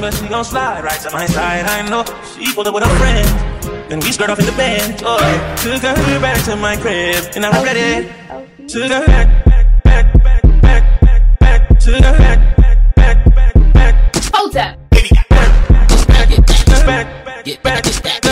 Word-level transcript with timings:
but 0.00 0.14
she 0.14 0.26
gon' 0.28 0.44
slide 0.44 0.82
right 0.82 1.00
to 1.00 1.10
my 1.12 1.26
side. 1.26 1.66
I 1.66 1.88
know 1.88 2.04
she 2.38 2.52
pulled 2.54 2.66
up 2.66 2.74
with 2.74 2.84
a 2.84 2.88
friend. 2.96 3.90
Then 3.90 4.00
we 4.00 4.12
skirt 4.12 4.30
off 4.30 4.38
in 4.38 4.46
the 4.46 4.52
band. 4.52 5.02
Oh, 5.04 5.18
took 5.62 5.82
her 5.82 6.20
back 6.20 6.42
to 6.44 6.56
my 6.56 6.76
crib, 6.76 7.24
and 7.36 7.44
I 7.44 7.48
regret 7.56 7.76
it. 7.76 8.68
Took 8.68 8.90
her 8.90 9.06
back, 9.06 9.44
back, 9.44 9.82
back, 9.84 10.22
back, 10.22 10.62
back, 10.62 11.00
back, 11.00 11.38
back. 11.40 11.78
Took 11.78 12.04
her 12.04 12.18
back, 12.18 12.56
back, 12.56 12.94
back, 12.96 13.24
back, 13.34 13.74
back. 13.74 14.24
Hold 14.32 14.56
up. 14.56 14.78
Back, 14.90 15.28
back, 15.28 15.50
back, 16.08 16.28
back, 16.86 17.62
back, 17.62 18.02
back, 18.02 18.29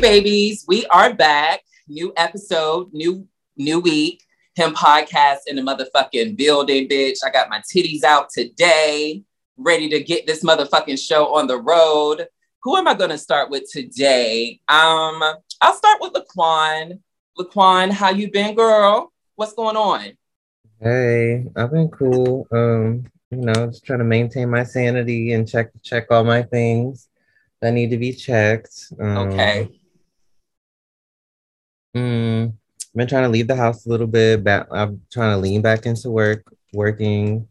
babies, 0.00 0.64
we 0.66 0.86
are 0.86 1.12
back. 1.12 1.60
New 1.86 2.12
episode, 2.16 2.92
new 2.92 3.26
new 3.56 3.80
week. 3.80 4.24
Him 4.54 4.72
podcast 4.72 5.40
in 5.46 5.56
the 5.56 5.62
motherfucking 5.62 6.36
building, 6.36 6.88
bitch. 6.88 7.18
I 7.24 7.30
got 7.30 7.50
my 7.50 7.60
titties 7.60 8.02
out 8.02 8.30
today, 8.30 9.22
ready 9.58 9.88
to 9.90 10.02
get 10.02 10.26
this 10.26 10.42
motherfucking 10.42 10.98
show 10.98 11.34
on 11.34 11.46
the 11.46 11.58
road. 11.58 12.26
Who 12.62 12.76
am 12.76 12.88
I 12.88 12.94
gonna 12.94 13.18
start 13.18 13.50
with 13.50 13.70
today? 13.70 14.60
Um, 14.68 15.22
I'll 15.60 15.74
start 15.74 16.00
with 16.00 16.14
Laquan. 16.14 17.00
Laquan, 17.38 17.90
how 17.90 18.10
you 18.10 18.30
been, 18.30 18.54
girl? 18.54 19.12
What's 19.36 19.52
going 19.52 19.76
on? 19.76 20.12
Hey, 20.80 21.44
I've 21.56 21.72
been 21.72 21.88
cool. 21.88 22.46
Um, 22.50 23.04
you 23.30 23.38
know, 23.38 23.66
just 23.66 23.84
trying 23.84 23.98
to 23.98 24.04
maintain 24.06 24.48
my 24.48 24.64
sanity 24.64 25.34
and 25.34 25.46
check 25.46 25.70
check 25.82 26.06
all 26.10 26.24
my 26.24 26.42
things 26.42 27.08
that 27.60 27.72
need 27.72 27.90
to 27.90 27.98
be 27.98 28.14
checked. 28.14 28.92
Um, 28.98 29.28
Okay. 29.28 29.79
Mm, 31.96 32.52
been 32.94 33.08
trying 33.08 33.24
to 33.24 33.28
leave 33.28 33.48
the 33.48 33.56
house 33.56 33.86
a 33.86 33.88
little 33.88 34.06
bit. 34.06 34.44
Back, 34.44 34.66
I'm 34.70 35.02
trying 35.10 35.32
to 35.32 35.38
lean 35.38 35.62
back 35.62 35.86
into 35.86 36.10
work, 36.10 36.44
working. 36.72 37.48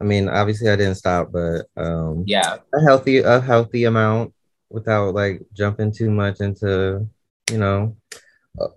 I 0.00 0.04
mean, 0.04 0.28
obviously 0.28 0.68
I 0.70 0.76
didn't 0.76 0.96
stop, 0.96 1.32
but 1.32 1.66
um, 1.76 2.24
Yeah. 2.26 2.58
a 2.74 2.80
healthy 2.80 3.18
a 3.18 3.40
healthy 3.40 3.84
amount 3.84 4.34
without 4.70 5.14
like 5.14 5.42
jumping 5.52 5.92
too 5.92 6.10
much 6.10 6.40
into, 6.40 7.06
you 7.50 7.58
know, 7.58 7.96
uh, 8.60 8.68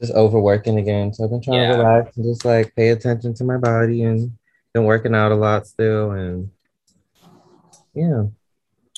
just 0.00 0.12
overworking 0.12 0.78
again. 0.78 1.12
So 1.12 1.24
I've 1.24 1.30
been 1.30 1.42
trying 1.42 1.60
Yeah. 1.62 1.72
to 1.72 1.78
relax 1.78 2.16
and 2.16 2.24
just 2.24 2.44
like 2.44 2.74
pay 2.76 2.90
attention 2.90 3.34
to 3.34 3.44
my 3.44 3.56
body 3.56 4.04
and 4.04 4.32
been 4.72 4.84
working 4.84 5.14
out 5.14 5.32
a 5.32 5.36
lot 5.36 5.66
still 5.66 6.12
and 6.12 6.50
yeah. 7.94 8.24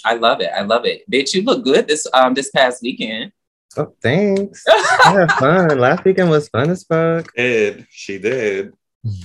I 0.05 0.15
love 0.15 0.41
it. 0.41 0.51
I 0.55 0.63
love 0.63 0.85
it. 0.87 1.09
Bitch, 1.11 1.35
you 1.35 1.43
look 1.43 1.65
good 1.65 1.89
this 1.89 2.07
um 2.13 2.35
this 2.35 2.51
past 2.51 2.83
weekend. 2.83 3.33
Oh, 3.79 3.93
thanks. 4.03 4.65
I 4.69 5.11
had 5.13 5.33
fun. 5.33 5.79
Last 5.79 6.05
weekend 6.05 6.31
was 6.31 6.49
fun 6.49 6.71
as 6.71 6.85
fuck. 6.85 7.33
Did 7.35 7.87
she 7.91 8.19
did? 8.19 8.73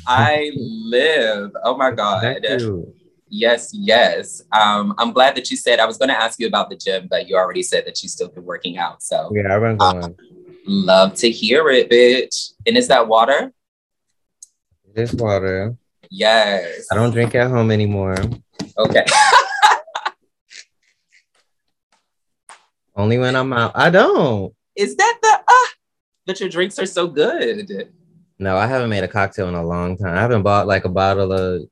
I 0.05 0.52
live. 0.55 1.52
Oh 1.63 1.75
my 1.77 1.91
God. 1.91 2.21
Thank 2.21 2.43
you. 2.61 2.93
Yes, 3.30 3.71
yes. 3.73 4.41
Um, 4.52 4.93
I'm 4.97 5.13
glad 5.13 5.35
that 5.35 5.49
you 5.49 5.55
said 5.58 5.80
I 5.80 5.85
was 5.85 5.97
going 5.97 6.09
to 6.09 6.19
ask 6.21 6.38
you 6.39 6.47
about 6.47 6.69
the 6.69 6.75
gym, 6.75 7.08
but 7.09 7.30
you 7.30 7.38
already 7.38 7.63
said 7.63 7.85
that 7.85 8.03
you 8.03 8.09
still 8.09 8.27
been 8.27 8.43
working 8.43 8.77
out. 8.77 9.02
So 9.02 9.31
Yeah, 9.33 9.55
I've 9.55 9.61
been 9.61 9.77
going. 9.77 10.16
love 10.65 11.15
to 11.15 11.31
hear 11.31 11.70
it, 11.70 11.89
bitch. 11.89 12.52
And 12.67 12.76
is 12.77 12.89
that 12.89 13.08
water? 13.08 13.53
This 14.93 15.14
water. 15.14 15.77
Yes. 16.09 16.87
I 16.92 16.95
don't 16.95 17.11
drink 17.11 17.33
at 17.36 17.49
home 17.49 17.71
anymore. 17.71 18.17
Okay. 18.77 19.05
Only 22.95 23.17
when 23.17 23.35
I'm 23.35 23.53
out. 23.53 23.71
I 23.75 23.89
don't. 23.89 24.53
is 24.75 24.95
that 24.95 25.19
the 25.21 25.39
ah? 25.47 25.67
But 26.25 26.39
your 26.39 26.49
drinks 26.49 26.77
are 26.79 26.85
so 26.85 27.07
good. 27.07 27.91
No, 28.37 28.57
I 28.57 28.67
haven't 28.67 28.89
made 28.89 29.03
a 29.03 29.07
cocktail 29.07 29.47
in 29.47 29.55
a 29.55 29.65
long 29.65 29.97
time. 29.97 30.15
I 30.15 30.21
haven't 30.21 30.43
bought 30.43 30.67
like 30.67 30.85
a 30.85 30.89
bottle 30.89 31.31
of 31.31 31.63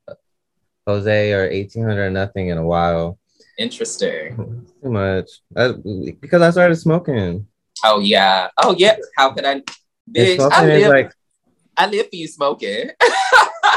Jose 0.87 1.33
or 1.33 1.49
1800 1.49 2.05
or 2.05 2.09
nothing 2.09 2.49
in 2.49 2.57
a 2.57 2.65
while. 2.65 3.19
Interesting. 3.57 4.65
Too 4.81 4.89
much. 4.89 5.29
I, 5.55 5.73
because 6.21 6.41
I 6.41 6.49
started 6.51 6.75
smoking. 6.77 7.47
Oh 7.83 7.99
yeah. 7.99 8.49
Oh 8.57 8.75
yeah. 8.77 8.95
How 9.17 9.31
could 9.31 9.45
I? 9.45 9.61
Bitch, 10.09 10.39
I 10.51 10.65
live. 10.65 10.89
like 10.89 11.13
I 11.77 11.87
live 11.87 12.09
for 12.09 12.15
you 12.15 12.27
smoking. 12.27 12.89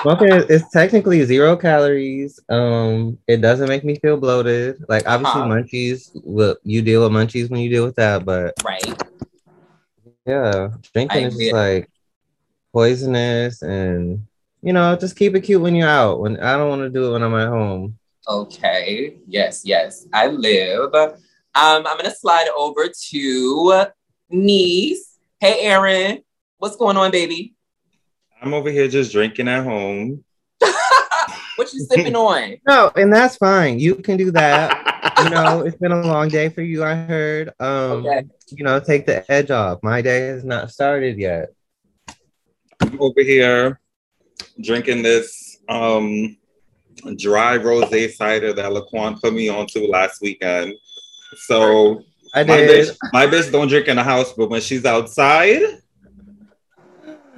smoking 0.03 0.29
is, 0.29 0.69
technically 0.73 1.25
zero 1.25 1.57
calories. 1.57 2.39
Um, 2.49 3.19
it 3.27 3.41
doesn't 3.41 3.69
make 3.69 3.85
me 3.85 3.99
feel 3.99 4.17
bloated. 4.17 4.83
Like 4.89 5.09
obviously 5.09 5.41
Uh-huh. 5.41 5.51
munchies, 5.51 6.11
well, 6.25 6.57
you 6.65 6.83
deal 6.83 7.03
with 7.03 7.13
munchies 7.13 7.51
when 7.51 7.61
you 7.61 7.71
deal 7.71 7.85
with 7.85 7.97
that, 7.97 8.25
but 8.25 8.55
right. 8.65 9.01
yeah, 10.27 10.69
drinking 10.93 11.27
is 11.27 11.37
just 11.37 11.53
like 11.53 11.91
poisonous 12.73 13.63
and 13.63 14.27
you 14.63 14.73
know, 14.73 14.95
just 14.97 15.17
keep 15.17 15.35
it 15.35 15.41
cute 15.41 15.61
when 15.61 15.75
you're 15.75 15.89
out. 15.89 16.21
When 16.21 16.39
I 16.39 16.57
don't 16.57 16.69
want 16.69 16.83
to 16.83 16.89
do 16.91 17.09
it 17.09 17.13
when 17.13 17.23
I'm 17.23 17.35
at 17.35 17.49
home. 17.49 17.99
Okay. 18.29 19.17
Yes, 19.27 19.63
yes. 19.65 20.07
I 20.13 20.29
live. 20.29 20.95
Um, 20.95 21.17
I'm 21.55 21.97
gonna 21.97 22.15
slide 22.15 22.49
over 22.57 22.89
to 22.89 23.87
niece. 24.31 25.19
Hey 25.41 25.67
Aaron, 25.67 26.23
what's 26.59 26.77
going 26.77 26.97
on, 26.97 27.11
baby? 27.11 27.55
I'm 28.43 28.55
over 28.55 28.71
here 28.71 28.89
just 28.89 29.13
drinking 29.13 29.49
at 29.49 29.65
home. 29.65 30.25
What 31.57 31.73
you 31.75 31.81
sipping 31.81 32.17
on? 32.17 32.57
No, 32.67 32.91
and 32.97 33.13
that's 33.13 33.37
fine. 33.37 33.79
You 33.79 33.95
can 33.97 34.17
do 34.17 34.31
that. 34.33 35.13
you 35.23 35.29
know, 35.31 35.61
it's 35.67 35.77
been 35.77 35.93
a 35.93 36.01
long 36.03 36.29
day 36.29 36.49
for 36.49 36.63
you, 36.63 36.83
I 36.83 36.95
heard. 36.95 37.53
Um, 37.61 38.07
Okay. 38.07 38.25
you 38.49 38.65
know, 38.65 38.81
take 38.81 39.05
the 39.07 39.31
edge 39.31 39.51
off. 39.51 39.79
My 39.83 40.01
day 40.01 40.29
has 40.29 40.45
not 40.45 40.71
started 40.71 41.19
yet. 41.19 41.51
I'm 42.81 43.01
over 43.01 43.21
here 43.23 43.79
drinking 44.63 45.03
this 45.03 45.59
um 45.69 46.37
dry 47.17 47.59
rosé 47.59 48.11
cider 48.11 48.53
that 48.55 48.73
Laquan 48.73 49.21
put 49.21 49.35
me 49.35 49.49
onto 49.51 49.87
last 49.87 50.21
weekend. 50.23 50.75
So 51.37 52.03
I 52.35 52.45
my 52.45 52.57
did. 52.57 52.89
bitch, 52.89 52.97
my 53.13 53.27
bitch 53.27 53.53
don't 53.53 53.69
drink 53.69 53.89
in 53.89 53.97
the 53.97 54.03
house, 54.03 54.33
but 54.33 54.49
when 54.51 54.61
she's 54.63 54.85
outside, 54.87 55.63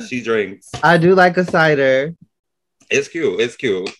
she 0.09 0.23
drinks. 0.23 0.71
I 0.83 0.97
do 0.99 1.15
like 1.15 1.37
a 1.37 1.45
cider. 1.45 2.15
It's 2.91 3.09
cute. 3.09 3.41
It's 3.41 3.57
cute. 3.57 3.91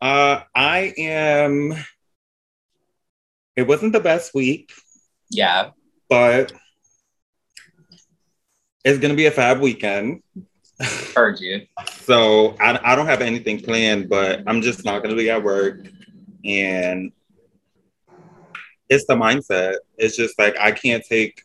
Uh, 0.00 0.40
I 0.54 0.92
am. 0.98 1.72
It 3.56 3.66
wasn't 3.66 3.92
the 3.92 4.00
best 4.00 4.34
week, 4.34 4.72
Yeah. 5.30 5.70
but 6.08 6.52
it's 8.84 8.98
gonna 9.00 9.14
be 9.14 9.26
a 9.26 9.30
fab 9.32 9.60
weekend. 9.60 10.22
Heard 11.14 11.40
you. 11.40 11.66
So 12.08 12.56
I, 12.58 12.78
I 12.82 12.96
don't 12.96 13.04
have 13.04 13.20
anything 13.20 13.60
planned, 13.60 14.08
but 14.08 14.42
I'm 14.46 14.62
just 14.62 14.82
not 14.82 15.02
gonna 15.02 15.14
be 15.16 15.28
at 15.28 15.42
work, 15.42 15.86
and 16.42 17.12
it's 18.88 19.04
the 19.06 19.14
mindset. 19.14 19.74
It's 19.98 20.16
just 20.16 20.38
like 20.38 20.56
I 20.58 20.72
can't 20.72 21.04
take 21.04 21.42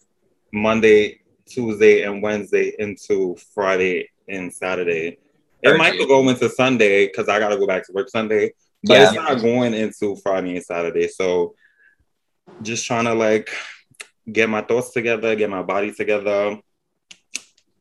Monday, 0.53 1.19
Tuesday, 1.53 2.01
and 2.03 2.21
Wednesday 2.21 2.73
into 2.79 3.35
Friday 3.53 4.09
and 4.27 4.51
Saturday. 4.51 5.17
It 5.61 5.77
might 5.77 5.97
go 6.07 6.27
into 6.27 6.49
Sunday 6.49 7.07
because 7.07 7.29
I 7.29 7.39
gotta 7.39 7.57
go 7.57 7.67
back 7.67 7.85
to 7.85 7.93
work 7.93 8.09
Sunday, 8.09 8.53
but 8.83 8.95
Yeah. 8.95 9.03
it's 9.05 9.13
not 9.13 9.41
going 9.41 9.73
into 9.73 10.15
Friday 10.17 10.55
and 10.57 10.65
Saturday. 10.65 11.07
So 11.07 11.55
just 12.61 12.85
trying 12.85 13.05
to 13.05 13.13
like 13.13 13.50
get 14.31 14.50
my 14.50 14.61
thoughts 14.61 14.91
together, 14.91 15.35
get 15.35 15.50
my 15.50 15.61
body 15.63 15.91
together. 15.94 16.59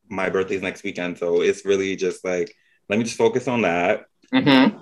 My 0.09 0.29
birthday's 0.29 0.63
next 0.63 0.85
weekend, 0.85 1.19
so 1.19 1.41
it's 1.41 1.65
really 1.65 1.97
just 1.97 2.25
like 2.25 2.55
let 2.89 2.99
me 2.99 3.05
just 3.05 3.17
focus 3.17 3.49
on 3.49 3.63
that. 3.63 4.05
Mm-hmm. 4.33 4.77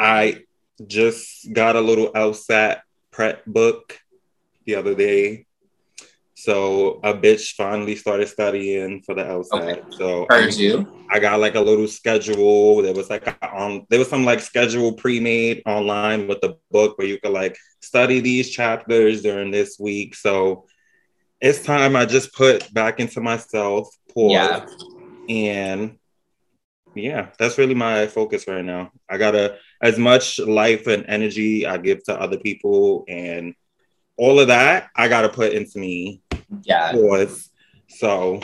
I 0.00 0.44
just 0.86 1.52
got 1.52 1.76
a 1.76 1.80
little 1.80 2.10
LSAT 2.12 2.80
prep 3.10 3.44
book 3.44 3.98
the 4.64 4.76
other 4.76 4.94
day. 4.94 5.46
So 6.42 6.98
a 7.04 7.14
bitch 7.14 7.54
finally 7.54 7.94
started 7.94 8.26
studying 8.26 9.00
for 9.02 9.14
the 9.14 9.22
LSAT. 9.22 9.94
So 9.94 10.26
I, 10.28 10.40
Heard 10.40 10.54
you. 10.54 11.04
I 11.08 11.20
got 11.20 11.38
like 11.38 11.54
a 11.54 11.60
little 11.60 11.86
schedule. 11.86 12.82
There 12.82 12.94
was 12.94 13.08
like 13.08 13.28
a, 13.28 13.36
um 13.56 13.86
there 13.88 14.00
was 14.00 14.08
some 14.08 14.24
like 14.24 14.40
schedule 14.40 14.92
pre-made 14.92 15.62
online 15.66 16.26
with 16.26 16.40
the 16.40 16.56
book 16.72 16.98
where 16.98 17.06
you 17.06 17.20
could 17.20 17.30
like 17.32 17.56
study 17.80 18.18
these 18.18 18.50
chapters 18.50 19.22
during 19.22 19.52
this 19.52 19.78
week. 19.78 20.16
So 20.16 20.66
it's 21.40 21.62
time 21.62 21.94
I 21.94 22.06
just 22.06 22.34
put 22.34 22.74
back 22.74 22.98
into 22.98 23.20
myself, 23.20 23.88
pause, 24.12 24.32
Yeah. 24.32 24.66
and 25.28 25.98
yeah, 26.96 27.28
that's 27.38 27.56
really 27.56 27.74
my 27.74 28.08
focus 28.08 28.48
right 28.48 28.64
now. 28.64 28.90
I 29.08 29.16
gotta 29.16 29.58
as 29.80 29.96
much 29.96 30.40
life 30.40 30.88
and 30.88 31.04
energy 31.06 31.66
I 31.66 31.76
give 31.78 32.02
to 32.06 32.20
other 32.20 32.38
people 32.38 33.04
and 33.06 33.54
all 34.16 34.40
of 34.40 34.48
that 34.48 34.90
I 34.94 35.08
gotta 35.08 35.28
put 35.28 35.52
into 35.52 35.78
me. 35.78 36.22
Yeah. 36.62 36.92
Pause. 36.92 37.50
So 37.88 38.40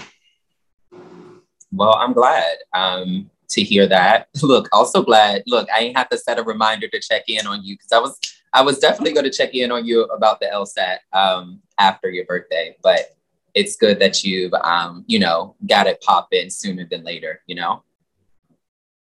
Well, 1.72 1.94
I'm 1.94 2.12
glad 2.12 2.56
um, 2.72 3.30
to 3.50 3.62
hear 3.62 3.86
that. 3.86 4.28
Look, 4.42 4.68
also 4.72 5.02
glad. 5.02 5.42
Look, 5.46 5.68
I 5.74 5.80
ain't 5.80 5.96
have 5.96 6.08
to 6.10 6.18
set 6.18 6.38
a 6.38 6.42
reminder 6.42 6.88
to 6.88 7.00
check 7.00 7.24
in 7.28 7.46
on 7.46 7.62
you 7.64 7.76
because 7.76 7.92
I 7.92 7.98
was 7.98 8.18
I 8.52 8.62
was 8.62 8.78
definitely 8.78 9.12
going 9.12 9.24
to 9.24 9.36
check 9.36 9.54
in 9.54 9.70
on 9.70 9.84
you 9.84 10.04
about 10.04 10.40
the 10.40 10.46
LSAT 10.46 10.98
um, 11.12 11.60
after 11.78 12.10
your 12.10 12.24
birthday, 12.24 12.76
but 12.82 13.16
it's 13.54 13.76
good 13.76 13.98
that 14.00 14.24
you've 14.24 14.54
um, 14.54 15.04
you 15.06 15.18
know 15.18 15.54
got 15.66 15.86
it 15.86 16.00
pop 16.00 16.28
in 16.32 16.50
sooner 16.50 16.86
than 16.90 17.04
later. 17.04 17.42
You 17.46 17.56
know. 17.56 17.82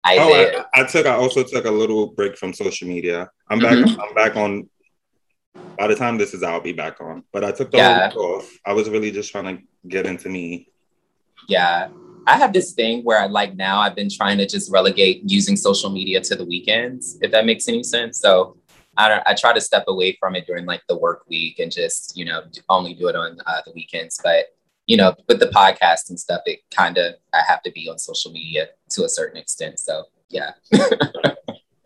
I 0.02 0.18
oh, 0.18 0.30
did. 0.30 0.56
I, 0.56 0.82
I 0.82 0.84
took 0.86 1.06
I 1.06 1.14
also 1.14 1.44
took 1.44 1.66
a 1.66 1.72
little 1.72 2.08
break 2.08 2.38
from 2.38 2.54
social 2.54 2.88
media. 2.88 3.30
I'm 3.50 3.60
back 3.60 3.74
Mhm. 3.74 4.00
I'm 4.00 4.16
back 4.16 4.36
on 4.38 4.70
by 5.80 5.88
the 5.88 5.96
time 5.96 6.18
this 6.18 6.34
is 6.34 6.44
out, 6.44 6.54
I'll 6.56 6.62
be 6.62 6.74
back 6.74 7.00
on. 7.00 7.24
But 7.32 7.46
I 7.46 7.52
took 7.52 7.72
the 7.72 7.78
Yeah. 7.78 8.10
whole 8.10 8.36
off. 8.36 8.60
I 8.66 8.74
was 8.74 8.90
really 8.90 9.12
just 9.12 9.32
trying 9.32 9.58
to 9.58 9.64
get 9.88 10.06
into 10.06 10.28
me. 10.28 10.68
Yeah. 11.48 11.88
I 12.28 12.38
have 12.38 12.52
this 12.52 12.74
thing 12.74 13.04
where 13.04 13.18
I 13.18 13.28
like 13.28 13.56
now 13.56 13.80
I've 13.80 13.96
been 13.96 14.10
trying 14.10 14.38
to 14.40 14.46
just 14.46 14.70
relegate 14.72 15.22
using 15.26 15.56
social 15.56 15.90
media 15.90 16.20
to 16.22 16.36
the 16.36 16.44
weekends, 16.46 17.18
if 17.22 17.32
that 17.32 17.46
makes 17.46 17.68
any 17.70 17.82
sense. 17.82 18.20
So 18.20 18.58
I 18.98 19.08
don't, 19.08 19.24
I 19.26 19.34
try 19.34 19.54
to 19.54 19.62
step 19.62 19.86
away 19.88 20.18
from 20.20 20.36
it 20.36 20.46
during 20.46 20.66
like 20.66 20.82
the 20.90 20.98
work 20.98 21.24
week 21.30 21.60
and 21.60 21.72
just, 21.72 22.18
you 22.18 22.26
know, 22.26 22.42
only 22.68 22.94
do 22.94 23.08
it 23.08 23.16
on 23.16 23.38
uh, 23.48 23.62
the 23.66 23.72
weekends. 23.72 24.20
But, 24.22 24.48
you 24.86 24.98
know, 24.98 25.16
with 25.30 25.40
the 25.40 25.48
podcast 25.48 26.10
and 26.10 26.20
stuff, 26.20 26.42
it 26.46 26.60
kind 26.72 26.98
of, 26.98 27.16
I 27.34 27.42
have 27.48 27.62
to 27.64 27.72
be 27.72 27.90
on 27.90 27.98
social 27.98 28.32
media 28.32 28.68
to 28.90 29.06
a 29.06 29.10
certain 29.10 29.38
extent. 29.38 29.80
So 29.80 30.04
yeah. 30.30 30.52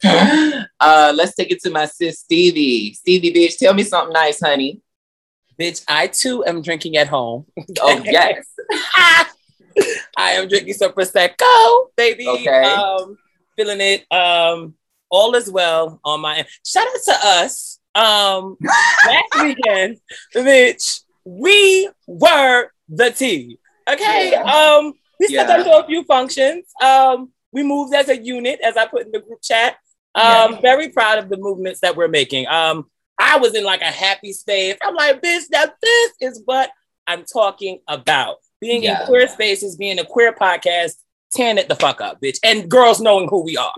uh, 0.79 1.13
let's 1.15 1.35
take 1.35 1.51
it 1.51 1.61
to 1.61 1.69
my 1.69 1.85
sis, 1.85 2.19
Stevie. 2.19 2.94
Stevie, 2.94 3.33
bitch, 3.33 3.57
tell 3.57 3.73
me 3.73 3.83
something 3.83 4.13
nice, 4.13 4.39
honey. 4.39 4.81
Bitch, 5.59 5.83
I 5.88 6.07
too 6.07 6.44
am 6.45 6.61
drinking 6.61 6.97
at 6.97 7.07
home. 7.07 7.45
Oh, 7.81 8.01
yes. 8.03 8.45
I 10.17 10.31
am 10.33 10.47
drinking 10.47 10.73
some 10.75 10.91
prosecco, 10.91 11.88
baby. 11.95 12.27
Okay. 12.27 12.63
Um, 12.63 13.17
feeling 13.55 13.81
it. 13.81 14.05
Um, 14.11 14.75
all 15.09 15.33
is 15.35 15.50
well 15.50 16.00
on 16.03 16.21
my 16.21 16.38
end. 16.38 16.47
Shout 16.65 16.88
out 16.88 17.03
to 17.05 17.27
us. 17.27 17.79
Um, 17.95 18.57
last 18.61 19.44
weekend, 19.44 19.97
bitch, 20.35 21.01
we 21.25 21.89
were 22.07 22.69
the 22.89 23.11
tea. 23.11 23.57
Okay. 23.89 24.31
Yeah. 24.31 24.41
Um, 24.41 24.94
we 25.19 25.27
stepped 25.27 25.50
Yeah. 25.50 25.57
into 25.59 25.77
a 25.77 25.85
few 25.85 26.03
functions. 26.03 26.65
Um, 26.81 27.31
we 27.51 27.63
moved 27.63 27.94
as 27.94 28.09
a 28.09 28.17
unit, 28.17 28.59
as 28.63 28.77
I 28.77 28.88
put 28.88 29.05
in 29.05 29.11
the 29.11 29.19
group 29.19 29.41
chat. 29.41 29.77
Um, 30.15 30.54
Yeah. 30.54 30.62
very 30.62 30.89
proud 30.89 31.18
of 31.19 31.30
the 31.30 31.38
movements 31.38 31.80
that 31.81 31.95
we're 31.95 32.07
making. 32.07 32.48
Um, 32.48 32.89
I 33.19 33.38
was 33.38 33.56
in 33.56 33.63
like 33.63 33.81
a 33.81 33.86
happy 33.86 34.33
space. 34.33 34.75
I'm 34.81 34.95
like, 34.95 35.21
bitch, 35.21 35.44
now 35.51 35.65
this 35.81 36.12
is 36.21 36.42
what 36.45 36.69
I'm 37.07 37.24
talking 37.25 37.80
about. 37.88 38.38
Being 38.60 38.83
Yeah. 38.83 39.01
in 39.01 39.06
queer 39.07 39.27
spaces, 39.27 39.75
being 39.75 40.00
a 40.00 40.06
queer 40.06 40.33
podcast, 40.33 40.94
tearing 41.33 41.57
it 41.57 41.68
the 41.68 41.75
fuck 41.75 42.00
up, 42.01 42.21
bitch. 42.21 42.38
And 42.44 42.69
girls 42.69 43.00
knowing 43.01 43.27
who 43.27 43.44
we 43.44 43.57
are. 43.57 43.74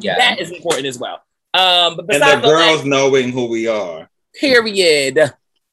Yeah. 0.00 0.16
That 0.16 0.40
is 0.40 0.50
important 0.50 0.86
as 0.86 0.98
well. 0.98 1.20
Um, 1.54 1.96
but 1.96 2.00
And 2.00 2.08
besides 2.08 2.42
the 2.42 2.48
all 2.48 2.54
that, 2.56 2.66
girls 2.74 2.84
knowing 2.84 3.30
who 3.30 3.46
we 3.46 3.66
are. 3.68 4.08
period. 4.34 5.18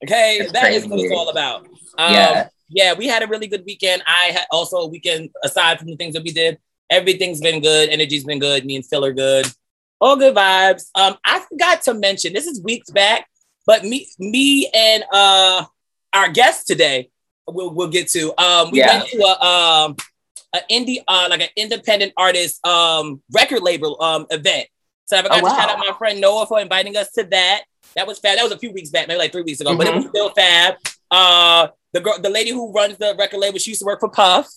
Okay, 0.03 0.39
That's 0.39 0.51
that 0.53 0.73
is 0.73 0.85
what 0.87 0.99
it's 0.99 1.13
all 1.13 1.29
about. 1.29 1.65
Um, 1.97 2.13
Yeah. 2.13 2.49
yeah, 2.69 2.93
we 2.93 3.07
had 3.07 3.23
a 3.23 3.27
really 3.27 3.47
good 3.47 3.63
weekend. 3.65 4.01
I 4.05 4.25
had 4.31 4.45
also 4.51 4.77
a 4.77 4.87
weekend 4.87 5.29
aside 5.43 5.77
from 5.79 5.87
the 5.89 5.95
things 5.97 6.13
that 6.15 6.23
we 6.23 6.31
did. 6.31 6.57
Everything's 6.89 7.39
been 7.41 7.61
good. 7.61 7.89
Energy's 7.89 8.23
been 8.23 8.39
good. 8.39 8.65
Me 8.65 8.75
and 8.75 8.85
Phil 8.85 9.03
are 9.05 9.13
good. 9.13 9.47
All 10.01 10.15
good 10.15 10.35
vibes. 10.35 10.89
Um, 10.95 11.17
I 11.25 11.39
forgot 11.39 11.81
to 11.83 11.93
mention 11.93 12.33
this 12.33 12.47
is 12.47 12.61
weeks 12.61 12.89
back, 12.89 13.27
but 13.65 13.83
me, 13.83 14.07
me 14.17 14.69
and 14.73 15.03
uh 15.11 15.65
our 16.13 16.29
guest 16.29 16.67
today, 16.67 17.09
we'll 17.47 17.71
we'll 17.73 17.89
get 17.89 18.07
to. 18.09 18.33
Um, 18.41 18.71
we 18.71 18.79
Yeah. 18.79 18.87
went 18.99 19.09
to 19.09 19.17
a 19.23 19.43
um 19.45 19.95
an 20.53 20.61
indie 20.71 21.03
uh 21.07 21.27
like 21.29 21.41
an 21.41 21.49
independent 21.55 22.13
artist 22.17 22.65
um 22.65 23.21
record 23.33 23.61
label 23.61 24.01
um 24.01 24.25
event. 24.29 24.67
So 25.05 25.17
I 25.17 25.21
forgot 25.21 25.43
Oh, 25.43 25.49
to 25.49 25.55
shout 25.55 25.69
out 25.69 25.79
my 25.79 25.93
friend 25.97 26.21
Noah 26.21 26.45
for 26.47 26.59
inviting 26.59 26.95
us 26.95 27.11
to 27.13 27.23
that. 27.25 27.63
That 27.95 28.07
was 28.07 28.19
fab. 28.19 28.37
That 28.37 28.43
was 28.43 28.51
a 28.53 28.57
few 28.59 28.71
weeks 28.71 28.89
back, 28.91 29.07
maybe 29.07 29.17
like 29.17 29.31
three 29.31 29.41
weeks 29.41 29.59
ago, 29.59 29.75
but 29.75 29.87
it 29.87 29.93
Mhm. 29.93 29.95
was 29.97 30.05
still 30.09 30.29
fab. 30.29 30.75
Uh, 31.11 31.67
the 31.91 31.99
girl, 31.99 32.19
the 32.21 32.29
lady 32.29 32.51
who 32.51 32.71
runs 32.71 32.97
the 32.97 33.15
record 33.17 33.39
label, 33.39 33.57
she 33.59 33.71
used 33.71 33.81
to 33.81 33.85
work 33.85 33.99
for 33.99 34.09
Puff. 34.09 34.47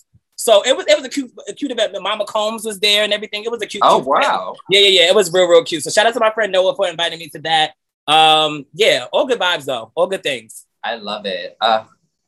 So 0.43 0.61
it 0.63 0.77
was 0.77 0.85
it 0.89 0.97
was 0.97 1.07
a 1.07 1.09
cute 1.09 1.31
a 1.49 1.53
cute 1.53 1.71
event. 1.71 1.95
Mama 2.01 2.25
Combs 2.25 2.65
was 2.65 2.81
there 2.81 3.05
and 3.05 3.13
everything. 3.13 3.45
It 3.45 3.51
was 3.53 3.63
a 3.63 3.67
cute. 3.67 3.81
Oh, 3.87 4.01
cute 4.03 4.17
event. 4.17 4.27
wow. 4.33 4.57
Yeah, 4.71 4.81
yeah, 4.81 4.89
yeah. 5.03 5.09
It 5.09 5.15
was 5.15 5.33
real, 5.33 5.47
real 5.47 5.63
cute. 5.63 5.85
So 5.85 5.91
shout 5.91 6.05
out 6.07 6.15
to 6.15 6.21
my 6.21 6.33
friend 6.33 6.51
Noah 6.51 6.75
for 6.75 6.89
inviting 6.89 7.21
me 7.21 7.29
to 7.29 7.39
that. 7.43 7.75
Um, 8.09 8.67
yeah, 8.75 9.07
all 9.13 9.25
good 9.25 9.39
vibes 9.39 9.65
though. 9.67 9.93
All 9.95 10.09
good 10.09 10.25
things. 10.25 10.67
I 10.83 10.97
love 10.97 11.27
it. 11.27 11.57
Uh, 11.61 11.85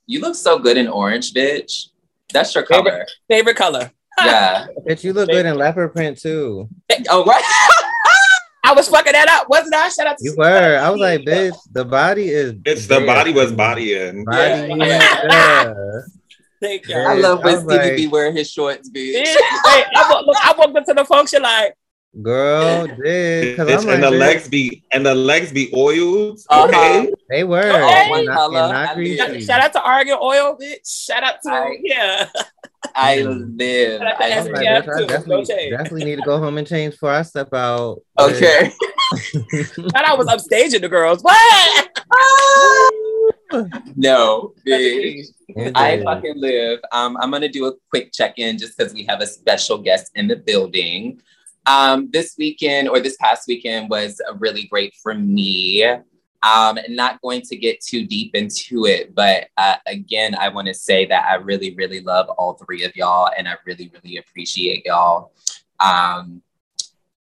you 0.07 0.21
look 0.21 0.37
so 0.37 0.61
good 0.61 0.77
in 0.77 0.87
orange, 0.87 1.35
bitch. 1.35 1.89
That's 2.33 2.55
your 2.55 2.63
color. 2.65 3.05
Favorite 3.29 3.57
color. 3.57 3.91
Yeah. 4.17 4.69
Bitch, 4.87 5.03
you 5.03 5.13
look 5.13 5.29
good 5.29 5.45
in 5.45 5.57
leopard 5.57 5.93
print 5.93 6.21
too. 6.21 6.69
oh, 7.11 7.25
right. 7.25 7.43
I 8.65 8.73
was 8.73 8.89
fucking 8.89 9.13
that 9.13 9.29
up, 9.29 9.49
wasn't 9.49 9.75
I? 9.75 9.89
Shout 9.89 10.07
out 10.07 10.19
to 10.19 10.25
You 10.25 10.37
were. 10.39 10.79
I 10.79 10.89
was 10.89 11.01
like, 11.01 11.23
bitch, 11.23 11.57
the 11.73 11.85
body 11.85 12.29
is. 12.29 12.55
It's 12.65 12.87
the 12.87 13.01
body 13.01 13.33
was 13.33 13.51
bodying. 13.51 14.25
Body 14.25 14.39
Yeah. 14.39 14.67
is 14.67 14.79
there. 15.29 16.07
Thank 16.65 16.89
you. 16.89 16.97
Yeah. 16.97 17.11
I 17.11 17.15
love 17.15 17.45
when 17.45 17.55
was 17.57 17.65
Stevie 17.65 17.77
like- 17.77 17.97
be 17.97 18.07
wearing 18.07 18.35
his 18.35 18.51
shorts, 18.51 18.89
bitch. 18.89 19.15
Bitch, 19.15 19.25
hey, 19.27 19.85
I, 19.95 20.07
walked, 20.11 20.27
look, 20.27 20.37
I 20.43 20.55
walked 20.57 20.77
into 20.79 20.95
the 20.95 21.05
function 21.05 21.43
like, 21.43 21.75
Girl, 22.23 22.87
did. 22.87 23.57
Cause 23.57 23.69
I'm 23.69 23.87
like, 23.87 23.95
and 23.97 24.03
the 24.05 24.11
bitch, 24.11 24.19
legs 24.21 24.49
be 24.49 24.85
and 24.93 25.05
the 25.05 25.15
legs 25.15 25.53
be 25.53 25.73
oiled. 25.77 26.39
Uh-huh. 26.49 26.69
Okay. 26.69 27.13
they 27.29 27.43
were. 27.43 27.61
Oh, 27.61 28.23
not, 28.23 28.35
color. 28.35 28.59
and 28.61 29.19
not 29.19 29.31
I 29.31 29.41
shout 29.41 29.61
out 29.61 29.73
to 29.73 29.83
Argan 29.83 30.19
Oil, 30.23 30.57
bitch. 30.59 31.05
Shout 31.07 31.25
out 31.25 31.43
to 31.43 31.51
I- 31.51 31.77
yeah. 31.83 32.29
I 32.95 33.23
live. 33.23 34.01
Shout 34.01 34.09
out 34.13 34.19
to 34.19 34.25
I 34.25 34.29
I 34.29 34.41
like, 34.41 34.65
Yeah, 34.65 34.77
I 34.79 35.05
definitely, 35.07 35.71
definitely 35.71 36.05
need 36.05 36.17
to 36.17 36.23
go 36.23 36.39
home 36.39 36.57
and 36.57 36.67
change 36.67 36.93
before 36.95 37.11
I 37.11 37.23
step 37.23 37.53
out. 37.53 38.01
Okay. 38.19 38.71
Thought 39.11 40.05
I 40.05 40.15
was 40.15 40.29
upstaging 40.29 40.83
the 40.83 40.89
girls. 40.89 41.21
What? 41.21 41.89
no, 43.97 44.55
bitch. 44.67 45.27
I 45.75 46.03
fucking 46.03 46.35
live. 46.37 46.81
Um, 46.93 47.17
I'm 47.21 47.31
gonna 47.31 47.49
do 47.49 47.67
a 47.67 47.73
quick 47.91 48.13
check-in 48.13 48.59
just 48.59 48.77
because 48.77 48.93
we 48.93 49.05
have 49.05 49.21
a 49.21 49.27
special 49.27 49.79
guest 49.79 50.13
in 50.15 50.29
the 50.29 50.37
building. 50.37 51.21
Um, 51.67 52.11
this 52.11 52.35
weekend 52.39 52.89
or 52.89 53.01
this 53.01 53.17
past 53.17 53.49
weekend 53.49 53.89
was 53.89 54.21
really 54.39 54.65
great 54.65 54.95
for 55.03 55.15
me. 55.15 55.83
Um, 56.43 56.79
not 56.91 57.23
going 57.23 57.41
to 57.43 57.57
get 57.57 57.81
too 57.81 58.07
deep 58.07 58.35
into 58.35 58.85
it, 58.85 59.15
but 59.15 59.49
uh, 59.57 59.77
again, 59.87 60.35
I 60.39 60.51
want 60.51 60.67
to 60.69 60.75
say 60.75 61.07
that 61.07 61.25
I 61.25 61.37
really, 61.37 61.75
really 61.75 62.01
love 62.03 62.29
all 62.29 62.53
three 62.55 62.85
of 62.85 62.95
y'all, 62.95 63.31
and 63.37 63.49
I 63.49 63.55
really, 63.65 63.91
really 63.95 64.19
appreciate 64.19 64.85
y'all. 64.85 65.33
Um, 65.81 66.43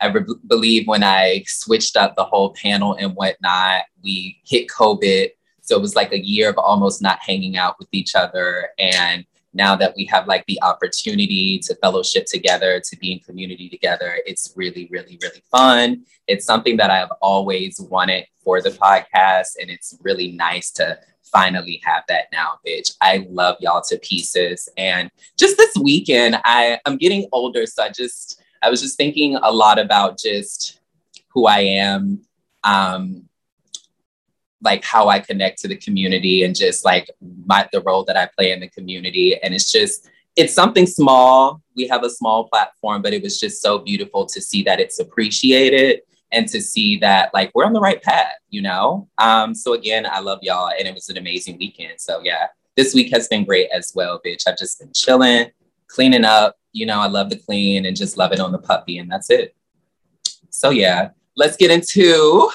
I 0.01 0.07
re- 0.07 0.25
believe 0.48 0.88
when 0.88 1.03
I 1.03 1.43
switched 1.48 1.96
up 1.96 2.15
the 2.15 2.25
whole 2.25 2.53
panel 2.53 2.98
and 3.00 3.15
whatnot, 3.15 3.84
we 4.03 4.41
hit 4.46 4.67
COVID. 4.67 5.29
So 5.63 5.77
it 5.77 5.82
was 5.82 5.96
like 5.96 6.12
a 6.12 6.24
year 6.24 6.50
of 6.50 6.58
almost 6.58 7.01
not 7.01 7.20
hanging 7.22 7.58
out 7.58 7.79
with 7.79 7.88
each 7.93 8.15
other. 8.15 8.70
And 8.77 9.25
now 9.53 9.75
that 9.77 9.93
we 9.96 10.03
have 10.05 10.27
like 10.27 10.46
the 10.46 10.62
opportunity 10.62 11.58
to 11.60 11.75
fellowship 11.75 12.25
together, 12.25 12.82
to 12.82 12.98
be 12.98 13.13
in 13.13 13.20
community 13.20 13.70
together, 13.70 14.20
it's 14.25 14.53
really, 14.58 14.89
really, 14.91 15.17
really 15.22 15.41
fun. 15.50 16.03
It's 16.27 16.46
something 16.46 16.75
that 16.77 16.91
I've 16.91 17.12
always 17.22 17.79
wanted 17.79 18.25
for 18.43 18.62
the 18.62 18.72
podcast. 18.72 19.51
And 19.62 19.70
it's 19.70 19.98
really 20.01 20.34
nice 20.34 20.70
to 20.72 21.00
finally 21.24 21.82
have 21.86 22.03
that 22.10 22.25
now, 22.34 22.60
bitch. 22.67 22.96
I 23.00 23.25
love 23.29 23.55
y'all 23.62 23.82
to 23.88 23.98
pieces. 24.00 24.67
And 24.75 25.10
just 25.38 25.55
this 25.55 25.75
weekend, 25.82 26.38
I, 26.43 26.77
I'm 26.86 26.98
getting 26.98 27.29
older. 27.32 27.65
So 27.65 27.84
I 27.84 27.89
just, 27.89 28.41
I 28.62 28.70
was 28.70 28.82
just 28.82 28.98
thinking 28.98 29.38
a 29.38 29.51
lot 29.51 29.79
about 29.79 30.17
just 30.17 30.82
who 31.29 31.48
I 31.48 31.60
am, 31.60 32.22
um, 32.65 33.29
like 34.63 34.84
how 34.84 35.10
I 35.10 35.20
connect 35.20 35.60
to 35.60 35.67
the 35.67 35.75
community 35.75 36.43
and 36.43 36.55
just 36.55 36.86
like 36.86 37.10
my 37.46 37.67
the 37.72 37.82
role 37.82 38.03
that 38.05 38.17
I 38.17 38.29
play 38.38 38.51
in 38.51 38.60
the 38.60 38.70
community. 38.70 39.38
And 39.41 39.53
it's 39.53 39.72
just 39.72 40.10
it's 40.36 40.53
something 40.53 40.88
small. 40.88 41.62
We 41.75 41.88
have 41.88 42.03
a 42.03 42.10
small 42.10 42.48
platform, 42.48 43.01
but 43.01 43.13
it 43.13 43.22
was 43.22 43.39
just 43.39 43.62
so 43.62 43.79
beautiful 43.79 44.25
to 44.25 44.41
see 44.41 44.63
that 44.63 44.79
it's 44.79 45.00
appreciated 45.00 46.01
and 46.32 46.48
to 46.48 46.60
see 46.62 46.98
that 46.98 47.32
like 47.34 47.51
we're 47.53 47.65
on 47.65 47.74
the 47.74 47.79
right 47.79 48.01
path, 48.01 48.34
you 48.50 48.62
know? 48.62 49.08
Um, 49.20 49.53
so 49.53 49.74
again, 49.74 50.08
I 50.10 50.20
love 50.20 50.39
y'all 50.41 50.72
and 50.77 50.88
it 50.88 50.93
was 50.93 51.10
an 51.10 51.17
amazing 51.17 51.58
weekend. 51.60 52.01
So 52.01 52.22
yeah, 52.24 52.48
this 52.75 52.96
week 52.96 53.12
has 53.13 53.27
been 53.27 53.46
great 53.46 53.70
as 53.72 53.91
well, 53.93 54.20
bitch. 54.25 54.43
I've 54.48 54.58
just 54.58 54.79
been 54.79 54.91
chilling, 54.93 55.51
cleaning 55.88 56.25
up. 56.25 56.55
You 56.72 56.88
know, 56.88 57.00
I 57.00 57.08
love 57.08 57.29
to 57.29 57.38
clean 57.38 57.86
and 57.86 57.96
just 57.96 58.17
loving 58.17 58.39
on 58.39 58.51
the 58.51 58.58
puppy, 58.58 58.98
and 58.98 59.12
that's 59.12 59.29
it. 59.29 59.55
So 60.50 60.72
yeah, 60.72 61.10
let's 61.36 61.55
get 61.55 61.70
into 61.70 62.50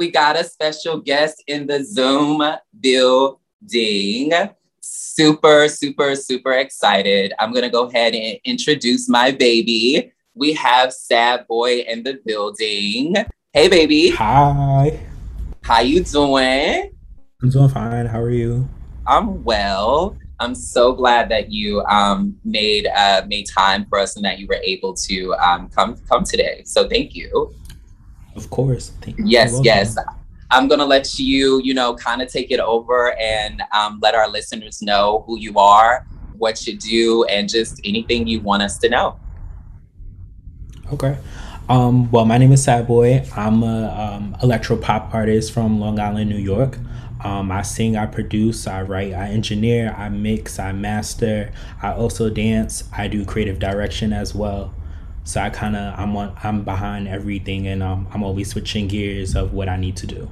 we 0.00 0.10
got 0.10 0.34
a 0.34 0.42
special 0.42 0.98
guest 0.98 1.44
in 1.46 1.66
the 1.66 1.84
Zoom 1.84 2.42
building. 2.80 4.32
Super, 4.80 5.68
super, 5.68 6.16
super 6.16 6.52
excited. 6.52 7.34
I'm 7.38 7.52
gonna 7.52 7.68
go 7.68 7.84
ahead 7.84 8.14
and 8.14 8.38
introduce 8.44 9.10
my 9.10 9.30
baby. 9.30 10.10
We 10.34 10.54
have 10.54 10.94
Sad 10.94 11.46
Boy 11.46 11.80
in 11.80 12.02
the 12.02 12.18
building. 12.24 13.14
Hey 13.52 13.68
baby, 13.68 14.08
Hi. 14.12 14.98
how 15.62 15.80
you 15.80 16.02
doing? 16.02 16.92
I'm 17.42 17.50
doing 17.50 17.68
fine. 17.68 18.06
How 18.06 18.20
are 18.22 18.30
you? 18.30 18.66
I'm 19.06 19.44
well. 19.44 20.16
I'm 20.38 20.54
so 20.54 20.94
glad 20.94 21.28
that 21.28 21.52
you 21.52 21.82
um, 21.82 22.38
made 22.42 22.86
uh, 22.86 23.26
made 23.28 23.46
time 23.54 23.84
for 23.84 23.98
us 23.98 24.16
and 24.16 24.24
that 24.24 24.38
you 24.38 24.46
were 24.46 24.62
able 24.64 24.94
to 24.94 25.34
um, 25.34 25.68
come 25.68 25.98
come 26.08 26.24
today. 26.24 26.62
So 26.64 26.88
thank 26.88 27.14
you. 27.14 27.52
Of 28.36 28.50
course. 28.50 28.92
Thank 29.00 29.18
you. 29.18 29.24
Yes, 29.26 29.58
yes. 29.62 29.96
I'm 30.50 30.66
gonna 30.66 30.84
let 30.84 31.18
you, 31.18 31.60
you 31.62 31.74
know, 31.74 31.94
kind 31.94 32.22
of 32.22 32.28
take 32.28 32.50
it 32.50 32.60
over 32.60 33.16
and 33.20 33.62
um, 33.72 34.00
let 34.02 34.14
our 34.14 34.28
listeners 34.28 34.82
know 34.82 35.24
who 35.26 35.38
you 35.38 35.58
are, 35.58 36.06
what 36.36 36.66
you 36.66 36.76
do, 36.76 37.24
and 37.24 37.48
just 37.48 37.80
anything 37.84 38.26
you 38.26 38.40
want 38.40 38.62
us 38.62 38.78
to 38.78 38.88
know. 38.88 39.18
Okay. 40.92 41.16
Um, 41.68 42.10
well, 42.10 42.24
my 42.24 42.36
name 42.36 42.50
is 42.50 42.64
Sad 42.64 42.88
Boy. 42.88 43.24
I'm 43.36 43.62
a 43.62 44.16
um, 44.16 44.36
electro 44.42 44.76
pop 44.76 45.14
artist 45.14 45.52
from 45.52 45.78
Long 45.78 46.00
Island, 46.00 46.28
New 46.28 46.36
York. 46.36 46.78
Um, 47.22 47.52
I 47.52 47.62
sing, 47.62 47.96
I 47.96 48.06
produce, 48.06 48.66
I 48.66 48.82
write, 48.82 49.12
I 49.12 49.28
engineer, 49.28 49.94
I 49.96 50.08
mix, 50.08 50.58
I 50.58 50.72
master. 50.72 51.52
I 51.80 51.92
also 51.92 52.28
dance. 52.28 52.84
I 52.96 53.06
do 53.06 53.24
creative 53.24 53.60
direction 53.60 54.12
as 54.12 54.34
well. 54.34 54.74
So 55.30 55.40
I 55.40 55.48
kind 55.48 55.76
of 55.76 55.96
I'm 55.96 56.16
on 56.16 56.36
I'm 56.42 56.64
behind 56.64 57.06
everything, 57.06 57.68
and 57.68 57.84
um, 57.84 58.08
I'm 58.12 58.24
always 58.24 58.50
switching 58.50 58.88
gears 58.88 59.36
of 59.36 59.52
what 59.52 59.68
I 59.68 59.76
need 59.76 59.96
to 59.98 60.06
do. 60.08 60.28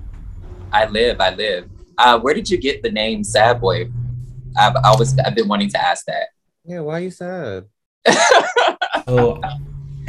I 0.72 0.86
live, 0.86 1.20
I 1.20 1.30
live. 1.36 1.70
Uh, 1.96 2.18
where 2.18 2.34
did 2.34 2.50
you 2.50 2.58
get 2.58 2.82
the 2.82 2.90
name 2.90 3.22
Sad 3.22 3.60
Boy? 3.60 3.90
I've 4.58 4.74
always 4.82 5.16
I've 5.20 5.36
been 5.36 5.46
wanting 5.46 5.68
to 5.70 5.80
ask 5.80 6.04
that. 6.06 6.30
Yeah, 6.64 6.80
why 6.80 6.98
you 6.98 7.12
sad? 7.12 7.66
So 9.06 9.40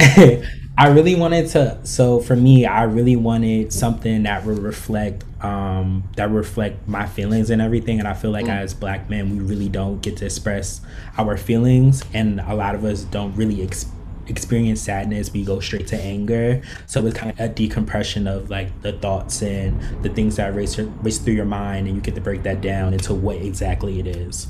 I 0.00 0.88
really 0.88 1.14
wanted 1.14 1.48
to 1.50 1.78
so 1.84 2.20
for 2.20 2.36
me 2.36 2.66
I 2.66 2.82
really 2.82 3.16
wanted 3.16 3.72
something 3.72 4.24
that 4.24 4.44
would 4.44 4.58
reflect 4.58 5.24
um 5.42 6.04
that 6.16 6.30
reflect 6.30 6.86
my 6.86 7.06
feelings 7.06 7.48
and 7.48 7.62
everything 7.62 7.98
and 7.98 8.06
I 8.06 8.12
feel 8.12 8.30
like 8.30 8.44
Mm. 8.46 8.60
as 8.60 8.74
black 8.74 9.08
men 9.08 9.30
we 9.30 9.42
really 9.42 9.70
don't 9.70 10.02
get 10.02 10.18
to 10.18 10.26
express 10.26 10.82
our 11.16 11.38
feelings 11.38 12.02
and 12.12 12.40
a 12.40 12.54
lot 12.54 12.74
of 12.74 12.84
us 12.84 13.04
don't 13.04 13.34
really 13.36 13.62
ex- 13.62 13.86
experience 14.30 14.80
sadness 14.80 15.32
we 15.32 15.44
go 15.44 15.60
straight 15.60 15.86
to 15.86 15.96
anger 16.00 16.62
so 16.86 17.04
it's 17.04 17.16
kind 17.16 17.32
of 17.32 17.40
a 17.40 17.48
decompression 17.48 18.26
of 18.26 18.48
like 18.48 18.80
the 18.82 18.92
thoughts 18.94 19.42
and 19.42 19.78
the 20.02 20.08
things 20.08 20.36
that 20.36 20.54
race, 20.54 20.78
race 20.78 21.18
through 21.18 21.34
your 21.34 21.44
mind 21.44 21.86
and 21.86 21.96
you 21.96 22.00
get 22.00 22.14
to 22.14 22.20
break 22.20 22.42
that 22.42 22.60
down 22.60 22.94
into 22.94 23.12
what 23.12 23.36
exactly 23.36 24.00
it 24.00 24.06
is 24.06 24.48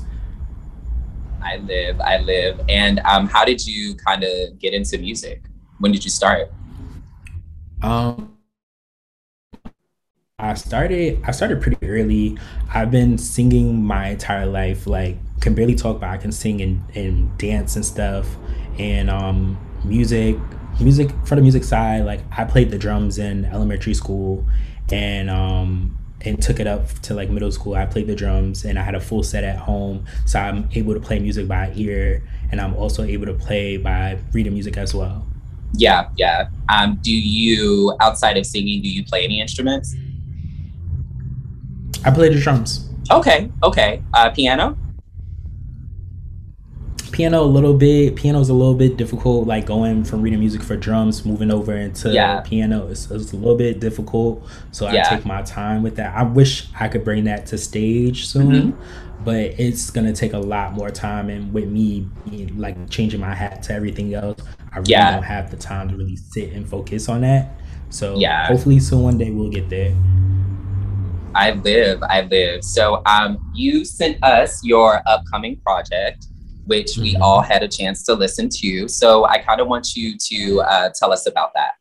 I 1.43 1.57
live, 1.57 1.99
I 1.99 2.19
live. 2.19 2.61
And 2.69 2.99
um, 2.99 3.27
how 3.27 3.43
did 3.45 3.65
you 3.65 3.95
kind 3.95 4.23
of 4.23 4.59
get 4.59 4.73
into 4.73 4.97
music? 4.97 5.43
When 5.79 5.91
did 5.91 6.03
you 6.03 6.11
start? 6.11 6.51
Um, 7.81 8.37
I 10.37 10.53
started. 10.53 11.21
I 11.25 11.31
started 11.31 11.61
pretty 11.61 11.77
early. 11.85 12.37
I've 12.73 12.91
been 12.91 13.17
singing 13.17 13.83
my 13.83 14.09
entire 14.09 14.45
life. 14.45 14.87
Like, 14.87 15.17
can 15.39 15.55
barely 15.55 15.75
talk, 15.75 15.99
but 15.99 16.09
I 16.09 16.17
can 16.17 16.31
sing 16.31 16.61
and, 16.61 16.83
and 16.95 17.37
dance 17.37 17.75
and 17.75 17.85
stuff. 17.85 18.27
And 18.77 19.09
um, 19.09 19.57
music, 19.83 20.37
music 20.79 21.11
for 21.25 21.35
the 21.35 21.41
music 21.41 21.63
side. 21.63 22.05
Like, 22.05 22.21
I 22.37 22.45
played 22.45 22.71
the 22.71 22.77
drums 22.77 23.17
in 23.17 23.45
elementary 23.45 23.93
school, 23.93 24.45
and 24.91 25.29
um, 25.29 25.97
and 26.23 26.41
took 26.41 26.59
it 26.59 26.67
up 26.67 26.87
to 27.01 27.13
like 27.13 27.29
middle 27.29 27.51
school. 27.51 27.75
I 27.75 27.85
played 27.85 28.07
the 28.07 28.15
drums, 28.15 28.65
and 28.65 28.77
I 28.77 28.83
had 28.83 28.95
a 28.95 28.99
full 28.99 29.23
set 29.23 29.43
at 29.43 29.57
home, 29.57 30.05
so 30.25 30.39
I'm 30.39 30.69
able 30.73 30.93
to 30.93 30.99
play 30.99 31.19
music 31.19 31.47
by 31.47 31.71
ear, 31.75 32.23
and 32.51 32.61
I'm 32.61 32.75
also 32.75 33.03
able 33.03 33.25
to 33.25 33.33
play 33.33 33.77
by 33.77 34.17
reading 34.33 34.53
music 34.53 34.77
as 34.77 34.93
well. 34.93 35.27
Yeah, 35.73 36.09
yeah. 36.17 36.49
Um, 36.69 36.99
do 37.01 37.11
you, 37.11 37.95
outside 38.01 38.37
of 38.37 38.45
singing, 38.45 38.81
do 38.81 38.89
you 38.89 39.05
play 39.05 39.23
any 39.23 39.39
instruments? 39.39 39.95
I 42.03 42.11
play 42.11 42.29
the 42.29 42.39
drums. 42.39 42.89
Okay, 43.09 43.49
okay. 43.63 44.03
Uh, 44.13 44.29
piano? 44.31 44.77
Piano 47.11 47.41
a 47.43 47.45
little 47.45 47.73
bit 47.73 48.15
piano's 48.15 48.49
a 48.49 48.53
little 48.53 48.73
bit 48.73 48.97
difficult 48.97 49.47
like 49.47 49.65
going 49.65 50.03
from 50.03 50.21
reading 50.21 50.39
music 50.39 50.61
for 50.63 50.75
drums 50.75 51.25
moving 51.25 51.51
over 51.51 51.75
into 51.75 52.09
Yeah. 52.11 52.41
piano 52.41 52.87
it's, 52.87 53.09
is 53.11 53.33
a 53.33 53.35
little 53.37 53.55
bit 53.57 53.79
difficult 53.79 54.47
so 54.71 54.89
Yeah. 54.89 55.05
i 55.07 55.15
take 55.15 55.25
my 55.25 55.41
time 55.41 55.83
with 55.83 55.95
that 55.97 56.15
i 56.15 56.23
wish 56.23 56.67
i 56.79 56.87
could 56.87 57.03
bring 57.03 57.23
that 57.25 57.45
to 57.47 57.57
stage 57.57 58.27
soon 58.27 58.51
Mm-hmm. 58.73 59.23
but 59.25 59.35
it's 59.59 59.89
gonna 59.91 60.13
take 60.13 60.33
a 60.33 60.39
lot 60.39 60.73
more 60.73 60.89
time 60.89 61.29
and 61.29 61.53
with 61.53 61.67
me 61.69 62.07
being, 62.29 62.57
like 62.57 62.89
changing 62.89 63.19
my 63.19 63.33
hat 63.33 63.63
to 63.63 63.73
everything 63.73 64.13
else 64.13 64.39
i 64.71 64.77
really 64.77 64.91
Yeah. 64.91 65.11
don't 65.13 65.23
have 65.23 65.51
the 65.51 65.57
time 65.57 65.89
to 65.89 65.95
really 65.95 66.15
sit 66.15 66.53
and 66.53 66.67
focus 66.67 67.09
on 67.09 67.21
that 67.21 67.59
so 67.89 68.15
Yeah. 68.17 68.47
hopefully 68.47 68.79
soon 68.79 69.03
one 69.03 69.17
day 69.17 69.31
we'll 69.31 69.49
get 69.49 69.69
there 69.69 69.93
I 71.33 71.51
live, 71.51 72.03
I 72.03 72.23
live. 72.23 72.61
So 72.61 73.01
um, 73.05 73.37
you 73.55 73.85
sent 73.85 74.21
us 74.21 74.61
your 74.65 75.01
upcoming 75.07 75.55
project, 75.65 76.27
which 76.65 76.97
we 76.97 77.15
Mhm. 77.15 77.21
all 77.21 77.41
had 77.41 77.63
a 77.63 77.67
chance 77.67 78.03
to 78.03 78.13
listen 78.13 78.49
to. 78.49 78.87
So 78.87 79.25
I 79.25 79.39
kind 79.39 79.59
of 79.61 79.67
want 79.67 79.95
you 79.95 80.17
to 80.17 80.61
uh, 80.61 80.89
tell 80.97 81.11
us 81.11 81.25
about 81.27 81.53
that. 81.55 81.71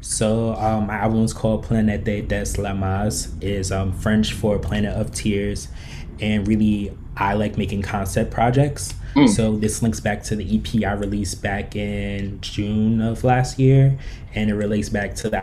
So 0.00 0.54
um, 0.54 0.86
my 0.86 0.94
album 0.94 1.24
is 1.24 1.32
called 1.32 1.64
Planete 1.66 2.28
des 2.28 2.60
Larmes, 2.60 3.28
is 3.40 3.72
um, 3.72 3.92
French 3.92 4.32
for 4.32 4.58
Planet 4.58 4.94
of 4.94 5.12
Tears, 5.12 5.68
and 6.20 6.46
really 6.46 6.96
I 7.16 7.34
like 7.34 7.58
making 7.58 7.82
concept 7.82 8.30
projects. 8.30 8.94
Mm. 9.14 9.28
So 9.28 9.56
this 9.56 9.82
links 9.82 9.98
back 9.98 10.22
to 10.24 10.36
the 10.36 10.44
EP 10.56 10.84
I 10.84 10.92
released 10.92 11.42
back 11.42 11.74
in 11.74 12.40
June 12.40 13.00
of 13.00 13.24
last 13.24 13.58
year, 13.58 13.98
and 14.34 14.50
it 14.50 14.54
relates 14.54 14.88
back 14.88 15.14
to 15.16 15.30
the 15.30 15.42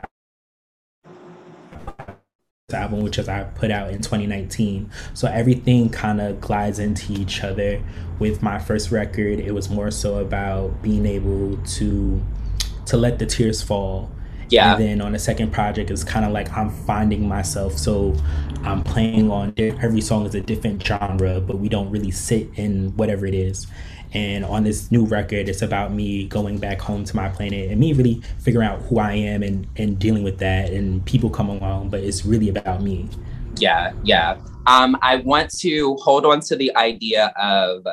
album 2.73 3.03
which 3.03 3.19
is 3.19 3.29
I 3.29 3.43
put 3.43 3.69
out 3.69 3.91
in 3.91 3.97
2019. 4.01 4.89
So 5.13 5.27
everything 5.27 5.87
kind 5.89 6.19
of 6.19 6.41
glides 6.41 6.79
into 6.79 7.13
each 7.13 7.43
other. 7.43 7.79
With 8.17 8.41
my 8.41 8.57
first 8.57 8.89
record, 8.89 9.39
it 9.39 9.51
was 9.51 9.69
more 9.69 9.91
so 9.91 10.17
about 10.17 10.81
being 10.81 11.05
able 11.05 11.57
to 11.57 12.23
to 12.87 12.97
let 12.97 13.19
the 13.19 13.25
tears 13.27 13.61
fall 13.61 14.11
Yeah, 14.49 14.73
and 14.73 14.83
then 14.83 15.01
on 15.01 15.11
the 15.11 15.19
second 15.19 15.51
project, 15.51 15.91
it's 15.91 16.03
kind 16.03 16.25
of 16.25 16.31
like 16.31 16.55
I'm 16.57 16.71
finding 16.71 17.27
myself. 17.27 17.77
So 17.77 18.15
I'm 18.63 18.83
playing 18.83 19.29
on 19.29 19.53
every 19.57 20.01
song 20.01 20.25
is 20.25 20.33
a 20.33 20.41
different 20.41 20.83
genre, 20.83 21.41
but 21.41 21.59
we 21.59 21.69
don't 21.69 21.91
really 21.91 22.11
sit 22.11 22.49
in 22.55 22.95
whatever 22.95 23.25
it 23.27 23.35
is. 23.35 23.67
And 24.15 24.45
on 24.45 24.63
this 24.63 24.91
new 24.91 25.05
record, 25.05 25.49
it's 25.49 25.61
about 25.61 25.91
me 25.91 26.25
going 26.27 26.57
back 26.57 26.79
home 26.79 27.03
to 27.03 27.15
my 27.15 27.27
planet 27.27 27.69
and 27.69 27.79
me 27.79 27.91
really 27.91 28.21
figuring 28.39 28.65
out 28.65 28.81
who 28.83 28.99
I 28.99 29.11
am 29.11 29.43
and, 29.43 29.67
and 29.75 29.99
dealing 29.99 30.23
with 30.23 30.39
that. 30.39 30.71
And 30.71 31.05
people 31.05 31.29
come 31.29 31.49
along, 31.49 31.89
but 31.89 31.99
it's 31.99 32.25
really 32.25 32.47
about 32.49 32.81
me. 32.81 33.09
yeah, 33.57 33.91
yeah. 34.03 34.37
Um, 34.67 34.97
I 35.01 35.17
want 35.17 35.51
to 35.59 35.95
hold 35.97 36.25
on 36.25 36.39
to 36.41 36.55
the 36.55 36.75
idea 36.75 37.33
of 37.39 37.85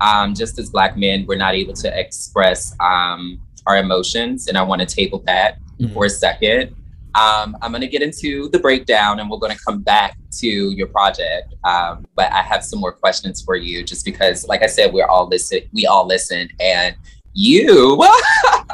um, 0.00 0.34
just 0.34 0.58
as 0.58 0.70
Black 0.70 0.96
men, 0.96 1.24
we're 1.26 1.38
not 1.38 1.54
able 1.54 1.74
to 1.74 1.98
express 1.98 2.74
um, 2.80 3.40
our 3.66 3.78
emotions, 3.78 4.48
and 4.48 4.58
I 4.58 4.62
want 4.62 4.80
to 4.80 4.86
table 4.86 5.22
that 5.26 5.58
for 5.94 6.06
a 6.06 6.10
second. 6.10 6.74
Um, 7.18 7.56
I'm 7.62 7.72
going 7.72 7.80
to 7.80 7.88
get 7.88 8.00
into 8.00 8.48
the 8.50 8.60
breakdown 8.60 9.18
and 9.18 9.28
we're 9.28 9.38
going 9.38 9.56
to 9.56 9.58
come 9.64 9.82
back 9.82 10.16
to 10.38 10.46
your 10.46 10.86
project. 10.86 11.52
Um, 11.64 12.06
but 12.14 12.30
I 12.32 12.42
have 12.42 12.62
some 12.62 12.78
more 12.78 12.92
questions 12.92 13.42
for 13.42 13.56
you 13.56 13.82
just 13.82 14.04
because, 14.04 14.46
like 14.46 14.62
I 14.62 14.66
said, 14.66 14.92
we're 14.92 15.06
all 15.06 15.26
listen, 15.26 15.60
we 15.72 15.84
all 15.84 16.06
listened, 16.06 16.52
and 16.60 16.94
you 17.34 18.06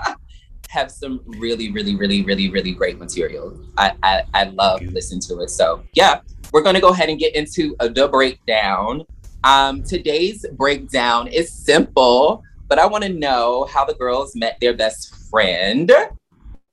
have 0.69 0.91
some 0.91 1.23
really, 1.25 1.73
really, 1.73 1.97
really, 1.97 2.23
really, 2.23 2.51
really 2.51 2.73
great 2.73 2.99
material. 2.99 3.59
I, 3.79 3.93
I, 4.03 4.23
I 4.35 4.45
love 4.45 4.83
listening 4.83 5.21
to 5.23 5.41
it. 5.41 5.49
So, 5.49 5.83
yeah, 5.95 6.21
we're 6.53 6.63
going 6.63 6.75
to 6.75 6.83
go 6.83 6.91
ahead 6.91 7.09
and 7.09 7.19
get 7.19 7.35
into 7.35 7.75
uh, 7.81 7.89
the 7.89 8.09
breakdown. 8.09 9.07
Um, 9.43 9.83
today's 9.83 10.45
breakdown 10.53 11.29
is 11.29 11.51
simple, 11.51 12.43
but 12.69 12.79
I 12.79 12.85
want 12.85 13.05
to 13.05 13.11
know 13.11 13.65
how 13.65 13.87
the 13.87 13.95
girls 13.95 14.37
met 14.37 14.59
their 14.61 14.75
best 14.75 15.15
friend 15.31 15.91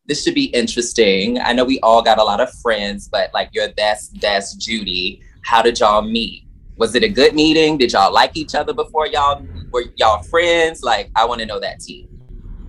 this 0.06 0.24
should 0.24 0.36
be 0.36 0.46
interesting. 0.46 1.40
I 1.40 1.54
know 1.54 1.64
we 1.64 1.80
all 1.82 2.02
got 2.02 2.18
a 2.18 2.24
lot 2.24 2.42
of 2.42 2.52
friends, 2.56 3.08
but 3.08 3.32
like 3.34 3.50
your 3.54 3.72
best, 3.74 4.20
best 4.20 4.60
Judy, 4.60 5.22
how 5.44 5.62
did 5.62 5.80
y'all 5.80 6.02
meet? 6.02 6.46
Was 6.78 6.96
it 6.96 7.04
a 7.04 7.10
good 7.10 7.36
meeting? 7.36 7.78
Did 7.78 7.94
y'all 7.94 8.12
like 8.12 8.36
each 8.36 8.56
other 8.56 8.74
before 8.74 9.08
y'all 9.08 9.46
were 9.72 9.86
y'all 9.98 10.24
friends? 10.24 10.84
Like, 10.84 11.12
I 11.16 11.26
want 11.26 11.40
to 11.42 11.46
know 11.46 11.60
that 11.60 11.80
tea. 11.80 12.08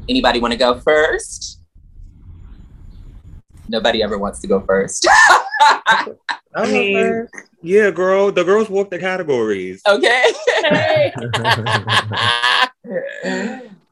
Anybody 0.08 0.40
want 0.40 0.52
to 0.52 0.58
go 0.58 0.78
first? 0.80 1.60
Nobody 3.68 4.02
ever 4.02 4.18
wants 4.18 4.40
to 4.40 4.46
go 4.46 4.60
first. 4.60 5.06
I 5.08 6.08
I 6.54 6.70
mean, 6.70 7.28
yeah, 7.62 7.90
girl. 7.90 8.30
The 8.30 8.44
girls 8.44 8.68
walk 8.68 8.90
the 8.90 8.98
categories. 8.98 9.80
okay. 9.88 10.32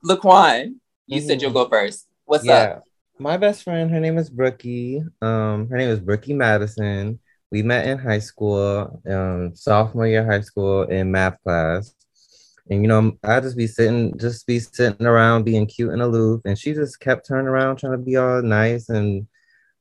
Laquan, 0.05 0.75
you 1.07 1.23
said 1.23 1.41
you'll 1.41 1.53
go 1.53 1.69
first. 1.69 2.07
What's 2.27 2.45
yeah. 2.45 2.55
up? 2.55 2.85
My 3.21 3.37
best 3.37 3.65
friend, 3.65 3.91
her 3.91 4.01
name 4.01 4.17
is 4.17 4.31
Brookie. 4.31 5.03
Um, 5.21 5.69
her 5.69 5.77
name 5.77 5.91
is 5.91 6.01
Brookie 6.01 6.33
Madison. 6.33 7.21
We 7.51 7.63
met 7.63 7.87
in 7.87 7.99
high 7.99 8.21
school, 8.21 9.03
um, 9.07 9.55
sophomore 9.55 10.07
year 10.07 10.25
high 10.25 10.41
school 10.41 10.85
in 10.85 11.13
math 11.13 11.37
class. 11.43 11.95
And 12.71 12.81
you 12.81 12.89
know, 12.89 13.19
I 13.23 13.41
just 13.41 13.59
be 13.59 13.67
sitting, 13.67 14.17
just 14.19 14.47
be 14.47 14.59
sitting 14.59 15.07
around 15.07 15.45
being 15.45 15.67
cute 15.67 15.93
and 15.93 16.01
aloof. 16.01 16.41
And 16.47 16.59
she 16.59 16.73
just 16.73 16.99
kept 16.99 17.27
turning 17.27 17.47
around 17.47 17.77
trying 17.77 17.93
to 17.93 17.99
be 17.99 18.17
all 18.17 18.41
nice 18.41 18.89
and 18.89 19.27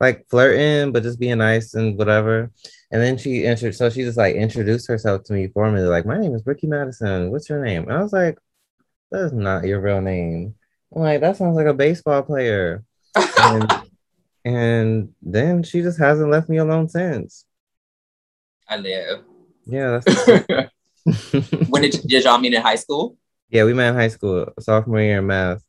like 0.01 0.27
flirting, 0.29 0.91
but 0.91 1.03
just 1.03 1.17
being 1.17 1.37
nice 1.37 1.75
and 1.75 1.97
whatever. 1.97 2.51
And 2.91 3.01
then 3.01 3.17
she 3.17 3.45
entered, 3.47 3.73
so 3.73 3.89
she 3.89 4.01
just 4.01 4.17
like 4.17 4.35
introduced 4.35 4.89
herself 4.89 5.23
to 5.25 5.33
me 5.33 5.47
formally, 5.47 5.87
like, 5.87 6.05
my 6.05 6.17
name 6.19 6.35
is 6.35 6.45
Ricky 6.45 6.67
Madison. 6.67 7.31
What's 7.31 7.47
your 7.47 7.63
name? 7.63 7.83
And 7.83 7.93
I 7.93 8.03
was 8.03 8.11
like, 8.11 8.37
that's 9.11 9.31
not 9.31 9.63
your 9.63 9.79
real 9.79 10.01
name. 10.01 10.55
I'm 10.93 11.03
like, 11.03 11.21
that 11.21 11.37
sounds 11.37 11.55
like 11.55 11.67
a 11.67 11.73
baseball 11.73 12.21
player. 12.23 12.83
And, 13.39 13.73
and 14.45 15.09
then 15.21 15.63
she 15.63 15.81
just 15.81 15.99
hasn't 15.99 16.31
left 16.31 16.49
me 16.49 16.57
alone 16.57 16.89
since. 16.89 17.45
I 18.67 18.77
live. 18.77 19.23
Yeah, 19.65 19.99
that's 19.99 20.69
when 21.69 21.81
did, 21.83 21.95
did 22.05 22.23
y'all 22.23 22.37
meet 22.39 22.53
in 22.53 22.61
high 22.61 22.75
school? 22.75 23.17
yeah, 23.49 23.63
we 23.63 23.73
met 23.73 23.89
in 23.89 23.95
high 23.95 24.07
school, 24.09 24.47
sophomore 24.59 25.01
year 25.01 25.19
in 25.19 25.27
math. 25.27 25.63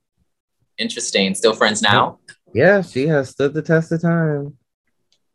Interesting. 0.77 1.35
Still 1.35 1.55
friends 1.55 1.81
now? 1.83 2.19
Yeah, 2.53 2.83
she 2.83 3.07
has 3.07 3.31
stood 3.31 3.55
the 3.55 3.63
test 3.63 3.93
of 3.93 4.03
time. 4.03 4.57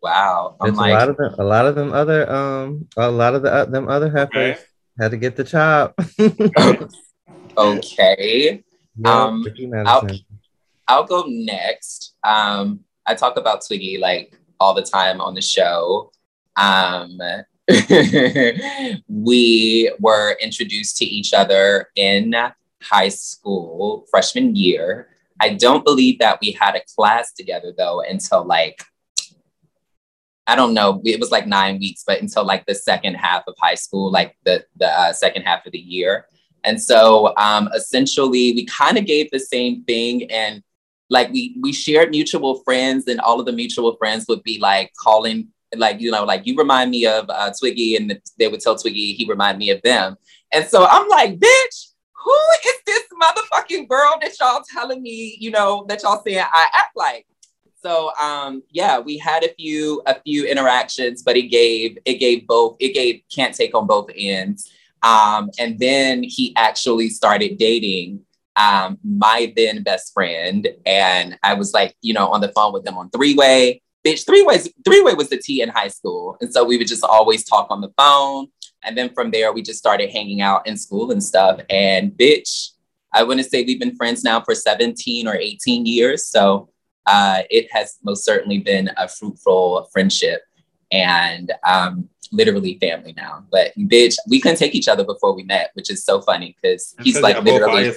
Wow. 0.01 0.55
I'm 0.61 0.75
like, 0.75 0.91
a 0.91 0.93
lot 0.93 1.09
of 1.09 1.17
them, 1.17 1.35
a 1.39 1.43
lot 1.43 1.65
of 1.65 1.75
them 1.75 1.91
other 1.93 2.29
um 2.31 2.87
a 2.97 3.09
lot 3.09 3.33
of 3.33 3.41
the 3.41 3.51
uh, 3.51 3.65
them 3.65 3.87
other 3.89 4.09
heifers 4.11 4.57
Okay. 4.57 4.59
had 4.99 5.11
to 5.11 5.17
get 5.17 5.35
the 5.35 5.43
chop. 5.43 5.95
okay. 7.57 8.63
Yeah, 8.97 9.23
Um, 9.23 9.43
I'll- 10.87 11.05
go 11.05 11.25
next. 11.27 12.15
Um, 12.23 12.81
I 13.05 13.15
talk 13.15 13.37
about 13.37 13.65
Twiggy 13.65 13.97
like 13.97 14.37
all 14.59 14.73
the 14.73 14.81
time 14.81 15.21
on 15.21 15.35
the 15.35 15.41
show. 15.41 16.11
Um, 16.55 17.19
we 19.07 19.91
were 19.99 20.37
introduced 20.41 20.97
to 20.97 21.05
each 21.05 21.33
other 21.33 21.89
in 21.95 22.35
high 22.81 23.09
school, 23.09 24.05
freshman 24.09 24.55
year. 24.55 25.09
I 25.39 25.49
don't 25.49 25.83
believe 25.83 26.19
that 26.19 26.39
we 26.41 26.51
had 26.51 26.75
a 26.75 26.81
class 26.95 27.33
together 27.33 27.73
though 27.75 28.01
until 28.01 28.45
like, 28.45 28.83
I 30.47 30.55
don't 30.55 30.73
know, 30.73 31.01
it 31.03 31.19
was 31.19 31.31
like 31.31 31.47
nine 31.47 31.79
weeks, 31.79 32.03
but 32.05 32.21
until 32.21 32.45
like 32.45 32.65
the 32.65 32.75
second 32.75 33.15
half 33.15 33.43
of 33.47 33.55
high 33.59 33.75
school, 33.75 34.11
like 34.11 34.37
the, 34.45 34.63
the 34.77 34.87
uh, 34.87 35.13
second 35.13 35.41
half 35.41 35.65
of 35.65 35.71
the 35.71 35.79
year. 35.79 36.27
And 36.63 36.81
so 36.81 37.33
um, 37.37 37.69
essentially, 37.75 38.53
we 38.53 38.65
kind 38.65 38.97
of 38.97 39.05
gave 39.05 39.29
the 39.31 39.39
same 39.39 39.83
thing. 39.83 40.29
And 40.31 40.63
like 41.09 41.31
we 41.31 41.55
we 41.61 41.73
shared 41.73 42.11
mutual 42.11 42.61
friends, 42.63 43.07
and 43.07 43.19
all 43.19 43.39
of 43.39 43.45
the 43.45 43.51
mutual 43.51 43.95
friends 43.97 44.25
would 44.27 44.43
be 44.43 44.59
like 44.59 44.91
calling, 44.97 45.49
like 45.75 45.99
you 45.99 46.11
know, 46.11 46.23
like 46.23 46.45
you 46.45 46.55
remind 46.55 46.91
me 46.91 47.05
of 47.05 47.25
uh, 47.29 47.51
Twiggy, 47.59 47.95
and 47.95 48.19
they 48.39 48.47
would 48.47 48.61
tell 48.61 48.75
Twiggy 48.75 49.13
he 49.13 49.25
remind 49.27 49.57
me 49.57 49.69
of 49.69 49.81
them. 49.81 50.17
And 50.51 50.65
so 50.67 50.85
I'm 50.85 51.07
like, 51.09 51.37
bitch, 51.37 51.91
who 52.13 52.39
is 52.67 52.75
this 52.85 53.03
motherfucking 53.21 53.87
girl 53.87 54.13
that 54.21 54.39
y'all 54.39 54.63
telling 54.73 55.01
me, 55.01 55.37
you 55.39 55.51
know, 55.51 55.85
that 55.89 56.03
y'all 56.03 56.21
saying 56.23 56.39
I 56.39 56.67
act 56.73 56.95
like? 56.95 57.27
So 57.81 58.11
um, 58.19 58.63
yeah, 58.71 58.97
we 58.97 59.17
had 59.19 59.43
a 59.43 59.53
few 59.53 60.01
a 60.07 60.19
few 60.21 60.45
interactions, 60.45 61.21
but 61.21 61.37
it 61.37 61.49
gave 61.51 61.99
it 62.05 62.15
gave 62.15 62.47
both 62.47 62.77
it 62.79 62.93
gave 62.95 63.21
can't 63.33 63.53
take 63.53 63.75
on 63.75 63.85
both 63.85 64.09
ends. 64.15 64.71
Um, 65.03 65.51
and 65.59 65.77
then 65.77 66.23
he 66.23 66.51
actually 66.55 67.09
started 67.09 67.59
dating 67.59 68.24
um, 68.55 68.97
my 69.03 69.53
then 69.55 69.83
best 69.83 70.13
friend. 70.13 70.67
And 70.85 71.37
I 71.43 71.53
was 71.53 71.73
like, 71.73 71.95
you 72.01 72.13
know, 72.13 72.27
on 72.27 72.41
the 72.41 72.51
phone 72.53 72.73
with 72.73 72.83
them 72.83 72.97
on 72.97 73.09
three 73.09 73.35
way. 73.35 73.81
Bitch, 74.05 74.25
three 74.25 74.43
ways, 74.43 74.71
three 74.85 75.01
way 75.01 75.15
was 75.15 75.29
the 75.29 75.37
T 75.37 75.61
in 75.61 75.69
high 75.69 75.87
school. 75.87 76.37
And 76.39 76.53
so 76.53 76.63
we 76.63 76.77
would 76.77 76.87
just 76.87 77.03
always 77.03 77.43
talk 77.43 77.67
on 77.71 77.81
the 77.81 77.91
phone. 77.97 78.47
And 78.83 78.95
then 78.95 79.11
from 79.13 79.31
there, 79.31 79.51
we 79.51 79.63
just 79.63 79.79
started 79.79 80.11
hanging 80.11 80.41
out 80.41 80.67
in 80.67 80.77
school 80.77 81.11
and 81.11 81.23
stuff. 81.23 81.59
And 81.71 82.11
bitch, 82.11 82.69
I 83.11 83.23
wouldn't 83.23 83.49
say 83.49 83.63
we've 83.63 83.79
been 83.79 83.95
friends 83.95 84.23
now 84.23 84.41
for 84.41 84.53
17 84.53 85.27
or 85.27 85.35
18 85.35 85.87
years. 85.87 86.27
So 86.27 86.69
uh, 87.07 87.43
it 87.49 87.67
has 87.71 87.97
most 88.03 88.23
certainly 88.25 88.59
been 88.59 88.91
a 88.97 89.07
fruitful 89.07 89.89
friendship 89.91 90.41
and 90.91 91.51
um, 91.67 92.09
literally 92.31 92.77
family 92.79 93.13
now. 93.15 93.43
But 93.51 93.71
bitch, 93.77 94.15
we 94.27 94.39
couldn't 94.39 94.57
take 94.57 94.75
each 94.75 94.87
other 94.87 95.03
before 95.03 95.35
we 95.35 95.43
met, 95.43 95.71
which 95.73 95.89
is 95.89 96.03
so 96.03 96.21
funny 96.21 96.55
because 96.61 96.95
he's 97.03 97.15
Because 97.15 97.21
like 97.35 97.43
literally, 97.43 97.91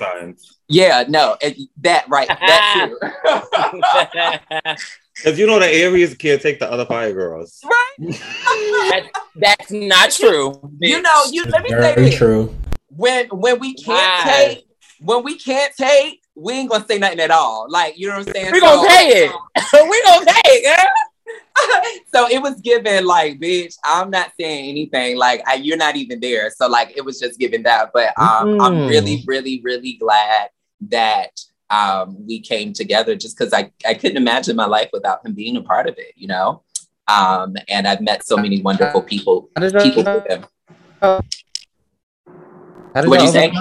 yeah, 0.68 1.04
no, 1.08 1.36
and 1.42 1.56
that 1.82 2.08
right, 2.08 2.28
that 2.28 2.90
too. 4.66 4.76
Because 5.18 5.36
you 5.36 5.48
know 5.48 5.58
the 5.58 5.66
Aries 5.66 6.14
can't 6.14 6.40
take 6.40 6.60
the 6.60 6.70
other 6.70 6.86
fire 6.86 7.12
girls. 7.12 7.60
right? 7.98 9.10
That's 9.34 9.70
not 9.72 10.12
true. 10.12 10.60
you 10.80 11.02
know, 11.02 11.22
you 11.32 11.42
let 11.46 11.64
me 11.64 11.70
say 11.70 11.76
Very 11.94 12.02
this. 12.02 12.14
true. 12.16 12.54
When 12.90 13.26
when 13.30 13.58
we 13.58 13.74
can't 13.74 14.24
Why? 14.26 14.32
take, 14.54 14.66
when 15.00 15.24
we 15.24 15.36
can't 15.36 15.74
take, 15.76 16.22
we 16.36 16.52
ain't 16.52 16.70
gonna 16.70 16.86
say 16.86 16.98
nothing 16.98 17.18
at 17.18 17.32
all. 17.32 17.66
Like, 17.68 17.98
you 17.98 18.06
know 18.08 18.16
what 18.18 18.28
I'm 18.28 18.32
saying? 18.34 18.52
We 18.52 18.60
gonna 18.60 18.80
So- 18.80 18.88
pay 18.88 19.08
it. 19.24 19.32
we 19.90 20.02
gonna 20.04 20.24
pay 20.26 20.40
it, 20.52 20.76
girl. 20.76 20.86
so 22.14 22.28
it 22.28 22.40
was 22.42 22.60
given 22.60 23.04
like, 23.06 23.38
bitch, 23.40 23.74
I'm 23.84 24.10
not 24.10 24.32
saying 24.38 24.68
anything. 24.70 25.16
Like, 25.16 25.42
I, 25.46 25.54
you're 25.54 25.76
not 25.76 25.96
even 25.96 26.20
there. 26.20 26.50
So 26.50 26.68
like, 26.68 26.92
it 26.96 27.04
was 27.04 27.18
just 27.18 27.38
given 27.38 27.62
that. 27.64 27.90
But 27.92 28.18
um, 28.18 28.60
I'm 28.60 28.72
Mhm. 28.78 28.88
really, 28.88 29.24
really, 29.26 29.60
really 29.62 29.92
glad 29.94 30.48
that 30.88 31.38
um, 31.70 32.16
we 32.26 32.40
came 32.40 32.72
together. 32.72 33.14
Just 33.14 33.36
because 33.38 33.52
I 33.52 33.70
I 33.86 33.94
couldn't 33.94 34.16
imagine 34.16 34.56
my 34.56 34.66
life 34.66 34.88
without 34.92 35.24
him 35.24 35.34
being 35.34 35.56
a 35.56 35.62
part 35.62 35.88
of 35.88 35.94
it. 35.98 36.12
You 36.16 36.28
know. 36.28 36.62
Um, 37.08 37.56
and 37.68 37.88
I've 37.88 38.00
met 38.02 38.24
so 38.26 38.36
many 38.36 38.60
wonderful 38.60 39.00
people 39.02 39.48
How 39.56 39.62
did 39.62 39.72
y'all- 39.72 39.82
people 39.82 40.04
with 40.04 40.26
him. 40.26 40.44
What'd 43.08 43.22
y'all 43.24 43.32
say? 43.32 43.52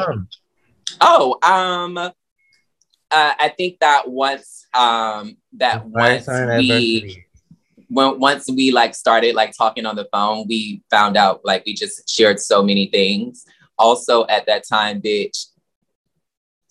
Oh, 1.00 1.38
um, 1.44 1.98
uh, 1.98 2.12
I 3.12 3.54
think 3.58 3.80
that 3.80 4.10
once 4.10 4.66
um 4.74 5.38
that 5.54 5.86
once 5.86 6.28
we. 6.58 7.26
When 7.90 8.20
once 8.20 8.50
we 8.50 8.72
like 8.72 8.96
started 8.96 9.36
like 9.36 9.54
talking 9.58 9.86
on 9.86 9.96
the 9.96 10.08
phone, 10.12 10.46
we 10.48 10.82
found 10.90 11.18
out 11.18 11.42
like 11.44 11.66
we 11.66 11.74
just 11.74 12.10
shared 12.10 12.40
so 12.40 12.62
many 12.62 12.88
things. 12.88 13.46
Also 13.78 14.26
at 14.28 14.46
that 14.48 14.68
time, 14.68 15.02
bitch, 15.02 15.48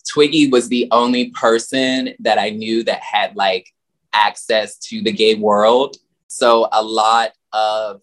Twiggy 0.07 0.49
was 0.49 0.69
the 0.69 0.87
only 0.91 1.31
person 1.31 2.13
that 2.19 2.37
I 2.37 2.49
knew 2.49 2.83
that 2.83 3.01
had 3.01 3.35
like 3.35 3.67
access 4.13 4.77
to 4.77 5.01
the 5.01 5.11
gay 5.11 5.35
world. 5.35 5.97
So 6.27 6.69
a 6.71 6.83
lot 6.83 7.31
of 7.53 8.01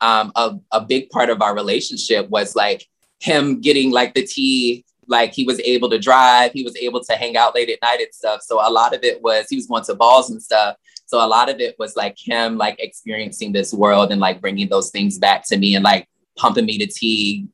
um 0.00 0.30
a, 0.36 0.56
a 0.72 0.80
big 0.80 1.08
part 1.10 1.30
of 1.30 1.40
our 1.42 1.54
relationship 1.54 2.28
was 2.28 2.54
like 2.54 2.86
him 3.18 3.60
getting 3.60 3.90
like 3.90 4.14
the 4.14 4.26
tea 4.26 4.84
like 5.08 5.32
he 5.32 5.44
was 5.44 5.58
able 5.60 5.88
to 5.88 5.98
drive 5.98 6.52
he 6.52 6.62
was 6.62 6.76
able 6.76 7.02
to 7.02 7.14
hang 7.14 7.36
out 7.36 7.54
late 7.54 7.70
at 7.70 7.78
night 7.80 8.00
and 8.00 8.12
stuff 8.12 8.42
so 8.42 8.56
a 8.56 8.70
lot 8.70 8.94
of 8.94 9.02
it 9.02 9.22
was 9.22 9.46
he 9.48 9.56
was 9.56 9.66
going 9.66 9.82
to 9.82 9.94
balls 9.94 10.30
and 10.30 10.42
stuff 10.42 10.76
so 11.06 11.24
a 11.24 11.26
lot 11.26 11.48
of 11.48 11.60
it 11.60 11.76
was 11.78 11.96
like 11.96 12.16
him 12.18 12.56
like 12.56 12.76
experiencing 12.78 13.52
this 13.52 13.72
world 13.72 14.12
and 14.12 14.20
like 14.20 14.40
bringing 14.40 14.68
those 14.68 14.90
things 14.90 15.18
back 15.18 15.44
to 15.46 15.56
me 15.56 15.74
and 15.74 15.84
like 15.84 16.08
pumping 16.36 16.66
me 16.66 16.78
to 16.78 16.86
tea 16.86 17.46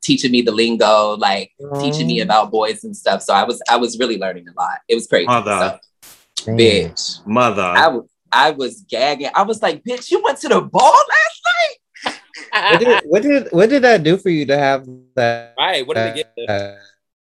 teaching 0.00 0.30
me 0.30 0.42
the 0.42 0.52
lingo 0.52 1.16
like 1.16 1.50
teaching 1.80 2.06
me 2.06 2.20
oh. 2.20 2.24
about 2.24 2.50
boys 2.50 2.84
and 2.84 2.96
stuff 2.96 3.22
so 3.22 3.32
i 3.32 3.42
was 3.42 3.62
i 3.70 3.76
was 3.76 3.98
really 3.98 4.18
learning 4.18 4.46
a 4.48 4.60
lot 4.60 4.78
it 4.88 4.94
was 4.94 5.06
crazy 5.06 5.26
Mother. 5.26 5.80
so, 6.02 6.50
mm. 6.50 6.58
bitch 6.58 7.26
Mother. 7.26 7.62
I 7.62 7.88
was 7.88 8.04
I 8.34 8.50
was 8.50 8.84
gagging. 8.90 9.30
I 9.32 9.42
was 9.42 9.62
like, 9.62 9.84
bitch, 9.84 10.10
you 10.10 10.20
went 10.22 10.38
to 10.40 10.48
the 10.48 10.60
ball 10.60 10.92
last 10.92 11.42
night? 11.46 12.20
What 12.54 12.80
did, 12.80 13.02
what 13.04 13.22
did 13.22 13.48
what 13.50 13.68
did 13.68 13.82
that 13.82 14.02
do 14.04 14.16
for 14.16 14.28
you 14.28 14.46
to 14.46 14.56
have 14.56 14.86
that? 15.16 15.54
right. 15.58 15.84
What 15.84 15.96
did 15.96 16.14
they 16.14 16.22
uh, 16.22 16.24
get? 16.36 16.50
uh, 16.50 16.74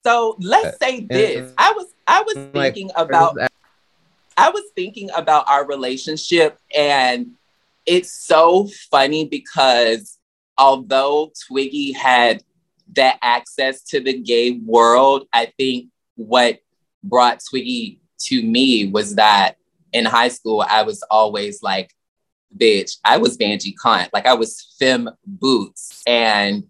So 0.04 0.36
let's 0.40 0.76
uh, 0.76 0.78
say 0.78 1.06
this. 1.08 1.54
I 1.56 1.72
was 1.72 1.86
I 2.06 2.22
was 2.22 2.36
like, 2.36 2.74
thinking 2.74 2.90
about 2.96 3.38
I 4.36 4.50
was 4.50 4.64
thinking 4.74 5.10
about 5.16 5.48
our 5.48 5.66
relationship, 5.66 6.58
and 6.74 7.32
it's 7.86 8.12
so 8.12 8.68
funny 8.90 9.26
because 9.26 10.18
although 10.56 11.32
Twiggy 11.48 11.92
had 11.92 12.42
that 12.94 13.18
access 13.22 13.82
to 13.84 14.00
the 14.00 14.18
gay 14.18 14.52
world, 14.52 15.26
I 15.32 15.52
think 15.56 15.88
what 16.16 16.60
brought 17.02 17.40
Twiggy 17.48 18.00
to 18.24 18.42
me 18.42 18.88
was 18.88 19.16
that 19.16 19.56
in 19.92 20.04
high 20.04 20.28
school, 20.28 20.64
I 20.68 20.82
was 20.82 21.02
always 21.10 21.62
like, 21.62 21.92
bitch, 22.56 22.98
I 23.04 23.18
was 23.18 23.36
Vanjie 23.36 23.74
cunt. 23.82 24.08
Like 24.12 24.26
I 24.26 24.34
was 24.34 24.76
femme 24.78 25.10
boots. 25.26 26.02
And 26.06 26.64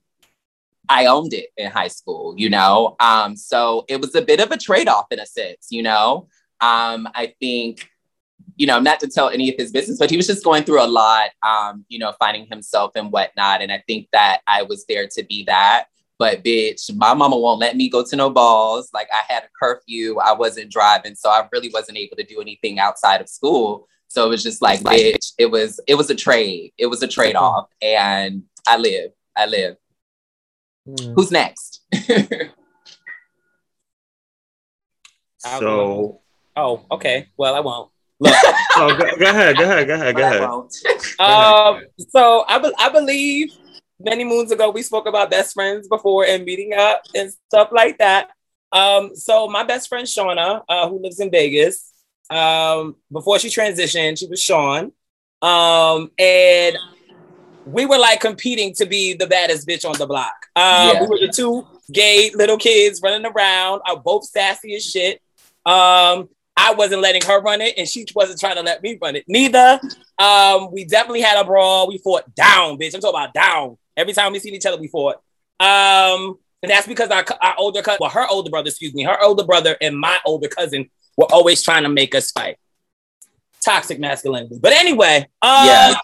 I 0.88 1.06
owned 1.06 1.32
it 1.32 1.46
in 1.56 1.70
high 1.70 1.88
school, 1.88 2.34
you 2.36 2.50
know? 2.50 2.96
Um, 3.00 3.36
so 3.36 3.84
it 3.88 4.00
was 4.00 4.14
a 4.14 4.22
bit 4.22 4.40
of 4.40 4.50
a 4.50 4.58
trade-off 4.58 5.06
in 5.10 5.20
a 5.20 5.26
sense, 5.26 5.68
you 5.70 5.82
know? 5.82 6.28
Um, 6.62 7.08
I 7.14 7.34
think, 7.40 7.88
you 8.56 8.66
know, 8.66 8.78
not 8.78 9.00
to 9.00 9.08
tell 9.08 9.28
any 9.28 9.50
of 9.50 9.56
his 9.58 9.72
business, 9.72 9.98
but 9.98 10.10
he 10.10 10.16
was 10.16 10.26
just 10.26 10.44
going 10.44 10.64
through 10.64 10.82
a 10.82 10.86
lot, 10.86 11.30
um, 11.42 11.84
you 11.88 11.98
know, 11.98 12.14
finding 12.18 12.46
himself 12.46 12.92
and 12.94 13.10
whatnot. 13.10 13.60
And 13.62 13.72
I 13.72 13.82
think 13.86 14.08
that 14.12 14.40
I 14.46 14.62
was 14.62 14.84
there 14.86 15.08
to 15.08 15.24
be 15.24 15.44
that. 15.44 15.86
But 16.18 16.44
bitch, 16.44 16.94
my 16.96 17.14
mama 17.14 17.36
won't 17.36 17.58
let 17.58 17.76
me 17.76 17.88
go 17.88 18.04
to 18.04 18.16
no 18.16 18.30
balls. 18.30 18.90
Like 18.94 19.08
I 19.12 19.22
had 19.32 19.42
a 19.42 19.48
curfew, 19.60 20.18
I 20.20 20.32
wasn't 20.32 20.70
driving, 20.70 21.16
so 21.16 21.28
I 21.30 21.48
really 21.52 21.70
wasn't 21.74 21.98
able 21.98 22.16
to 22.16 22.22
do 22.22 22.40
anything 22.40 22.78
outside 22.78 23.20
of 23.20 23.28
school. 23.28 23.88
So 24.06 24.24
it 24.24 24.28
was 24.28 24.42
just 24.42 24.62
like, 24.62 24.80
bitch, 24.80 25.32
it 25.38 25.50
was 25.50 25.80
it 25.88 25.96
was 25.96 26.10
a 26.10 26.14
trade. 26.14 26.74
It 26.78 26.86
was 26.86 27.02
a 27.02 27.08
trade-off. 27.08 27.68
And 27.80 28.44
I 28.68 28.76
live. 28.76 29.10
I 29.34 29.46
live. 29.46 29.76
hmm. 30.86 31.14
Who's 31.14 31.32
next? 31.32 31.80
So 35.44 36.21
Oh, 36.56 36.84
okay. 36.90 37.28
Well, 37.36 37.54
I 37.54 37.60
won't. 37.60 37.90
Look, 38.20 38.34
Oh, 38.76 38.94
go, 38.96 39.16
go 39.18 39.26
ahead, 39.30 39.56
go 39.56 39.64
ahead, 39.64 39.86
go 39.86 39.94
ahead, 39.94 40.16
go 40.16 40.22
I 40.22 40.26
ahead. 40.26 40.40
won't. 40.40 40.74
um, 41.18 41.82
so 42.10 42.44
I, 42.48 42.58
be- 42.58 42.74
I 42.78 42.88
believe 42.90 43.52
many 44.00 44.24
moons 44.24 44.52
ago 44.52 44.70
we 44.70 44.82
spoke 44.82 45.06
about 45.06 45.30
best 45.30 45.54
friends 45.54 45.88
before 45.88 46.24
and 46.24 46.44
meeting 46.44 46.72
up 46.74 47.02
and 47.14 47.32
stuff 47.48 47.70
like 47.72 47.98
that. 47.98 48.30
Um, 48.70 49.14
so 49.14 49.48
my 49.48 49.64
best 49.64 49.88
friend 49.88 50.06
Shauna, 50.06 50.62
uh, 50.68 50.88
who 50.88 51.00
lives 51.02 51.20
in 51.20 51.30
Vegas, 51.30 51.92
um, 52.30 52.96
before 53.10 53.38
she 53.38 53.48
transitioned, 53.48 54.18
she 54.18 54.26
was 54.26 54.42
Sean, 54.42 54.92
um, 55.42 56.10
and 56.18 56.76
we 57.66 57.86
were 57.86 57.98
like 57.98 58.20
competing 58.20 58.72
to 58.74 58.86
be 58.86 59.14
the 59.14 59.26
baddest 59.26 59.68
bitch 59.68 59.88
on 59.88 59.96
the 59.98 60.06
block. 60.06 60.34
Um, 60.56 60.62
Yeah. 60.88 61.00
We 61.02 61.06
were 61.08 61.18
the 61.18 61.32
two 61.34 61.66
gay 61.92 62.30
little 62.34 62.56
kids 62.56 63.00
running 63.02 63.26
around, 63.30 63.82
are 63.86 63.98
both 64.00 64.24
sassy 64.24 64.74
as 64.74 64.84
shit. 64.84 65.20
Um, 65.66 66.28
I 66.56 66.74
wasn't 66.74 67.00
letting 67.02 67.22
her 67.22 67.40
run 67.40 67.60
it, 67.60 67.74
and 67.78 67.88
she 67.88 68.06
wasn't 68.14 68.38
trying 68.38 68.56
to 68.56 68.62
let 68.62 68.82
me 68.82 68.98
run 69.00 69.16
it. 69.16 69.24
Neither. 69.26 69.80
Um, 70.18 70.70
we 70.72 70.84
definitely 70.84 71.22
had 71.22 71.40
a 71.40 71.44
brawl. 71.44 71.88
We 71.88 71.98
fought 71.98 72.34
down, 72.34 72.78
bitch. 72.78 72.94
I'm 72.94 73.00
talking 73.00 73.18
about 73.20 73.34
down. 73.34 73.78
Every 73.96 74.12
time 74.12 74.32
we 74.32 74.38
seen 74.38 74.54
each 74.54 74.66
other, 74.66 74.78
we 74.80 74.88
fought. 74.88 75.16
Um, 75.58 76.38
and 76.62 76.70
that's 76.70 76.86
because 76.86 77.10
our, 77.10 77.24
our 77.40 77.54
older 77.58 77.82
cousin, 77.82 77.98
well, 78.00 78.10
her 78.10 78.26
older 78.28 78.50
brother, 78.50 78.68
excuse 78.68 78.94
me, 78.94 79.02
her 79.04 79.20
older 79.22 79.44
brother 79.44 79.76
and 79.80 79.98
my 79.98 80.18
older 80.24 80.48
cousin 80.48 80.88
were 81.16 81.26
always 81.32 81.62
trying 81.62 81.82
to 81.82 81.88
make 81.88 82.14
us 82.14 82.30
fight. 82.30 82.56
Toxic 83.64 83.98
masculinity. 83.98 84.58
But 84.60 84.72
anyway, 84.72 85.26
um, 85.42 85.66
Yeah. 85.66 85.94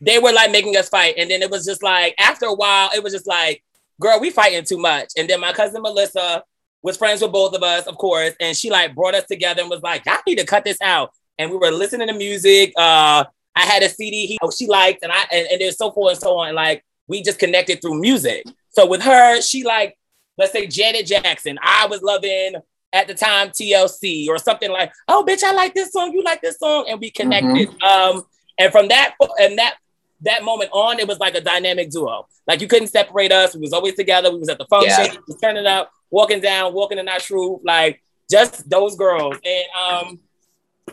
they 0.00 0.18
were 0.18 0.32
like 0.32 0.50
making 0.52 0.76
us 0.76 0.88
fight. 0.88 1.14
And 1.18 1.30
then 1.30 1.42
it 1.42 1.50
was 1.50 1.64
just 1.64 1.82
like, 1.82 2.14
after 2.18 2.46
a 2.46 2.54
while, 2.54 2.90
it 2.94 3.02
was 3.02 3.12
just 3.12 3.26
like, 3.26 3.62
girl, 4.00 4.20
we 4.20 4.30
fighting 4.30 4.64
too 4.64 4.78
much. 4.78 5.12
And 5.16 5.28
then 5.28 5.40
my 5.40 5.52
cousin 5.52 5.82
Melissa 5.82 6.42
was 6.84 6.98
friends 6.98 7.22
with 7.22 7.32
both 7.32 7.54
of 7.54 7.62
us, 7.62 7.86
of 7.86 7.96
course. 7.96 8.34
And 8.38 8.54
she 8.54 8.70
like 8.70 8.94
brought 8.94 9.14
us 9.14 9.24
together 9.24 9.62
and 9.62 9.70
was 9.70 9.82
like, 9.82 10.04
y'all 10.04 10.18
need 10.26 10.38
to 10.38 10.44
cut 10.44 10.64
this 10.64 10.76
out. 10.82 11.12
And 11.38 11.50
we 11.50 11.56
were 11.56 11.70
listening 11.70 12.08
to 12.08 12.14
music. 12.14 12.72
Uh, 12.76 13.24
I 13.56 13.62
had 13.62 13.82
a 13.82 13.88
CD 13.88 14.26
he, 14.26 14.38
she 14.56 14.66
liked, 14.66 15.02
and 15.02 15.10
I 15.10 15.24
and, 15.32 15.48
and 15.50 15.60
there's 15.60 15.78
so 15.78 15.90
forth 15.90 16.12
and 16.12 16.20
so 16.20 16.36
on. 16.36 16.48
And 16.48 16.56
like 16.56 16.84
we 17.08 17.22
just 17.22 17.38
connected 17.38 17.80
through 17.80 18.00
music. 18.00 18.44
So 18.70 18.86
with 18.86 19.02
her, 19.02 19.40
she 19.40 19.64
like, 19.64 19.96
let's 20.36 20.52
say 20.52 20.66
Janet 20.66 21.06
Jackson. 21.06 21.58
I 21.62 21.86
was 21.86 22.02
loving 22.02 22.54
at 22.92 23.08
the 23.08 23.14
time 23.14 23.48
TLC 23.48 24.28
or 24.28 24.38
something 24.38 24.70
like, 24.70 24.92
oh 25.08 25.24
bitch, 25.26 25.42
I 25.42 25.52
like 25.52 25.74
this 25.74 25.90
song, 25.90 26.12
you 26.12 26.22
like 26.22 26.42
this 26.42 26.58
song, 26.58 26.86
and 26.88 27.00
we 27.00 27.10
connected. 27.10 27.68
Um, 27.82 28.24
and 28.58 28.70
from 28.70 28.88
that 28.88 29.14
and 29.40 29.58
that 29.58 29.76
that 30.20 30.44
moment 30.44 30.70
on, 30.72 30.98
it 30.98 31.08
was 31.08 31.18
like 31.18 31.34
a 31.34 31.40
dynamic 31.40 31.90
duo. 31.90 32.26
Like 32.46 32.60
you 32.60 32.68
couldn't 32.68 32.88
separate 32.88 33.32
us. 33.32 33.54
We 33.54 33.62
was 33.62 33.72
always 33.72 33.94
together. 33.94 34.30
We 34.30 34.38
was 34.38 34.48
at 34.48 34.58
the 34.58 34.66
function, 34.66 34.90
Yeah. 35.06 35.12
we 35.12 35.18
was 35.28 35.40
turning 35.40 35.66
up, 35.66 35.90
walking 36.18 36.40
down, 36.40 36.72
walking 36.72 36.98
in 36.98 37.08
our 37.08 37.18
truth, 37.28 37.60
like 37.64 37.94
just 38.30 38.68
those 38.74 38.96
girls. 38.96 39.36
And 39.44 39.64
um, 39.82 40.18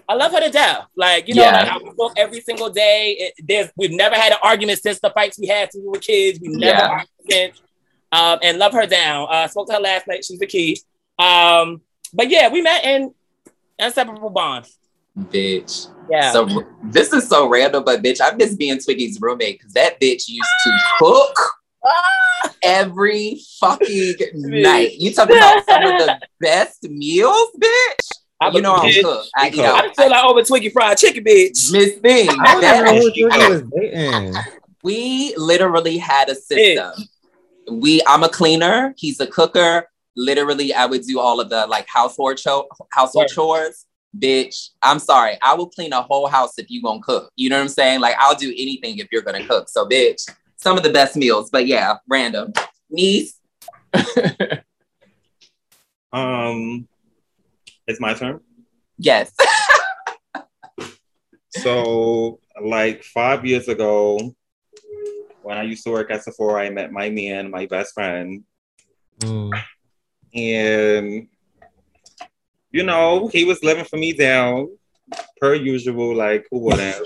I 0.10 0.14
love 0.16 0.32
her 0.32 0.42
to 0.42 0.50
death. 0.50 0.86
Like 0.98 1.28
you 1.28 1.36
know, 1.36 1.44
Yeah. 1.44 1.62
like 1.76 1.84
we 1.84 1.90
talk 1.96 2.14
every 2.18 2.42
single 2.42 2.70
day. 2.70 3.16
It, 3.24 3.34
there's 3.48 3.70
we've 3.78 3.92
never 4.04 4.16
had 4.16 4.32
an 4.32 4.40
argument 4.44 4.80
since 4.82 5.00
the 5.00 5.12
fights 5.12 5.38
we 5.40 5.48
had 5.48 5.72
since 5.72 5.84
we 5.84 5.90
were 5.90 6.00
kids. 6.00 6.40
We 6.42 6.48
never 6.50 6.78
Yeah. 6.80 6.88
argued 6.90 7.10
since. 7.30 7.62
Um, 8.12 8.40
and 8.44 8.58
love 8.58 8.74
her 8.74 8.86
down. 8.88 9.28
Uh, 9.32 9.48
spoke 9.48 9.68
to 9.70 9.74
her 9.76 9.80
last 9.80 10.06
night. 10.08 10.26
She's 10.26 10.40
the 10.40 10.48
key. 10.48 10.82
Um, 11.18 11.82
but 12.14 12.30
yeah, 12.30 12.50
we 12.52 12.62
met 12.62 12.84
in 12.84 13.14
inseparable 13.80 14.30
bonds. 14.32 14.78
bitch. 15.18 15.88
Yeah. 16.10 16.32
So 16.34 16.48
this 16.84 17.14
is 17.14 17.28
so 17.30 17.48
random, 17.48 17.84
but 17.86 18.02
bitch, 18.04 18.20
I 18.22 18.36
miss 18.36 18.56
being 18.56 18.78
Twiggy's 18.80 19.18
roommate 19.22 19.60
because 19.60 19.74
that 19.74 20.00
bitch 20.02 20.24
used 20.28 20.56
to 20.66 20.72
cook! 21.00 21.36
every 22.64 23.42
fucking 23.60 24.16
night. 24.34 24.94
You 24.98 25.14
talking 25.14 25.38
about 25.38 25.66
some 25.66 25.82
of 25.86 25.98
the 25.98 26.20
best 26.40 26.84
meals, 26.84 27.50
bitch? 27.60 28.18
I 28.40 28.50
you 28.50 28.62
know 28.62 28.74
I 28.74 28.90
bitch, 28.90 29.02
don't 29.02 29.18
cook. 29.18 29.28
I 29.36 29.48
eat 29.50 29.54
cook. 29.56 29.66
I 29.66 29.94
feel 29.94 30.10
like 30.10 30.26
over 30.26 30.42
Twiggy 30.44 30.70
fried 30.70 30.98
chicken, 30.98 31.24
bitch. 31.24 31.72
Miss 31.72 31.98
Thing. 32.00 32.40
I 32.44 32.60
don't 32.60 32.86
know 32.86 33.00
who 33.00 33.12
you 33.14 33.28
was 33.28 33.64
we 34.84 35.36
literally 35.38 35.98
had 35.98 36.30
a 36.30 36.36
system. 36.36 36.92
We, 37.72 38.02
I'm 38.08 38.24
a 38.24 38.30
cleaner. 38.30 38.94
He's 38.98 39.20
a 39.20 39.28
cooker. 39.28 39.88
Literally, 40.16 40.74
I 40.74 40.86
would 40.86 41.04
do 41.04 41.20
all 41.20 41.40
of 41.40 41.50
the 41.50 41.68
like 41.68 41.88
household 41.88 42.38
cho- 42.38 42.68
household 42.92 43.24
Right. 43.24 43.30
chores. 43.32 43.86
Bitch, 44.18 44.72
I'm 44.82 45.00
sorry. 45.00 45.38
I 45.42 45.54
will 45.54 45.70
clean 45.70 45.94
a 45.94 46.02
whole 46.02 46.28
house 46.28 46.58
if 46.58 46.70
you 46.70 46.82
gonna 46.82 47.00
cook. 47.02 47.32
You 47.38 47.50
know 47.50 47.58
what 47.58 47.64
I'm 47.64 47.70
saying? 47.70 48.02
Like 48.02 48.16
I'll 48.20 48.36
do 48.36 48.50
anything 48.50 48.98
if 48.98 49.08
you're 49.12 49.22
gonna 49.22 49.46
cook. 49.46 49.70
So, 49.70 49.88
bitch, 49.88 50.30
some 50.62 50.78
of 50.78 50.84
the 50.84 50.92
best 50.92 51.16
meals. 51.16 51.50
But 51.50 51.68
yeah, 51.68 51.98
random. 52.08 52.54
Niece. 52.90 53.40
Um, 56.14 56.90
it's 57.88 58.02
my 58.02 58.14
turn. 58.14 58.42
Yes. 58.98 59.32
So, 61.54 62.40
like 62.64 63.04
five 63.04 63.46
years 63.46 63.68
ago, 63.68 64.18
when 65.44 65.58
I 65.58 65.64
used 65.64 65.84
to 65.84 65.92
work 65.92 66.10
at 66.10 66.24
Sephora, 66.24 66.64
I 66.64 66.70
met 66.70 66.94
my 66.94 67.10
man, 67.10 67.52
my 67.52 67.66
best 67.66 67.94
friend, 67.94 68.44
Mm. 69.20 69.52
and 70.34 71.28
you 72.72 72.84
know, 72.84 73.28
he 73.28 73.44
was 73.44 73.62
living 73.64 73.84
for 73.84 73.98
me 73.98 74.14
down, 74.14 74.70
per 75.42 75.54
usual, 75.56 76.16
like 76.16 76.48
who 76.50 76.60
wouldn't. 76.60 77.06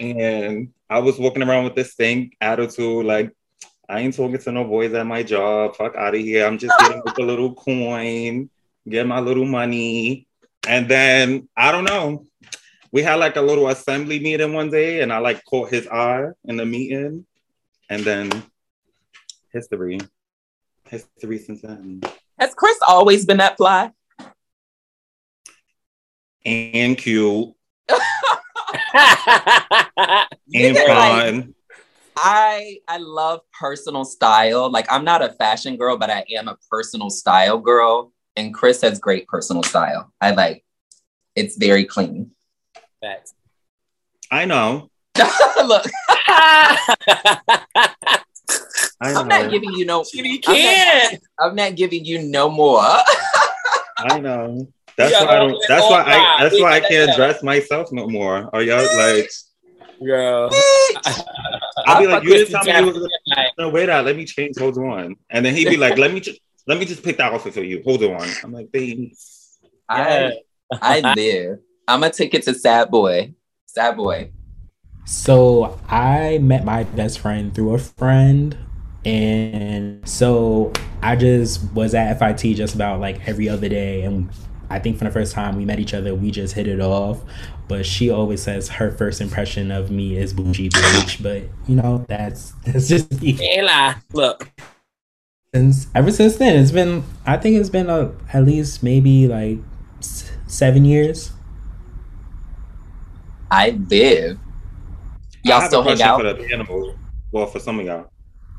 And 0.00 0.72
I 0.88 0.98
was 1.00 1.18
walking 1.18 1.42
around 1.42 1.64
with 1.64 1.74
this 1.74 1.94
thing 1.94 2.32
attitude, 2.40 3.04
like 3.04 3.32
I 3.88 4.00
ain't 4.00 4.14
talking 4.14 4.38
to 4.38 4.52
no 4.52 4.64
boys 4.64 4.92
at 4.94 5.06
my 5.06 5.22
job. 5.22 5.76
Fuck 5.76 5.96
out 5.96 6.14
of 6.14 6.20
here. 6.20 6.46
I'm 6.46 6.58
just 6.58 6.78
getting 6.78 7.02
a 7.18 7.22
little 7.22 7.54
coin, 7.54 8.50
get 8.88 9.06
my 9.06 9.20
little 9.20 9.46
money. 9.46 10.26
And 10.66 10.88
then 10.88 11.48
I 11.56 11.72
don't 11.72 11.84
know. 11.84 12.26
We 12.92 13.02
had 13.02 13.16
like 13.16 13.36
a 13.36 13.42
little 13.42 13.68
assembly 13.68 14.18
meeting 14.18 14.52
one 14.54 14.70
day, 14.70 15.02
and 15.02 15.12
I 15.12 15.18
like 15.18 15.44
caught 15.44 15.70
his 15.70 15.86
eye 15.88 16.28
in 16.44 16.56
the 16.56 16.64
meeting, 16.64 17.26
and 17.90 18.02
then 18.02 18.42
history, 19.52 20.00
history 20.84 21.38
since 21.38 21.60
then. 21.60 22.00
Has 22.38 22.54
Chris 22.54 22.78
always 22.86 23.26
been 23.26 23.38
that 23.38 23.58
fly? 23.58 23.92
And 26.46 26.96
cute 26.96 27.54
and 28.94 30.28
Nigga, 30.54 30.74
like, 30.74 30.86
fun. 30.86 31.54
I 32.16 32.78
I 32.88 32.98
love 32.98 33.40
personal 33.58 34.04
style. 34.04 34.70
Like 34.70 34.90
I'm 34.90 35.04
not 35.04 35.22
a 35.22 35.30
fashion 35.30 35.76
girl, 35.76 35.96
but 35.96 36.10
I 36.10 36.24
am 36.36 36.48
a 36.48 36.58
personal 36.70 37.10
style 37.10 37.58
girl. 37.58 38.12
And 38.36 38.54
Chris 38.54 38.82
has 38.82 38.98
great 38.98 39.26
personal 39.28 39.62
style. 39.62 40.12
I 40.20 40.32
like 40.32 40.64
it's 41.36 41.56
very 41.56 41.84
clean. 41.84 42.32
Facts. 43.00 43.34
I 44.30 44.44
know. 44.44 44.90
Look, 45.64 45.86
I 46.10 46.98
I'm 49.00 49.28
not 49.28 49.50
giving 49.50 49.72
you 49.72 49.84
no 49.84 50.04
you 50.12 50.40
can. 50.40 51.18
I'm 51.38 51.54
not 51.54 51.76
giving 51.76 52.04
you 52.04 52.22
no 52.22 52.48
more. 52.48 52.82
I 53.98 54.20
know. 54.20 54.68
That's 54.98 55.12
Yeah, 55.12 55.24
why 55.24 55.30
I 55.30 55.38
don't, 55.38 55.64
that's 55.68 55.88
why 55.88 56.02
I 56.02 56.42
that's 56.42 56.60
why 56.60 56.72
I 56.72 56.80
can 56.80 56.88
can't 56.88 57.16
dress 57.16 57.42
myself 57.42 57.92
no 57.92 58.08
more. 58.08 58.50
Are 58.52 58.62
y'all 58.62 58.84
like 58.98 59.30
Girl. 60.04 60.50
I'll 61.86 62.00
be 62.00 62.06
I 62.06 62.12
like, 62.12 62.22
you 62.24 62.30
with 62.30 62.48
didn't 62.48 62.62
tell 62.62 62.64
me 62.64 62.86
you 62.86 63.00
was 63.00 63.10
no 63.58 63.68
wait 63.70 63.88
out, 63.88 64.04
let 64.04 64.16
me 64.16 64.24
change, 64.24 64.58
hold 64.58 64.76
on. 64.78 65.16
And 65.30 65.44
then 65.46 65.54
he'd 65.54 65.68
be 65.68 65.76
like, 65.76 65.98
let 65.98 66.12
me 66.12 66.20
just 66.20 66.40
let 66.66 66.78
me 66.78 66.84
just 66.84 67.02
pick 67.02 67.16
the 67.16 67.22
outfit 67.22 67.54
for 67.54 67.62
you. 67.62 67.80
Hold 67.84 68.02
on. 68.02 68.28
I'm 68.42 68.52
like, 68.52 68.70
babe. 68.72 69.12
I 69.88 70.32
I 70.72 71.00
live. 71.14 71.60
I'm 71.86 72.02
a 72.02 72.10
ticket 72.10 72.42
to 72.42 72.54
sad 72.54 72.90
boy. 72.90 73.34
Sad 73.66 73.96
boy. 73.96 74.32
So 75.06 75.80
I 75.88 76.38
met 76.38 76.64
my 76.64 76.82
best 76.82 77.20
friend 77.20 77.54
through 77.54 77.74
a 77.74 77.78
friend. 77.78 78.56
And 79.04 80.06
so 80.06 80.72
I 81.02 81.16
just 81.16 81.72
was 81.72 81.94
at 81.94 82.18
FIT 82.18 82.56
just 82.56 82.74
about 82.74 83.00
like 83.00 83.26
every 83.26 83.48
other 83.48 83.68
day. 83.68 84.02
And 84.02 84.28
I 84.70 84.78
think 84.78 84.98
from 84.98 85.06
the 85.06 85.12
first 85.12 85.32
time 85.32 85.56
we 85.56 85.64
met 85.64 85.78
each 85.80 85.94
other, 85.94 86.14
we 86.14 86.30
just 86.30 86.54
hit 86.54 86.66
it 86.68 86.80
off. 86.80 87.22
But 87.68 87.84
she 87.86 88.10
always 88.10 88.42
says 88.42 88.68
her 88.70 88.90
first 88.90 89.20
impression 89.20 89.70
of 89.70 89.90
me 89.90 90.16
is 90.16 90.32
bougie 90.32 90.68
bitch. 90.70 91.22
But 91.22 91.44
you 91.68 91.76
know, 91.76 92.04
that's 92.08 92.52
that's 92.64 92.88
just 92.88 93.20
me. 93.20 93.38
Ain't 93.40 93.64
lie. 93.66 93.96
Look. 94.12 94.50
since 95.54 95.86
ever 95.94 96.10
since 96.10 96.36
then. 96.36 96.56
It's 96.62 96.70
been 96.72 97.04
I 97.26 97.36
think 97.36 97.56
it's 97.56 97.70
been 97.70 97.88
a, 97.90 98.12
at 98.32 98.44
least 98.44 98.82
maybe 98.82 99.26
like 99.26 99.58
s- 100.00 100.30
seven 100.46 100.84
years. 100.84 101.32
I 103.50 103.70
live. 103.70 104.38
I 104.38 105.48
Y'all 105.48 105.60
have 105.60 105.68
still 105.68 105.80
a 105.80 105.84
hang 105.84 105.96
question 105.96 106.08
out? 106.08 106.20
for 106.20 106.32
the 106.42 106.48
panel. 106.48 106.94
Well, 107.32 107.46
for 107.46 107.58
some 107.60 107.80
of 107.80 107.86
y'all. 107.86 108.10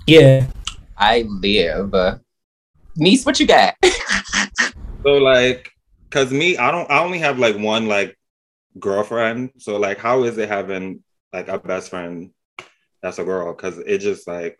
Yeah. 0.07 0.47
I 0.97 1.21
live. 1.27 1.93
Uh, 1.93 2.17
Niece, 2.95 3.25
what 3.25 3.39
you 3.39 3.47
got? 3.47 3.75
So 5.01 5.13
like, 5.13 5.71
cause 6.09 6.31
me, 6.31 6.57
I 6.57 6.71
don't 6.71 6.89
I 6.89 7.03
only 7.03 7.19
have 7.19 7.39
like 7.39 7.57
one 7.57 7.87
like 7.87 8.17
girlfriend. 8.77 9.51
So 9.57 9.77
like 9.77 9.97
how 9.97 10.23
is 10.23 10.37
it 10.37 10.49
having 10.49 11.03
like 11.33 11.47
a 11.47 11.59
best 11.59 11.89
friend 11.89 12.31
that's 13.01 13.19
a 13.19 13.23
girl? 13.23 13.53
Cause 13.53 13.77
it 13.77 13.99
just 13.99 14.27
like 14.27 14.59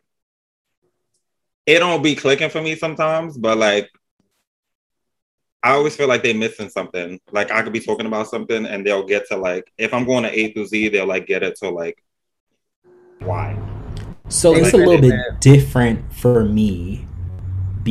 it 1.66 1.80
don't 1.80 2.02
be 2.02 2.16
clicking 2.16 2.50
for 2.50 2.62
me 2.62 2.76
sometimes, 2.76 3.38
but 3.38 3.58
like 3.58 3.90
I 5.62 5.72
always 5.72 5.96
feel 5.96 6.08
like 6.08 6.24
they're 6.24 6.34
missing 6.34 6.70
something. 6.70 7.20
Like 7.32 7.52
I 7.52 7.62
could 7.62 7.74
be 7.74 7.82
talking 7.82 8.06
about 8.06 8.28
something 8.28 8.66
and 8.66 8.86
they'll 8.86 9.06
get 9.06 9.28
to 9.28 9.38
like 9.38 9.72
if 9.78 9.94
I'm 9.94 10.06
going 10.06 10.24
to 10.24 10.32
A 10.32 10.54
through 10.54 10.68
Z, 10.68 10.90
they'll 10.90 11.06
like 11.06 11.28
get 11.28 11.44
it 11.44 11.58
to 11.58 11.70
like 11.70 12.02
why. 13.20 13.60
So 14.30 14.54
They 14.54 14.62
it's 14.62 14.74
a 14.74 14.78
little 14.78 15.02
bit 15.02 15.20
different 15.42 16.14
for 16.14 16.46
me 16.46 17.09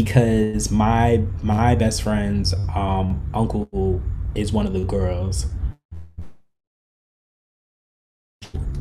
because 0.05 0.71
my 0.71 1.21
my 1.43 1.75
best 1.75 2.03
friend's 2.03 2.55
um 2.73 3.21
uncle 3.35 4.01
is 4.37 4.53
one 4.53 4.65
of 4.65 4.73
the 4.73 4.85
girls 4.85 5.47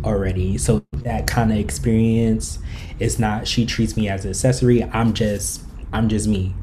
already. 0.04 0.60
So 0.60 0.86
that 0.92 1.26
kind 1.26 1.52
of 1.52 1.58
experience 1.58 2.60
is 3.00 3.18
not 3.18 3.48
she 3.48 3.66
treats 3.66 3.98
me 3.98 4.08
as 4.08 4.26
an 4.26 4.30
accessory. 4.30 4.84
I'm 4.84 5.16
just 5.16 5.64
I'm 5.92 6.08
just 6.08 6.28
me. 6.28 6.54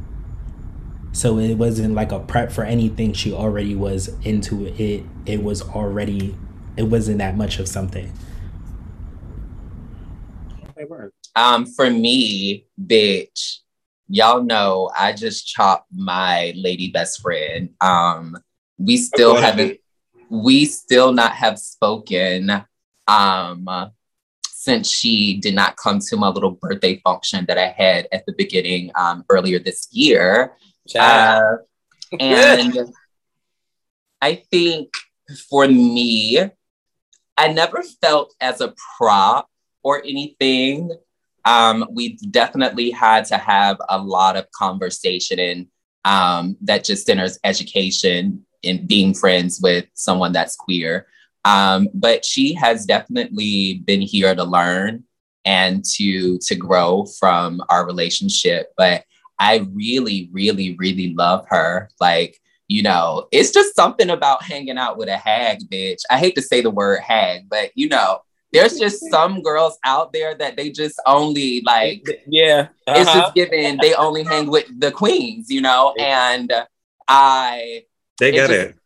So 1.10 1.40
it 1.40 1.54
wasn't 1.54 1.94
like 1.96 2.12
a 2.12 2.20
prep 2.20 2.52
for 2.52 2.62
anything. 2.62 3.12
She 3.12 3.32
already 3.32 3.74
was 3.74 4.08
into 4.22 4.66
it. 4.66 5.04
It, 5.26 5.42
was 5.42 5.62
already 5.62 6.36
it 6.76 6.84
wasn't 6.84 7.18
that 7.18 7.36
much 7.36 7.58
of 7.58 7.66
something. 7.66 8.12
Um, 11.34 11.66
for 11.66 11.90
me, 11.90 12.66
bitch, 12.80 13.63
y'all 14.08 14.42
know 14.42 14.90
I 14.98 15.12
just 15.12 15.46
chopped 15.46 15.88
my 15.92 16.52
lady 16.56 16.90
best 16.90 17.20
friend. 17.20 17.70
Um, 17.80 18.36
we 18.78 18.96
still 18.96 19.34
That's 19.34 19.42
what 19.42 19.44
I 19.44 19.62
haven't, 19.62 19.80
we 20.30 20.64
still 20.66 21.12
not 21.12 21.32
have 21.32 21.58
spoken. 21.58 22.64
Um, 23.06 23.68
since 24.64 24.88
she 24.88 25.38
did 25.40 25.54
not 25.54 25.76
come 25.76 25.98
to 25.98 26.16
my 26.16 26.28
little 26.28 26.52
birthday 26.52 26.98
function 27.04 27.44
that 27.46 27.58
I 27.58 27.66
had 27.66 28.08
at 28.12 28.24
the 28.24 28.32
beginning 28.32 28.90
um, 28.94 29.22
earlier 29.28 29.58
this 29.58 29.88
year. 29.90 30.54
Uh, 30.98 31.56
and 32.18 32.78
I 34.22 34.42
think 34.50 34.90
for 35.50 35.68
me, 35.68 36.38
I 37.36 37.48
never 37.48 37.82
felt 37.82 38.34
as 38.40 38.62
a 38.62 38.74
prop 38.96 39.50
or 39.82 40.02
anything. 40.02 40.90
Um, 41.44 41.86
we 41.90 42.16
definitely 42.30 42.90
had 42.90 43.26
to 43.26 43.36
have 43.36 43.76
a 43.88 43.98
lot 43.98 44.36
of 44.36 44.50
conversation 44.52 45.38
and 45.38 45.66
um, 46.04 46.56
that 46.62 46.84
just 46.84 47.06
centers 47.06 47.38
education 47.44 48.44
in 48.62 48.86
being 48.86 49.14
friends 49.14 49.60
with 49.62 49.86
someone 49.94 50.32
that's 50.32 50.56
queer. 50.56 51.06
Um, 51.44 51.88
but 51.92 52.24
she 52.24 52.54
has 52.54 52.86
definitely 52.86 53.82
been 53.84 54.00
here 54.00 54.34
to 54.34 54.44
learn 54.44 55.04
and 55.44 55.84
to 55.96 56.38
to 56.38 56.54
grow 56.54 57.04
from 57.18 57.62
our 57.68 57.86
relationship. 57.86 58.72
But 58.76 59.04
I 59.38 59.66
really, 59.72 60.30
really, 60.32 60.74
really 60.78 61.12
love 61.14 61.44
her. 61.48 61.90
Like, 62.00 62.40
you 62.68 62.82
know, 62.82 63.28
it's 63.30 63.50
just 63.50 63.76
something 63.76 64.08
about 64.08 64.42
hanging 64.42 64.78
out 64.78 64.96
with 64.96 65.08
a 65.08 65.16
hag, 65.16 65.58
bitch. 65.70 66.00
I 66.10 66.18
hate 66.18 66.34
to 66.36 66.42
say 66.42 66.60
the 66.62 66.70
word 66.70 67.00
hag, 67.00 67.48
but 67.48 67.70
you 67.74 67.88
know, 67.88 68.20
there's 68.54 68.78
just 68.78 69.10
some 69.10 69.42
girls 69.42 69.78
out 69.84 70.12
there 70.12 70.34
that 70.34 70.56
they 70.56 70.70
just 70.70 71.00
only 71.06 71.60
like 71.62 72.02
yeah. 72.26 72.68
it's 72.86 73.08
uh-huh. 73.08 73.20
just 73.20 73.34
given 73.34 73.78
they 73.82 73.92
only 73.94 74.22
hang 74.22 74.48
with 74.48 74.66
the 74.80 74.90
queens, 74.90 75.50
you 75.50 75.60
know, 75.60 75.92
and 75.98 76.50
I 77.06 77.84
They 78.18 78.30
It 78.30 78.32
get 78.32 78.48
just- 78.48 78.60
it. 78.60 78.76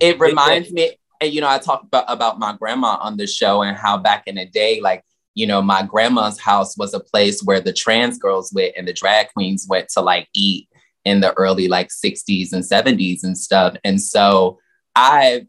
it 0.00 0.18
reminds 0.18 0.72
me 0.72 0.96
and 1.20 1.32
you 1.32 1.40
know 1.40 1.48
i 1.48 1.58
talked 1.58 1.84
about 1.84 2.04
about 2.08 2.38
my 2.38 2.56
grandma 2.56 2.96
on 3.00 3.16
the 3.16 3.26
show 3.26 3.62
and 3.62 3.76
how 3.76 3.96
back 3.98 4.24
in 4.26 4.36
the 4.36 4.46
day 4.46 4.80
like 4.80 5.04
you 5.34 5.46
know 5.46 5.60
my 5.60 5.82
grandma's 5.82 6.38
house 6.38 6.76
was 6.76 6.94
a 6.94 7.00
place 7.00 7.42
where 7.42 7.60
the 7.60 7.72
trans 7.72 8.18
girls 8.18 8.52
went 8.52 8.72
and 8.76 8.86
the 8.86 8.92
drag 8.92 9.28
queens 9.32 9.66
went 9.68 9.88
to 9.88 10.00
like 10.00 10.28
eat 10.34 10.68
in 11.04 11.20
the 11.20 11.32
early 11.34 11.68
like 11.68 11.88
60s 11.88 12.52
and 12.52 12.64
70s 12.64 13.24
and 13.24 13.36
stuff 13.36 13.76
and 13.84 14.00
so 14.00 14.58
i 14.94 15.46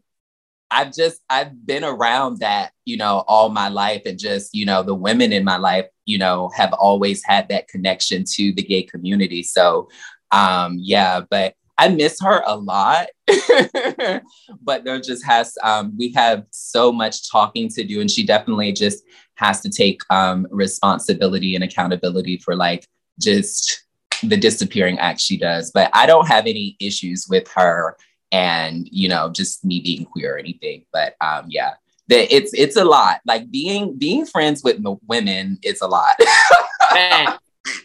i've 0.70 0.92
just 0.92 1.20
i've 1.30 1.66
been 1.66 1.84
around 1.84 2.38
that 2.38 2.72
you 2.84 2.96
know 2.96 3.24
all 3.26 3.48
my 3.48 3.68
life 3.68 4.02
and 4.06 4.18
just 4.18 4.54
you 4.54 4.64
know 4.64 4.82
the 4.82 4.94
women 4.94 5.32
in 5.32 5.44
my 5.44 5.56
life 5.56 5.86
you 6.04 6.18
know 6.18 6.50
have 6.54 6.72
always 6.74 7.22
had 7.24 7.48
that 7.48 7.68
connection 7.68 8.24
to 8.24 8.52
the 8.52 8.62
gay 8.62 8.82
community. 8.82 9.42
So 9.42 9.88
um 10.32 10.76
yeah 10.78 11.22
but 11.28 11.54
i 11.76 11.88
miss 11.88 12.20
her 12.20 12.42
a 12.46 12.56
lot 12.56 13.08
but 14.62 14.84
there 14.84 15.00
just 15.00 15.24
has 15.24 15.56
um, 15.64 15.92
we 15.98 16.12
have 16.12 16.44
so 16.50 16.92
much 16.92 17.30
talking 17.30 17.68
to 17.68 17.82
do 17.82 18.00
and 18.00 18.10
she 18.10 18.24
definitely 18.24 18.72
just 18.72 19.02
has 19.34 19.60
to 19.62 19.70
take 19.70 20.02
um, 20.10 20.46
responsibility 20.50 21.54
and 21.54 21.64
accountability 21.64 22.36
for 22.36 22.54
like 22.54 22.86
just 23.18 23.84
the 24.22 24.36
disappearing 24.36 24.98
act 24.98 25.18
she 25.20 25.36
does. 25.36 25.70
But 25.72 25.90
i 25.94 26.06
don't 26.06 26.28
have 26.28 26.46
any 26.46 26.76
issues 26.80 27.26
with 27.28 27.48
her 27.56 27.96
and 28.32 28.88
you 28.92 29.08
know 29.08 29.28
just 29.30 29.64
me 29.64 29.80
being 29.80 30.04
queer 30.04 30.34
or 30.36 30.38
anything 30.38 30.84
but 30.92 31.14
um 31.20 31.44
yeah 31.48 31.72
the, 32.08 32.32
it's 32.34 32.52
it's 32.54 32.76
a 32.76 32.84
lot 32.84 33.20
like 33.26 33.50
being 33.50 33.96
being 33.96 34.26
friends 34.26 34.62
with 34.64 34.76
m- 34.84 34.98
women 35.08 35.58
is 35.62 35.80
a 35.80 35.86
lot 35.88 36.14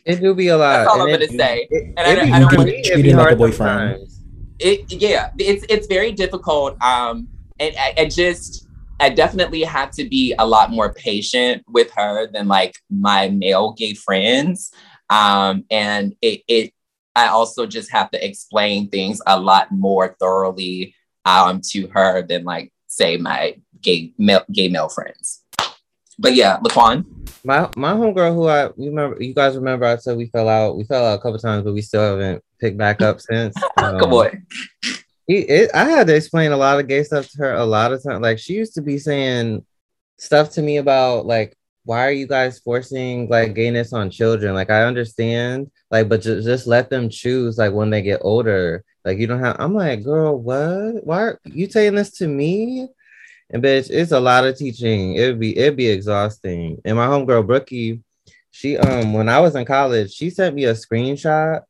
It 0.05 0.21
do 0.21 0.33
be 0.33 0.47
a 0.47 0.57
lot. 0.57 0.77
That's 0.77 0.89
all 0.89 1.01
I'm 1.01 1.09
it- 1.09 1.29
gonna 1.29 1.37
say. 1.43 1.67
It, 1.69 1.93
And 1.97 1.99
I 1.99 2.11
it 2.11 2.15
don't- 2.15 2.25
be- 2.27 2.31
I 2.33 2.39
don't 2.39 2.57
want 2.57 2.69
to 2.69 2.81
treat 2.83 3.03
be 3.03 3.09
it 3.09 3.15
like 3.15 3.33
a 3.33 3.35
boyfriend. 3.35 3.89
sometimes. 3.99 4.21
it 4.59 4.91
yeah 4.93 5.31
it's 5.37 5.65
it's 5.69 5.85
very 5.87 6.11
difficult 6.13 6.81
um 6.81 7.27
and 7.59 7.75
I, 7.77 7.93
I 7.97 8.05
just 8.05 8.67
i 9.01 9.09
definitely 9.09 9.63
have 9.63 9.91
to 9.91 10.07
be 10.07 10.33
a 10.39 10.45
lot 10.47 10.71
more 10.71 10.93
patient 10.93 11.61
with 11.67 11.91
her 11.91 12.27
than 12.31 12.47
like 12.47 12.73
my 12.89 13.27
male 13.29 13.73
gay 13.73 13.93
friends 13.93 14.71
um 15.09 15.65
and 15.69 16.15
it 16.21 16.41
it 16.47 16.71
i 17.15 17.27
also 17.27 17.65
just 17.65 17.91
have 17.91 18.09
to 18.11 18.25
explain 18.25 18.89
things 18.89 19.21
a 19.27 19.39
lot 19.39 19.71
more 19.71 20.15
thoroughly 20.19 20.93
um 21.25 21.61
to 21.61 21.87
her 21.87 22.21
than 22.21 22.43
like 22.43 22.71
say 22.87 23.17
my 23.17 23.55
gay 23.81 24.13
male 24.17 24.43
gay 24.51 24.67
male 24.67 24.89
friends 24.89 25.43
but 26.17 26.35
yeah 26.35 26.57
laquan 26.59 27.05
My 27.43 27.69
my 27.75 27.93
homegirl 27.93 28.33
who 28.33 28.47
I 28.47 28.65
you 28.75 28.89
remember 28.89 29.21
you 29.21 29.33
guys 29.33 29.55
remember 29.55 29.85
I 29.85 29.97
said 29.97 30.17
we 30.17 30.25
fell 30.27 30.49
out. 30.49 30.77
We 30.77 30.83
fell 30.83 31.05
out 31.05 31.19
a 31.19 31.21
couple 31.21 31.37
times, 31.37 31.63
but 31.63 31.73
we 31.73 31.81
still 31.81 32.01
haven't 32.01 32.43
picked 32.59 32.77
back 32.77 33.03
up 33.03 33.21
since. 33.21 33.53
good 33.77 34.03
Um, 34.03 34.09
boy 34.09 34.41
He, 35.27 35.37
it, 35.39 35.69
I 35.73 35.85
had 35.85 36.07
to 36.07 36.15
explain 36.15 36.51
a 36.51 36.57
lot 36.57 36.79
of 36.79 36.87
gay 36.87 37.03
stuff 37.03 37.29
to 37.29 37.37
her 37.39 37.53
a 37.53 37.65
lot 37.65 37.93
of 37.93 38.01
times. 38.01 38.21
Like 38.21 38.39
she 38.39 38.53
used 38.53 38.73
to 38.75 38.81
be 38.81 38.97
saying 38.97 39.63
stuff 40.17 40.51
to 40.51 40.61
me 40.61 40.77
about 40.77 41.27
like, 41.27 41.55
why 41.85 42.07
are 42.07 42.11
you 42.11 42.27
guys 42.27 42.59
forcing 42.59 43.29
like 43.29 43.53
gayness 43.53 43.93
on 43.93 44.09
children? 44.09 44.55
Like 44.55 44.71
I 44.71 44.83
understand, 44.83 45.71
like, 45.91 46.09
but 46.09 46.21
just, 46.21 46.45
just 46.45 46.67
let 46.67 46.89
them 46.89 47.09
choose 47.09 47.57
like 47.59 47.73
when 47.73 47.91
they 47.91 48.01
get 48.01 48.21
older. 48.23 48.83
Like 49.05 49.19
you 49.19 49.27
don't 49.27 49.39
have. 49.39 49.55
I'm 49.59 49.75
like, 49.75 50.03
girl, 50.03 50.35
what? 50.35 51.05
Why 51.05 51.21
are 51.21 51.39
you 51.45 51.69
saying 51.69 51.93
this 51.93 52.11
to 52.17 52.27
me? 52.27 52.89
And 53.51 53.63
bitch, 53.63 53.89
it's 53.91 54.11
a 54.11 54.19
lot 54.19 54.45
of 54.45 54.57
teaching. 54.57 55.15
It'd 55.15 55.39
be 55.39 55.55
it'd 55.57 55.77
be 55.77 55.87
exhausting. 55.87 56.81
And 56.83 56.97
my 56.97 57.05
homegirl 57.05 57.45
Brookie, 57.45 58.01
she 58.49 58.77
um 58.77 59.13
when 59.13 59.29
I 59.29 59.39
was 59.39 59.55
in 59.55 59.65
college, 59.65 60.11
she 60.11 60.31
sent 60.31 60.55
me 60.55 60.65
a 60.65 60.73
screenshot 60.73 61.61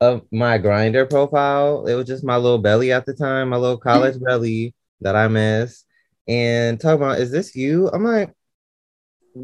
of 0.00 0.22
my 0.32 0.58
Grindr 0.58 1.08
profile. 1.08 1.86
It 1.86 1.94
was 1.94 2.06
just 2.06 2.24
my 2.24 2.36
little 2.36 2.58
belly 2.58 2.90
at 2.90 3.06
the 3.06 3.14
time, 3.14 3.50
my 3.50 3.56
little 3.56 3.78
college 3.90 4.20
belly 4.20 4.74
that 5.00 5.14
I 5.14 5.28
miss. 5.28 5.84
And 6.26 6.80
talking 6.80 7.02
about, 7.02 7.20
is 7.20 7.30
this 7.30 7.54
you? 7.54 7.88
I'm 7.88 8.04
like, 8.04 8.34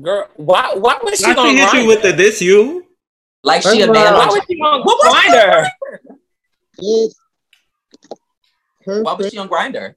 girl, 0.03 0.29
why 0.37 0.75
why 0.75 0.99
was 1.03 1.19
she 1.19 1.27
Not 1.27 1.37
gonna 1.37 1.53
hit 1.59 1.73
you 1.75 1.87
with 1.87 2.03
the 2.03 2.13
this 2.13 2.41
you. 2.41 2.87
like 3.43 3.63
First 3.63 3.77
she 3.77 3.83
a 3.83 3.87
of 3.89 3.93
man 3.93 4.15
Why 4.15 4.21
on 4.23 4.29
was 4.29 4.43
she 4.49 4.59
gonna 4.59 4.83
What 4.85 4.99
was 4.99 5.13
grind 5.13 5.35
her? 5.35 5.71
her, 8.85 9.03
why 9.03 9.13
was 9.15 9.31
she 9.31 9.39
on 9.39 9.49
Grindr 9.49 9.95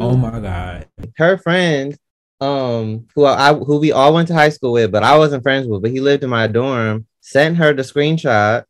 Oh 0.00 0.16
my 0.16 0.38
god. 0.40 0.86
her 1.16 1.38
friend, 1.38 1.96
um, 2.40 3.06
who 3.14 3.24
I 3.24 3.54
who 3.54 3.78
we 3.78 3.90
all 3.92 4.14
went 4.14 4.28
to 4.28 4.34
high 4.34 4.50
school 4.50 4.72
with, 4.72 4.92
but 4.92 5.02
I 5.02 5.16
wasn't 5.18 5.42
friends 5.42 5.66
with, 5.66 5.82
but 5.82 5.90
he 5.90 6.00
lived 6.00 6.22
in 6.24 6.30
my 6.30 6.46
dorm, 6.46 7.06
sent 7.20 7.56
her 7.56 7.72
the 7.72 7.82
screenshot. 7.82 8.64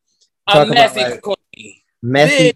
A 0.46 0.52
Talk 0.52 0.68
about, 0.70 0.96
like, 0.96 1.22
queen. 2.00 2.12
Messy, 2.12 2.52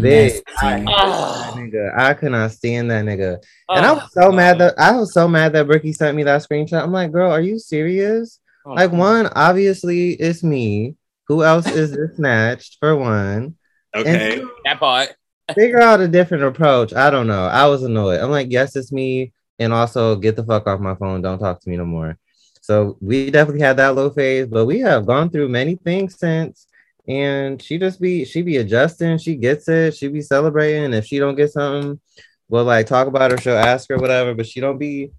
big. 0.00 0.42
I, 0.58 0.80
nigga, 0.80 1.96
I 1.98 2.14
could 2.14 2.32
not 2.32 2.52
stand 2.52 2.90
that 2.90 3.04
nigga. 3.04 3.38
Ah. 3.68 3.76
And 3.76 3.86
I 3.86 3.90
Oh, 3.90 3.94
was 3.94 4.12
so 4.12 4.32
mad 4.32 4.58
that 4.58 4.74
I 4.78 4.92
was 4.96 5.12
so 5.12 5.28
mad 5.28 5.52
that 5.54 5.66
Ricky 5.66 5.92
sent 5.92 6.16
me 6.16 6.22
that 6.24 6.42
screenshot. 6.42 6.82
I'm 6.82 6.92
like, 6.92 7.12
girl, 7.12 7.30
are 7.30 7.40
you 7.40 7.58
serious? 7.58 8.38
oh, 8.66 8.72
Like, 8.74 8.92
one, 8.92 9.28
obviously 9.34 10.12
it's 10.12 10.42
me. 10.42 10.96
Who 11.28 11.44
else 11.44 11.66
is 11.66 11.92
this 11.92 12.16
snatched 12.16 12.78
for 12.80 12.96
one? 12.96 13.56
Okay. 13.94 14.36
Two, 14.40 14.50
that 14.64 14.78
part. 14.80 15.10
figure 15.54 15.80
out 15.80 16.00
a 16.00 16.08
different 16.08 16.44
approach. 16.44 16.92
I 16.94 17.10
don't 17.10 17.26
know. 17.26 17.46
I 17.46 17.66
was 17.66 17.82
annoyed. 17.82 18.20
I'm 18.20 18.30
like, 18.30 18.48
yes, 18.50 18.76
it's 18.76 18.92
me. 18.92 19.32
And 19.58 19.72
also 19.72 20.16
get 20.16 20.36
the 20.36 20.44
fuck 20.44 20.66
off 20.66 20.80
my 20.80 20.94
phone. 20.94 21.22
Don't 21.22 21.38
talk 21.38 21.60
to 21.60 21.68
me 21.70 21.76
no 21.76 21.84
more. 21.84 22.16
So 22.62 22.98
we 23.00 23.30
definitely 23.30 23.62
had 23.62 23.76
that 23.78 23.94
low 23.94 24.10
phase, 24.10 24.46
but 24.46 24.66
we 24.66 24.80
have 24.80 25.06
gone 25.06 25.30
through 25.30 25.48
many 25.48 25.76
things 25.76 26.18
since. 26.18 26.66
And 27.08 27.60
she 27.60 27.78
just 27.78 28.00
be 28.00 28.24
she 28.24 28.42
be 28.42 28.58
adjusting, 28.58 29.18
she 29.18 29.36
gets 29.36 29.68
it, 29.68 29.94
she 29.94 30.08
be 30.08 30.20
celebrating. 30.20 30.92
If 30.92 31.06
she 31.06 31.18
don't 31.18 31.34
get 31.34 31.52
something, 31.52 32.00
we'll 32.48 32.64
like 32.64 32.86
talk 32.86 33.06
about 33.06 33.30
her, 33.30 33.38
she'll 33.38 33.56
ask 33.56 33.88
her, 33.88 33.96
whatever, 33.96 34.34
but 34.34 34.46
she 34.46 34.60
don't 34.60 34.78
be 34.78 35.12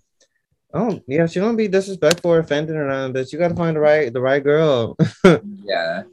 oh 0.74 1.02
yeah, 1.08 1.26
she 1.26 1.40
don't 1.40 1.56
be 1.56 1.68
disrespectful 1.68 2.32
or 2.32 2.40
offended 2.40 2.76
or 2.76 2.88
nothing, 2.88 3.14
but 3.14 3.32
you 3.32 3.40
gotta 3.40 3.56
find 3.56 3.76
the 3.76 3.80
right 3.80 4.14
the 4.14 4.22
right 4.22 4.44
girl. 4.44 4.98
Yeah. 5.64 6.04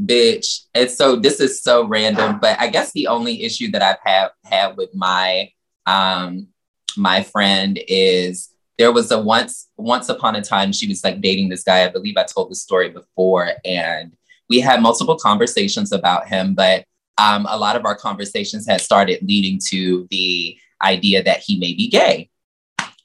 bitch. 0.00 0.62
And 0.74 0.90
so 0.90 1.16
this 1.16 1.40
is 1.40 1.60
so 1.60 1.86
random, 1.86 2.38
but 2.40 2.58
I 2.58 2.68
guess 2.68 2.92
the 2.92 3.06
only 3.06 3.42
issue 3.42 3.70
that 3.72 3.82
I've 3.82 3.98
had 4.02 4.30
had 4.44 4.76
with 4.76 4.94
my 4.94 5.50
um 5.86 6.48
my 6.96 7.22
friend 7.22 7.78
is 7.88 8.50
there 8.78 8.92
was 8.92 9.10
a 9.10 9.20
once 9.20 9.68
once 9.76 10.08
upon 10.08 10.36
a 10.36 10.42
time 10.42 10.72
she 10.72 10.88
was 10.88 11.04
like 11.04 11.20
dating 11.20 11.48
this 11.48 11.62
guy. 11.62 11.84
I 11.84 11.88
believe 11.88 12.16
I 12.16 12.24
told 12.24 12.50
the 12.50 12.54
story 12.54 12.90
before, 12.90 13.52
and 13.64 14.12
we 14.48 14.60
had 14.60 14.82
multiple 14.82 15.16
conversations 15.16 15.92
about 15.92 16.28
him, 16.28 16.54
but 16.54 16.84
um, 17.18 17.46
a 17.48 17.56
lot 17.58 17.76
of 17.76 17.84
our 17.84 17.94
conversations 17.96 18.66
had 18.66 18.80
started 18.80 19.20
leading 19.22 19.58
to 19.68 20.06
the 20.10 20.58
idea 20.82 21.22
that 21.22 21.40
he 21.40 21.58
may 21.58 21.74
be 21.74 21.88
gay 21.88 22.28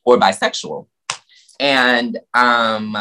or 0.04 0.18
bisexual. 0.18 0.88
And 1.60 2.18
um, 2.34 2.96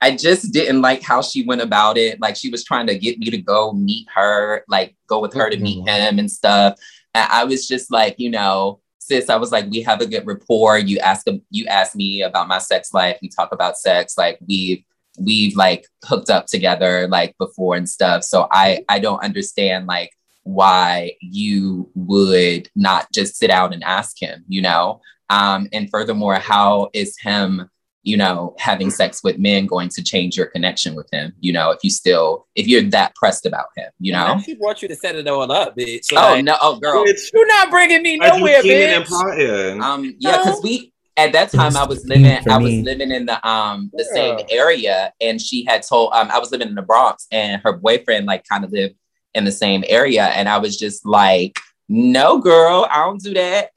I 0.00 0.16
just 0.16 0.52
didn't 0.52 0.82
like 0.82 1.02
how 1.02 1.22
she 1.22 1.44
went 1.44 1.60
about 1.62 1.96
it. 1.96 2.20
Like 2.20 2.36
she 2.36 2.50
was 2.50 2.64
trying 2.64 2.86
to 2.88 2.98
get 2.98 3.18
me 3.18 3.30
to 3.30 3.38
go 3.38 3.72
meet 3.72 4.06
her, 4.14 4.64
like 4.68 4.94
go 5.06 5.20
with 5.20 5.34
her 5.34 5.50
to 5.50 5.56
meet 5.56 5.84
Mhm. 5.84 5.88
him 5.88 6.18
and 6.18 6.30
stuff. 6.30 6.78
And 7.14 7.28
I 7.30 7.44
was 7.44 7.66
just 7.66 7.90
like, 7.90 8.16
you 8.18 8.30
know, 8.30 8.80
sis, 8.98 9.28
I 9.30 9.36
was 9.36 9.52
like, 9.52 9.70
we 9.70 9.82
have 9.82 10.00
a 10.00 10.06
good 10.06 10.26
rapport. 10.26 10.78
You 10.78 10.98
ask 10.98 11.26
you 11.50 11.66
ask 11.66 11.94
me 11.94 12.22
about 12.22 12.48
my 12.48 12.58
sex 12.58 12.92
life. 12.92 13.18
We 13.22 13.28
talk 13.28 13.52
about 13.52 13.78
sex. 13.78 14.16
Like 14.18 14.38
we've 14.46 14.84
we've 15.18 15.56
like 15.56 15.86
hooked 16.04 16.30
up 16.30 16.46
together 16.46 17.06
like 17.08 17.36
before 17.38 17.76
and 17.76 17.88
stuff. 17.88 18.24
So 18.24 18.48
I 18.50 18.84
I 18.88 18.98
don't 18.98 19.22
understand 19.22 19.86
like 19.86 20.10
why 20.42 21.12
you 21.20 21.90
would 21.94 22.68
not 22.76 23.10
just 23.12 23.36
sit 23.36 23.48
down 23.48 23.72
and 23.72 23.82
ask 23.82 24.20
him, 24.20 24.44
you 24.48 24.60
know? 24.62 25.00
Um, 25.30 25.68
and 25.72 25.88
furthermore, 25.90 26.34
how 26.34 26.90
is 26.92 27.16
him, 27.18 27.70
you 28.02 28.18
know, 28.18 28.54
having 28.58 28.90
sex 28.90 29.24
with 29.24 29.38
men 29.38 29.64
going 29.66 29.88
to 29.88 30.02
change 30.02 30.36
your 30.36 30.44
connection 30.46 30.94
with 30.94 31.08
him? 31.10 31.32
You 31.40 31.54
know, 31.54 31.70
if 31.70 31.78
you 31.82 31.88
still, 31.88 32.46
if 32.54 32.68
you're 32.68 32.82
that 32.90 33.14
pressed 33.14 33.46
about 33.46 33.68
him, 33.74 33.90
you 33.98 34.12
know? 34.12 34.38
She 34.44 34.54
brought 34.54 34.82
you 34.82 34.88
to 34.88 34.94
set 34.94 35.16
it 35.16 35.26
all 35.26 35.50
up, 35.50 35.76
bitch. 35.78 36.12
Oh 36.14 36.38
no, 36.42 36.56
oh 36.60 36.78
girl. 36.78 37.06
Bitch, 37.06 37.32
You're 37.32 37.46
not 37.46 37.70
bringing 37.70 38.02
me 38.02 38.18
are 38.20 38.26
you 38.26 38.38
nowhere, 38.40 38.60
scheming 38.60 38.90
and 38.90 39.04
bitch. 39.04 39.08
plotting? 39.08 39.82
Um, 39.82 40.14
yeah, 40.18 40.36
because 40.36 40.56
No. 40.56 40.60
we 40.62 40.92
at 41.16 41.32
that 41.32 41.50
time 41.52 41.76
I 41.76 41.84
was 41.84 42.04
living 42.06 42.26
I 42.48 42.58
was 42.58 42.72
living 42.82 43.10
in 43.12 43.26
the 43.26 43.46
um 43.48 43.90
the 43.94 44.04
Yeah. 44.08 44.14
same 44.14 44.46
area 44.50 45.12
and 45.20 45.40
she 45.40 45.64
had 45.64 45.82
told 45.82 46.12
um 46.12 46.30
I 46.30 46.38
was 46.38 46.50
living 46.50 46.68
in 46.68 46.74
the 46.74 46.82
Bronx 46.82 47.26
and 47.30 47.60
her 47.62 47.72
boyfriend 47.72 48.26
like 48.26 48.44
kind 48.48 48.64
of 48.64 48.72
lived 48.72 48.94
in 49.34 49.44
the 49.44 49.52
same 49.52 49.84
area 49.88 50.26
and 50.26 50.48
I 50.48 50.58
was 50.58 50.76
just 50.78 51.04
like, 51.06 51.58
no 51.88 52.38
girl, 52.38 52.86
I 52.90 53.04
don't 53.04 53.20
do 53.20 53.34
that. 53.34 53.70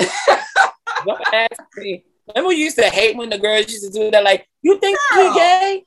Don't 1.06 1.22
ask 1.34 1.62
me. 1.78 2.04
Remember, 2.28 2.50
we 2.50 2.56
used 2.56 2.78
to 2.78 2.90
hate 2.90 3.16
when 3.16 3.30
the 3.30 3.38
girls 3.38 3.70
used 3.72 3.86
to 3.86 3.90
do 4.00 4.12
that. 4.12 4.24
Like, 4.24 4.48
you 4.62 4.78
think 4.80 4.98
Girl. 5.14 5.24
you 5.24 5.34
gay? 5.36 5.86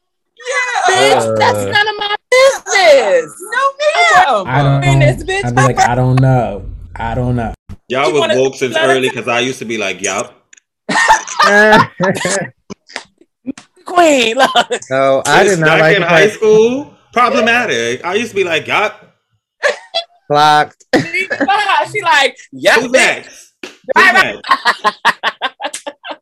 yeah. 0.89 0.95
Bitch, 0.95 1.39
that's 1.39 1.59
Uh. 1.59 1.71
none 1.71 1.89
of 1.89 1.95
my 1.99 2.17
business. 2.31 3.43
No 3.53 4.43
ma'am. 4.43 4.45
I 4.49 4.81
don't. 4.83 5.01
this 5.01 5.23
bitch. 5.25 5.45
I'd 5.45 5.55
be 5.55 5.63
like, 5.63 5.79
I 5.79 5.95
don't 5.95 6.17
know. 6.21 6.65
I 6.97 7.15
don't 7.15 7.37
know. 7.37 7.55
Y'all 7.89 8.09
You 8.09 8.21
was 8.21 8.37
woke 8.37 8.55
since 8.57 8.77
early 8.77 9.09
because 9.11 9.29
I 9.29 9.41
used 9.41 9.59
to 9.59 9.65
be 9.65 9.79
like, 9.79 10.01
yup. 10.01 10.40
Queen. 13.85 14.37
Look. 14.41 14.81
no, 14.91 15.23
I 15.27 15.45
did 15.45 15.59
not 15.59 15.81
like 15.81 15.97
in 15.97 16.03
high 16.03 16.27
fact- 16.27 16.35
school. 16.35 16.95
Problematic. 17.13 18.05
I 18.05 18.15
used 18.15 18.31
to 18.31 18.37
be 18.37 18.45
like, 18.45 18.67
yup. 18.69 19.17
blocked. 20.29 20.85
she 20.95 22.03
like, 22.03 22.37
yeah, 22.53 22.75
Who's 22.81 22.91
next? 22.93 23.55
Who's 23.65 24.13
next? 24.13 24.43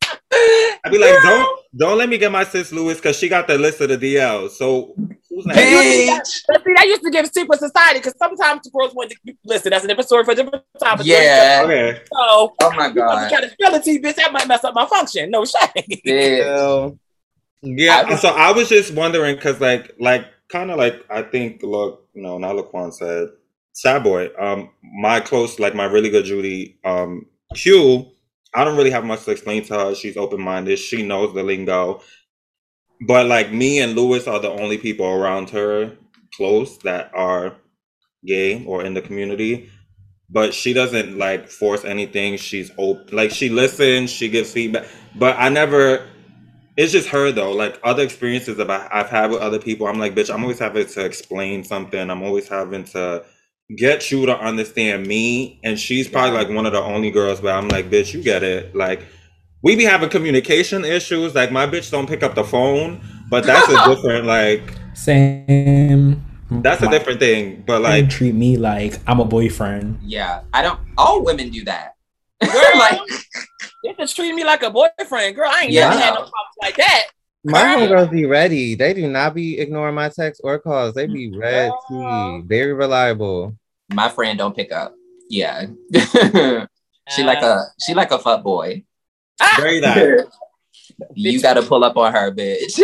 I'd 0.84 0.90
be 0.92 0.98
like, 0.98 1.22
don't 1.22 1.60
don't 1.76 1.98
let 1.98 2.08
me 2.08 2.18
get 2.18 2.32
my 2.32 2.44
sis 2.44 2.72
Lewis 2.72 2.96
because 2.98 3.16
she 3.16 3.28
got 3.28 3.46
the 3.46 3.58
list 3.58 3.80
of 3.80 3.88
the 3.88 3.98
DL. 3.98 4.50
So 4.50 4.94
who's 5.28 5.46
next? 5.46 5.60
Bitch. 5.60 6.42
But 6.48 6.64
see, 6.64 6.74
that 6.76 6.86
used 6.86 7.02
to 7.02 7.10
give 7.10 7.26
secret 7.26 7.58
society 7.58 7.98
because 8.00 8.14
sometimes 8.18 8.62
the 8.64 8.70
girls 8.70 8.94
want 8.94 9.10
to 9.10 9.34
listen. 9.44 9.70
That's 9.70 9.84
a 9.84 9.88
different 9.88 10.08
story 10.08 10.24
for 10.24 10.30
a 10.32 10.34
different 10.34 10.64
time. 10.82 10.96
but 10.96 11.06
Yeah. 11.06 11.62
Okay. 11.64 12.00
So, 12.12 12.54
Oh 12.62 12.70
my 12.74 12.88
you 12.88 12.94
want 12.94 12.94
god. 12.94 13.28
to 13.28 13.34
kind 13.34 13.44
of 13.44 13.52
ability, 13.52 14.00
bitch, 14.00 14.16
that 14.16 14.32
might 14.32 14.48
mess 14.48 14.64
up 14.64 14.74
my 14.74 14.86
function. 14.86 15.30
No 15.30 15.44
shame. 15.44 15.84
Yeah. 16.04 16.90
Yeah, 17.60 18.04
I 18.06 18.14
so 18.16 18.28
I 18.28 18.52
was 18.52 18.68
just 18.68 18.94
wondering 18.94 19.34
because, 19.34 19.60
like, 19.60 19.92
like 19.98 20.26
kind 20.48 20.70
of 20.70 20.78
like 20.78 21.04
I 21.10 21.22
think, 21.22 21.62
look, 21.62 22.06
no, 22.14 22.38
not 22.38 22.54
Laquan 22.54 22.92
said, 22.92 23.28
Sad 23.72 24.04
Boy, 24.04 24.28
um, 24.38 24.70
my 25.00 25.20
close, 25.20 25.58
like 25.58 25.74
my 25.74 25.84
really 25.84 26.08
good 26.08 26.24
Judy, 26.24 26.78
um, 26.84 27.26
Q, 27.54 28.06
I 28.54 28.64
don't 28.64 28.76
really 28.76 28.90
have 28.90 29.04
much 29.04 29.24
to 29.24 29.30
explain 29.30 29.64
to 29.64 29.74
her. 29.74 29.94
She's 29.94 30.16
open 30.16 30.40
minded. 30.40 30.78
She 30.78 31.02
knows 31.02 31.34
the 31.34 31.42
lingo, 31.42 32.02
but 33.06 33.26
like 33.26 33.52
me 33.52 33.80
and 33.80 33.94
Lewis 33.94 34.26
are 34.26 34.40
the 34.40 34.50
only 34.50 34.78
people 34.78 35.06
around 35.06 35.50
her 35.50 35.96
close 36.34 36.78
that 36.78 37.10
are 37.14 37.56
gay 38.26 38.64
or 38.64 38.84
in 38.84 38.94
the 38.94 39.02
community. 39.02 39.70
But 40.30 40.52
she 40.54 40.72
doesn't 40.74 41.18
like 41.18 41.48
force 41.48 41.84
anything. 41.84 42.36
She's 42.36 42.70
open, 42.78 43.16
like 43.16 43.30
she 43.30 43.48
listens, 43.48 44.10
she 44.10 44.28
gives 44.28 44.52
feedback. 44.52 44.86
But 45.14 45.36
I 45.38 45.48
never 45.48 46.06
it's 46.78 46.92
just 46.92 47.08
her 47.08 47.32
though. 47.32 47.52
Like 47.52 47.80
other 47.82 48.04
experiences 48.04 48.56
that 48.58 48.70
I've 48.70 49.10
had 49.10 49.30
with 49.30 49.40
other 49.40 49.58
people, 49.58 49.88
I'm 49.88 49.98
like, 49.98 50.14
bitch, 50.14 50.32
I'm 50.32 50.42
always 50.42 50.60
having 50.60 50.86
to 50.86 51.04
explain 51.04 51.64
something. 51.64 52.08
I'm 52.08 52.22
always 52.22 52.48
having 52.48 52.84
to 52.84 53.24
get 53.76 54.10
you 54.10 54.26
to 54.26 54.38
understand 54.38 55.06
me. 55.06 55.60
And 55.64 55.78
she's 55.78 56.08
probably 56.08 56.32
like 56.36 56.48
one 56.48 56.66
of 56.66 56.72
the 56.72 56.82
only 56.82 57.10
girls 57.10 57.42
where 57.42 57.54
I'm 57.54 57.68
like, 57.68 57.90
bitch, 57.90 58.14
you 58.14 58.22
get 58.22 58.42
it. 58.42 58.74
Like 58.74 59.02
we 59.62 59.76
be 59.76 59.84
having 59.84 60.08
communication 60.08 60.84
issues. 60.84 61.34
Like 61.34 61.52
my 61.52 61.66
bitch 61.66 61.90
don't 61.90 62.08
pick 62.08 62.22
up 62.22 62.34
the 62.34 62.44
phone, 62.44 63.00
but 63.30 63.44
that's 63.44 63.68
a 63.68 63.84
different 63.94 64.24
like 64.26 64.62
Same. 64.94 66.24
that's 66.50 66.80
a 66.82 66.86
My- 66.86 66.90
different 66.90 67.20
thing. 67.20 67.62
But 67.66 67.82
Like 67.82 68.02
like 68.04 68.10
treat 68.10 68.34
me 68.34 68.56
like 68.56 68.94
I'm 69.06 69.20
a 69.20 69.24
boyfriend. 69.24 69.98
Yeah. 70.02 70.42
I 70.52 70.62
don't 70.62 70.80
all 70.96 71.22
women 71.24 71.50
do 71.50 71.64
that. 71.64 71.94
Girl, 72.40 72.78
like 72.78 73.00
they 73.84 73.92
just 73.98 74.14
treat 74.16 74.32
me 74.32 74.44
like 74.44 74.62
a 74.62 74.70
boyfriend. 74.70 75.34
Girl, 75.36 75.50
I 75.52 75.62
ain't 75.64 75.72
Yeah. 75.72 75.88
never 75.90 76.00
had 76.00 76.10
no 76.14 76.20
problems 76.20 76.56
like 76.62 76.76
that. 76.76 77.06
my 77.44 77.62
Girl. 77.62 77.88
homegirls 77.88 78.10
be 78.12 78.26
ready. 78.26 78.76
They 78.76 78.94
do 78.94 79.08
not 79.08 79.34
be 79.34 79.58
ignoring 79.58 79.96
my 79.96 80.08
texts 80.08 80.40
or 80.44 80.58
calls. 80.60 80.94
They 80.94 81.06
be 81.06 81.36
ready. 81.36 81.72
Girl. 81.90 82.42
Very 82.46 82.72
reliable. 82.74 83.57
My 83.90 84.08
friend 84.08 84.38
don't 84.38 84.54
pick 84.54 84.72
up. 84.72 84.94
Yeah. 85.28 85.66
she 85.92 87.22
like 87.22 87.42
uh, 87.42 87.46
a 87.46 87.64
she 87.80 87.94
like 87.94 88.10
a 88.10 88.18
fuck 88.18 88.42
boy. 88.42 88.84
Ah! 89.40 89.56
very 89.60 89.80
that. 89.80 90.26
You 91.14 91.40
gotta 91.40 91.62
pull 91.62 91.84
up 91.84 91.96
on 91.96 92.12
her, 92.12 92.32
bitch. 92.32 92.80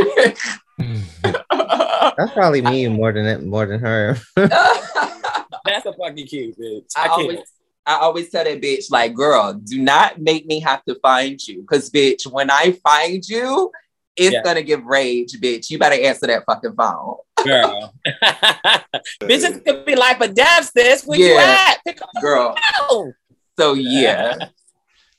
That's 2.17 2.33
probably 2.33 2.63
me 2.63 2.89
more 2.89 3.13
than 3.13 3.27
it, 3.27 3.43
more 3.43 3.67
than 3.67 3.81
her. 3.81 4.17
That's 4.37 5.87
a 5.87 5.93
fucking 5.93 6.27
cute, 6.27 6.59
bitch. 6.59 6.93
I, 6.97 7.03
I 7.03 7.09
can't. 7.09 7.21
always 7.21 7.39
I 7.87 7.97
always 7.97 8.31
tell 8.31 8.45
that 8.45 8.63
bitch, 8.63 8.91
like, 8.91 9.15
girl, 9.15 9.53
do 9.53 9.79
not 9.79 10.19
make 10.21 10.47
me 10.47 10.61
have 10.61 10.85
to 10.85 10.95
find 10.97 11.41
you. 11.47 11.65
Cause 11.65 11.91
bitch, 11.91 12.27
when 12.27 12.51
I 12.51 12.73
find 12.83 13.27
you, 13.29 13.71
it's 14.17 14.33
Yeah. 14.35 14.43
gonna 14.43 14.63
give 14.63 14.85
rage, 14.85 15.33
bitch. 15.41 15.71
You 15.71 15.79
better 15.79 16.01
answer 16.01 16.27
that 16.29 16.45
fucking 16.47 16.75
phone. 16.75 17.17
girl. 17.45 17.93
Bitches 19.21 19.65
could 19.65 19.85
be 19.85 19.95
life 19.97 20.19
or 20.21 20.29
death, 20.29 20.71
sis. 20.77 21.05
Where 21.05 21.19
you 21.19 21.37
at? 21.37 21.79
Pick 21.87 22.01
up 22.03 22.09
Girl. 22.21 22.55
phone. 22.89 23.15
So 23.59 23.75
yeah. 23.75 24.37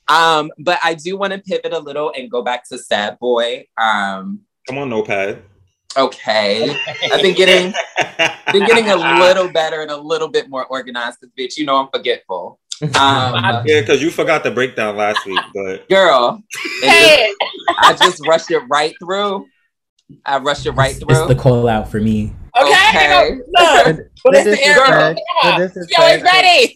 um, 0.08 0.52
but 0.60 0.80
I 0.84 0.94
do 0.94 1.18
want 1.18 1.34
to 1.34 1.40
pivot 1.40 1.74
a 1.74 1.80
little 1.80 2.12
and 2.16 2.30
go 2.30 2.42
back 2.42 2.68
to 2.70 2.78
Sad 2.78 3.18
Boy. 3.20 3.66
Um, 3.82 4.42
Come 4.68 4.78
on, 4.80 4.90
notepad. 4.90 5.44
okay. 5.98 6.76
I've 7.12 7.22
been 7.22 7.36
getting 7.44 7.74
been 8.52 8.66
getting 8.66 8.90
a 8.90 8.96
little 9.20 9.50
better 9.52 9.82
and 9.82 9.92
a 9.92 9.98
little 9.98 10.28
bit 10.28 10.50
more 10.50 10.66
organized 10.66 11.20
because 11.22 11.34
bitch, 11.38 11.58
you 11.58 11.66
know 11.66 11.78
I'm 11.78 11.90
forgetful. 11.94 12.60
Um, 12.82 13.64
Yeah, 13.66 13.82
because 13.82 14.02
you 14.02 14.10
forgot 14.12 14.44
the 14.44 14.52
breakdown 14.52 14.98
last 14.98 15.26
week, 15.26 15.40
but 15.54 15.88
girl, 15.90 16.42
and 16.84 16.92
just- 16.92 17.36
I 17.80 17.94
just 17.94 18.28
rushed 18.28 18.52
it 18.52 18.60
right 18.70 18.94
through. 19.00 19.46
I 20.26 20.38
rushed 20.40 20.66
it 20.66 20.72
right 20.72 20.96
through. 20.96 21.08
It's 21.18 21.28
the 21.28 21.36
call 21.36 21.68
out 21.68 21.90
for 21.90 22.00
me. 22.00 22.34
okay. 22.60 22.70
Okay. 22.70 23.36
Look, 23.36 23.48
But 23.54 23.96
but 24.24 24.34
the 24.34 24.52
it's 24.52 24.60
the 24.60 24.66
era. 24.66 25.16
disrespect, 25.58 25.88
the 25.90 26.18
She 26.18 26.24
ready. 26.24 26.76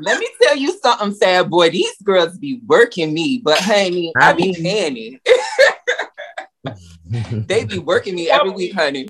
Let 0.00 0.18
me 0.18 0.28
tell 0.42 0.56
you 0.56 0.76
something, 0.82 1.12
sad 1.14 1.50
boy. 1.50 1.70
These 1.70 1.94
girls 2.02 2.36
be 2.38 2.60
working 2.66 3.14
me, 3.14 3.40
but 3.44 3.58
honey, 3.58 4.12
I 4.20 4.32
be 4.32 4.54
I 4.56 4.60
handy. 4.68 5.20
They 7.46 7.64
be 7.64 7.78
working 7.78 8.14
me 8.14 8.30
every 8.30 8.50
week, 8.50 8.74
honey. 8.74 9.08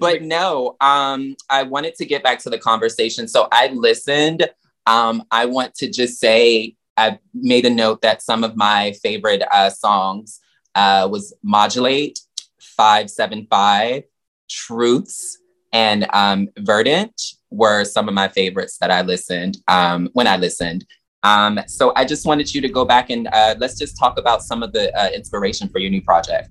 but 0.00 0.22
no, 0.22 0.76
um, 0.80 1.36
I 1.50 1.62
wanted 1.64 1.94
to 1.96 2.06
get 2.06 2.22
back 2.22 2.38
to 2.40 2.50
the 2.50 2.58
conversation. 2.58 3.28
So 3.28 3.48
I 3.52 3.68
listened. 3.68 4.48
Um, 4.86 5.24
I 5.30 5.46
want 5.46 5.74
to 5.76 5.90
just 5.90 6.18
say 6.20 6.76
I 6.96 7.18
made 7.34 7.66
a 7.66 7.70
note 7.70 8.02
that 8.02 8.22
some 8.22 8.44
of 8.44 8.56
my 8.56 8.92
favorite 9.02 9.42
uh, 9.50 9.70
songs 9.70 10.40
uh, 10.74 11.08
was 11.10 11.34
Modulate, 11.42 12.20
575, 12.60 14.04
Truths, 14.48 15.38
and 15.72 16.06
um, 16.12 16.48
Verdant 16.58 17.20
were 17.50 17.84
some 17.84 18.08
of 18.08 18.14
my 18.14 18.28
favorites 18.28 18.78
that 18.78 18.90
I 18.90 19.02
listened 19.02 19.58
um, 19.68 20.08
when 20.12 20.26
I 20.26 20.36
listened. 20.36 20.86
Um, 21.26 21.60
so 21.66 21.92
I 21.96 22.04
just 22.04 22.24
wanted 22.24 22.54
you 22.54 22.60
to 22.60 22.68
go 22.68 22.84
back 22.84 23.10
and 23.10 23.26
uh, 23.32 23.56
let's 23.58 23.76
just 23.76 23.98
talk 23.98 24.16
about 24.16 24.42
some 24.42 24.62
of 24.62 24.72
the 24.72 24.96
uh, 24.96 25.08
inspiration 25.08 25.68
for 25.68 25.80
your 25.80 25.90
new 25.90 26.02
project. 26.02 26.50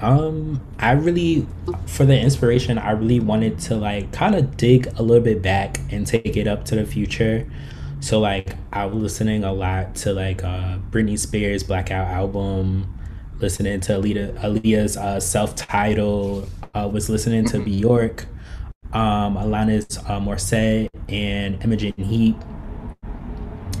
Um, 0.00 0.62
I 0.78 0.92
really, 0.92 1.46
for 1.84 2.06
the 2.06 2.18
inspiration, 2.18 2.78
I 2.78 2.92
really 2.92 3.20
wanted 3.20 3.58
to 3.68 3.76
like 3.76 4.12
kind 4.12 4.34
of 4.34 4.56
dig 4.56 4.86
a 4.98 5.02
little 5.02 5.22
bit 5.22 5.42
back 5.42 5.78
and 5.90 6.06
take 6.06 6.38
it 6.38 6.48
up 6.48 6.64
to 6.66 6.74
the 6.74 6.86
future. 6.86 7.46
So 8.00 8.18
like 8.18 8.56
I 8.72 8.86
was 8.86 9.02
listening 9.02 9.44
a 9.44 9.52
lot 9.52 9.94
to 9.96 10.14
like 10.14 10.42
uh 10.42 10.78
Britney 10.90 11.18
Spears 11.18 11.62
Blackout 11.62 12.08
album, 12.08 12.98
listening 13.40 13.80
to 13.80 13.92
Alita 13.92 14.32
Aaliyah's 14.38 14.96
uh, 14.96 15.20
self-titled, 15.20 16.48
uh, 16.74 16.88
was 16.90 17.10
listening 17.10 17.44
to 17.48 17.58
Bjork, 17.62 18.24
um, 18.94 19.36
Alanis 19.36 19.98
uh, 20.08 20.18
Morissette, 20.18 20.88
and 21.10 21.62
Imogen 21.62 21.92
Heap, 21.98 22.36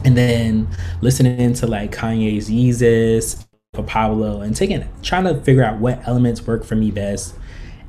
and 0.04 0.16
then 0.16 0.68
listening 1.00 1.54
to 1.54 1.66
like 1.66 1.92
Kanye's 1.92 2.50
Yeezus, 2.50 3.44
for 3.74 3.82
Pablo, 3.84 4.40
and 4.40 4.54
taking 4.56 4.86
trying 5.02 5.24
to 5.24 5.40
figure 5.42 5.64
out 5.64 5.78
what 5.78 6.06
elements 6.06 6.42
work 6.46 6.64
for 6.64 6.74
me 6.74 6.90
best, 6.90 7.34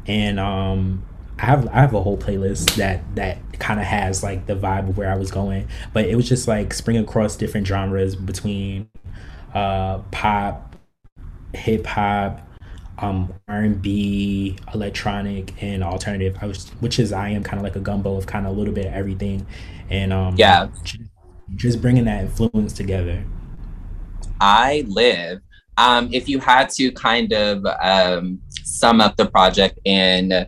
and 0.05 0.39
um, 0.39 1.03
I 1.39 1.45
have 1.45 1.68
I 1.70 1.82
have 1.82 1.93
a 1.93 2.01
whole 2.01 2.18
playlist 2.18 2.76
that 2.76 3.03
that 3.16 3.38
kind 3.59 3.80
of 3.80 3.86
has 3.86 4.22
like 4.24 4.45
the 4.45 4.55
vibe 4.55 4.89
of 4.89 4.97
where 4.97 5.12
I 5.12 5.16
was 5.16 5.32
going, 5.32 5.68
but 5.93 6.05
it 6.05 6.16
was 6.16 6.30
just 6.30 6.47
like 6.47 6.74
spring 6.74 6.97
across 6.97 7.36
different 7.36 7.66
genres 7.66 8.16
between 8.16 8.89
uh, 9.55 9.99
pop, 10.12 10.76
hip 11.53 11.88
hop, 11.88 12.47
um, 12.99 13.34
R 13.47 13.62
and 13.62 13.82
B, 13.82 14.57
electronic, 14.74 15.62
and 15.64 15.84
alternative. 15.84 16.38
I 16.41 16.45
was, 16.45 16.70
which 16.80 16.99
is 16.99 17.12
I 17.12 17.30
am 17.30 17.43
kind 17.43 17.57
of 17.57 17.64
like 17.64 17.76
a 17.76 17.80
gumbo 17.80 18.18
of 18.18 18.28
kind 18.28 18.45
of 18.45 18.55
a 18.55 18.55
little 18.55 18.74
bit 18.74 18.86
of 18.86 18.93
everything, 18.93 19.47
and 19.89 20.14
um, 20.14 20.36
Yeah. 20.38 20.68
Just, 21.51 21.61
just 21.61 21.81
bringing 21.81 22.05
that 22.05 22.21
influence 22.21 22.73
together. 22.73 23.23
I 24.39 24.85
live. 24.87 25.41
Um, 25.77 26.09
if 26.11 26.27
you 26.27 26.39
had 26.39 26.69
to 26.71 26.91
kind 26.91 27.31
of 27.33 27.65
um, 27.81 28.41
sum 28.63 29.01
up 29.01 29.17
the 29.17 29.27
project 29.27 29.79
in 29.85 30.47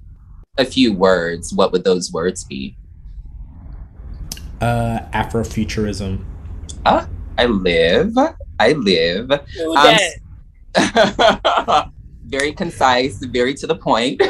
a 0.57 0.65
few 0.65 0.93
words, 0.93 1.53
what 1.53 1.71
would 1.71 1.83
those 1.83 2.11
words 2.11 2.43
be? 2.43 2.75
Uh, 4.61 4.99
Afrofuturism. 5.13 6.23
I 7.37 7.45
live. 7.45 8.15
I 8.59 8.73
live. 8.73 9.29
Do 9.55 9.75
Um, 10.75 11.91
very 12.25 12.53
concise, 12.53 13.17
very 13.25 13.53
to 13.55 13.67
the 13.67 13.75
point. 13.75 14.21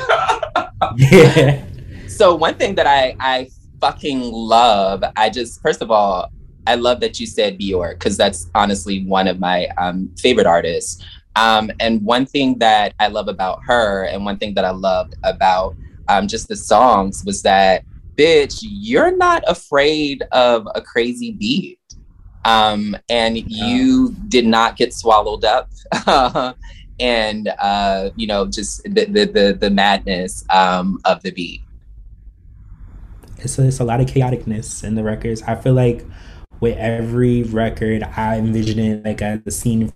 Yeah. 0.98 1.66
So 2.06 2.36
one 2.36 2.54
thing 2.56 2.76
that 2.76 2.86
I 2.86 3.16
I 3.20 3.50
fucking 3.82 4.22
love, 4.22 5.04
I 5.16 5.32
just 5.32 5.60
first 5.62 5.82
of 5.82 5.90
all, 5.90 6.32
I 6.68 6.76
love 6.76 7.00
that 7.02 7.20
you 7.20 7.28
said 7.28 7.58
Bjork 7.58 8.00
because 8.00 8.18
that's 8.18 8.50
honestly 8.56 9.06
one 9.06 9.28
of 9.28 9.40
my 9.40 9.68
um, 9.78 10.10
favorite 10.18 10.48
artists. 10.48 11.04
Um, 11.36 11.72
and 11.80 12.02
one 12.04 12.26
thing 12.26 12.60
that 12.60 12.94
I 13.00 13.08
love 13.08 13.28
about 13.28 13.60
her, 13.66 14.04
and 14.06 14.24
one 14.24 14.38
thing 14.38 14.54
that 14.54 14.66
I 14.66 14.72
loved 14.72 15.16
about 15.24 15.76
um, 16.08 16.28
just 16.28 16.48
the 16.48 16.56
songs 16.56 17.24
was 17.26 17.42
that, 17.42 17.84
bitch, 18.16 18.60
you're 18.62 19.16
not 19.16 19.44
afraid 19.48 20.24
of 20.32 20.68
a 20.76 20.82
crazy 20.82 21.32
beat. 21.32 21.80
Um, 22.46 22.96
and 23.10 23.38
you 23.50 24.14
did 24.28 24.46
not 24.46 24.76
get 24.76 24.94
swallowed 24.94 25.46
up. 25.46 25.70
and 27.00 27.48
uh, 27.60 28.10
you 28.16 28.28
know, 28.28 28.46
just 28.46 28.84
the 28.84 29.06
the 29.06 29.26
the, 29.26 29.58
the 29.60 29.70
madness 29.70 30.46
um, 30.50 31.00
of 31.06 31.22
the 31.24 31.32
beat. 31.32 31.62
it's 33.40 33.58
a, 33.60 33.68
it's 33.68 33.80
a 33.80 33.84
lot 33.84 34.02
of 34.02 34.08
chaoticness 34.08 34.84
in 34.84 34.96
the 34.96 35.04
records. 35.04 35.42
I 35.44 35.56
feel 35.56 35.74
like 35.74 36.06
with 36.64 36.78
every 36.78 37.44
record, 37.44 38.04
I 38.04 38.38
envision 38.38 38.80
it 38.80 39.04
like 39.04 39.22
as 39.22 39.42
a 39.46 39.52
scene 39.52 39.92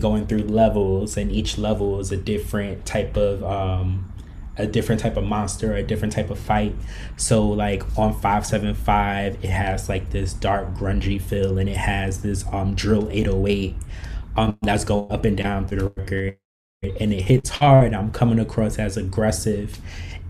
going 0.00 0.26
through 0.26 0.42
levels, 0.42 1.16
and 1.16 1.30
each 1.30 1.56
level 1.56 2.00
is 2.00 2.10
a 2.10 2.16
different 2.16 2.84
type 2.84 3.16
of 3.16 3.44
um, 3.44 4.12
a 4.56 4.66
different 4.66 5.00
type 5.00 5.16
of 5.16 5.22
monster, 5.22 5.72
a 5.76 5.84
different 5.84 6.12
type 6.12 6.30
of 6.30 6.38
fight. 6.38 6.74
So 7.16 7.46
like 7.46 7.96
on 7.96 8.12
five 8.20 8.44
seven 8.44 8.74
five, 8.74 9.36
it 9.44 9.50
has 9.50 9.88
like 9.88 10.10
this 10.10 10.34
dark 10.34 10.74
grungy 10.74 11.22
feel, 11.22 11.58
and 11.58 11.68
it 11.68 11.76
has 11.76 12.22
this 12.22 12.44
um 12.50 12.74
drill 12.74 13.08
eight 13.12 13.28
oh 13.28 13.46
eight 13.46 13.76
um 14.36 14.58
that's 14.62 14.84
going 14.84 15.12
up 15.12 15.24
and 15.24 15.36
down 15.36 15.68
through 15.68 15.78
the 15.78 15.92
record, 15.96 16.38
and 16.82 17.12
it 17.12 17.22
hits 17.22 17.50
hard. 17.50 17.94
I'm 17.94 18.10
coming 18.10 18.40
across 18.40 18.80
as 18.80 18.96
aggressive, 18.96 19.78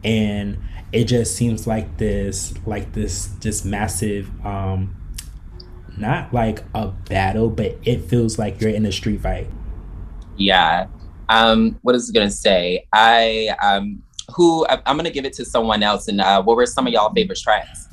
and 0.04 0.58
it 0.92 1.04
just 1.04 1.34
seems 1.36 1.66
like 1.66 1.96
this 1.98 2.54
like 2.66 2.92
this 2.92 3.30
just 3.40 3.64
massive 3.64 4.30
um 4.44 4.94
not 5.96 6.32
like 6.32 6.62
a 6.74 6.88
battle 7.08 7.48
but 7.48 7.76
it 7.84 8.02
feels 8.02 8.38
like 8.38 8.60
you're 8.60 8.70
in 8.70 8.84
a 8.86 8.92
street 8.92 9.20
fight 9.20 9.48
Yeah. 10.36 10.86
Um, 11.28 11.78
what 11.82 11.94
is 11.94 12.10
it 12.10 12.14
gonna 12.14 12.30
say? 12.30 12.86
I 12.92 13.54
um 13.62 14.02
who 14.34 14.66
I, 14.66 14.80
I'm 14.86 14.96
gonna 14.96 15.10
give 15.10 15.24
it 15.24 15.32
to 15.34 15.44
someone 15.44 15.82
else. 15.82 16.08
And 16.08 16.20
uh, 16.20 16.42
what 16.42 16.56
were 16.56 16.66
some 16.66 16.86
of 16.86 16.92
y'all 16.92 17.12
favorite 17.14 17.38
tracks? 17.38 17.88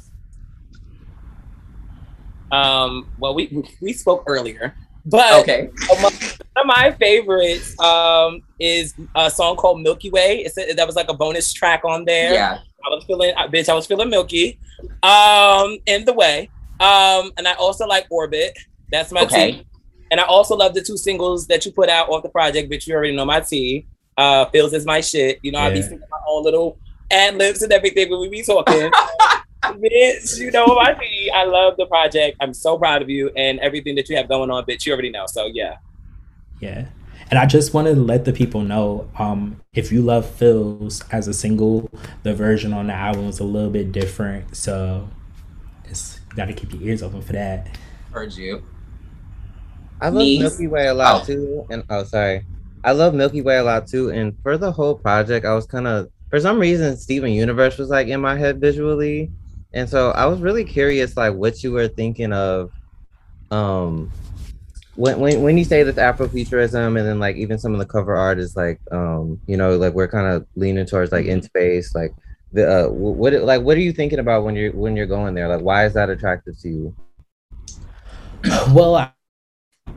Um, 2.51 3.07
well, 3.17 3.33
we 3.35 3.63
we 3.81 3.93
spoke 3.93 4.23
earlier, 4.27 4.75
but 5.05 5.41
Okay. 5.41 5.69
one 6.01 6.13
of 6.13 6.65
my 6.65 6.95
favorites 6.99 7.79
um, 7.79 8.41
is 8.59 8.93
a 9.15 9.29
song 9.29 9.55
called 9.55 9.81
Milky 9.81 10.09
Way. 10.09 10.39
It's 10.39 10.57
a, 10.57 10.73
that 10.73 10.87
was 10.87 10.95
like 10.95 11.09
a 11.09 11.13
bonus 11.13 11.53
track 11.53 11.85
on 11.85 12.05
there. 12.05 12.33
Yeah. 12.33 12.59
I 12.85 12.89
was 12.95 13.03
feeling, 13.05 13.33
bitch, 13.35 13.69
I 13.69 13.73
was 13.73 13.85
feeling 13.87 14.09
milky. 14.09 14.59
Um, 15.03 15.77
in 15.85 16.05
the 16.05 16.13
way. 16.13 16.49
Um, 16.79 17.31
and 17.37 17.47
I 17.47 17.53
also 17.53 17.85
like 17.85 18.05
Orbit. 18.09 18.57
That's 18.91 19.11
my 19.11 19.21
Okay. 19.23 19.51
tea. 19.51 19.65
And 20.11 20.19
I 20.19 20.23
also 20.23 20.55
love 20.55 20.73
the 20.73 20.81
two 20.81 20.97
singles 20.97 21.47
that 21.47 21.65
you 21.65 21.71
put 21.71 21.89
out 21.89 22.09
off 22.09 22.23
the 22.23 22.29
project, 22.29 22.71
bitch. 22.71 22.87
You 22.87 22.95
already 22.95 23.15
know 23.15 23.25
my 23.25 23.41
tea. 23.41 23.85
Uh, 24.17 24.45
Feels 24.45 24.73
is 24.73 24.85
my 24.85 25.01
shit. 25.01 25.39
You 25.43 25.51
know, 25.51 25.59
I 25.59 25.69
be 25.69 25.79
Yeah. 25.79 25.83
singing 25.85 25.99
my 26.09 26.17
own 26.27 26.43
little 26.43 26.77
ad 27.11 27.35
libs 27.35 27.61
and 27.61 27.71
everything 27.71 28.09
when 28.09 28.19
we 28.21 28.29
be 28.29 28.41
talking. 28.41 28.91
bitch, 29.63 30.39
you 30.39 30.51
know 30.51 30.65
my 30.75 30.93
tea. 30.93 31.29
I 31.33 31.43
love 31.45 31.75
the 31.77 31.85
project. 31.85 32.37
I'm 32.39 32.53
so 32.53 32.77
proud 32.77 33.01
of 33.01 33.09
you 33.09 33.29
and 33.35 33.59
everything 33.59 33.95
that 33.95 34.09
you 34.09 34.15
have 34.17 34.27
going 34.27 34.49
on, 34.49 34.65
bitch. 34.65 34.85
You 34.85 34.93
already 34.93 35.09
know. 35.11 35.25
So 35.27 35.45
yeah. 35.45 35.75
yeah 36.59 36.85
and 37.29 37.39
i 37.39 37.45
just 37.45 37.73
wanted 37.73 37.95
to 37.95 38.01
let 38.01 38.25
the 38.25 38.33
people 38.33 38.61
know 38.61 39.09
um 39.17 39.59
if 39.73 39.91
you 39.91 40.01
love 40.01 40.25
Feels 40.29 41.03
as 41.11 41.27
a 41.27 41.33
single 41.33 41.89
the 42.23 42.33
version 42.33 42.73
on 42.73 42.87
the 42.87 42.93
album 42.93 43.25
is 43.27 43.39
a 43.39 43.43
little 43.43 43.69
bit 43.69 43.91
different 43.91 44.55
so 44.55 45.07
it's 45.85 46.19
you 46.29 46.35
gotta 46.35 46.53
keep 46.53 46.71
your 46.73 46.81
ears 46.83 47.01
open 47.03 47.21
for 47.21 47.33
that 47.33 47.67
Heard 48.11 48.33
you. 48.33 48.63
I 50.01 50.07
love 50.09 50.15
Knees. 50.15 50.39
Milky 50.39 50.67
Way 50.67 50.87
a 50.87 50.93
lot 50.95 51.21
Oh. 51.21 51.25
too. 51.25 51.67
And 51.69 51.83
oh, 51.91 52.03
sorry. 52.03 52.43
I 52.83 52.93
love 52.93 53.13
Milky 53.13 53.41
Way 53.41 53.57
a 53.57 53.63
lot 53.63 53.85
too. 53.85 54.09
And 54.09 54.35
for 54.41 54.57
the 54.57 54.71
whole 54.71 54.95
project, 54.95 55.45
I 55.45 55.53
was 55.53 55.67
kind 55.67 55.85
of, 55.85 56.09
for 56.31 56.39
some 56.39 56.57
reason, 56.57 56.97
Steven 56.97 57.31
Universe 57.31 57.77
was 57.77 57.89
like 57.89 58.07
in 58.07 58.19
my 58.19 58.35
head 58.35 58.59
visually. 58.59 59.29
And 59.73 59.87
so 59.87 60.09
I 60.11 60.25
was 60.25 60.39
really 60.41 60.63
curious, 60.63 61.15
like, 61.15 61.35
what 61.35 61.61
you 61.63 61.71
were 61.71 61.87
thinking 61.87 62.33
of. 62.33 62.71
Um, 63.51 64.11
when, 64.99 65.17
when, 65.17 65.41
when 65.41 65.57
you 65.57 65.63
say 65.63 65.81
this 65.83 65.95
Afrofuturism 65.95 66.99
and 66.99 67.07
then 67.07 67.19
like 67.19 67.37
even 67.37 67.57
some 67.57 67.71
of 67.71 67.79
the 67.79 67.85
cover 67.85 68.17
art 68.17 68.37
is 68.37 68.57
like 68.57 68.81
um 68.91 69.39
you 69.47 69.55
know 69.55 69.77
like 69.77 69.93
we're 69.93 70.09
kind 70.09 70.27
of 70.27 70.45
leaning 70.57 70.85
towards 70.85 71.13
like 71.13 71.25
in 71.25 71.41
space 71.41 71.95
like 71.95 72.13
the 72.51 72.67
uh 72.69 72.87
wh- 72.89 73.17
what 73.17 73.31
like 73.33 73.61
what 73.61 73.77
are 73.77 73.81
you 73.81 73.93
thinking 73.93 74.19
about 74.19 74.43
when 74.43 74.57
you're 74.57 74.73
when 74.73 74.97
you're 74.97 75.05
going 75.05 75.35
there? 75.35 75.47
Like 75.47 75.61
why 75.61 75.85
is 75.85 75.93
that 75.93 76.09
attractive 76.09 76.59
to 76.61 76.69
you? 76.69 76.95
Well 78.73 78.95
I, 78.95 79.11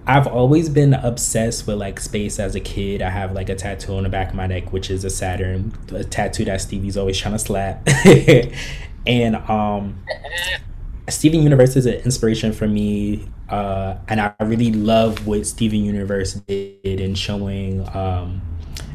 i've 0.07 0.27
always 0.27 0.69
been 0.69 0.95
obsessed 0.95 1.67
with 1.67 1.79
like 1.79 1.99
space 1.99 2.39
as 2.39 2.55
a 2.55 2.61
kid. 2.61 3.03
I 3.03 3.11
have 3.11 3.33
like 3.33 3.49
a 3.49 3.57
tattoo 3.57 3.97
on 3.97 4.05
the 4.05 4.09
back 4.09 4.29
of 4.29 4.35
my 4.37 4.47
neck 4.47 4.73
which 4.73 4.89
is 4.89 5.05
a 5.05 5.11
saturn 5.11 5.73
a 5.91 6.05
tattoo 6.05 6.45
that 6.45 6.61
stevie's 6.61 6.97
always 6.97 7.19
trying 7.19 7.35
to 7.35 7.41
slap. 7.41 7.89
And 9.05 9.35
um 9.35 10.05
steven 11.13 11.43
universe 11.43 11.77
is 11.77 11.87
an 11.87 11.95
inspiration 11.95 12.53
for 12.53 12.67
me 12.67 13.27
uh 13.49 13.97
and 14.09 14.21
i 14.21 14.35
really 14.41 14.73
love 14.73 15.27
what 15.27 15.47
steven 15.47 15.85
universe 15.85 16.35
did 16.35 16.79
in 16.85 17.15
showing 17.15 17.87
um 17.95 18.41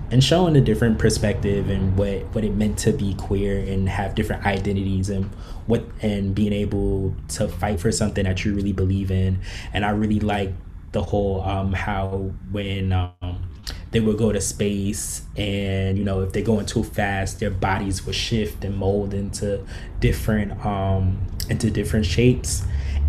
and 0.10 0.24
showing 0.24 0.56
a 0.56 0.62
different 0.62 0.98
perspective 0.98 1.70
and 1.70 1.98
what 1.98 2.24
what 2.34 2.44
it 2.44 2.56
meant 2.56 2.78
to 2.78 2.94
be 2.94 3.14
queer 3.16 3.60
and 3.60 3.90
have 3.90 4.16
different 4.16 4.46
identities 4.46 5.10
and 5.10 5.26
what 5.66 5.84
and 6.02 6.34
being 6.34 6.54
able 6.54 7.14
to 7.28 7.48
fight 7.48 7.80
for 7.80 7.92
something 7.92 8.24
that 8.24 8.46
you 8.46 8.54
really 8.56 8.72
believe 8.72 9.12
in. 9.12 9.40
And 9.74 9.86
i 9.86 9.90
really 9.90 10.20
like 10.20 10.54
the 10.94 11.04
whole 11.04 11.42
um 11.42 11.74
how 11.74 12.32
when 12.52 12.94
um 12.94 13.50
they 13.92 14.00
would 14.00 14.18
go 14.18 14.32
to 14.32 14.40
space 14.40 15.24
and 15.36 15.98
you 15.98 16.04
know 16.04 16.22
if 16.22 16.32
they're 16.32 16.42
going 16.42 16.66
too 16.66 16.84
fast 16.84 17.40
their 17.40 17.50
bodies 17.50 18.06
would 18.06 18.16
shift 18.16 18.64
and 18.64 18.78
mold 18.78 19.14
into 19.14 19.66
different 20.00 20.66
um 20.66 21.18
into 21.50 21.70
different 21.70 22.06
shapes. 22.06 22.64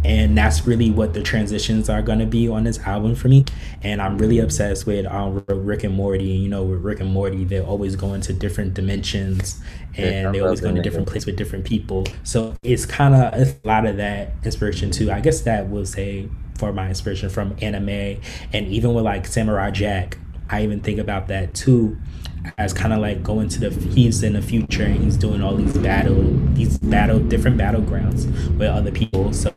And 0.04 0.38
that's 0.38 0.64
really 0.64 0.92
what 0.92 1.12
the 1.12 1.22
transitions 1.22 1.88
are 1.88 2.02
going 2.02 2.20
to 2.20 2.26
be 2.26 2.46
on 2.48 2.62
this 2.62 2.78
album 2.80 3.16
for 3.16 3.26
me. 3.26 3.44
And 3.82 4.00
i'm 4.00 4.16
really 4.16 4.38
obsessed 4.38 4.86
with 4.86 5.06
um 5.06 5.44
rick 5.48 5.82
and 5.82 5.94
morty. 5.94 6.24
You 6.24 6.48
know 6.48 6.62
with 6.62 6.82
rick 6.82 7.00
and 7.00 7.10
morty 7.10 7.44
they 7.44 7.60
always 7.60 7.96
go 7.96 8.14
into 8.14 8.32
different 8.32 8.74
dimensions 8.74 9.60
and 9.96 10.28
I 10.28 10.32
they 10.32 10.40
always 10.40 10.60
go 10.60 10.68
into 10.68 10.82
different 10.82 11.08
places 11.08 11.26
with 11.26 11.36
different 11.36 11.64
people. 11.64 12.06
So 12.22 12.54
it's 12.62 12.86
kind 12.86 13.14
of 13.14 13.34
a 13.34 13.56
lot 13.64 13.86
of 13.86 13.96
that 13.96 14.34
inspiration 14.44 14.92
too. 14.92 15.10
I 15.10 15.20
guess 15.20 15.40
that 15.42 15.68
was 15.68 15.90
say 15.90 16.28
for 16.58 16.72
my 16.72 16.88
inspiration 16.88 17.28
from 17.28 17.56
anime 17.60 18.20
and 18.52 18.66
even 18.68 18.92
with 18.92 19.04
like 19.04 19.26
samurai 19.26 19.70
jack 19.70 20.18
I 20.50 20.62
even 20.64 20.80
think 20.80 20.98
about 20.98 21.28
that 21.28 21.54
too 21.54 21.96
as 22.56 22.72
kind 22.72 22.92
of 22.92 23.00
like 23.00 23.22
going 23.22 23.48
to 23.48 23.60
the 23.60 23.70
he's 23.90 24.22
in 24.22 24.32
the 24.34 24.42
future 24.42 24.84
and 24.84 24.96
he's 25.02 25.16
doing 25.16 25.42
all 25.42 25.54
these 25.54 25.76
battle 25.78 26.22
these 26.54 26.78
battle 26.78 27.18
different 27.18 27.56
battlegrounds 27.58 28.26
with 28.58 28.68
other 28.68 28.90
people 28.90 29.32
so 29.32 29.52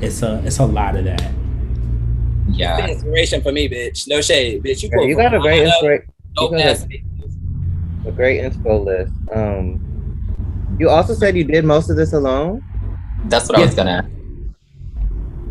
it's 0.00 0.22
a 0.22 0.42
it's 0.44 0.58
a 0.58 0.64
lot 0.66 0.94
of 0.96 1.04
that 1.04 1.30
Yeah. 2.50 2.86
inspiration 2.86 3.42
for 3.42 3.50
me, 3.52 3.68
bitch. 3.68 4.06
No 4.08 4.20
shade, 4.20 4.62
bitch. 4.62 4.82
You, 4.82 4.90
Yeah, 4.92 5.06
you 5.06 5.16
got 5.16 5.34
a 5.34 5.40
great 5.40 5.64
lot 5.66 5.74
inspiration. 5.74 6.06
you 6.40 6.50
got 6.50 6.60
a- 6.60 8.08
a 8.08 8.12
great 8.12 8.40
inspo 8.40 8.84
list. 8.84 9.12
Um, 9.34 9.80
you 10.78 10.88
also 10.88 11.12
said 11.14 11.36
you 11.36 11.42
did 11.44 11.64
most 11.64 11.90
of 11.90 11.96
this 11.96 12.12
alone. 12.12 12.62
That's 13.28 13.48
what 13.48 13.58
I 13.58 13.62
was 13.64 13.74
gonna 13.74 14.08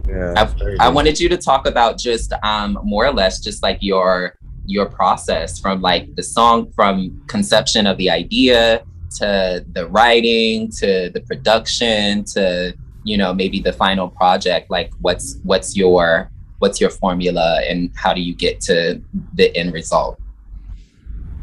Yeah, 0.07 0.33
I, 0.37 0.85
I 0.85 0.89
wanted 0.89 1.19
you 1.19 1.27
to 1.29 1.37
talk 1.37 1.67
about 1.67 1.97
just 1.97 2.31
um 2.43 2.77
more 2.83 3.05
or 3.05 3.11
less 3.11 3.39
just 3.39 3.61
like 3.63 3.79
your 3.81 4.34
your 4.67 4.85
process 4.85 5.59
from 5.59 5.81
like 5.81 6.13
the 6.15 6.23
song 6.23 6.71
from 6.73 7.21
conception 7.27 7.87
of 7.87 7.97
the 7.97 8.09
idea 8.09 8.83
to 9.17 9.65
the 9.73 9.87
writing 9.87 10.69
to 10.69 11.09
the 11.13 11.21
production 11.21 12.23
to 12.23 12.73
you 13.03 13.17
know 13.17 13.33
maybe 13.33 13.59
the 13.59 13.73
final 13.73 14.09
project 14.09 14.69
like 14.69 14.91
what's 15.01 15.37
what's 15.43 15.75
your 15.75 16.29
what's 16.59 16.81
your 16.81 16.89
formula 16.89 17.61
and 17.69 17.91
how 17.95 18.13
do 18.13 18.21
you 18.21 18.33
get 18.33 18.59
to 18.59 19.01
the 19.33 19.55
end 19.55 19.73
result 19.73 20.19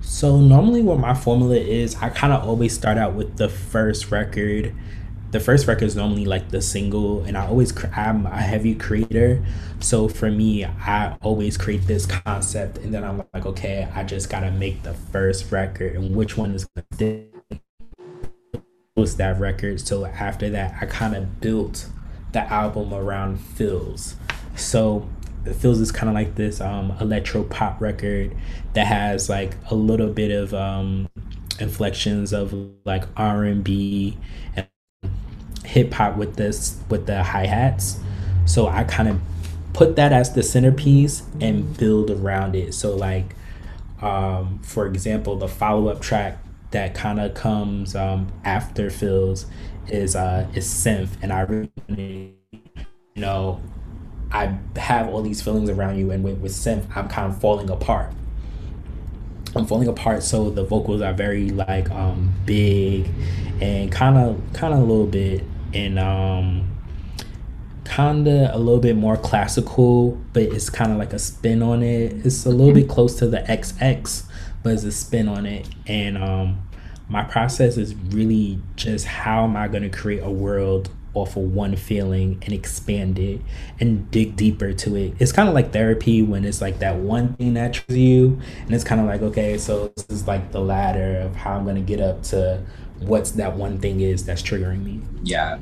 So 0.03 0.41
normally 0.41 0.83
what 0.83 0.99
my 0.99 1.15
formula 1.15 1.57
is, 1.57 1.97
I 2.03 2.11
kind 2.11 2.33
of 2.33 2.47
always 2.47 2.75
start 2.75 2.99
out 2.99 3.15
with 3.15 3.37
the 3.37 3.49
first 3.49 4.11
record. 4.11 4.75
The 5.33 5.41
first 5.41 5.67
record 5.67 5.85
is 5.85 5.97
normally 5.97 6.27
like 6.27 6.51
the 6.51 6.61
single, 6.61 7.25
and 7.25 7.39
I 7.39 7.47
always 7.47 7.73
I'm 7.97 8.27
a 8.27 8.37
heavy 8.37 8.75
creator. 8.75 9.43
So 9.81 10.07
for 10.07 10.31
me, 10.31 10.67
I 10.67 11.17
always 11.23 11.57
create 11.57 11.87
this 11.87 12.05
concept, 12.05 12.77
and 12.77 12.93
then 12.93 13.03
I'm 13.03 13.25
like, 13.33 13.47
okay, 13.47 13.89
I 13.95 14.05
just 14.05 14.29
gotta 14.29 14.51
make 14.51 14.83
the 14.83 14.93
first 14.93 15.51
record, 15.51 15.97
and 15.97 16.15
which 16.15 16.37
one 16.37 16.55
is 16.55 16.69
gonna 16.77 17.25
was 18.95 19.17
that 19.17 19.41
record. 19.41 19.81
So 19.81 20.05
after 20.05 20.51
that, 20.51 20.77
I 20.83 20.85
kind 20.85 21.17
of 21.17 21.41
built 21.41 21.87
the 22.33 22.41
album 22.53 22.93
around 22.93 23.39
Feels. 23.39 24.17
So 24.55 25.09
Feels 25.47 25.81
is 25.81 25.91
kind 25.91 26.11
of 26.11 26.15
like 26.15 26.35
this 26.35 26.61
um, 26.61 26.95
electro 27.01 27.43
pop 27.45 27.81
record 27.81 28.37
that 28.75 28.87
has 28.87 29.31
like 29.31 29.57
a 29.71 29.75
little 29.75 30.11
bit 30.11 30.31
of 30.31 30.53
um, 30.53 31.09
inflections 31.59 32.35
of 32.35 32.55
like 32.85 33.05
R 33.17 33.45
and 33.45 33.65
B 33.65 34.19
and 34.55 34.67
hip 35.65 35.93
hop 35.93 36.17
with 36.17 36.37
this 36.37 36.79
with 36.89 37.07
the 37.07 37.23
hi 37.23 37.47
hats. 37.47 38.01
So 38.45 38.67
I 38.67 38.85
kind 38.85 39.09
of 39.09 39.21
put 39.73 39.97
that 39.97 40.13
as 40.13 40.35
the 40.35 40.43
centerpiece 40.43 41.23
and 41.41 41.77
build 41.79 42.11
around 42.11 42.55
it. 42.55 42.75
So 42.75 42.95
like 42.95 43.35
um, 44.03 44.59
for 44.63 44.87
example, 44.87 45.37
the 45.37 45.49
follow 45.49 45.89
up 45.89 46.01
track 46.01 46.39
that 46.73 46.95
kind 46.95 47.21
of 47.21 47.35
comes 47.35 47.95
um, 47.95 48.33
after 48.45 48.91
Feels 48.91 49.47
is 49.89 50.17
uh, 50.17 50.47
is 50.55 50.67
synth, 50.67 51.11
and 51.23 51.33
I 51.33 51.41
really 51.43 51.71
you 51.89 52.35
know 53.17 53.61
I 54.33 54.59
have 54.77 55.09
all 55.09 55.23
these 55.23 55.41
feelings 55.41 55.71
around 55.71 55.99
you, 55.99 56.11
and 56.11 56.25
with, 56.25 56.39
with 56.39 56.53
synth, 56.53 56.85
I'm 56.97 57.09
kind 57.09 57.33
of 57.33 57.41
falling 57.41 57.71
apart. 57.71 58.13
I'm 59.55 59.67
falling 59.67 59.89
apart, 59.89 60.23
so 60.23 60.51
the 60.51 60.65
vocals 60.65 61.01
are 61.01 61.13
very 61.13 61.51
like 61.51 61.91
um 61.91 62.33
big 62.45 63.09
and 63.61 63.93
kind 63.93 64.19
of 64.19 64.43
kind 64.53 64.75
of 64.75 64.81
a 64.81 64.85
little 64.85 65.07
bit 65.07 65.45
and 65.75 65.99
um 65.99 66.73
kind 67.85 68.27
of 68.27 68.55
a 68.55 68.59
little 68.59 68.81
bit 68.81 68.97
more 68.97 69.17
classical, 69.17 70.13
but 70.33 70.45
it's 70.45 70.71
kind 70.71 70.93
of 70.93 70.99
like 70.99 71.13
a 71.13 71.19
spin 71.19 71.63
on 71.63 71.83
it. 71.83 72.25
It's 72.25 72.47
a 72.47 72.51
little 72.51 72.73
bit 72.73 72.89
close 72.89 73.17
to 73.17 73.27
the 73.27 73.39
XX, 73.39 74.25
but 74.63 74.73
it's 74.73 74.85
a 74.85 74.93
spin 74.93 75.29
on 75.29 75.45
it. 75.47 75.69
And 75.87 76.17
um, 76.17 76.63
my 77.09 77.25
process 77.25 77.77
is 77.77 77.95
really 77.95 78.61
just 78.77 79.07
how 79.07 79.45
am 79.45 79.57
I 79.57 79.69
going 79.69 79.83
to 79.83 79.91
create 79.91 80.23
a 80.23 80.31
world 80.31 80.91
off 81.15 81.37
of 81.37 81.43
one 81.43 81.77
feeling 81.77 82.39
and 82.43 82.55
expand 82.55 83.19
it 83.19 83.43
and 83.79 84.11
dig 84.11 84.37
deeper 84.37 84.73
to 84.73 84.97
it. 84.97 85.15
It's 85.19 85.33
kind 85.33 85.49
of 85.49 85.55
like 85.55 85.73
therapy 85.73 86.23
when 86.23 86.47
it's 86.47 86.63
like 86.63 86.79
that 86.79 86.97
one 86.97 87.35
thing 87.35 87.53
that 87.55 87.75
triggers 87.75 87.99
you, 87.99 88.41
and 88.63 88.75
it's 88.75 88.85
kind 88.85 89.01
of 89.01 89.07
like 89.07 89.21
okay, 89.21 89.59
so 89.59 89.89
this 89.89 90.07
is 90.09 90.27
like 90.27 90.53
the 90.53 90.61
ladder 90.61 91.19
of 91.19 91.37
how 91.37 91.57
I'm 91.57 91.65
going 91.65 91.77
to 91.77 91.83
get 91.83 92.01
up 92.01 92.23
to 92.25 92.63
what's 93.07 93.33
that 93.33 93.55
one 93.55 93.79
thing 93.79 94.01
is 94.01 94.25
that's 94.25 94.43
triggering 94.43 94.85
me. 94.85 95.01
yeah 95.23 95.59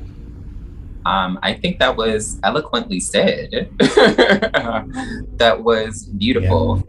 um, 1.05 1.39
I 1.41 1.53
think 1.53 1.79
that 1.79 1.97
was 1.97 2.39
eloquently 2.43 2.99
said. 2.99 3.69
that 3.79 5.57
was 5.59 6.05
beautiful. 6.05 6.87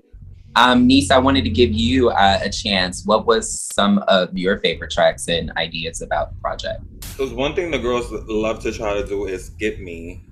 Um, 0.55 0.86
Niece, 0.86 1.11
I 1.11 1.18
wanted 1.18 1.44
to 1.44 1.50
give 1.50 1.72
you 1.72 2.11
uh, 2.11 2.40
a 2.42 2.50
chance. 2.50 3.07
What 3.07 3.26
was 3.26 3.68
some 3.74 4.00
of 4.09 4.36
your 4.36 4.59
favorite 4.59 4.90
tracks 4.90 5.28
and 5.28 5.50
ideas 5.57 6.03
about 6.03 6.34
the 6.34 6.40
project? 6.40 6.82
Because 7.00 7.32
one 7.32 7.55
thing 7.55 7.70
the 7.70 7.78
girls 7.78 8.11
love 8.11 8.62
to 8.62 8.72
try 8.72 8.94
to 8.94 9.07
do 9.07 9.26
is 9.26 9.46
skip 9.46 9.78
me. 9.78 10.24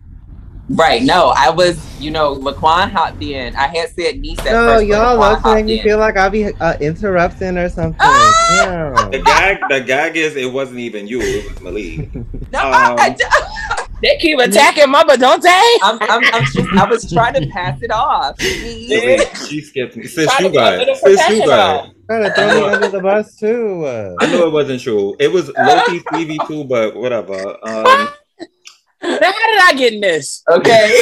Right. 0.72 1.02
No, 1.02 1.32
I 1.36 1.50
was, 1.50 1.84
you 2.00 2.10
know, 2.12 2.36
Laquan 2.36 2.90
hopped 2.92 3.20
in. 3.22 3.56
I 3.56 3.66
had 3.66 3.88
said 3.90 4.18
Niece 4.20 4.38
at 4.40 4.52
No, 4.52 4.66
first. 4.66 4.80
but 4.80 4.86
y'all 4.86 5.16
Laquan 5.16 5.18
love 5.18 5.42
to 5.42 5.54
make 5.56 5.64
me 5.66 5.78
in. 5.78 5.82
feel 5.82 5.98
like 5.98 6.16
I'll 6.16 6.30
be 6.30 6.46
uh, 6.46 6.76
interrupting 6.80 7.58
or 7.58 7.68
something. 7.68 7.96
Ah! 8.00 9.08
The 9.10 9.18
Yeah. 9.18 9.24
gag, 9.24 9.58
the 9.68 9.80
gag 9.80 10.16
is 10.16 10.36
it 10.36 10.52
wasn't 10.52 10.78
even 10.78 11.08
you, 11.08 11.20
it 11.20 11.44
was 11.50 11.60
Malik. 11.60 12.08
No, 12.52 12.58
I, 12.60 12.96
I, 12.98 13.08
Um, 13.10 13.86
They 14.02 14.16
keep 14.20 14.38
attacking 14.38 14.90
Mama, 14.90 15.16
don't 15.16 15.42
they? 15.42 15.62
I'm, 15.82 15.98
I'm, 16.02 16.24
I'm 16.32 16.44
just, 16.44 16.72
I 16.78 16.88
was 16.88 17.12
trying 17.12 17.34
to 17.34 17.46
pass 17.48 17.82
it 17.82 17.90
off. 17.90 18.36
Malik, 18.40 19.28
she 19.48 19.60
skipped 19.62 19.96
me. 19.96 20.06
Sis, 20.06 20.26
Try 20.26 20.36
to 20.38 20.42
you 20.44 20.50
be 20.50 20.56
a 20.56 20.60
got 20.60 20.78
little 20.78 20.96
it. 21.02 21.34
You 21.34 21.46
got 21.46 21.90
Trying 22.06 22.24
to 22.24 22.30
throw 22.32 22.46
me 22.60 22.72
under 22.72 22.88
the 22.88 23.00
bus 23.00 23.36
too. 23.36 23.86
I 24.20 24.26
know 24.26 24.46
it 24.46 24.52
wasn't 24.52 24.80
true. 24.80 25.16
It 25.20 25.30
was 25.32 25.48
low 25.58 25.80
key 25.86 25.98
Stevie 26.00 26.38
too, 26.46 26.64
but 26.64 26.96
whatever. 26.96 27.56
Um, 27.62 28.08
Now, 29.70 29.76
how 29.76 29.76
did 29.76 29.76
I 29.76 29.78
get 29.78 29.92
in 29.94 30.00
this? 30.00 30.42
Okay. 30.48 31.00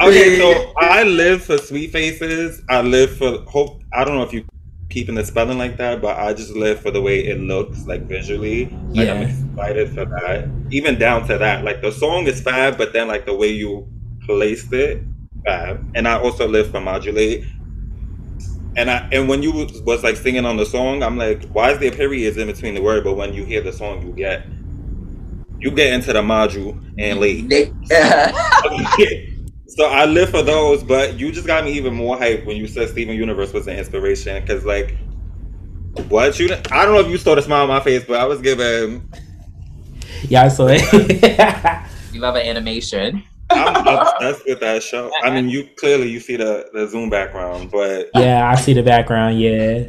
okay, 0.00 0.38
so 0.38 0.72
I 0.78 1.02
live 1.04 1.44
for 1.44 1.58
sweet 1.58 1.90
faces. 1.90 2.62
I 2.68 2.82
live 2.82 3.16
for 3.16 3.40
hope. 3.42 3.82
I 3.92 4.04
don't 4.04 4.16
know 4.16 4.22
if 4.22 4.32
you 4.32 4.44
keeping 4.90 5.14
the 5.14 5.24
spelling 5.24 5.58
like 5.58 5.76
that, 5.76 6.00
but 6.00 6.16
I 6.18 6.32
just 6.32 6.54
live 6.54 6.80
for 6.80 6.90
the 6.90 7.02
way 7.02 7.26
it 7.26 7.38
looks, 7.40 7.86
like 7.86 8.02
visually. 8.02 8.66
Like 8.88 9.08
I'm 9.08 9.22
excited 9.22 9.90
for 9.90 10.04
that. 10.06 10.48
Even 10.70 10.98
down 10.98 11.26
to 11.28 11.38
that, 11.38 11.64
like 11.64 11.82
the 11.82 11.92
song 11.92 12.26
is 12.26 12.40
fab, 12.40 12.78
but 12.78 12.92
then 12.92 13.08
like 13.08 13.26
the 13.26 13.34
way 13.34 13.48
you 13.48 13.86
placed 14.24 14.72
it, 14.72 15.02
fab. 15.44 15.90
And 15.94 16.08
I 16.08 16.18
also 16.18 16.48
live 16.48 16.70
for 16.70 16.80
modulate. 16.80 17.44
And 18.76 18.90
I 18.90 19.08
and 19.12 19.28
when 19.28 19.42
you 19.42 19.52
was, 19.52 19.82
was 19.82 20.04
like 20.04 20.16
singing 20.16 20.46
on 20.46 20.56
the 20.56 20.64
song, 20.66 21.02
I'm 21.02 21.18
like, 21.18 21.44
why 21.48 21.72
is 21.72 21.78
there 21.80 21.90
periods 21.90 22.36
in 22.36 22.46
between 22.46 22.74
the 22.74 22.82
word? 22.82 23.04
But 23.04 23.14
when 23.14 23.34
you 23.34 23.44
hear 23.44 23.60
the 23.60 23.72
song, 23.72 24.06
you 24.06 24.12
get 24.12 24.46
you 25.60 25.70
get 25.70 25.92
into 25.92 26.12
the 26.12 26.22
module 26.22 26.80
and 26.98 27.18
late. 27.18 27.50
so 29.68 29.86
I 29.86 30.04
live 30.04 30.30
for 30.30 30.42
those, 30.42 30.82
but 30.82 31.18
you 31.18 31.32
just 31.32 31.46
got 31.46 31.64
me 31.64 31.72
even 31.72 31.94
more 31.94 32.16
hype 32.16 32.46
when 32.46 32.56
you 32.56 32.66
said 32.66 32.88
Steven 32.88 33.16
Universe 33.16 33.52
was 33.52 33.66
an 33.66 33.76
inspiration 33.76 34.40
because 34.40 34.64
like 34.64 34.96
what 36.08 36.38
you 36.38 36.52
I 36.72 36.84
don't 36.84 36.94
know 36.94 37.00
if 37.00 37.08
you 37.08 37.18
saw 37.18 37.34
the 37.34 37.42
smile 37.42 37.62
on 37.62 37.68
my 37.68 37.80
face, 37.80 38.04
but 38.04 38.20
I 38.20 38.24
was 38.24 38.40
giving 38.40 39.08
Yeah, 40.28 40.44
I 40.44 40.48
saw 40.48 40.68
it. 40.70 40.82
you 42.12 42.20
love 42.20 42.36
an 42.36 42.46
animation. 42.46 43.22
I'm 43.50 43.86
obsessed 43.86 44.46
with 44.46 44.60
that 44.60 44.82
show. 44.82 45.10
I 45.22 45.30
mean, 45.30 45.48
you 45.48 45.68
clearly 45.76 46.08
you 46.08 46.20
see 46.20 46.36
the 46.36 46.68
the 46.72 46.86
Zoom 46.86 47.10
background, 47.10 47.70
but 47.70 48.10
yeah, 48.14 48.48
I 48.50 48.54
see 48.56 48.74
the 48.74 48.82
background. 48.82 49.40
Yeah. 49.40 49.84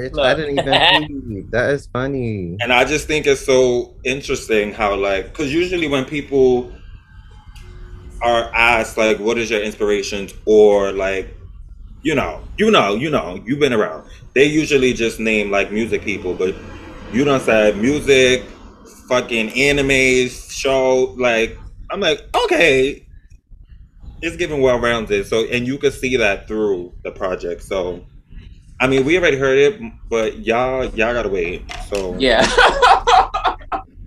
Bitch, 0.00 0.12
Look. 0.12 0.24
I 0.26 0.34
didn't 0.34 0.58
even 0.58 1.24
see. 1.28 1.40
That 1.50 1.70
is 1.70 1.86
funny. 1.86 2.56
and 2.60 2.72
I 2.72 2.84
just 2.84 3.06
think 3.06 3.26
it's 3.26 3.44
so 3.44 3.94
interesting 4.04 4.72
how 4.72 4.94
like 4.96 5.26
because 5.26 5.52
usually 5.52 5.88
when 5.88 6.04
people 6.04 6.72
are 8.22 8.50
asked 8.54 8.96
like 8.98 9.18
what 9.18 9.38
is 9.38 9.50
your 9.50 9.62
inspirations 9.62 10.34
or 10.46 10.92
like 10.92 11.34
you 12.02 12.14
know 12.14 12.42
you 12.58 12.70
know 12.70 12.94
you 12.94 13.10
know 13.10 13.42
you've 13.46 13.58
been 13.60 13.72
around 13.72 14.06
they 14.34 14.44
usually 14.44 14.92
just 14.92 15.18
name 15.20 15.50
like 15.50 15.72
music 15.72 16.02
people 16.02 16.34
but 16.34 16.54
you 17.12 17.24
don't 17.24 17.40
say 17.40 17.72
music 17.72 18.42
fucking 19.08 19.48
animes 19.50 20.50
show 20.52 21.14
like 21.18 21.58
i'm 21.90 22.00
like 22.00 22.20
okay 22.44 23.06
it's 24.22 24.36
given 24.36 24.60
well 24.60 24.78
rounded 24.78 25.26
so 25.26 25.46
and 25.48 25.66
you 25.66 25.78
could 25.78 25.92
see 25.94 26.16
that 26.16 26.46
through 26.46 26.92
the 27.04 27.10
project 27.10 27.62
so 27.62 28.04
i 28.80 28.86
mean 28.86 29.04
we 29.04 29.18
already 29.18 29.36
heard 29.36 29.58
it 29.58 29.80
but 30.08 30.38
y'all 30.40 30.84
y'all 30.96 31.12
gotta 31.14 31.28
wait 31.28 31.62
so 31.88 32.16
Yeah. 32.18 32.44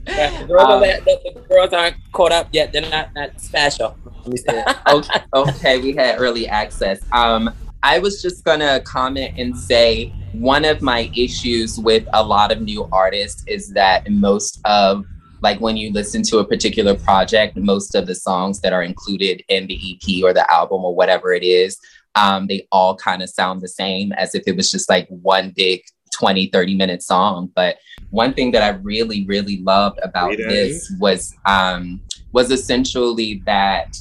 Yeah, 0.06 0.42
the, 0.42 0.48
girls 0.48 0.64
Um, 0.64 0.84
are- 0.84 1.00
the, 1.02 1.20
the 1.34 1.40
girls 1.48 1.74
aren't 1.74 1.96
caught 2.12 2.32
up 2.34 2.50
yet. 2.52 2.74
They're 2.74 2.90
not 2.90 3.16
not 3.16 3.40
special. 3.40 3.96
Let 4.26 4.88
okay, 4.90 5.20
okay, 5.34 5.80
we 5.80 5.94
had 5.94 6.20
early 6.20 6.48
access. 6.48 7.00
Um, 7.14 7.54
I 7.84 8.00
was 8.00 8.22
just 8.22 8.44
gonna 8.44 8.82
comment 8.82 9.36
and 9.38 9.58
say 9.58 10.14
one 10.34 10.66
of 10.66 10.82
my 10.82 11.10
issues 11.16 11.80
with 11.80 12.06
a 12.14 12.22
lot 12.24 12.52
of 12.52 12.62
new 12.62 12.88
artists 12.92 13.44
is 13.48 13.70
that 13.74 14.10
most 14.12 14.60
of 14.66 15.06
like 15.42 15.60
when 15.62 15.76
you 15.78 15.92
listen 15.92 16.22
to 16.24 16.38
a 16.40 16.46
particular 16.46 16.96
project, 16.96 17.56
most 17.58 17.96
of 17.96 18.06
the 18.06 18.16
songs 18.16 18.60
that 18.62 18.72
are 18.74 18.84
included 18.84 19.44
in 19.48 19.68
the 19.68 19.78
EP 19.96 20.24
or 20.24 20.34
the 20.34 20.50
album 20.52 20.84
or 20.86 20.94
whatever 20.96 21.34
it 21.34 21.44
is, 21.44 21.78
um, 22.16 22.48
they 22.48 22.68
all 22.72 22.96
kind 22.96 23.22
of 23.22 23.30
sound 23.30 23.62
the 23.62 23.68
same 23.68 24.12
as 24.14 24.36
if 24.36 24.44
it 24.48 24.56
was 24.56 24.70
just 24.70 24.90
like 24.90 25.08
one 25.10 25.54
big 25.56 25.82
20, 26.14 26.48
30 26.48 26.76
minute 26.76 27.02
song. 27.02 27.52
But 27.56 27.78
one 28.12 28.34
thing 28.34 28.52
that 28.52 28.62
I 28.62 28.78
really, 28.80 29.26
really 29.26 29.62
loved 29.62 30.00
about 30.04 30.36
Great 30.36 30.48
this 30.48 30.92
was 31.00 31.36
um, 31.46 32.02
was 32.32 32.52
essentially 32.52 33.42
that 33.46 33.98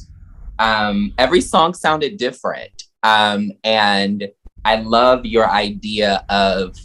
um, 0.58 1.12
every 1.18 1.40
song 1.40 1.74
sounded 1.74 2.16
different. 2.16 2.84
Um, 3.02 3.52
and 3.64 4.28
I 4.64 4.76
love 4.76 5.26
your 5.26 5.50
idea 5.50 6.24
of 6.28 6.76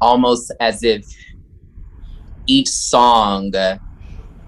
almost 0.00 0.52
as 0.60 0.82
if 0.82 1.06
each 2.46 2.68
song 2.68 3.52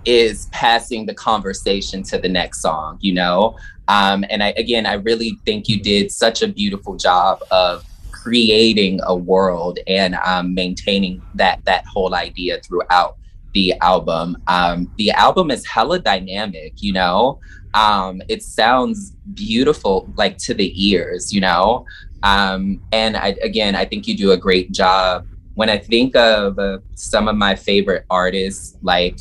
is 0.05 0.47
passing 0.47 1.07
the 1.07 1.15
conversation 1.15 2.03
to 2.03 2.19
the 2.19 2.29
next 2.29 2.61
song, 2.61 2.99
you 3.01 3.15
know? 3.15 3.57
Um, 3.89 4.25
and 4.31 4.43
I, 4.43 4.55
again, 4.57 4.87
I 4.87 4.95
really 4.95 5.39
think 5.45 5.69
you 5.69 5.81
did 5.81 6.11
such 6.13 6.43
a 6.43 6.49
beautiful 6.49 6.97
job 6.97 7.43
of 7.51 7.85
creating 8.11 9.01
a 9.03 9.17
world 9.17 9.79
and 9.87 10.15
um, 10.25 10.55
maintaining 10.55 11.21
that 11.35 11.65
that 11.65 11.85
whole 11.87 12.15
idea 12.15 12.61
throughout 12.61 13.17
the 13.53 13.75
album. 13.81 14.37
Um, 14.47 14.91
the 14.97 15.11
album 15.11 15.51
is 15.51 15.67
hella 15.67 15.99
dynamic, 15.99 16.75
you 16.83 16.93
know. 16.93 17.41
Um, 17.75 18.23
it 18.29 18.43
sounds 18.43 19.13
beautiful, 19.35 20.09
like 20.17 20.39
to 20.39 20.55
the 20.55 20.73
ears, 20.89 21.33
you 21.33 21.41
know. 21.41 21.85
Um, 22.23 22.81
and 22.93 23.17
I, 23.17 23.35
again, 23.43 23.75
I 23.75 23.85
think 23.85 24.07
you 24.07 24.17
do 24.17 24.33
a 24.33 24.37
great 24.37 24.73
job. 24.73 25.27
When 25.55 25.69
I 25.69 25.79
think 25.79 26.15
of 26.17 26.59
uh, 26.59 26.79
some 26.95 27.29
of 27.29 27.37
my 27.37 27.55
favorite 27.55 28.05
artists, 28.09 28.77
like 28.83 29.19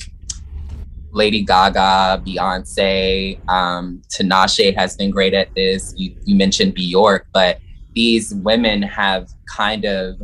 Lady 1.12 1.43
Gaga, 1.43 2.22
Beyonce, 2.26 3.38
um, 3.49 4.01
Tinashe 4.09 4.76
has 4.76 4.95
been 4.95 5.12
great 5.12 5.34
at 5.34 5.53
this. 5.55 5.93
You, 5.97 6.16
you 6.26 6.36
mentioned 6.36 6.74
Bjork, 6.74 7.28
but 7.34 7.59
these 7.93 8.34
women 8.36 8.82
have 8.82 9.30
kind 9.45 9.86
of 9.86 10.22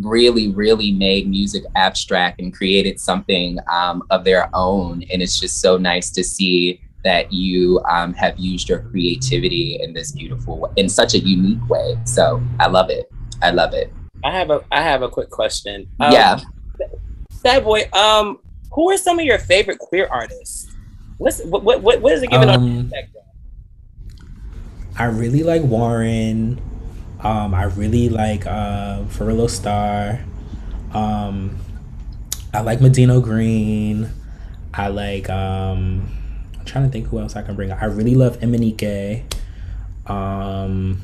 really, 0.00 0.48
really 0.48 0.92
made 0.92 1.28
music 1.28 1.64
abstract 1.74 2.40
and 2.40 2.52
created 2.52 3.00
something 3.00 3.58
um, 3.70 4.02
of 4.10 4.24
their 4.24 4.50
own. 4.54 5.02
And 5.12 5.22
it's 5.22 5.40
just 5.40 5.60
so 5.60 5.76
nice 5.76 6.10
to 6.10 6.24
see 6.24 6.80
that 7.04 7.32
you 7.32 7.80
um, 7.88 8.12
have 8.14 8.38
used 8.38 8.68
your 8.68 8.80
creativity 8.80 9.78
in 9.80 9.92
this 9.92 10.12
beautiful, 10.12 10.72
in 10.76 10.88
such 10.88 11.14
a 11.14 11.18
unique 11.18 11.66
way. 11.68 11.96
So 12.04 12.42
I 12.58 12.66
love 12.66 12.90
it. 12.90 13.10
I 13.42 13.50
love 13.50 13.74
it. 13.74 13.92
I 14.24 14.32
have 14.32 14.50
a 14.50 14.64
I 14.72 14.82
have 14.82 15.02
a 15.02 15.08
quick 15.08 15.30
question. 15.30 15.86
Um, 16.00 16.12
yeah. 16.12 16.40
That 17.44 17.62
boy, 17.62 17.88
um, 17.92 18.38
who 18.76 18.90
are 18.90 18.98
some 18.98 19.18
of 19.18 19.24
your 19.24 19.38
favorite 19.38 19.78
queer 19.78 20.06
artists? 20.08 20.70
What's 21.16 21.42
what 21.44 21.64
what 21.64 21.82
what, 21.82 22.00
what 22.02 22.12
is 22.12 22.22
it 22.22 22.30
giving 22.30 22.48
on 22.48 22.60
Um, 22.62 22.92
I 24.98 25.06
really 25.06 25.42
like 25.42 25.62
Warren. 25.62 26.60
Um, 27.20 27.54
I 27.54 27.64
really 27.64 28.10
like 28.10 28.46
uh, 28.46 29.04
Farillo 29.08 29.48
Star. 29.48 30.20
Um, 30.92 31.56
I 32.52 32.60
like 32.60 32.80
Medino 32.80 33.22
Green. 33.22 34.10
I 34.74 34.88
like. 34.88 35.28
Um, 35.30 36.08
I'm 36.58 36.64
trying 36.66 36.84
to 36.84 36.90
think 36.90 37.08
who 37.08 37.18
else 37.18 37.34
I 37.34 37.42
can 37.42 37.56
bring. 37.56 37.70
up. 37.70 37.82
I 37.82 37.86
really 37.86 38.14
love 38.14 38.38
Emanike. 38.40 39.24
Um, 40.06 41.00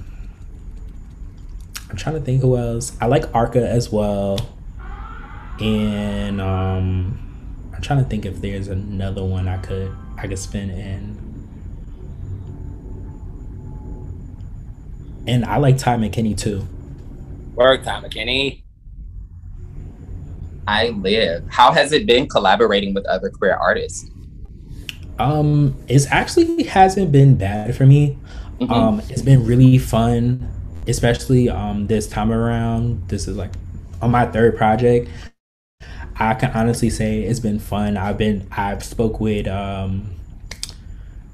I'm 1.88 1.96
trying 1.96 2.16
to 2.16 2.20
think 2.20 2.42
who 2.42 2.58
else. 2.58 2.96
I 3.00 3.06
like 3.06 3.24
Arca 3.34 3.66
as 3.66 3.90
well. 3.90 4.38
And 5.58 6.40
um, 6.40 7.21
I'm 7.82 7.86
trying 7.86 8.04
to 8.04 8.08
think 8.08 8.24
if 8.26 8.40
there's 8.40 8.68
another 8.68 9.24
one 9.24 9.48
I 9.48 9.56
could 9.56 9.92
I 10.16 10.28
could 10.28 10.38
spin 10.38 10.70
in. 10.70 11.18
And 15.26 15.44
I 15.44 15.56
like 15.56 15.78
Ty 15.78 15.96
McKinney 15.96 16.38
too. 16.38 16.64
Work 17.56 17.82
time, 17.82 18.04
McKinney. 18.04 18.62
I 20.68 20.90
live. 20.90 21.44
How 21.48 21.72
has 21.72 21.90
it 21.90 22.06
been 22.06 22.28
collaborating 22.28 22.94
with 22.94 23.04
other 23.06 23.30
queer 23.30 23.56
artists? 23.56 24.08
Um, 25.18 25.74
it's 25.88 26.06
actually 26.06 26.62
hasn't 26.62 27.10
been 27.10 27.34
bad 27.34 27.74
for 27.74 27.84
me. 27.84 28.16
Mhm. 28.60 28.70
Um, 28.70 29.02
it's 29.08 29.22
been 29.22 29.44
really 29.44 29.78
fun, 29.78 30.48
especially 30.86 31.50
um 31.50 31.88
this 31.88 32.06
time 32.06 32.30
around. 32.30 33.08
This 33.08 33.26
is 33.26 33.36
like 33.36 33.50
on 34.00 34.12
my 34.12 34.24
third 34.26 34.56
project. 34.56 35.10
I 36.16 36.34
can 36.34 36.50
honestly 36.52 36.90
say 36.90 37.22
it's 37.22 37.40
been 37.40 37.58
fun. 37.58 37.96
I've 37.96 38.18
been 38.18 38.46
I've 38.52 38.84
spoke 38.84 39.20
with 39.20 39.46
um 39.48 40.14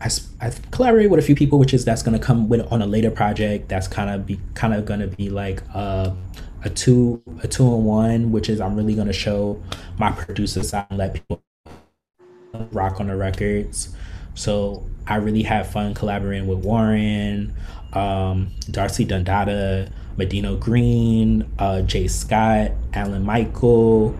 I, 0.01 0.11
I've 0.41 0.70
collaborated 0.70 1.11
with 1.11 1.20
a 1.20 1.22
few 1.22 1.35
people, 1.35 1.59
which 1.59 1.74
is 1.74 1.85
that's 1.85 2.03
gonna 2.03 2.18
come 2.18 2.49
with 2.49 2.70
on 2.72 2.83
a 2.83 2.87
later 2.87 3.11
project. 3.11 3.68
That's 3.68 3.89
kind 3.89 4.11
of 4.11 4.26
be 4.26 4.41
kind 4.55 4.74
of 4.74 4.85
gonna 4.85 5.09
be 5.09 5.31
like 5.31 5.62
a 5.74 6.16
a 6.64 6.70
two 6.70 7.22
a 7.43 7.49
two 7.49 7.64
in 7.64 7.85
one, 7.85 8.33
which 8.33 8.49
is 8.49 8.61
I'm 8.61 8.76
really 8.76 8.95
gonna 8.95 9.12
show 9.12 9.61
my 9.99 10.12
producer 10.12 10.62
side 10.62 10.87
and 10.91 10.99
let 10.99 11.14
people 11.14 11.43
rock 12.72 13.01
on 13.01 13.09
the 13.09 13.16
records. 13.16 13.95
So 14.35 14.87
I 15.07 15.16
really 15.16 15.43
have 15.43 15.70
fun 15.70 15.95
collaborating 15.95 16.47
with 16.47 16.59
Warren, 16.64 17.55
um, 17.93 18.53
Darcy 18.70 19.05
Dundada, 19.05 19.91
Medino 20.16 20.59
Green, 20.59 21.51
uh, 21.59 21.83
Jay 21.83 22.07
Scott, 22.07 22.70
Alan 22.93 23.24
Michael, 23.24 24.14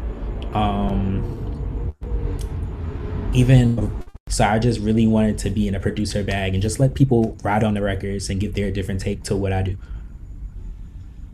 um, 0.55 1.95
even 3.33 4.03
so 4.29 4.45
I 4.45 4.59
just 4.59 4.81
really 4.81 5.07
wanted 5.07 5.39
to 5.39 5.51
be 5.51 5.69
in 5.69 5.75
a 5.75 5.81
producer 5.81 6.23
bag 6.23 6.53
and 6.53 6.63
just 6.63 6.79
let 6.79 6.95
people 6.95 7.37
ride 7.43 7.65
on 7.65 7.75
the 7.75 7.81
records 7.81 8.29
and 8.29 8.39
give 8.39 8.55
their 8.55 8.71
different 8.71 9.01
take 9.01 9.23
to 9.25 9.37
what 9.37 9.53
I 9.53 9.63
do. 9.63 9.77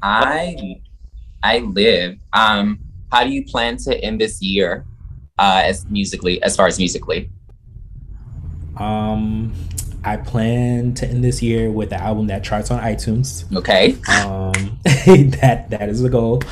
I 0.02 0.80
I 1.42 1.58
live. 1.58 2.18
Um, 2.32 2.78
how 3.10 3.24
do 3.24 3.30
you 3.30 3.44
plan 3.44 3.76
to 3.78 3.98
end 4.02 4.20
this 4.20 4.40
year 4.40 4.84
uh, 5.38 5.62
as 5.64 5.86
musically, 5.86 6.42
as 6.42 6.56
far 6.56 6.66
as 6.66 6.78
musically? 6.78 7.30
Um, 8.76 9.52
I 10.04 10.16
plan 10.16 10.94
to 10.94 11.06
end 11.06 11.24
this 11.24 11.42
year 11.42 11.70
with 11.70 11.90
the 11.90 11.96
album 11.96 12.26
that 12.28 12.44
charts 12.44 12.70
on 12.70 12.80
iTunes. 12.80 13.44
Okay. 13.56 13.92
Um, 14.20 14.78
that 15.40 15.66
that 15.70 15.88
is 15.88 16.02
the 16.02 16.10
goal. 16.10 16.42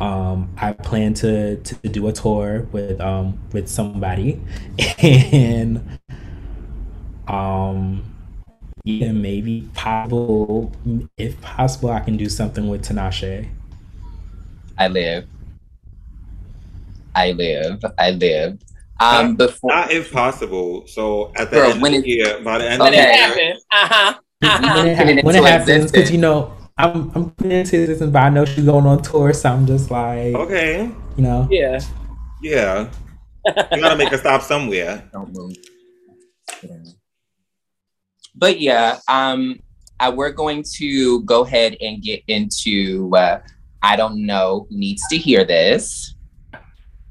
Um, 0.00 0.50
I 0.56 0.72
plan 0.72 1.14
to 1.14 1.56
to 1.56 1.74
do 1.88 2.08
a 2.08 2.12
tour 2.12 2.66
with 2.72 3.00
um 3.00 3.38
with 3.52 3.68
somebody, 3.68 4.40
and 5.02 5.80
um, 7.28 8.02
yeah, 8.84 9.12
maybe 9.12 9.68
possible 9.74 10.72
if 11.16 11.40
possible, 11.40 11.90
I 11.90 12.00
can 12.00 12.16
do 12.16 12.28
something 12.28 12.68
with 12.68 12.84
Tinashe. 12.86 13.48
I 14.76 14.88
live. 14.88 15.26
I 17.14 17.30
live. 17.32 17.84
I 17.96 18.10
live. 18.10 18.58
Um, 19.00 19.36
before 19.36 19.70
Not 19.70 19.90
if 19.92 20.12
possible. 20.12 20.86
So 20.86 21.32
at 21.36 21.50
the 21.50 21.56
Girl, 21.56 21.70
end 21.72 21.82
when 21.82 21.94
of 21.94 21.98
it- 22.00 22.02
the 22.02 22.08
year, 22.10 22.40
by 22.42 22.58
the 22.58 22.68
end 22.70 22.80
When 22.82 22.88
of 22.92 22.94
the 22.98 23.02
year, 23.02 23.12
happens, 23.16 23.64
uh 23.70 23.86
huh, 23.88 24.14
uh 24.42 24.74
when 24.74 24.86
it, 24.88 24.96
Putting 24.96 24.96
ha- 24.96 25.20
it 25.20 25.24
when 25.24 25.34
it 25.36 25.38
into 25.38 25.50
happens, 25.50 25.92
because 25.92 26.10
you 26.10 26.18
know 26.18 26.52
I'm 26.76 27.10
I'm 27.14 27.30
putting 27.30 27.52
into 27.52 27.86
this, 27.86 28.00
but 28.00 28.16
I 28.16 28.28
know 28.30 28.44
she's 28.44 28.64
going 28.64 28.86
on 28.86 29.00
tour, 29.02 29.32
so 29.32 29.50
I'm 29.50 29.66
just 29.66 29.90
like, 29.90 30.34
okay, 30.34 30.90
you 31.16 31.22
know, 31.22 31.46
Yeah. 31.50 31.80
yeah, 32.42 32.90
you 33.46 33.80
gotta 33.80 33.96
make 33.96 34.12
a 34.12 34.18
stop 34.18 34.42
somewhere. 34.42 35.08
don't 35.12 35.32
move. 35.32 35.56
But 38.34 38.58
yeah, 38.58 38.98
um, 39.06 39.60
uh, 40.00 40.12
we're 40.14 40.32
going 40.32 40.64
to 40.78 41.22
go 41.22 41.44
ahead 41.44 41.76
and 41.80 42.02
get 42.02 42.22
into. 42.26 43.10
Uh, 43.14 43.38
I 43.80 43.94
don't 43.94 44.26
know 44.26 44.66
who 44.68 44.76
needs 44.76 45.06
to 45.08 45.16
hear 45.16 45.44
this. 45.44 46.16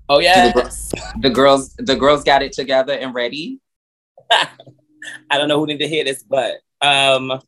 Oh 0.10 0.20
yeah. 0.20 0.52
The 1.22 1.30
girls, 1.30 1.74
the 1.78 1.96
girls 1.96 2.24
got 2.26 2.42
it 2.44 2.52
together 2.52 2.94
and 2.94 3.14
ready. 3.14 3.60
I 4.32 5.38
don't 5.38 5.48
know 5.48 5.60
who 5.60 5.68
need 5.68 5.80
to 5.80 5.88
hear 5.88 6.04
this, 6.04 6.24
but 6.24 6.56
um, 6.82 7.40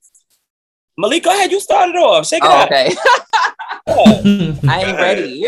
Malik, 0.97 1.23
go 1.23 1.31
ahead. 1.31 1.51
You 1.51 1.59
started 1.59 1.95
off. 1.97 2.25
Shake 2.27 2.43
it 2.43 2.47
Oh, 2.49 2.53
out. 2.53 2.71
okay. 2.71 2.95
I 4.67 4.83
ain't 4.83 4.97
ready. 4.97 5.47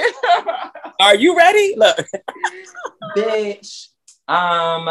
Are 0.99 1.15
you 1.15 1.37
ready? 1.37 1.73
Look. 1.77 1.97
Bitch. 3.15 3.87
Um, 4.27 4.89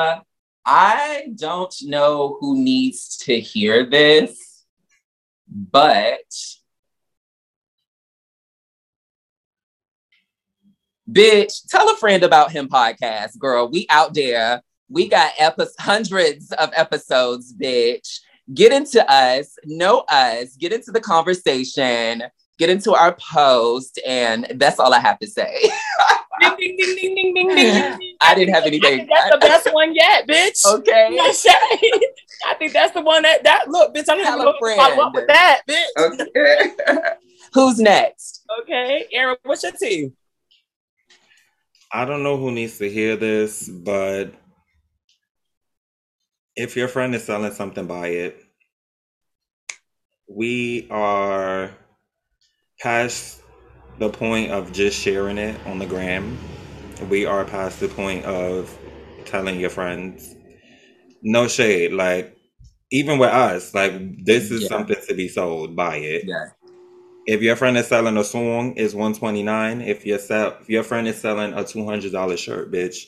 I 0.65 1.29
don't 1.37 1.75
know 1.83 2.39
who 2.41 2.59
needs 2.59 3.19
to 3.19 3.39
hear 3.39 3.85
this, 3.89 4.65
but 5.47 6.21
bitch, 11.11 11.67
tell 11.69 11.91
a 11.91 11.97
friend 11.97 12.23
about 12.23 12.51
him 12.53 12.69
podcast, 12.69 13.39
girl. 13.39 13.69
We 13.69 13.87
out 13.91 14.15
there. 14.15 14.63
We 14.89 15.09
got 15.09 15.33
epi- 15.39 15.65
hundreds 15.79 16.53
of 16.53 16.71
episodes, 16.75 17.53
bitch. 17.53 18.21
Get 18.55 18.73
into 18.73 19.05
us, 19.11 19.57
know 19.65 20.05
us, 20.09 20.57
get 20.57 20.73
into 20.73 20.91
the 20.93 21.01
conversation. 21.01 22.23
get 22.59 22.71
into 22.71 22.95
our 22.95 23.15
post, 23.17 24.01
and 24.07 24.47
that's 24.55 24.79
all 24.79 24.95
I 24.95 25.01
have 25.01 25.19
to 25.19 25.27
say. 25.27 25.61
ding, 26.41 26.57
ding, 26.59 26.77
ding, 26.77 26.97
ding, 26.97 27.15
ding, 27.15 27.35
ding, 27.35 27.55
ding, 27.55 27.99
ding. 27.99 28.17
I 28.21 28.35
didn't 28.35 28.55
have 28.55 28.65
I 28.65 28.67
anything. 28.69 28.97
think 28.99 29.11
that's 29.13 29.31
the 29.31 29.39
best 29.39 29.75
one 29.75 29.95
yet, 29.95 30.27
bitch. 30.27 30.65
Okay. 30.65 31.09
You 31.13 31.21
I'm 31.21 31.33
saying? 31.35 32.01
I 32.47 32.55
think 32.55 32.73
that's 32.73 32.93
the 32.95 33.03
one 33.03 33.23
that 33.23 33.43
that 33.45 33.69
look, 33.69 33.95
bitch. 33.95 34.05
I'm 34.09 34.23
Tell 34.23 34.39
gonna 34.39 34.51
a 34.51 34.77
follow 34.77 35.03
up 35.07 35.13
friend. 35.13 35.15
with 35.15 35.27
that, 35.27 35.63
bitch. 35.69 35.85
Okay. 35.99 36.73
Who's 37.53 37.79
next? 37.79 38.45
Okay, 38.63 39.07
Aaron, 39.13 39.37
what's 39.45 39.63
your 39.63 39.73
team? 39.73 40.15
I 41.93 42.05
don't 42.05 42.23
know 42.23 42.37
who 42.37 42.51
needs 42.53 42.79
to 42.79 42.91
hear 42.91 43.17
this, 43.17 43.69
but 43.69 44.33
if 46.57 46.77
your 46.77 46.89
friend 46.89 47.15
is 47.15 47.25
selling 47.25 47.53
something, 47.53 47.87
buy 47.87 48.09
it. 48.09 48.43
We 50.29 50.89
are 50.91 51.71
past 52.81 53.43
the 53.99 54.09
point 54.09 54.51
of 54.51 54.73
just 54.73 54.99
sharing 54.99 55.39
it 55.39 55.59
on 55.67 55.79
the 55.79 55.87
gram. 55.87 56.39
We 57.09 57.27
are 57.27 57.45
past 57.45 57.81
the 57.81 57.89
point 57.89 58.25
of 58.25 58.77
telling 59.25 59.61
your 59.61 59.71
friends. 59.71 60.35
No 61.23 61.47
shade. 61.47 61.93
Like, 61.93 62.37
even 62.91 63.19
with 63.19 63.31
us, 63.31 63.75
like, 63.75 64.25
this 64.25 64.51
is 64.51 64.63
Yeah. 64.63 64.69
something 64.69 64.97
to 65.09 65.15
be 65.15 65.29
sold, 65.29 65.77
buy 65.77 65.97
it. 65.97 66.25
Yeah. 66.27 66.51
If 67.27 67.43
your 67.43 67.57
friend 67.57 67.77
is 67.77 67.89
selling 67.89 68.17
a 68.17 68.25
song, 68.25 68.75
it's 68.77 68.95
one 68.95 69.13
twenty 69.13 69.43
nine. 69.43 69.81
If 69.81 70.07
your 70.07 70.19
sell, 70.19 70.57
if 70.61 70.69
your 70.71 70.85
friend 70.85 71.09
is 71.09 71.21
selling 71.21 71.55
a 71.55 71.65
two 71.65 71.85
hundred 71.85 72.13
dollar 72.13 72.37
shirt, 72.37 72.71
bitch, 72.73 73.05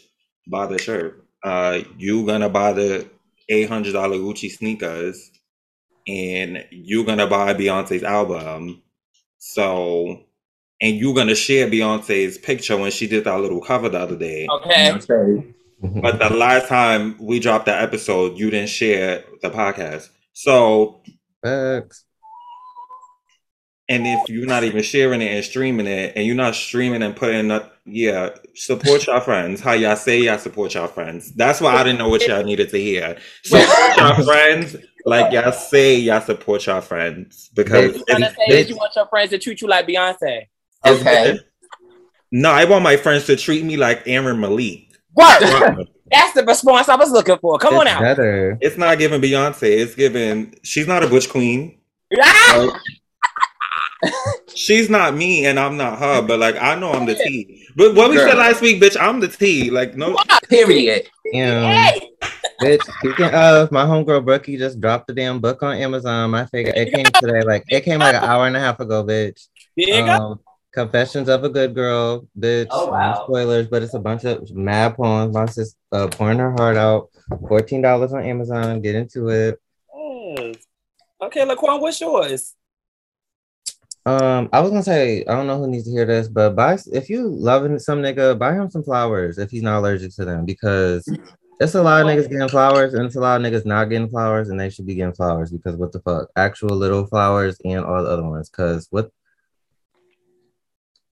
buy 0.48 0.66
the 0.66 0.78
shirt. 0.78 1.24
Uh, 1.44 1.82
you 1.96 2.26
gonna 2.26 2.48
buy 2.48 2.72
the 2.72 3.08
eight 3.48 3.68
hundred 3.68 3.92
dollar 3.92 4.16
Gucci 4.16 4.50
sneakers, 4.50 5.30
and 6.06 6.64
you're 6.70 7.04
gonna 7.04 7.26
buy 7.26 7.54
Beyonce's 7.54 8.02
album. 8.02 8.82
So, 9.38 10.24
and 10.80 10.96
you're 10.96 11.14
gonna 11.14 11.34
share 11.34 11.68
Beyonce's 11.68 12.38
picture 12.38 12.76
when 12.76 12.90
she 12.90 13.06
did 13.06 13.24
that 13.24 13.40
little 13.40 13.60
cover 13.60 13.88
the 13.88 13.98
other 13.98 14.16
day. 14.16 14.46
Okay. 14.50 14.92
Okay. 14.92 15.46
But 15.80 16.18
the 16.18 16.30
last 16.30 16.66
time 16.66 17.16
we 17.20 17.38
dropped 17.38 17.66
that 17.66 17.84
episode, 17.84 18.36
you 18.36 18.50
didn't 18.50 18.68
share 18.68 19.22
the 19.42 19.48
podcast. 19.48 20.08
So 20.32 21.02
Facts. 21.40 22.04
And 23.90 24.06
if 24.06 24.28
you're 24.28 24.44
not 24.46 24.64
even 24.64 24.82
sharing 24.82 25.22
it 25.22 25.32
and 25.32 25.42
streaming 25.44 25.86
it, 25.86 26.12
and 26.14 26.26
you're 26.26 26.36
not 26.36 26.54
streaming 26.54 27.02
and 27.02 27.16
putting 27.16 27.50
up, 27.50 27.74
yeah, 27.86 28.30
support 28.54 29.06
your 29.06 29.18
friends. 29.22 29.62
How 29.62 29.72
y'all 29.72 29.96
say 29.96 30.20
y'all 30.20 30.36
support 30.38 30.74
your 30.74 30.88
friends. 30.88 31.32
That's 31.32 31.60
why 31.60 31.74
I 31.74 31.84
didn't 31.84 31.98
know 31.98 32.10
what 32.10 32.26
y'all 32.26 32.44
needed 32.44 32.68
to 32.70 32.78
hear. 32.78 33.16
Support 33.44 33.96
your 33.96 34.24
friends, 34.26 34.76
like 35.06 35.32
y'all 35.32 35.52
say 35.52 35.96
y'all 35.96 36.20
support 36.20 36.66
your 36.66 36.82
friends 36.82 37.48
because 37.54 37.96
You 37.96 38.04
trying 38.06 38.20
to 38.20 38.34
say 38.34 38.62
that 38.62 38.68
you 38.68 38.76
want 38.76 38.92
your 38.94 39.06
friends 39.08 39.30
to 39.30 39.38
treat 39.38 39.62
you 39.62 39.68
like 39.68 39.86
Beyonce? 39.88 40.48
Okay. 40.84 41.38
No, 42.30 42.50
I 42.50 42.66
want 42.66 42.84
my 42.84 42.98
friends 42.98 43.24
to 43.26 43.36
treat 43.36 43.64
me 43.64 43.78
like 43.78 44.02
Aaron 44.06 44.38
Malik. 44.38 44.84
What? 45.14 45.40
That's 46.10 46.32
the 46.34 46.44
response 46.44 46.88
I 46.90 46.96
was 46.96 47.10
looking 47.10 47.38
for. 47.38 47.58
Come 47.58 47.74
on 47.76 47.86
It's 47.86 47.96
out. 47.96 48.00
better. 48.02 48.58
It's 48.60 48.76
not 48.76 48.98
giving 48.98 49.20
Beyonce. 49.20 49.62
It's 49.62 49.94
giving. 49.94 50.54
She's 50.62 50.86
not 50.86 51.02
a 51.02 51.06
butch 51.06 51.28
queen. 51.30 51.78
Ah! 52.20 52.68
Like, 52.70 52.80
she's 54.54 54.88
not 54.88 55.14
me, 55.14 55.46
and 55.46 55.58
I'm 55.58 55.76
not 55.76 55.98
her. 55.98 56.22
But 56.22 56.38
like, 56.38 56.56
I 56.60 56.74
know 56.74 56.92
I'm 56.92 57.06
the 57.06 57.14
T. 57.14 57.66
But 57.76 57.94
what 57.94 58.10
we 58.10 58.16
Girl. 58.16 58.28
said 58.28 58.38
last 58.38 58.60
week, 58.60 58.80
bitch, 58.80 58.96
I'm 59.00 59.20
the 59.20 59.28
T. 59.28 59.70
Like, 59.70 59.96
no, 59.96 60.16
Period. 60.48 61.08
Yeah. 61.32 61.70
Hey, 61.70 62.10
Bitch, 62.60 62.82
speaking 62.98 63.32
of, 63.32 63.70
my 63.70 63.84
homegirl 63.84 64.24
Brookie 64.24 64.56
just 64.56 64.80
dropped 64.80 65.06
the 65.06 65.12
damn 65.12 65.38
book 65.38 65.62
on 65.62 65.76
Amazon. 65.76 66.34
I 66.34 66.44
figured 66.46 66.76
it 66.76 66.92
came 66.92 67.06
today, 67.06 67.42
like 67.42 67.64
it 67.68 67.82
came 67.82 68.00
like 68.00 68.16
an 68.16 68.24
hour 68.24 68.46
and 68.46 68.56
a 68.56 68.60
half 68.60 68.80
ago, 68.80 69.04
bitch. 69.04 69.46
big. 69.76 70.08
Um, 70.08 70.40
Confessions 70.72 71.28
of 71.28 71.44
a 71.44 71.48
Good 71.48 71.74
Girl, 71.74 72.28
bitch. 72.38 72.68
Oh, 72.70 72.90
wow. 72.90 73.24
spoilers, 73.24 73.68
but 73.68 73.82
it's 73.82 73.94
a 73.94 73.98
bunch 73.98 74.24
of 74.24 74.50
mad 74.54 74.96
poems. 74.96 75.34
My 75.34 75.46
sis 75.46 75.74
uh, 75.92 76.08
pouring 76.08 76.38
her 76.38 76.52
heart 76.52 76.76
out. 76.76 77.08
Fourteen 77.48 77.80
dollars 77.80 78.12
on 78.12 78.22
Amazon. 78.22 78.80
Get 78.80 78.94
into 78.94 79.28
it. 79.28 79.60
Yes. 79.96 80.56
Okay, 81.20 81.44
Laquan, 81.44 81.80
what's 81.80 82.00
yours? 82.00 82.54
Um, 84.08 84.48
I 84.54 84.60
was 84.60 84.70
gonna 84.70 84.82
say 84.82 85.22
I 85.28 85.34
don't 85.34 85.46
know 85.46 85.58
who 85.58 85.68
needs 85.68 85.84
to 85.84 85.90
hear 85.90 86.06
this, 86.06 86.28
but 86.28 86.56
buy 86.56 86.78
if 86.92 87.10
you 87.10 87.28
loving 87.28 87.78
some 87.78 88.00
nigga, 88.00 88.38
buy 88.38 88.54
him 88.54 88.70
some 88.70 88.82
flowers 88.82 89.36
if 89.36 89.50
he's 89.50 89.62
not 89.62 89.80
allergic 89.80 90.14
to 90.14 90.24
them 90.24 90.46
because 90.46 91.06
it's 91.60 91.74
a 91.74 91.82
lot 91.82 92.00
of 92.00 92.06
niggas 92.06 92.30
getting 92.30 92.48
flowers 92.48 92.94
and 92.94 93.04
it's 93.04 93.16
a 93.16 93.20
lot 93.20 93.38
of 93.38 93.46
niggas 93.46 93.66
not 93.66 93.90
getting 93.90 94.08
flowers 94.08 94.48
and 94.48 94.58
they 94.58 94.70
should 94.70 94.86
be 94.86 94.94
getting 94.94 95.12
flowers 95.12 95.50
because 95.50 95.76
what 95.76 95.92
the 95.92 96.00
fuck, 96.00 96.30
actual 96.36 96.74
little 96.74 97.06
flowers 97.06 97.60
and 97.66 97.84
all 97.84 98.02
the 98.02 98.08
other 98.08 98.22
ones. 98.22 98.48
Cause 98.48 98.86
what 98.90 99.10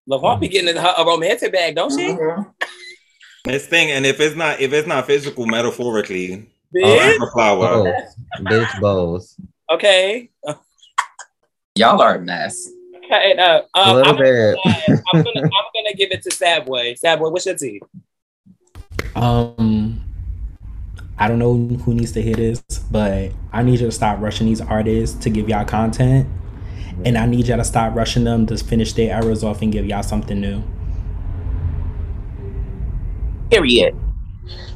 Laquan 0.09 0.41
be 0.41 0.49
getting 0.49 0.75
a, 0.75 0.81
a 0.81 1.05
romantic 1.05 1.53
bag, 1.53 1.75
don't 1.75 1.91
she? 1.91 2.13
Mhm. 2.13 2.55
this 3.45 3.67
thing. 3.67 3.91
And 3.91 4.07
if 4.07 4.21
it's 4.21 4.37
not, 4.37 4.59
if 4.61 4.73
it's 4.73 4.89
not 4.89 5.05
physical, 5.05 5.45
metaphorically, 5.45 6.49
Big? 6.73 6.85
I'm 6.85 7.21
a 7.21 7.31
flower. 7.33 7.69
bows, 7.69 8.17
bitch 8.41 8.81
bows, 8.81 9.37
Okay. 9.71 10.31
Y'all 11.77 12.01
are 12.01 12.15
a 12.15 12.21
mess. 12.21 12.71
Okay. 13.07 13.37
Uh, 13.39 13.63
a 13.75 13.79
um, 13.79 13.97
little 13.97 14.13
I'm, 14.13 14.19
bit. 14.19 14.59
I'm 14.67 15.23
gonna 15.23 15.41
I'm 15.41 15.51
gonna 15.75 15.95
give 15.95 16.11
it 16.11 16.23
to 16.23 16.31
Sad 16.31 16.67
Boy. 16.67 16.95
Sad 16.95 17.19
Boy, 17.19 17.31
what's 17.31 17.47
your 17.47 17.57
team? 17.57 17.81
Um, 19.15 20.05
I 21.19 21.29
don't 21.29 21.39
know 21.39 21.57
who 21.57 21.95
needs 21.95 22.13
to 22.13 22.23
hear 22.23 22.35
this, 22.35 22.61
but 22.91 23.33
I 23.53 23.63
need 23.63 23.81
you 23.81 23.87
to 23.87 23.93
stop 23.93 24.21
rushing 24.21 24.47
these 24.47 24.61
artists 24.61 25.17
to 25.25 25.31
give 25.31 25.49
y'all 25.49 25.65
content, 25.65 26.29
and 27.05 27.17
I 27.17 27.27
need 27.27 27.47
y'all 27.47 27.59
to 27.59 27.65
stop 27.65 27.95
rushing 27.95 28.25
them 28.25 28.47
to 28.47 28.57
finish 28.57 28.93
their 28.93 29.15
errors 29.15 29.45
off 29.45 29.63
and 29.63 29.71
give 29.71 29.87
y'all 29.87 30.03
something 30.03 30.41
new. 30.41 30.63
Period. 33.51 33.97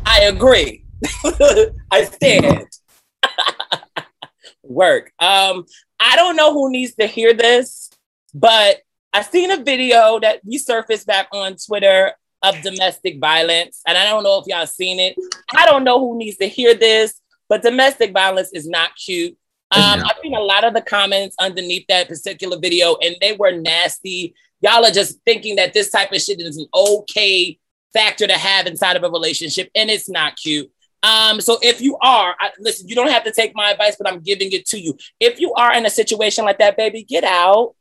I 0.06 0.22
agree. 0.22 0.84
I 1.90 2.04
stand. 2.04 2.66
Work. 4.62 5.12
Um, 5.18 5.66
I 5.98 6.14
don't 6.16 6.36
know 6.36 6.52
who 6.52 6.70
needs 6.70 6.94
to 6.94 7.06
hear 7.06 7.34
this, 7.34 7.79
but 8.34 8.78
I 9.12 9.22
seen 9.22 9.50
a 9.50 9.62
video 9.62 10.20
that 10.20 10.44
resurfaced 10.46 11.06
back 11.06 11.28
on 11.32 11.56
Twitter 11.56 12.12
of 12.42 12.60
domestic 12.62 13.20
violence, 13.20 13.82
and 13.86 13.98
I 13.98 14.04
don't 14.04 14.22
know 14.22 14.38
if 14.38 14.46
y'all 14.46 14.66
seen 14.66 14.98
it. 14.98 15.16
I 15.54 15.66
don't 15.66 15.84
know 15.84 15.98
who 15.98 16.16
needs 16.16 16.38
to 16.38 16.48
hear 16.48 16.74
this, 16.74 17.20
but 17.48 17.62
domestic 17.62 18.12
violence 18.12 18.50
is 18.52 18.68
not 18.68 18.90
cute. 18.96 19.36
Um, 19.72 20.00
I've 20.04 20.18
seen 20.22 20.34
a 20.34 20.40
lot 20.40 20.64
of 20.64 20.74
the 20.74 20.80
comments 20.80 21.36
underneath 21.38 21.86
that 21.88 22.08
particular 22.08 22.58
video, 22.58 22.96
and 23.02 23.16
they 23.20 23.34
were 23.34 23.52
nasty. 23.52 24.34
Y'all 24.60 24.84
are 24.84 24.90
just 24.90 25.18
thinking 25.24 25.56
that 25.56 25.72
this 25.72 25.90
type 25.90 26.12
of 26.12 26.20
shit 26.20 26.40
is 26.40 26.56
an 26.56 26.66
okay 26.74 27.58
factor 27.92 28.26
to 28.26 28.36
have 28.36 28.66
inside 28.66 28.96
of 28.96 29.04
a 29.04 29.10
relationship, 29.10 29.70
and 29.74 29.90
it's 29.90 30.08
not 30.08 30.36
cute. 30.36 30.70
Um, 31.02 31.40
so 31.40 31.58
if 31.62 31.80
you 31.80 31.96
are, 32.02 32.34
I, 32.38 32.50
listen, 32.58 32.88
you 32.88 32.94
don't 32.94 33.10
have 33.10 33.24
to 33.24 33.32
take 33.32 33.52
my 33.54 33.70
advice, 33.70 33.96
but 33.98 34.10
I'm 34.10 34.20
giving 34.20 34.52
it 34.52 34.66
to 34.66 34.78
you. 34.78 34.96
If 35.18 35.40
you 35.40 35.52
are 35.54 35.72
in 35.74 35.86
a 35.86 35.90
situation 35.90 36.44
like 36.44 36.58
that, 36.58 36.76
baby, 36.76 37.02
get 37.02 37.24
out. 37.24 37.74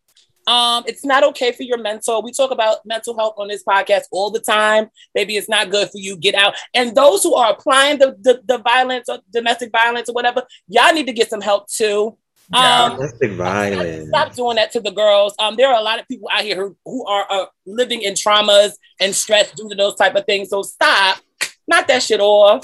Um, 0.50 0.84
it's 0.88 1.06
not 1.06 1.24
okay 1.26 1.52
for 1.52 1.62
your 1.62 1.78
mental. 1.78 2.24
We 2.24 2.32
talk 2.32 2.50
about 2.50 2.84
mental 2.84 3.16
health 3.16 3.36
on 3.38 3.50
this 3.50 3.64
podcast 3.64 4.06
all 4.12 4.32
the 4.32 4.40
time. 4.40 4.90
Baby, 5.14 5.38
it's 5.38 5.48
not 5.48 5.70
good 5.70 5.90
for 5.92 6.00
you. 6.00 6.18
Get 6.18 6.34
out. 6.34 6.56
And 6.74 6.96
those 6.96 7.22
who 7.22 7.36
are 7.36 7.52
applying 7.52 8.00
the, 8.00 8.18
the, 8.20 8.42
the 8.48 8.58
violence 8.58 9.10
or 9.10 9.20
domestic 9.32 9.72
violence 9.72 10.10
or 10.10 10.14
whatever, 10.14 10.42
y'all 10.68 10.92
need 10.92 11.06
to 11.06 11.14
get 11.14 11.30
some 11.30 11.40
help 11.40 11.70
too. 11.70 12.18
Um, 12.52 12.96
Domestic 12.96 13.34
violence. 13.34 14.08
Stop 14.08 14.34
doing 14.34 14.56
that 14.56 14.72
to 14.72 14.80
the 14.80 14.90
girls. 14.90 15.36
Um, 15.38 15.56
there 15.56 15.68
are 15.68 15.80
a 15.80 15.84
lot 15.84 16.00
of 16.00 16.08
people 16.08 16.28
out 16.32 16.42
here 16.42 16.56
who, 16.56 16.76
who 16.84 17.06
are 17.06 17.28
uh, 17.30 17.46
living 17.68 18.02
in 18.02 18.16
traumas 18.16 18.72
and 19.00 19.16
stress 19.16 19.52
due 19.52 19.70
to 19.70 19.76
those 19.76 19.94
type 19.94 20.16
of 20.16 20.26
things. 20.26 20.50
So 20.50 20.64
stop, 20.64 21.20
knock 21.68 21.86
that 21.90 22.02
shit 22.02 22.22
off. 22.22 22.64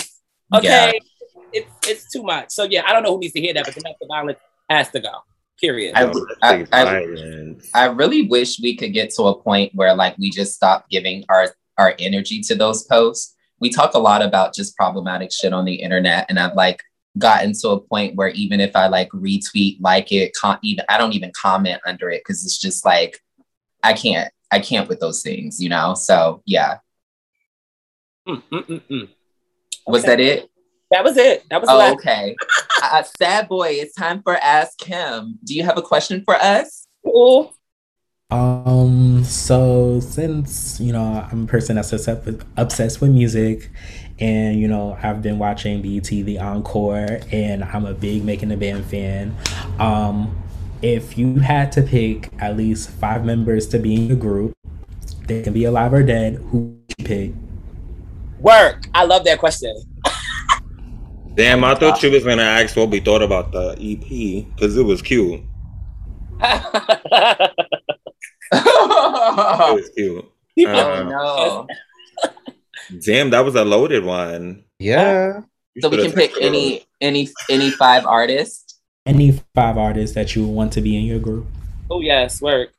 Okay, 0.56 1.00
it's 1.54 1.70
it's 1.88 2.12
too 2.12 2.24
much. 2.24 2.50
So 2.50 2.64
yeah, 2.64 2.84
I 2.88 2.94
don't 2.94 3.04
know 3.04 3.14
who 3.14 3.20
needs 3.20 3.34
to 3.34 3.42
hear 3.42 3.54
that, 3.54 3.66
but 3.66 3.76
domestic 3.76 4.08
violence 4.08 4.40
has 4.72 4.90
to 4.90 5.00
go. 5.00 5.12
Period. 5.60 5.93
I- 5.95 6.03
Domestic 6.06 6.68
I- 6.74 7.56
I 7.74 7.86
really 7.86 8.24
wish 8.24 8.60
we 8.60 8.76
could 8.76 8.93
get 8.93 9.10
to 9.16 9.24
a 9.24 9.41
point 9.41 9.74
where 9.76 9.93
like 9.95 10.18
we 10.18 10.30
just 10.30 10.53
stop 10.53 10.89
giving 10.89 11.24
our 11.30 11.56
our 11.78 11.93
energy 11.99 12.41
to 12.41 12.56
those 12.56 12.84
posts. 12.84 13.36
We 13.60 13.70
talk 13.70 13.93
a 13.95 13.99
lot 13.99 14.22
about 14.22 14.53
just 14.53 14.76
problematic 14.78 15.32
shit 15.32 15.53
on 15.53 15.66
the 15.66 15.76
internet, 15.76 16.26
and 16.30 16.39
I've 16.39 16.56
like 16.56 16.82
gotten 17.18 17.53
to 17.62 17.70
a 17.70 17.80
point 17.80 18.16
where 18.16 18.30
even 18.30 18.60
if 18.60 18.76
I 18.76 18.88
like 18.88 19.10
retweet, 19.12 19.78
like 19.82 20.12
it, 20.12 20.34
con- 20.39 20.60
even 20.64 20.86
I 20.89 20.97
don't 20.97 21.14
even 21.14 21.32
comment 21.34 21.82
under 21.86 22.10
it 22.10 22.22
because 22.22 22.43
it's 22.43 22.58
just 22.58 22.86
like 22.86 23.22
I 23.84 23.93
can't, 23.93 24.32
I 24.51 24.60
can't 24.60 24.88
with 24.89 24.99
those 24.99 25.22
things, 25.22 25.62
you 25.62 25.70
know. 25.70 25.93
So 25.95 26.41
yeah, 26.45 26.78
Mm, 28.28 28.41
mm, 28.51 28.66
mm, 28.66 28.82
mm. 28.89 29.10
was 29.86 30.03
Okay. 30.03 30.12
that 30.16 30.20
it? 30.20 30.49
That 30.96 31.04
was 31.04 31.18
it. 31.18 31.43
That 31.50 31.60
was 31.60 31.70
Oh, 31.70 31.78
last. 31.78 31.96
okay. 31.96 32.38
uh, 32.82 33.04
sad 33.04 33.50
boy, 33.50 33.68
it's 33.72 33.93
time 33.96 34.24
for 34.24 34.38
Ask 34.38 34.82
Him. 34.82 35.38
Do 35.43 35.54
you 35.54 35.62
have 35.64 35.78
a 35.78 35.82
question 35.82 36.24
for 36.24 36.36
us? 36.36 36.88
Cool. 37.04 37.54
Um, 38.32 39.22
so 39.26 40.00
since 40.00 40.80
you 40.80 40.93
know 40.93 41.28
I'm 41.30 41.43
a 41.43 41.48
person 41.48 41.76
that's 41.76 41.91
obsessed 41.91 42.26
with, 42.26 42.46
obsessed 42.56 43.02
with 43.02 43.12
music, 43.12 43.72
and 44.20 44.58
you 44.58 44.70
know 44.70 44.98
I've 45.04 45.22
been 45.22 45.38
watching 45.38 45.82
BET 45.82 46.06
The 46.08 46.39
Encore, 46.39 47.20
and 47.30 47.66
I'm 47.66 47.86
a 47.86 47.93
big 47.93 48.24
Making 48.24 48.54
a 48.54 48.58
Band 48.58 48.86
fan. 48.86 49.36
Um, 49.80 50.41
if 50.82 51.18
you 51.18 51.39
had 51.39 51.74
to 51.74 51.82
pick 51.82 52.32
at 52.39 52.56
least 52.56 52.89
five 52.89 53.26
members 53.26 53.68
to 53.68 53.80
be 53.80 53.96
in 53.96 54.08
your 54.08 54.18
group, 54.18 54.54
they 55.28 55.41
can 55.41 55.52
be 55.52 55.66
alive 55.66 55.91
or 55.93 56.04
dead. 56.04 56.36
Who 56.52 56.58
would 56.60 56.96
you 56.98 57.04
pick? 57.06 57.32
Work. 58.39 58.88
I 58.93 59.04
love 59.04 59.26
that 59.26 59.39
question. 59.39 59.76
Damn, 61.36 61.64
I 61.64 61.76
thought 61.76 62.02
you 62.02 62.12
was 62.12 62.24
gonna 62.24 62.42
ask 62.44 62.76
what 62.78 62.90
we 62.90 63.00
thought 63.02 63.22
about 63.22 63.52
the 63.52 63.72
EP 63.80 64.46
because 64.56 64.78
it 64.78 64.84
was 64.84 65.02
cute. 65.02 65.42
It 68.52 69.76
was 69.76 69.90
cute. 69.96 70.26
People- 70.56 70.74
Uh, 70.76 71.04
oh 71.06 71.68
no. 71.68 71.68
Damn, 73.04 73.30
that 73.32 73.42
was 73.44 73.56
a 73.56 73.66
loaded 73.66 74.06
one. 74.06 74.64
yeah. 74.80 75.42
You 75.74 75.82
So 75.82 75.90
we 75.90 75.98
can 75.98 76.14
pick 76.14 76.34
texted 76.36 76.44
any 76.44 76.86
any 77.02 77.30
any 77.50 77.70
five 77.72 78.06
artists. 78.06 78.80
Any 79.06 79.34
five 79.54 79.78
artists 79.78 80.16
that 80.16 80.34
you 80.36 80.48
want 80.48 80.72
to 80.74 80.82
be 80.82 80.96
in 80.98 81.04
your 81.04 81.20
group? 81.20 81.46
oh 81.92 82.00
yes, 82.00 82.42
work. 82.42 82.70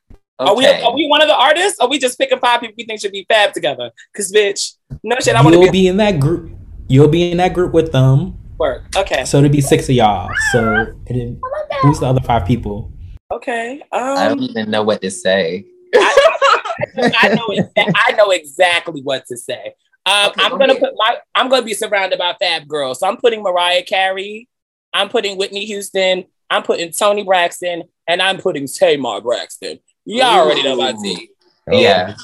Okay. 0.40 0.50
Are 0.50 0.56
we 0.56 0.66
are 0.66 0.94
we 0.94 1.06
one 1.08 1.20
of 1.20 1.28
the 1.28 1.36
artists? 1.36 1.78
Or 1.78 1.84
are 1.86 1.90
we 1.90 1.98
just 1.98 2.18
picking 2.18 2.38
five 2.38 2.60
people 2.60 2.74
we 2.78 2.84
think 2.86 3.00
should 3.00 3.12
be 3.12 3.26
fab 3.28 3.52
together? 3.52 3.90
Cause 4.16 4.32
bitch, 4.32 4.76
no 5.02 5.16
shit. 5.20 5.34
I 5.34 5.42
want 5.42 5.54
to 5.56 5.60
be, 5.60 5.70
be 5.70 5.88
in 5.88 5.98
that 5.98 6.18
group. 6.20 6.52
You'll 6.88 7.08
be 7.08 7.30
in 7.30 7.36
that 7.38 7.52
group 7.52 7.72
with 7.74 7.92
them. 7.92 8.38
Work. 8.58 8.84
Okay. 8.96 9.24
So 9.24 9.38
it'd 9.38 9.52
be 9.52 9.60
six 9.60 9.84
of 9.88 9.94
y'all. 9.94 10.30
So 10.52 10.94
it, 11.06 11.38
who's 11.82 12.00
the 12.00 12.06
other 12.06 12.20
five 12.20 12.46
people? 12.46 12.92
Okay. 13.32 13.82
I 13.92 14.28
don't 14.28 14.38
Um, 14.38 14.44
even 14.44 14.70
know 14.70 14.82
what 14.82 15.02
to 15.02 15.10
say. 15.10 15.64
I 15.94 17.28
know 17.34 17.48
exa- 17.48 17.92
I 18.06 18.12
know 18.12 18.30
exactly 18.30 19.00
what 19.02 19.26
to 19.26 19.36
say. 19.36 19.74
Um, 20.06 20.30
Okay, 20.30 20.42
I'm 20.44 20.52
go 20.52 20.58
gonna 20.58 20.72
ahead. 20.74 20.82
put 20.84 20.92
my 20.96 21.16
I'm 21.34 21.48
gonna 21.48 21.64
be 21.64 21.74
surrounded 21.74 22.18
by 22.18 22.34
fab 22.40 22.68
girls. 22.68 23.00
So 23.00 23.08
I'm 23.08 23.16
putting 23.16 23.42
Mariah 23.42 23.82
Carey, 23.82 24.48
I'm 24.94 25.08
putting 25.08 25.36
Whitney 25.36 25.64
Houston, 25.66 26.24
I'm 26.50 26.62
putting 26.62 26.92
Toni 26.92 27.24
Braxton, 27.24 27.82
and 28.06 28.22
I'm 28.22 28.38
putting 28.38 28.66
Tamar 28.68 29.20
Braxton. 29.20 29.80
Y'all 30.04 30.40
already 30.40 30.62
know 30.62 30.76
my 30.76 30.92
Ooh. 30.92 31.02
team. 31.02 31.26
Yeah. 31.70 32.14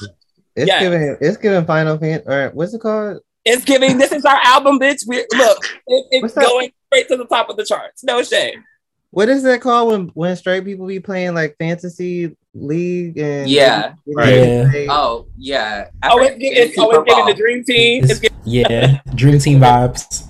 It's 0.55 0.67
Yeah. 0.67 0.79
giving 0.79 1.17
it's 1.19 1.37
giving 1.37 1.65
Final 1.65 1.97
Fan 1.97 2.21
or 2.25 2.51
what's 2.53 2.73
it 2.73 2.79
called? 2.81 3.19
It's 3.45 3.65
giving. 3.65 3.97
This 3.97 4.11
is 4.11 4.23
our 4.25 4.39
album, 4.43 4.79
bitch. 4.79 5.03
We 5.07 5.17
look. 5.35 5.57
It, 5.87 6.05
it's 6.11 6.33
going 6.33 6.71
straight 6.87 7.07
to 7.09 7.17
the 7.17 7.25
top 7.25 7.49
of 7.49 7.57
the 7.57 7.65
charts. 7.65 8.03
No 8.03 8.23
shame. 8.23 8.63
What 9.11 9.29
is 9.29 9.43
that 9.43 9.61
called 9.61 9.91
when 9.91 10.07
when 10.13 10.35
straight 10.35 10.65
people 10.65 10.87
be 10.87 10.99
playing 10.99 11.33
like 11.35 11.55
fantasy 11.59 12.35
league 12.55 13.17
and 13.19 13.49
Yeah. 13.49 13.93
Right. 14.15 14.33
Yeah. 14.33 14.85
Oh 14.89 15.27
yeah. 15.37 15.89
I 16.01 16.09
Oh, 16.11 16.17
heard 16.19 16.31
it's, 16.31 16.39
gi- 16.39 16.47
it's, 16.47 16.77
oh, 16.79 16.89
it's 16.91 17.09
giving 17.09 17.25
the 17.25 17.33
dream 17.33 17.63
team. 17.63 18.03
It's 18.03 18.13
It's- 18.13 18.19
giving, 18.21 18.37
yeah. 18.45 19.01
Dream 19.15 19.39
Team 19.39 19.59
vibes. 19.59 20.23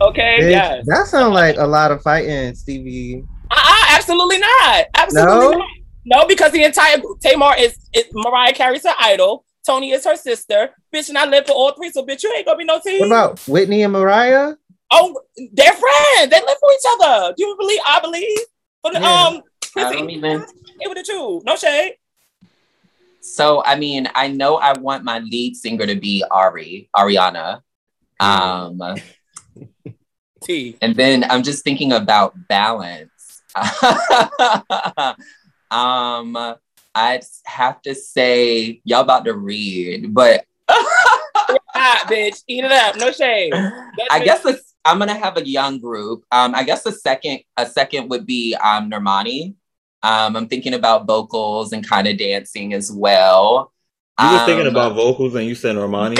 okay. 0.00 0.38
Bitch, 0.40 0.50
Yes. 0.50 0.84
That 0.86 1.06
sounds 1.06 1.34
like 1.34 1.56
a 1.58 1.66
lot 1.66 1.92
of 1.92 2.02
fighting, 2.02 2.54
Stevie. 2.54 3.24
Uh-uh, 3.50 3.84
absolutely 3.90 4.38
not. 4.38 4.86
Absolutely 4.94 5.34
No? 5.34 5.50
not. 5.52 5.68
No, 6.06 6.26
because 6.26 6.52
the 6.52 6.64
entire 6.64 6.96
Tamar 7.22 7.54
is, 7.58 7.76
is 7.94 8.04
Mariah 8.12 8.52
Carey's 8.52 8.82
her 8.84 8.94
idol. 9.00 9.43
Toni 9.66 9.92
is 9.92 10.04
her 10.04 10.16
sister. 10.16 10.70
Bitch, 10.94 11.08
and 11.08 11.18
I 11.18 11.24
live 11.26 11.46
for 11.46 11.52
all 11.52 11.72
three. 11.72 11.90
So, 11.90 12.04
bitch, 12.04 12.22
you 12.22 12.32
ain't 12.36 12.46
gonna 12.46 12.58
be 12.58 12.64
no 12.64 12.78
team. 12.80 13.00
What 13.00 13.06
about 13.06 13.40
Whitney 13.48 13.82
and 13.82 13.92
Mariah? 13.92 14.54
oh, 14.90 15.20
they're 15.52 15.72
friends. 15.72 16.30
They 16.30 16.40
live 16.40 16.56
for 16.60 16.72
each 16.72 16.86
other. 17.00 17.34
Do 17.36 17.44
you 17.44 17.56
believe? 17.58 17.80
I 17.86 18.00
believe. 18.00 18.38
For 18.82 18.92
the 18.92 19.00
Yeah. 19.00 19.26
um, 19.26 19.42
I 19.76 19.90
don't 19.90 20.10
even. 20.10 20.44
it 20.80 20.88
with 20.88 20.98
the 20.98 21.02
two. 21.02 21.42
No 21.44 21.56
shade. 21.56 21.94
So 23.20 23.64
I 23.64 23.76
mean, 23.76 24.08
I 24.14 24.28
know 24.28 24.56
I 24.56 24.78
want 24.78 25.02
my 25.02 25.18
lead 25.18 25.56
singer 25.56 25.86
to 25.86 25.94
be 25.94 26.22
Ari, 26.30 26.90
Ariana. 26.94 27.62
Um, 28.20 28.80
T. 30.42 30.76
and 30.80 30.94
then 30.94 31.24
I'm 31.30 31.42
just 31.42 31.64
thinking 31.64 31.92
about 31.92 32.34
balance. 32.48 33.10
um, 35.70 36.56
I'd 36.94 37.24
have 37.44 37.82
to 37.82 37.94
say 37.94 38.80
y'all 38.84 39.00
about 39.00 39.24
to 39.24 39.34
read, 39.34 40.14
but 40.14 40.44
bitch, 42.06 42.42
eat 42.46 42.64
it 42.64 42.72
up. 42.72 42.96
No 42.96 43.10
shade. 43.10 43.52
I 44.10 44.24
guess 44.24 44.44
a, 44.44 44.56
I'm 44.84 44.98
gonna 44.98 45.14
have 45.14 45.36
a 45.36 45.46
young 45.46 45.78
group. 45.78 46.24
Um, 46.30 46.54
I 46.54 46.62
guess 46.62 46.86
a 46.86 46.92
second 46.92 47.40
a 47.56 47.66
second 47.66 48.10
would 48.10 48.26
be 48.26 48.54
um 48.62 48.90
Normani. 48.90 49.54
Um, 50.02 50.36
I'm 50.36 50.48
thinking 50.48 50.74
about 50.74 51.06
vocals 51.06 51.72
and 51.72 51.86
kind 51.86 52.06
of 52.06 52.18
dancing 52.18 52.74
as 52.74 52.92
well. 52.92 53.72
You 54.20 54.28
was 54.28 54.42
thinking 54.44 54.66
Um, 54.66 54.76
about 54.76 54.94
vocals 54.94 55.34
and 55.34 55.46
you 55.46 55.54
said 55.54 55.76
Normani. 55.76 56.16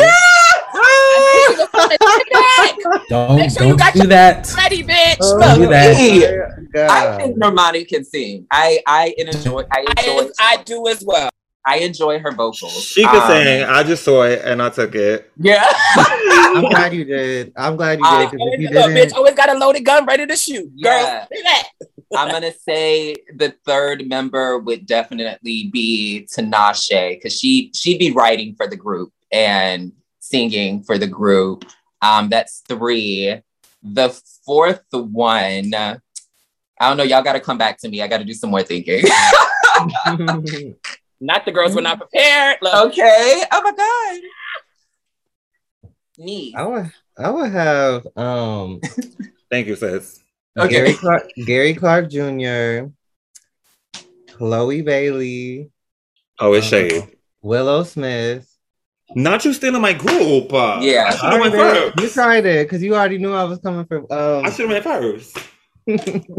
Don't 3.09 3.37
Make 3.37 3.51
sure 3.51 3.63
you 3.63 3.69
don't 3.71 3.79
got 3.79 3.93
do 3.93 3.99
your- 4.01 4.07
that. 4.09 4.53
Ready, 4.57 4.83
bitch. 4.83 5.17
Oh, 5.21 5.39
Don't 5.41 5.61
do 5.61 5.67
that. 5.69 6.91
I 6.91 7.17
think 7.19 7.37
Normani 7.39 7.87
can 7.87 8.05
sing. 8.05 8.47
I 8.51 8.81
I 8.87 9.15
enjoy 9.19 9.63
I 9.71 9.81
enjoy 9.81 10.31
I, 10.39 10.57
I 10.59 10.63
do 10.65 10.87
as 10.89 11.03
well. 11.05 11.31
I 11.67 11.79
enjoy 11.79 12.19
her 12.19 12.31
vocals. 12.31 12.85
She 12.85 13.03
could 13.07 13.23
Um, 13.23 13.29
sing. 13.31 13.65
I 13.65 13.83
just 13.85 14.05
saw 14.05 14.25
it 14.25 14.43
and 14.45 14.61
I 14.63 14.69
took 14.69 14.95
it. 14.95 15.31
Yeah. 15.39 15.65
I'm 15.97 16.69
glad 16.69 16.93
you 16.93 17.05
did. 17.07 17.53
I'm 17.57 17.77
glad 17.77 17.99
you 17.99 18.05
did. 18.05 18.29
'cause 18.31 18.39
if 18.53 18.61
you 18.61 18.69
Look, 18.69 18.85
bitch, 18.91 18.95
didn't, 18.95 19.13
always 19.15 19.35
got 19.35 19.49
a 19.49 19.59
loaded 19.59 19.81
gun 19.85 20.05
ready 20.05 20.27
to 20.27 20.37
shoot. 20.37 20.67
Girl, 20.83 20.93
Yeah. 20.93 21.27
say 21.33 21.43
that. 21.43 21.69
I'm 22.17 22.31
gonna 22.31 22.53
say 22.53 23.17
the 23.35 23.55
third 23.67 24.07
member 24.07 24.59
would 24.59 24.87
definitely 24.87 25.71
be 25.73 26.29
Tinashe 26.31 27.17
because 27.17 27.39
she 27.41 27.73
she'd 27.75 27.99
be 27.99 28.13
writing 28.13 28.55
for 28.57 28.69
the 28.69 28.77
group 28.77 29.11
and 29.33 29.91
singing 30.25 30.83
for 30.83 30.97
the 30.99 31.07
group. 31.07 31.65
Um, 32.01 32.29
that's 32.29 32.63
three. 32.69 33.41
The 33.83 34.09
fourth 34.47 34.83
one, 34.93 35.75
I 35.75 35.99
don't 36.81 36.97
know. 36.97 37.03
Y'all 37.03 37.23
got 37.23 37.35
to 37.35 37.41
come 37.41 37.59
back 37.59 37.79
to 37.79 37.89
me. 37.89 38.01
I 38.03 38.09
got 38.09 38.19
to 38.19 38.25
do 38.25 38.33
some 38.35 38.51
more 38.51 38.63
thinking. 38.63 39.05
Not 41.21 41.45
the 41.47 41.53
girls 41.53 41.75
were 41.75 41.81
not 41.81 41.99
prepared. 41.99 42.59
Look, 42.61 42.75
okay. 42.89 43.45
Oh 43.51 43.63
my 43.63 43.73
god. 43.73 44.21
Me. 46.19 46.53
I 46.57 46.67
would 46.67 46.93
I 47.19 47.31
would 47.31 47.51
have 47.53 48.07
um 48.17 48.81
Thank 49.51 49.69
you, 49.69 49.77
sis. 49.77 50.21
Okay. 50.59 50.69
Gary 50.71 50.95
Clark, 50.95 51.29
Gary 51.47 51.75
Clark 51.75 52.11
Jr., 52.11 52.91
Chloe 54.37 54.83
Bailey, 54.83 55.71
Oh, 56.39 56.53
it's 56.53 56.67
Uh, 56.67 56.71
shade. 56.71 57.17
Willow 57.43 57.85
Smith. 57.85 58.54
Not 59.15 59.45
you 59.45 59.53
stealing 59.53 59.83
my 59.83 59.93
group. 59.93 60.53
Uh, 60.53 60.79
Yeah. 60.81 61.07
I 61.09 61.11
should 61.11 61.33
have 61.33 61.41
went 61.41 61.55
first. 61.55 62.01
You 62.01 62.09
tried 62.09 62.47
it 62.47 62.67
because 62.67 62.83
you 62.83 62.95
already 62.95 63.19
knew 63.19 63.33
I 63.33 63.45
was 63.45 63.59
coming 63.59 63.85
from. 63.85 64.07
Um, 64.11 64.45
I 64.45 64.51
should 64.51 64.71
have 64.71 64.85
went 64.85 64.85
first. 64.85 65.39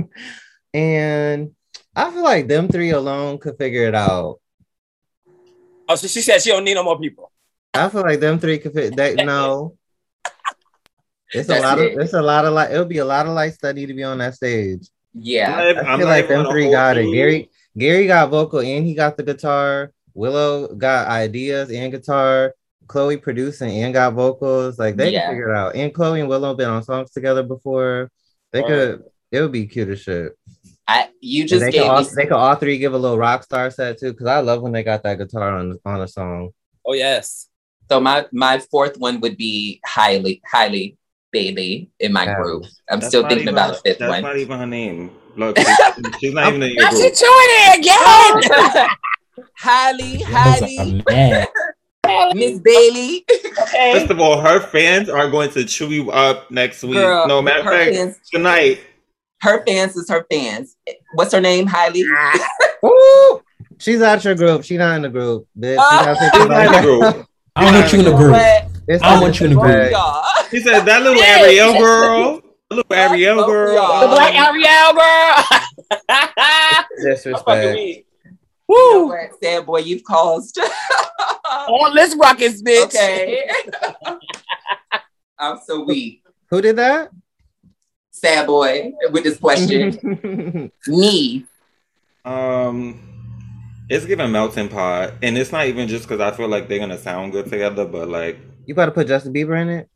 and 0.74 1.51
I 1.95 2.11
feel 2.11 2.24
like 2.24 2.47
them 2.47 2.68
three 2.68 2.89
alone 2.89 3.38
could 3.38 3.57
figure 3.57 3.88
it 3.88 3.95
out. 3.95 4.39
oh, 5.88 5.95
so 5.95 6.07
she 6.07 6.22
said 6.22 6.41
she 6.41 6.49
don't 6.49 6.63
need 6.63 6.74
no 6.74 6.84
more 6.84 6.99
people. 6.99 7.32
I 7.74 7.89
feel 7.89 8.01
like 8.01 8.20
them 8.20 8.39
three 8.39 8.57
could 8.57 8.74
fit. 8.74 8.95
They 8.95 9.16
no. 9.16 9.78
It's 11.32 11.49
a 11.49 11.59
lot 11.59 11.80
it. 11.80 11.93
of. 11.93 11.99
It's 11.99 12.13
a 12.13 12.22
lot 12.22 12.45
of 12.45 12.53
like. 12.53 12.72
It'll 12.72 12.86
be 12.86 12.99
a 12.99 13.05
lot 13.05 13.26
of 13.26 13.34
light 13.34 13.53
study 13.53 13.86
to 13.86 13.93
be 13.93 14.03
on 14.03 14.18
that 14.20 14.36
stage. 14.36 14.88
Yeah. 15.13 15.55
I'm 15.55 15.78
I 15.78 15.82
not 15.82 15.97
feel 15.99 16.07
like 16.07 16.28
them 16.28 16.49
three 16.49 16.70
got 16.72 16.97
it. 16.97 17.11
Gary 17.11 17.49
Gary 17.78 18.07
got 18.07 18.30
vocal 18.30 18.59
and 18.59 18.86
he 18.86 18.93
got 18.93 19.18
the 19.18 19.24
guitar. 19.24 19.91
Willow 20.16 20.74
got 20.74 21.07
ideas 21.07 21.70
and 21.72 21.91
guitar. 21.91 22.55
Chloe 22.88 23.18
producing 23.18 23.82
and 23.84 23.93
got 23.93 24.13
vocals. 24.13 24.78
Like 24.80 24.95
they 24.95 25.11
Yeah. 25.11 25.22
can 25.26 25.32
figure 25.32 25.49
it 25.53 25.57
out. 25.57 25.76
And 25.76 25.93
Chloe 25.93 26.20
and 26.22 26.30
Willow 26.30 26.53
been 26.55 26.70
on 26.70 26.84
songs 26.84 27.11
together 27.11 27.43
before. 27.43 28.09
They 28.51 28.61
Right. 28.61 28.68
could. 28.68 29.03
It 29.32 29.41
would 29.41 29.51
be 29.51 29.66
cute 29.68 29.89
as 29.89 29.99
shit. 30.01 30.34
I 30.88 31.09
you 31.20 31.41
And 31.41 31.49
just 31.49 31.66
they 31.66 31.72
gave 31.72 31.82
could 31.82 31.89
all, 31.89 32.01
me 32.01 32.07
they 32.16 32.24
could 32.26 32.34
all 32.34 32.55
three 32.55 32.78
give 32.78 32.93
a 32.93 32.97
little 32.97 33.18
rock 33.18 33.43
star 33.43 33.72
set 33.72 33.97
too. 33.99 34.11
Because 34.11 34.28
I 34.28 34.39
love 34.39 34.61
when 34.61 34.72
they 34.72 34.84
got 34.84 35.01
that 35.03 35.18
guitar 35.18 35.57
on 35.57 35.80
on 35.84 36.01
a 36.01 36.07
song. 36.07 36.51
Oh 36.86 36.93
yes. 36.93 37.49
So 37.89 37.99
my 37.99 38.26
my 38.32 38.59
fourth 38.59 38.97
one 38.97 39.20
would 39.22 39.36
be 39.36 39.82
highly 39.86 40.41
highly 40.45 40.95
Bailey 41.32 41.89
in 41.99 42.13
my 42.13 42.26
Yeah. 42.26 42.36
group. 42.36 42.66
I'm 42.89 42.99
That's 42.99 43.07
still 43.09 43.28
thinking 43.28 43.47
about 43.49 43.72
a 43.72 43.82
fifth 43.82 43.97
That's 43.97 44.11
one. 44.11 44.22
not 44.22 44.38
even 44.38 44.59
her 44.59 44.68
name. 44.68 45.09
Look, 45.36 45.57
she's, 45.57 46.20
she's 46.20 46.34
not 46.34 46.47
even 46.49 46.61
in 46.63 46.70
your 46.76 46.84
Now 46.84 46.91
she 46.91 46.97
group. 47.01 47.13
chewing 47.16 47.51
it 47.66 47.80
again. 47.80 48.89
Highly, 49.58 50.18
Those 50.18 50.26
highly, 50.28 50.78
are 50.80 51.04
mad. 51.10 51.48
Miss 52.36 52.60
Bailey. 52.60 53.26
okay. 53.62 53.94
First 53.94 54.12
of 54.12 54.20
all, 54.20 54.40
her 54.40 54.60
fans 54.60 55.10
are 55.10 55.30
going 55.30 55.50
to 55.52 55.66
chew 55.66 55.90
you 55.90 56.12
up 56.12 56.50
next 56.52 56.84
week. 56.84 56.94
Girl, 56.94 57.28
no 57.28 57.42
matter 57.42 57.64
her 57.64 57.72
fact, 57.72 57.96
fans, 57.96 58.20
tonight. 58.32 58.80
her 59.42 59.66
fans 59.66 59.96
is 59.98 60.10
her 60.10 60.26
fans. 60.32 60.76
What's 61.16 61.34
her 61.34 61.42
name? 61.42 61.66
Highly. 61.68 62.04
Ah. 62.16 62.48
Woo! 62.84 63.42
She's 63.80 64.02
out 64.02 64.24
your 64.24 64.36
group. 64.36 64.64
She's 64.64 64.78
not 64.78 64.96
in 64.98 65.02
the 65.02 65.10
group. 65.10 65.48
Bitch. 65.58 65.76
You 65.76 65.80
ah. 65.82 66.16
She's 66.20 66.48
not 66.48 66.66
in 66.66 66.72
the 66.72 66.82
group. 66.82 67.28
I 67.56 67.66
don't 67.66 67.74
want 67.74 67.94
you 67.94 68.00
in 68.00 68.06
the 68.06 68.16
group. 68.16 68.32
What? 68.34 68.68
It's 68.88 69.04
I 69.04 69.14
not 69.16 69.22
want 69.24 69.40
you 69.40 69.48
in 69.48 69.54
the 69.56 69.60
group. 69.62 69.92
Y'all. 69.92 70.24
She 70.52 70.60
said 70.60 70.82
that 70.82 71.02
little 71.02 71.18
Yeah. 71.22 71.38
Ariel 71.40 71.74
girl. 71.74 72.42
Little 72.70 72.86
Ariel 72.94 73.36
both 73.38 73.48
girl. 73.48 74.00
the 74.02 74.08
black 74.08 74.36
Ariel 74.36 74.94
girl. 74.94 76.00
I'm 76.10 76.30
fucking 76.36 77.06
Disrespect. 77.06 78.06
Weak. 78.68 78.78
You 78.78 78.93
know 78.93 78.99
Woo! 79.03 79.07
what, 79.09 79.43
Sad 79.43 79.66
boy, 79.66 79.80
you've 79.80 80.03
caused. 80.03 80.59
On 81.68 81.95
this 81.95 82.16
rockets, 82.16 82.61
bitch. 82.61 82.86
okay. 82.86 83.49
I'm 85.39 85.59
so 85.66 85.84
weak. 85.84 86.24
Who 86.49 86.61
did 86.61 86.76
that? 86.78 87.09
Sad 88.11 88.47
boy 88.47 88.93
with 89.11 89.24
this 89.24 89.38
question. 89.38 90.72
Me. 90.88 91.45
Um, 92.24 92.99
it's 93.89 94.05
giving 94.05 94.32
melting 94.32 94.70
pot, 94.70 95.13
and 95.22 95.38
it's 95.38 95.51
not 95.51 95.68
even 95.68 95.88
just 95.88 96.07
because 96.07 96.22
I 96.22 96.32
feel 96.36 96.47
like 96.47 96.68
they're 96.68 96.80
gonna 96.80 96.97
sound 96.97 97.34
good 97.34 97.45
together, 97.49 97.86
but 97.86 98.07
like 98.07 98.38
You 98.66 98.74
about 98.74 98.86
to 98.88 98.91
put 98.93 99.07
Justin 99.07 99.34
Bieber 99.34 99.61
in 99.61 99.70
it? 99.70 99.89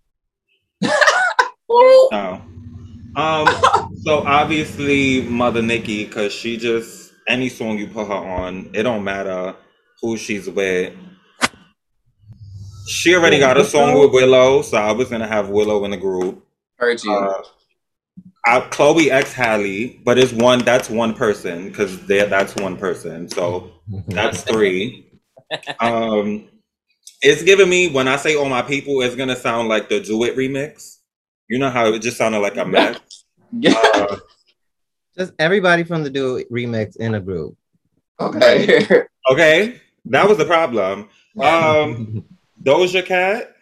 no. 2.12 2.42
Um, 3.16 3.48
so 4.04 4.20
obviously 4.26 5.22
Mother 5.24 5.62
Nikki, 5.62 6.06
because 6.06 6.32
she 6.34 6.58
just 6.58 6.99
any 7.30 7.48
song 7.48 7.78
you 7.78 7.88
put 7.88 8.08
her 8.08 8.14
on, 8.14 8.72
it 8.74 8.84
don't 8.84 9.04
matter 9.04 9.56
who 10.02 10.18
she's 10.18 10.50
with. 10.50 10.94
She 12.88 13.16
already 13.16 13.40
got 13.40 13.58
a 13.58 13.64
song 13.64 14.00
with 14.00 14.12
Willow, 14.12 14.64
so 14.64 14.78
I 14.78 14.92
was 14.92 15.10
gonna 15.10 15.28
have 15.28 15.50
Willow 15.50 15.86
in 15.86 15.92
the 15.92 15.98
group. 15.98 16.44
Heard 16.78 17.04
you. 17.04 17.14
Uh, 17.14 17.44
I, 18.46 18.62
Chloe 18.62 19.12
X 19.12 19.32
Halle, 19.34 20.00
but 20.04 20.18
it's 20.18 20.32
one. 20.34 20.60
That's 20.60 20.90
one 20.90 21.14
person 21.14 21.70
because 21.70 22.04
that's 22.08 22.56
one 22.56 22.78
person. 22.78 23.30
So 23.30 23.72
that's 24.08 24.42
three. 24.44 25.06
Um, 25.80 26.48
it's 27.24 27.42
giving 27.42 27.68
me 27.68 27.90
when 27.90 28.08
I 28.08 28.18
say 28.18 28.36
"all 28.36 28.48
my 28.48 28.62
people," 28.62 29.02
it's 29.02 29.16
gonna 29.16 29.36
sound 29.36 29.68
like 29.68 29.90
the 29.90 30.00
Do 30.00 30.24
It 30.26 30.36
remix. 30.36 30.98
You 31.48 31.58
know 31.58 31.72
how 31.72 31.88
it 31.88 32.04
just 32.04 32.18
sounded 32.18 32.38
like 32.38 32.58
a 32.58 32.66
mess. 32.66 33.00
yeah. 33.52 33.74
Uh, 33.96 34.18
Just 35.20 35.34
everybody 35.38 35.84
from 35.84 36.04
the 36.04 36.10
Do 36.10 36.38
It 36.38 36.50
remix 36.50 36.96
in 36.96 37.16
a 37.16 37.20
group. 37.20 37.58
okay. 38.22 38.88
okay, 39.32 39.82
that 40.06 40.30
was 40.30 40.38
the 40.38 40.46
problem. 40.46 41.10
Um, 41.38 42.24
Doja 42.64 43.06
Cat 43.06 43.54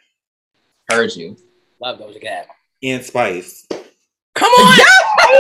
Heard 0.92 1.16
you. 1.16 1.36
Love 1.82 2.00
Doja 2.00 2.22
Cat. 2.22 2.48
and 2.84 3.04
Spice. 3.04 3.68
Come 4.36 4.52
on. 4.52 4.78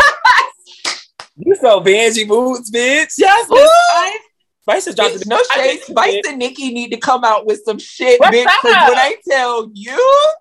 you 1.38 1.55
so 1.55 1.82
Benji 1.82 2.28
boots, 2.28 2.72
bitch. 2.72 3.13
Yes, 3.20 3.47
Ooh. 3.51 3.70
Spice. 3.91 4.20
Spice 4.61 4.86
has 4.86 4.95
dropped 4.95 5.15
Bitch, 5.18 5.28
no 5.28 5.39
shade. 5.53 5.82
Spice 5.82 6.24
and 6.28 6.39
Nicki 6.39 6.74
need 6.74 6.89
to 6.89 6.97
come 6.97 7.24
out 7.24 7.45
with 7.45 7.61
some 7.63 7.78
shit, 7.78 8.20
What's 8.20 8.36
bitch. 8.36 8.43
Because 8.43 8.76
up? 8.76 8.89
when 8.89 8.97
I 8.97 9.15
tell 9.30 9.70
you, 9.72 10.34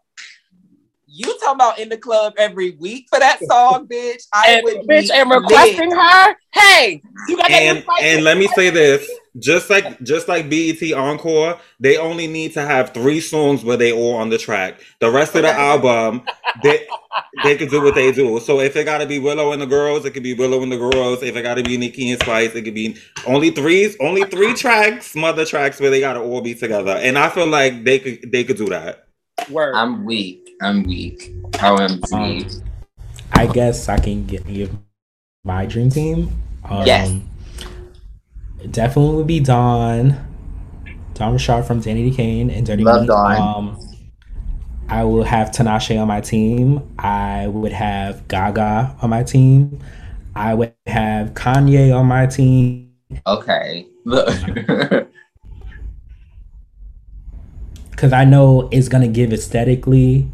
you 1.16 1.26
talking 1.40 1.56
about 1.56 1.78
in 1.78 1.88
the 1.88 1.98
club 1.98 2.34
every 2.38 2.72
week 2.72 3.06
for 3.10 3.18
that 3.20 3.44
song, 3.44 3.86
bitch. 3.88 4.24
I 4.32 4.48
And, 4.48 4.62
would 4.62 4.86
bitch, 4.88 5.10
be 5.10 5.12
and 5.14 5.30
lit. 5.32 5.82
requesting 5.82 5.92
her. 5.92 6.36
Hey, 6.52 7.04
you 7.26 7.36
got 7.36 7.52
that 7.52 7.64
And 7.64 7.78
Spice 7.82 7.84
and 7.98 8.24
let 8.24 8.38
me 8.38 8.48
say 8.48 8.70
this, 8.70 9.20
just 9.38 9.70
like 9.70 10.02
just 10.02 10.28
like 10.28 10.50
BET 10.50 10.92
Encore, 10.92 11.60
they 11.80 11.96
only 11.96 12.26
need 12.26 12.54
to 12.54 12.62
have 12.62 12.92
three 12.94 13.20
songs 13.20 13.64
where 13.64 13.76
they 13.76 13.92
all 13.92 14.14
on 14.16 14.30
the 14.30 14.38
track. 14.38 14.80
The 15.00 15.10
rest 15.10 15.36
of 15.36 15.42
the 15.42 15.52
album, 15.52 16.22
they 16.54 16.86
they 17.42 17.56
could 17.56 17.70
do 17.70 17.82
what 17.82 17.94
they 17.94 18.12
do. 18.12 18.40
So 18.40 18.60
if 18.60 18.76
it 18.76 18.84
gotta 18.84 19.06
be 19.06 19.18
Willow 19.20 19.52
and 19.52 19.62
the 19.62 19.66
girls, 19.66 20.04
it 20.06 20.12
could 20.12 20.24
be 20.24 20.34
Willow 20.34 20.62
and 20.62 20.72
the 20.72 20.78
girls. 20.78 21.22
If 21.22 21.36
it 21.36 21.42
gotta 21.42 21.62
be 21.62 21.76
Nicki 21.76 22.10
and 22.10 22.20
Spice, 22.20 22.54
it 22.54 22.62
could 22.62 22.74
be 22.74 22.96
only 23.26 23.50
three 23.50 23.94
only 24.00 24.24
three 24.24 24.54
tracks, 24.56 25.14
mother 25.14 25.44
tracks 25.44 25.80
where 25.80 25.90
they 25.90 26.00
gotta 26.00 26.20
all 26.20 26.40
be 26.40 26.54
together. 26.54 26.92
And 27.00 27.16
I 27.18 27.28
feel 27.30 27.46
like 27.46 27.84
they 27.84 28.00
could 28.00 28.32
they 28.32 28.44
could 28.44 28.56
do 28.56 28.70
that. 28.70 29.06
Word. 29.50 29.74
I'm 29.74 30.04
weak. 30.04 30.45
I'm 30.62 30.82
weak. 30.84 31.32
OMG. 31.52 32.12
Um, 32.12 32.62
I 33.32 33.46
guess 33.46 33.88
I 33.88 33.98
can 33.98 34.26
give 34.26 34.70
my 35.44 35.66
dream 35.66 35.90
team. 35.90 36.30
Um, 36.64 36.86
Yes. 36.86 37.14
Definitely 38.70 39.16
would 39.16 39.26
be 39.26 39.40
Dawn. 39.40 40.16
Dawn 41.14 41.32
Richard 41.32 41.64
from 41.64 41.80
Danity 41.80 42.14
Kane 42.14 42.50
and 42.50 42.66
Dirty 42.66 42.82
Love 42.84 43.06
Money. 43.06 43.06
Dawn. 43.06 43.36
Um, 43.36 43.80
I 44.88 45.04
will 45.04 45.24
have 45.24 45.50
Tinashe 45.50 46.00
on 46.00 46.08
my 46.08 46.20
team. 46.20 46.82
I 46.98 47.48
would 47.48 47.72
have 47.72 48.26
Gaga 48.28 48.96
on 49.02 49.10
my 49.10 49.22
team. 49.22 49.78
I 50.34 50.54
would 50.54 50.74
have 50.86 51.34
Kanye 51.34 51.94
on 51.96 52.06
my 52.06 52.26
team. 52.26 52.92
Okay. 53.26 53.86
Look. 54.04 54.28
because 57.90 58.12
I 58.12 58.24
know 58.24 58.68
it's 58.70 58.88
gonna 58.88 59.08
give 59.08 59.32
aesthetically, 59.32 60.28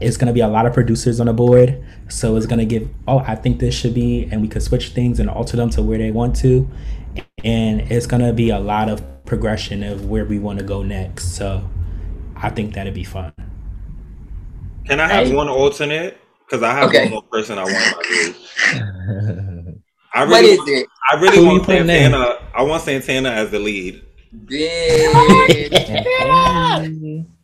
it's 0.00 0.16
gonna 0.16 0.32
be 0.32 0.40
a 0.40 0.48
lot 0.48 0.66
of 0.66 0.72
producers 0.74 1.20
on 1.20 1.26
the 1.26 1.32
board, 1.32 1.82
so 2.08 2.36
it's 2.36 2.46
gonna 2.46 2.64
give. 2.64 2.88
Oh, 3.06 3.18
I 3.26 3.34
think 3.34 3.58
this 3.58 3.74
should 3.74 3.94
be, 3.94 4.28
and 4.30 4.40
we 4.42 4.48
could 4.48 4.62
switch 4.62 4.90
things 4.90 5.18
and 5.20 5.28
alter 5.28 5.56
them 5.56 5.70
to 5.70 5.82
where 5.82 5.98
they 5.98 6.10
want 6.10 6.36
to, 6.36 6.68
and 7.44 7.80
it's 7.90 8.06
gonna 8.06 8.32
be 8.32 8.50
a 8.50 8.58
lot 8.58 8.88
of 8.88 9.02
progression 9.24 9.82
of 9.82 10.08
where 10.08 10.24
we 10.24 10.38
want 10.38 10.58
to 10.58 10.64
go 10.64 10.82
next. 10.82 11.34
So, 11.36 11.68
I 12.36 12.50
think 12.50 12.74
that'd 12.74 12.94
be 12.94 13.04
fun. 13.04 13.32
Can 14.86 15.00
I 15.00 15.08
have 15.08 15.26
Hey. 15.26 15.34
one 15.34 15.48
alternate? 15.48 16.16
Because 16.46 16.62
I 16.62 16.72
have 16.72 16.88
Okay. 16.88 17.02
one 17.04 17.10
more 17.10 17.22
person 17.30 17.58
I 17.58 17.64
want 17.64 17.74
in 17.76 17.80
my 17.96 18.02
group. 18.02 18.36
I 20.14 20.24
what 20.24 20.40
really, 20.40 20.50
is 20.52 20.60
it? 20.66 20.86
I 21.12 21.20
really 21.20 21.36
Who 21.36 21.42
you 21.42 21.48
want 21.48 21.64
putting 21.64 21.82
in? 21.82 21.86
Santana. 21.88 22.38
I 22.54 22.62
want 22.62 22.82
Santana 22.82 23.30
as 23.30 23.50
the 23.50 23.58
lead. 23.58 24.02
Bitch. 24.46 25.70
Yeah. 25.70 27.22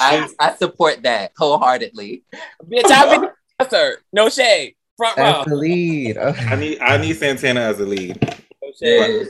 I, 0.00 0.28
I 0.38 0.54
support 0.56 1.02
that 1.02 1.32
wholeheartedly. 1.36 2.22
bitch, 2.68 2.84
I've 2.90 3.20
been 3.20 3.30
concert. 3.60 4.02
No 4.12 4.28
shade. 4.28 4.74
Front 4.96 5.16
row. 5.18 5.24
That's 5.24 5.48
the 5.48 5.56
lead. 5.56 6.16
Okay. 6.16 6.44
I 6.46 6.56
need 6.56 6.80
I 6.80 6.96
need 6.96 7.16
Santana 7.16 7.60
as 7.60 7.80
a 7.80 7.84
lead. 7.86 8.18
No 8.62 8.72
shade. 8.80 9.26
Bitch. 9.26 9.28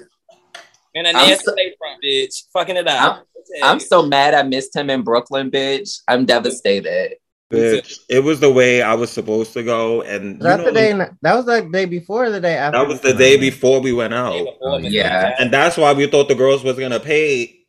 And 0.95 1.07
a 1.07 1.11
I'm 1.11 1.15
nasty 1.29 1.45
so- 1.45 1.55
front, 1.79 2.03
bitch. 2.03 2.45
Fucking 2.53 2.77
it 2.77 2.87
up. 2.89 3.27
No 3.35 3.43
shade. 3.55 3.63
I'm 3.65 3.81
so 3.81 4.07
mad 4.07 4.35
I 4.35 4.43
missed 4.43 4.75
him 4.77 4.91
in 4.91 5.03
Brooklyn, 5.03 5.51
bitch. 5.51 6.01
I'm 6.09 6.25
devastated. 6.25 7.17
Bitch, 7.53 8.01
it 8.09 8.25
was 8.25 8.41
the 8.41 8.51
way 8.51 8.83
I 8.83 8.95
was 8.95 9.09
supposed 9.11 9.53
to 9.53 9.63
go, 9.63 10.03
and 10.03 10.33
you 10.39 10.43
That's 10.43 10.59
know, 10.59 10.65
the 10.65 10.73
day. 10.73 10.93
That 11.23 11.35
was 11.37 11.45
the 11.45 11.61
day 11.63 11.85
before 11.85 12.29
the 12.29 12.41
day 12.41 12.57
after. 12.57 12.79
that 12.81 12.89
was 12.89 13.01
the 13.01 13.15
day 13.15 13.37
before 13.37 13.81
we 13.81 13.93
went 13.93 14.15
out, 14.15 14.33
before, 14.45 14.81
Miss 14.81 14.93
Yeah. 14.93 15.33
And 15.39 15.53
that's 15.53 15.77
why 15.77 15.93
we 15.93 16.09
thought 16.09 16.27
the 16.27 16.35
girls 16.35 16.65
was 16.65 16.77
gonna 16.77 16.99
pay 16.99 17.61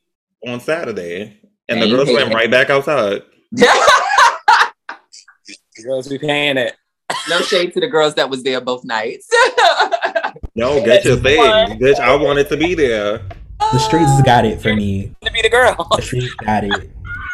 on 0.48 0.60
Saturday, 0.62 1.40
and 1.70 1.82
the 1.82 1.88
girls 1.90 2.10
went 2.10 2.34
right 2.34 2.50
back 2.50 2.70
outside. 2.70 3.22
The 3.52 3.68
girls 5.84 6.08
be 6.08 6.18
paying 6.18 6.58
it. 6.58 6.76
no 7.30 7.40
shade 7.42 7.74
to 7.74 7.80
the 7.80 7.88
girls 7.88 8.16
that 8.16 8.30
was 8.30 8.44
there 8.44 8.62
both 8.62 8.84
nights. 8.84 9.28
No, 10.56 10.84
get 10.84 11.06
your 11.06 11.18
thing, 11.18 11.80
bitch. 11.80 12.00
I 12.00 12.16
wanted 12.16 12.50
to 12.50 12.58
be 12.58 12.74
there. 12.74 13.20
The 13.60 13.78
streets 13.80 14.22
got 14.24 14.44
it 14.44 14.60
for 14.60 14.76
me. 14.76 15.14
To 15.24 15.32
be 15.32 15.42
the 15.44 15.50
girl. 15.50 15.88
The 15.96 16.02
streets 16.02 16.34
got 16.36 16.64
it. 16.64 16.90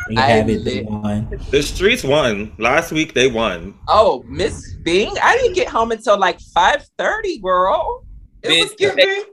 They 0.10 0.18
I 0.18 0.22
have 0.28 0.50
it. 0.50 0.66
They 0.66 0.82
won. 0.82 1.30
The 1.50 1.64
streets 1.64 2.04
won 2.04 2.52
last 2.60 2.92
week. 2.92 3.14
They 3.14 3.28
won. 3.28 3.76
oh, 3.88 4.24
Miss 4.28 4.74
Bing, 4.84 5.16
I 5.22 5.38
didn't 5.38 5.56
get 5.56 5.70
home 5.70 5.92
until 5.92 6.20
like 6.20 6.40
5:30, 6.40 7.42
girl. 7.42 8.06
It 8.42 8.62
was 8.62 8.74
Bitch, 8.74 8.78
giving. 8.78 9.24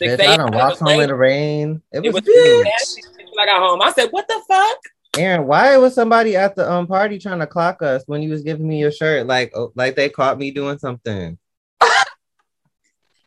Bitch, 0.00 0.20
I 0.20 0.24
a.m. 0.24 0.36
done 0.38 0.54
It 0.54 0.56
walked 0.56 0.78
home 0.78 0.88
late. 0.88 1.00
in 1.02 1.08
the 1.08 1.14
rain. 1.16 1.82
It 1.92 2.04
It 2.04 2.12
was, 2.12 2.22
was 2.22 2.34
huge. 2.34 2.64
nasty 2.64 3.02
when 3.18 3.19
I 3.40 3.46
got 3.46 3.60
home. 3.60 3.80
I 3.82 3.92
said, 3.92 4.08
"What 4.10 4.28
the 4.28 4.40
fuck?" 4.48 4.76
Aaron, 5.18 5.46
why 5.46 5.76
was 5.78 5.94
somebody 5.94 6.36
at 6.36 6.54
the 6.54 6.70
um 6.70 6.86
party 6.86 7.18
trying 7.18 7.40
to 7.40 7.46
clock 7.46 7.82
us 7.82 8.02
when 8.06 8.22
you 8.22 8.30
was 8.30 8.42
giving 8.42 8.68
me 8.68 8.78
your 8.78 8.92
shirt? 8.92 9.26
Like, 9.26 9.50
oh, 9.56 9.72
like 9.74 9.96
they 9.96 10.08
caught 10.08 10.38
me 10.38 10.50
doing 10.50 10.78
something. 10.78 11.36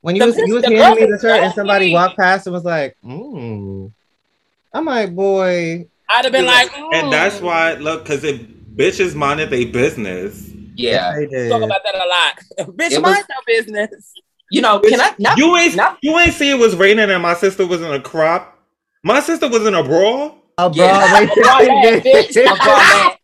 When 0.02 0.16
you 0.16 0.20
The 0.22 0.26
was 0.28 0.38
you 0.38 0.54
was 0.56 0.64
bitch- 0.64 0.70
the 0.70 0.76
handing 0.84 1.06
me 1.06 1.12
the 1.12 1.20
shirt 1.20 1.44
and 1.44 1.54
somebody 1.54 1.88
me. 1.88 1.94
walked 1.94 2.18
past 2.18 2.46
and 2.46 2.54
was 2.54 2.66
like, 2.66 2.98
mm. 3.06 3.92
I'm 4.74 4.86
like, 4.86 5.16
boy, 5.16 5.88
I'd 6.10 6.26
have 6.26 6.32
been 6.34 6.46
like, 6.46 6.72
And 6.94 7.12
that's 7.12 7.38
mm. 7.38 7.42
why, 7.44 7.74
look, 7.76 8.04
because 8.04 8.24
if 8.26 8.42
bitches 8.76 9.16
minded 9.16 9.50
their 9.50 9.66
business, 9.68 10.52
Yeah. 10.76 11.16
they 11.16 11.26
did. 11.28 11.50
talk 11.50 11.62
about 11.62 11.82
that 11.86 11.96
a 11.96 12.08
lot. 12.08 12.68
Bitch, 12.76 12.92
It 12.92 13.02
mind 13.02 13.18
was- 13.18 13.26
your 13.30 13.58
business. 13.64 14.14
You 14.52 14.62
know, 14.62 14.80
can 14.82 15.00
I 15.02 15.16
not? 15.20 15.38
you 15.38 15.56
ain't 15.56 15.76
not- 15.76 15.98
you 16.04 16.18
ain't 16.20 16.34
see 16.34 16.50
it 16.52 16.60
was 16.60 16.76
raining 16.76 17.10
and 17.10 17.24
my 17.24 17.34
sister 17.34 17.66
was 17.66 17.82
in 17.82 17.92
a 17.92 18.00
crop. 18.02 18.53
My 19.04 19.20
sister 19.20 19.48
was 19.50 19.66
in 19.66 19.74
a 19.74 19.84
brawl. 19.84 20.38
A 20.58 20.72
Yeah. 20.74 21.28
Broadway 21.28 21.42
Broadway, 21.42 22.00
bitch. 22.02 22.36
A 22.46 22.56
bralette. 22.56 23.16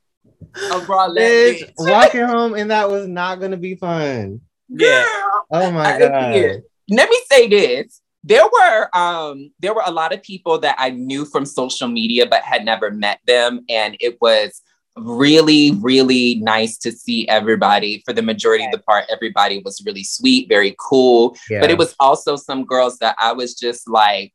A 0.71 0.80
bralette, 0.86 1.15
bitch, 1.17 1.59
bitch. 1.61 1.71
walking 1.77 2.21
home 2.25 2.55
and 2.55 2.71
that 2.71 2.89
was 2.89 3.07
not 3.07 3.39
gonna 3.39 3.57
be 3.57 3.75
fun. 3.75 4.41
Yeah. 4.67 5.05
Oh 5.51 5.71
my 5.71 5.95
I 5.95 5.99
god. 5.99 6.36
agree. 6.36 6.61
Let 6.89 7.09
me 7.09 7.17
say 7.32 7.47
this. 7.47 8.01
There 8.23 8.43
were 8.43 8.89
um 8.97 9.51
there 9.59 9.73
were 9.73 9.84
a 9.86 9.91
lot 9.91 10.13
of 10.13 10.21
people 10.23 10.59
that 10.59 10.75
I 10.77 10.89
knew 10.89 11.23
from 11.25 11.45
social 11.45 11.88
media 11.88 12.25
but 12.25 12.41
had 12.43 12.65
never 12.65 12.91
met 12.91 13.19
them 13.25 13.61
and 13.69 13.95
it 13.99 14.17
was 14.19 14.61
really 14.97 15.71
really 15.80 16.36
nice 16.41 16.77
to 16.80 16.91
see 16.91 17.25
everybody 17.30 18.01
for 18.05 18.11
the 18.11 18.21
majority 18.21 18.65
of 18.65 18.71
the 18.71 18.80
part 18.80 19.05
everybody 19.09 19.61
was 19.63 19.82
really 19.86 20.03
sweet 20.03 20.49
very 20.49 20.75
cool 20.77 21.38
Yeah. 21.49 21.61
but 21.61 21.71
it 21.71 21.77
was 21.77 21.95
also 22.01 22.36
some 22.36 22.65
girls 22.65 22.97
that 22.97 23.15
I 23.17 23.32
was 23.32 23.53
just 23.53 23.88
like 23.88 24.34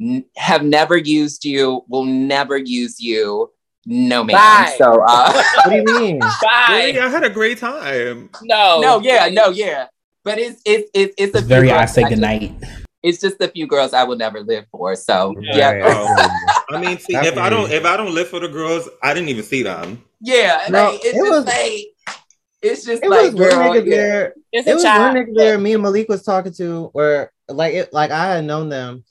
n- 0.00 0.24
have 0.36 0.62
never 0.64 0.96
used 0.96 1.44
you 1.44 1.84
will 1.88 2.04
never 2.04 2.56
use 2.56 3.00
you 3.00 3.50
no 3.86 4.22
ma'am 4.22 4.36
Bye. 4.36 4.74
so 4.78 5.02
uh 5.06 5.32
what 5.64 5.70
do 5.70 5.76
you 5.76 5.84
mean? 6.00 6.20
Really, 6.20 6.92
Bye. 6.92 6.98
I 7.02 7.08
had 7.10 7.24
a 7.24 7.30
great 7.30 7.58
time. 7.58 8.30
No. 8.42 8.80
no 8.80 9.00
yeah 9.00 9.28
no 9.28 9.48
yeah 9.48 9.86
but 10.24 10.38
it's 10.38 10.60
it's 10.64 10.88
it's, 10.94 11.14
it's 11.18 11.34
a 11.34 11.38
It's 11.38 11.46
very 11.48 11.70
I 11.72 11.86
say 11.86 12.02
that 12.02 12.10
just- 12.10 12.20
goodnight. 12.20 12.54
it's 13.02 13.20
just 13.20 13.40
a 13.40 13.48
few 13.48 13.66
girls 13.66 13.92
I 13.92 14.04
will 14.04 14.16
never 14.16 14.40
live 14.40 14.66
for. 14.70 14.94
So 14.94 15.34
Yeah. 15.40 15.56
yeah, 15.56 15.70
Right. 15.82 16.30
I 16.70 16.80
mean, 16.80 16.98
see, 16.98 17.12
That's 17.14 17.26
if 17.28 17.36
I 17.38 17.50
don't 17.50 17.70
if 17.72 17.84
I 17.84 17.96
don't 17.96 18.14
live 18.14 18.28
for 18.28 18.38
the 18.40 18.48
girls, 18.48 18.88
I 19.02 19.12
didn't 19.14 19.28
even 19.30 19.42
see 19.44 19.62
them. 19.64 20.02
yeah. 20.20 20.66
No, 20.70 20.90
like, 20.90 20.94
it's 21.02 21.06
it 21.06 21.14
just 21.16 21.30
was- 21.30 21.44
like 21.46 21.84
It's 22.62 22.84
just 22.84 23.02
It 23.02 23.10
like 23.10 23.32
was 23.32 23.34
one 23.34 23.50
girl, 23.50 23.72
nigga 23.74 23.84
yeah. 23.86 23.96
there. 23.96 24.34
It's 24.52 24.68
It 24.68 24.70
a 24.70 24.74
was 24.76 24.84
one 24.84 25.14
nigga 25.16 25.34
there. 25.34 25.58
Me 25.58 25.72
and 25.74 25.82
Malik 25.82 26.08
was 26.08 26.22
talking 26.22 26.52
to, 26.52 26.86
where 26.92 27.32
like 27.48 27.74
it, 27.74 27.92
like 27.92 28.12
I 28.12 28.36
had 28.36 28.44
known 28.44 28.68
them, 28.68 29.02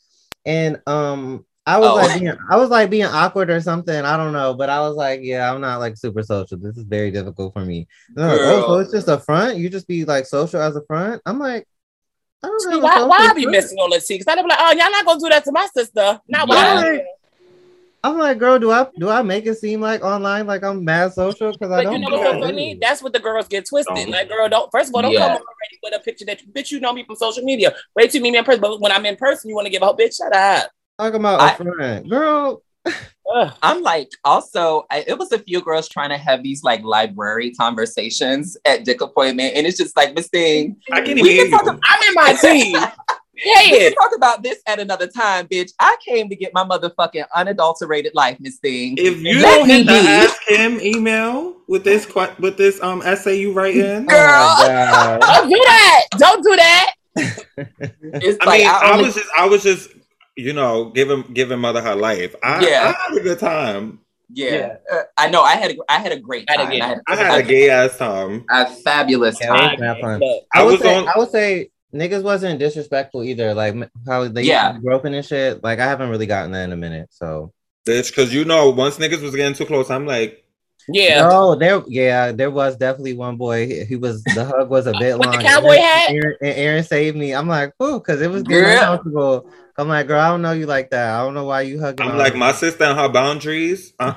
and 0.46 0.80
um, 0.88 1.46
I 1.66 1.78
was 1.78 1.90
Oh. 1.90 1.96
like 1.96 2.20
being, 2.20 2.34
I 2.50 2.56
was 2.58 2.70
like 2.70 2.90
being 2.90 3.06
awkward 3.06 3.50
or 3.50 3.62
something. 3.62 3.96
I 3.96 4.18
don't 4.18 4.34
know, 4.34 4.54
but 4.54 4.70
I 4.70 4.80
was 4.82 4.96
like, 4.96 5.20
yeah, 5.24 5.52
I'm 5.54 5.62
not 5.62 5.80
like 5.80 5.96
super 5.98 6.24
social. 6.24 6.58
This 6.58 6.78
is 6.78 6.84
very 6.84 7.12
difficult 7.12 7.54
for 7.54 7.64
me. 7.64 7.88
Like, 8.16 8.40
oh, 8.42 8.64
so 8.68 8.80
it's 8.80 8.92
just 8.92 9.08
a 9.08 9.20
front. 9.20 9.58
You 9.58 9.70
just 9.70 9.88
be 9.88 10.04
like 10.06 10.26
social 10.26 10.62
as 10.62 10.76
a 10.76 10.82
front. 10.84 11.22
I'm 11.26 11.38
like, 11.40 11.68
I 12.44 12.48
don't 12.48 12.82
why, 12.82 13.04
why 13.04 13.18
I 13.30 13.34
be 13.34 13.44
front. 13.44 13.52
missing 13.56 13.78
on 13.78 13.92
the 13.92 14.00
T? 14.00 14.16
Because 14.18 14.28
I 14.28 14.36
be 14.42 14.48
like, 14.50 14.58
oh, 14.60 14.72
y'all 14.72 14.90
not 14.92 15.06
gonna 15.06 15.20
do 15.20 15.30
that 15.30 15.44
to 15.46 15.52
my 15.52 15.68
sister. 15.74 16.20
Not 16.28 16.48
Yeah. 16.48 16.82
why. 16.82 17.06
Like, 18.04 18.12
I'm 18.14 18.18
like, 18.20 18.38
girl, 18.40 18.58
do 18.60 18.72
I 18.72 18.88
do 18.98 19.10
I 19.10 19.22
make 19.22 19.46
it 19.46 19.56
seem 19.60 19.80
like 19.82 20.04
online 20.04 20.48
like 20.48 20.64
I'm 20.64 20.84
mad 20.84 21.14
social? 21.14 21.52
Because 21.52 21.72
I 21.72 21.84
But 21.84 21.94
you 21.94 22.00
don't. 22.00 22.02
know 22.02 22.18
what's 22.18 22.24
so 22.32 22.32
that. 22.34 22.42
funny? 22.42 22.78
That's 22.82 23.04
what 23.04 23.14
the 23.14 23.20
girls 23.20 23.48
get 23.48 23.68
twisted. 23.68 23.96
Don't. 23.96 24.10
Like, 24.10 24.28
girl, 24.30 24.50
don't 24.50 24.72
first 24.72 24.90
of 24.90 24.96
all, 24.96 25.02
don't 25.04 25.12
Yeah. 25.12 25.20
come 25.20 25.30
already 25.32 25.80
with 25.84 25.96
a 25.96 26.00
picture 26.00 26.26
that 26.26 26.42
bitch 26.54 26.72
you 26.72 26.80
know 26.80 26.94
me 26.94 27.04
from 27.06 27.16
social 27.16 27.44
media. 27.44 27.74
Wait 27.96 28.12
till 28.12 28.20
you 28.20 28.24
meet 28.24 28.32
me 28.32 28.38
in 28.40 28.44
person. 28.44 28.62
But 28.62 28.80
when 28.82 28.92
I'm 28.92 29.06
in 29.06 29.16
person, 29.18 29.50
you 29.50 29.56
want 29.56 29.66
to 29.68 29.72
give 29.72 29.82
a 29.82 29.86
whole 29.86 29.96
bitch 29.98 30.18
shut 30.18 30.36
up. 30.36 30.72
Talk 31.00 31.14
about 31.14 31.40
I- 31.42 31.54
a 31.54 31.56
front, 31.58 32.10
girl. 32.10 32.64
I'm 33.62 33.82
like, 33.84 34.10
also, 34.26 34.86
I, 34.92 35.06
it 35.08 35.18
was 35.18 35.32
a 35.32 35.40
few 35.40 35.62
girls 35.62 35.88
trying 35.88 36.10
to 36.10 36.18
have 36.18 36.44
these 36.44 36.64
like 36.64 36.84
library 36.84 37.52
conversations 37.52 38.58
at 38.66 38.84
dick 38.84 39.00
appointment, 39.02 39.54
and 39.56 39.66
it's 39.68 39.78
just 39.78 39.96
like, 39.96 40.14
Miss 40.16 40.28
Thing, 40.28 40.76
I 40.92 40.98
can't 40.98 41.20
even 41.20 41.26
hear 41.26 41.44
can 41.48 41.52
talk 41.52 41.66
you. 41.66 41.80
I'm 41.84 42.10
in 42.10 42.14
my 42.16 42.34
team. 42.42 42.78
We 43.46 43.52
Yeah. 43.54 43.78
can 43.90 43.94
talk 43.94 44.16
about 44.16 44.44
this 44.44 44.60
at 44.68 44.80
another 44.80 45.08
time, 45.08 45.48
bitch. 45.48 45.72
I 45.80 45.96
came 46.06 46.30
to 46.30 46.36
get 46.36 46.54
my 46.54 46.64
motherfucking 46.64 47.26
unadulterated 47.36 48.14
life, 48.16 48.38
Miss 48.40 48.58
Thing. 48.58 48.96
If 48.98 49.22
you 49.22 49.40
Let 49.42 49.58
don't 49.60 49.68
me 49.68 49.74
hit 49.76 49.86
the 49.88 49.94
be. 49.94 50.08
ask 50.08 50.42
him 50.48 50.80
email 50.82 51.56
with 51.68 51.84
this 51.84 52.08
with 52.40 52.58
this 52.58 52.82
um 52.84 53.02
essay 53.04 53.36
you 53.40 53.54
write 53.54 53.76
in, 53.78 54.06
Girl. 54.06 54.18
Oh. 54.20 55.18
Don't 55.22 55.50
do 55.50 55.62
that. 55.66 56.06
Don't 56.18 56.44
do 56.44 56.56
that. 56.56 56.94
It's 58.02 58.38
I 58.42 58.46
like 58.46 58.60
mean, 58.62 58.68
I 58.70 58.80
I, 58.94 59.02
was 59.02 59.16
just 59.16 59.30
I 59.38 59.46
was 59.48 59.64
just 59.64 59.90
you 60.38 60.54
know 60.54 60.90
giving 60.92 61.24
giving 61.34 61.60
mother 61.60 61.82
her 61.82 61.96
life. 61.96 62.36
I, 62.44 62.66
Yeah. 62.66 62.94
I 62.96 63.12
had 63.12 63.18
a 63.20 63.24
good 63.24 63.40
time. 63.40 64.00
yeah, 64.34 64.76
Uh, 64.92 65.02
I 65.18 65.30
know. 65.30 65.42
I 65.42 65.56
had 65.56 65.72
a, 65.72 65.76
I 65.90 66.00
had 66.00 66.12
a 66.14 66.20
great 66.20 66.50
Had 66.50 66.58
time. 66.58 66.72
I 66.72 66.76
had, 66.86 67.00
I 67.08 67.16
had 67.16 67.40
a 67.40 67.44
gay 67.44 67.70
ass 67.70 67.98
time. 67.98 68.46
a 68.50 68.66
fabulous 68.66 69.38
Yeah, 69.42 69.48
it 69.48 69.52
was 69.52 69.62
time. 69.62 69.80
mad 69.82 69.98
fun. 70.02 70.24
I 70.24 70.60
I 70.62 70.64
would 70.64 70.72
was 70.74 70.82
say, 70.82 70.96
on- 70.96 71.08
I 71.10 71.14
would 71.18 71.32
say 71.32 71.70
niggas 71.94 72.24
wasn't 72.24 72.60
disrespectful 72.60 73.24
either. 73.24 73.54
Like 73.54 73.76
how 74.08 74.28
they 74.28 74.44
Yeah. 74.44 74.74
yeah. 74.74 74.80
groping 74.80 75.14
and 75.16 75.26
shit. 75.26 75.64
Like 75.64 75.80
I 75.80 75.86
haven't 75.88 76.10
really 76.10 76.26
gotten 76.28 76.52
that 76.52 76.64
in 76.64 76.72
a 76.72 76.78
minute. 76.78 77.10
So 77.12 77.52
Bitch, 77.88 78.10
because 78.10 78.34
you 78.34 78.46
know, 78.46 78.70
once 78.70 78.98
niggas 78.98 79.22
was 79.22 79.36
getting 79.36 79.56
too 79.56 79.66
close, 79.66 79.90
I'm 79.90 80.06
like, 80.06 80.46
Yeah. 80.88 81.28
no, 81.28 81.56
there 81.56 81.82
yeah, 81.88 82.32
there 82.32 82.52
was 82.52 82.76
definitely 82.78 83.14
one 83.14 83.38
boy. 83.38 83.66
He, 83.68 83.86
he 83.86 83.96
was 83.96 84.24
the 84.36 84.46
hug 84.46 84.70
was 84.70 84.86
a 84.88 84.94
bit 85.00 85.16
long. 85.18 85.36
the 85.38 85.44
cowboy 85.44 85.78
hat? 85.78 86.12
Aaron, 86.12 86.36
and 86.42 86.56
Aaron 86.58 86.84
saved 86.84 87.18
me. 87.18 87.34
I'm 87.34 87.48
like, 87.48 87.74
oh, 87.80 88.00
because 88.00 88.22
it 88.22 88.30
was 88.30 88.44
getting 88.44 88.66
Girl. 88.66 88.78
uncomfortable. 88.80 89.50
I'm 89.78 89.88
like, 89.88 90.06
girl, 90.06 90.20
I 90.20 90.28
don't 90.28 90.44
know 90.44 90.52
you 90.52 90.68
like 90.68 90.92
that. 90.92 91.16
I 91.16 91.24
don't 91.24 91.34
know 91.34 91.46
why 91.46 91.62
you 91.62 91.80
hugging. 91.80 92.06
I'm 92.06 92.18
like 92.18 92.34
of 92.34 92.40
my 92.40 92.52
sister 92.52 92.84
and 92.84 93.00
her 93.00 93.10
boundaries. 93.10 93.94
Uh, 94.00 94.14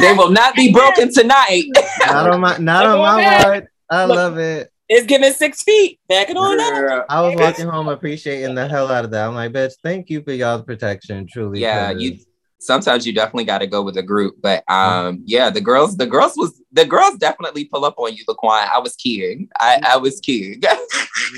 They 0.00 0.12
will 0.12 0.30
not 0.30 0.54
be 0.54 0.72
broken 0.72 1.12
tonight. 1.12 1.64
not 2.06 2.30
on 2.30 2.40
my 2.40 2.58
not 2.58 2.86
on 2.86 2.98
my 2.98 3.36
on 3.42 3.44
word. 3.50 3.68
I 3.90 4.04
love 4.04 4.38
it. 4.38 4.70
It's 4.88 5.06
giving 5.06 5.32
six 5.32 5.62
feet. 5.62 5.98
Back 6.08 6.30
it 6.30 6.36
on 6.36 6.60
up. 6.60 7.06
I 7.08 7.20
was 7.22 7.34
walking 7.36 7.66
home 7.68 7.88
appreciating 7.88 8.54
the 8.54 8.68
hell 8.68 8.90
out 8.90 9.04
of 9.04 9.10
that. 9.10 9.26
I'm 9.26 9.34
like, 9.34 9.52
bitch, 9.52 9.72
thank 9.82 10.08
you 10.10 10.22
for 10.22 10.32
y'all's 10.32 10.62
protection, 10.62 11.26
truly. 11.30 11.60
yeah 11.60 11.92
'cause- 11.92 12.02
you 12.02 12.18
sometimes 12.58 13.06
you 13.06 13.12
definitely 13.12 13.44
got 13.44 13.58
to 13.58 13.66
go 13.66 13.82
with 13.82 13.98
a 13.98 14.02
group 14.02 14.34
but 14.40 14.64
um 14.70 15.22
yeah 15.26 15.50
the 15.50 15.60
girls 15.60 15.94
the 15.98 16.06
girls 16.06 16.32
was 16.38 16.60
the 16.72 16.86
girls 16.86 17.14
definitely 17.18 17.66
pull 17.66 17.84
up 17.84 17.94
on 17.98 18.14
you 18.14 18.24
laquan 18.24 18.66
i 18.72 18.78
was 18.78 18.96
kidding 18.96 19.46
i 19.60 19.78
i 19.86 19.96
was 19.98 20.18
kidding 20.20 20.60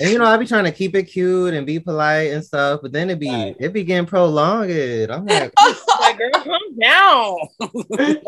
And 0.00 0.10
you 0.10 0.18
know, 0.18 0.24
I 0.26 0.36
be 0.36 0.46
trying 0.46 0.64
to 0.64 0.72
keep 0.72 0.94
it 0.96 1.04
cute 1.04 1.54
and 1.54 1.64
be 1.66 1.78
polite 1.80 2.32
and 2.32 2.44
stuff, 2.44 2.80
but 2.82 2.92
then 2.92 3.10
it 3.10 3.18
be 3.18 3.30
Right. 3.30 3.56
it 3.60 3.72
be 3.72 3.84
getting 3.84 4.06
prolonged. 4.06 4.70
I'm 5.10 5.24
like, 5.24 5.52
Like, 6.00 6.18
girl, 6.18 6.30
calm 6.32 6.57
down. 6.80 7.36
like, 7.90 8.22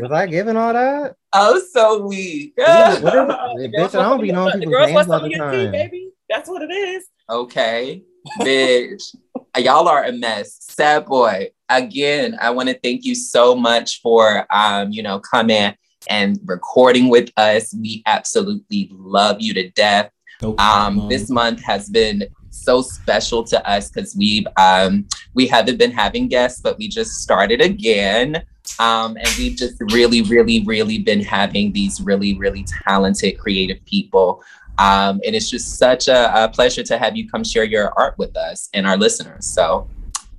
was 0.00 0.10
I 0.12 0.26
giving 0.26 0.56
all 0.56 0.72
that? 0.72 1.14
oh 1.32 1.60
so 1.72 2.06
weak 2.06 2.52
What 2.56 2.94
is- 2.96 3.02
what 3.02 3.14
is- 3.14 3.68
bitch, 3.68 3.94
I 3.98 4.02
don't 4.02 4.20
be 4.20 4.32
knowing 4.32 4.54
of 4.54 4.60
your- 4.62 4.70
the 4.80 4.86
people's 4.86 4.86
girls 4.86 4.90
names 4.92 5.10
all 5.10 5.20
the 5.20 5.24
of 5.26 5.30
your 5.32 5.50
tea, 5.50 5.62
time. 5.64 5.72
baby. 5.72 6.10
That's 6.28 6.48
what 6.48 6.62
it 6.62 6.70
is. 6.72 7.04
okay 7.30 8.02
bitch 8.40 9.14
y'all 9.58 9.86
are 9.88 10.04
a 10.04 10.12
mess 10.12 10.56
sad 10.60 11.06
boy 11.06 11.48
again 11.68 12.36
i 12.40 12.50
want 12.50 12.68
to 12.68 12.78
thank 12.82 13.04
you 13.04 13.14
so 13.14 13.54
much 13.54 14.00
for 14.02 14.46
um 14.52 14.90
you 14.90 15.02
know 15.02 15.20
coming 15.20 15.72
and 16.10 16.38
recording 16.44 17.08
with 17.08 17.30
us 17.36 17.72
we 17.80 18.02
absolutely 18.06 18.90
love 18.92 19.36
you 19.40 19.54
to 19.54 19.70
death 19.70 20.10
No 20.42 20.54
um, 20.58 21.08
this 21.08 21.30
month 21.30 21.62
has 21.62 21.88
been 21.88 22.24
so 22.66 22.82
special 22.82 23.44
to 23.44 23.58
us 23.68 23.88
because 23.88 24.16
we've 24.16 24.46
um, 24.56 25.06
we 25.34 25.46
haven't 25.46 25.78
been 25.78 25.92
having 25.92 26.26
guests 26.26 26.60
but 26.60 26.76
we 26.78 26.88
just 26.88 27.12
started 27.22 27.60
again 27.60 28.42
um, 28.80 29.16
and 29.16 29.28
we've 29.38 29.56
just 29.56 29.76
really 29.92 30.22
really 30.22 30.64
really 30.64 30.98
been 30.98 31.22
having 31.22 31.72
these 31.72 32.00
really 32.00 32.36
really 32.36 32.66
talented 32.84 33.38
creative 33.38 33.82
people 33.84 34.42
um, 34.78 35.20
and 35.24 35.34
it's 35.36 35.48
just 35.48 35.78
such 35.78 36.08
a, 36.08 36.44
a 36.44 36.48
pleasure 36.48 36.82
to 36.82 36.98
have 36.98 37.16
you 37.16 37.30
come 37.30 37.44
share 37.44 37.64
your 37.64 37.92
art 37.96 38.18
with 38.18 38.36
us 38.36 38.68
and 38.74 38.86
our 38.86 38.96
listeners 38.96 39.46
so 39.46 39.88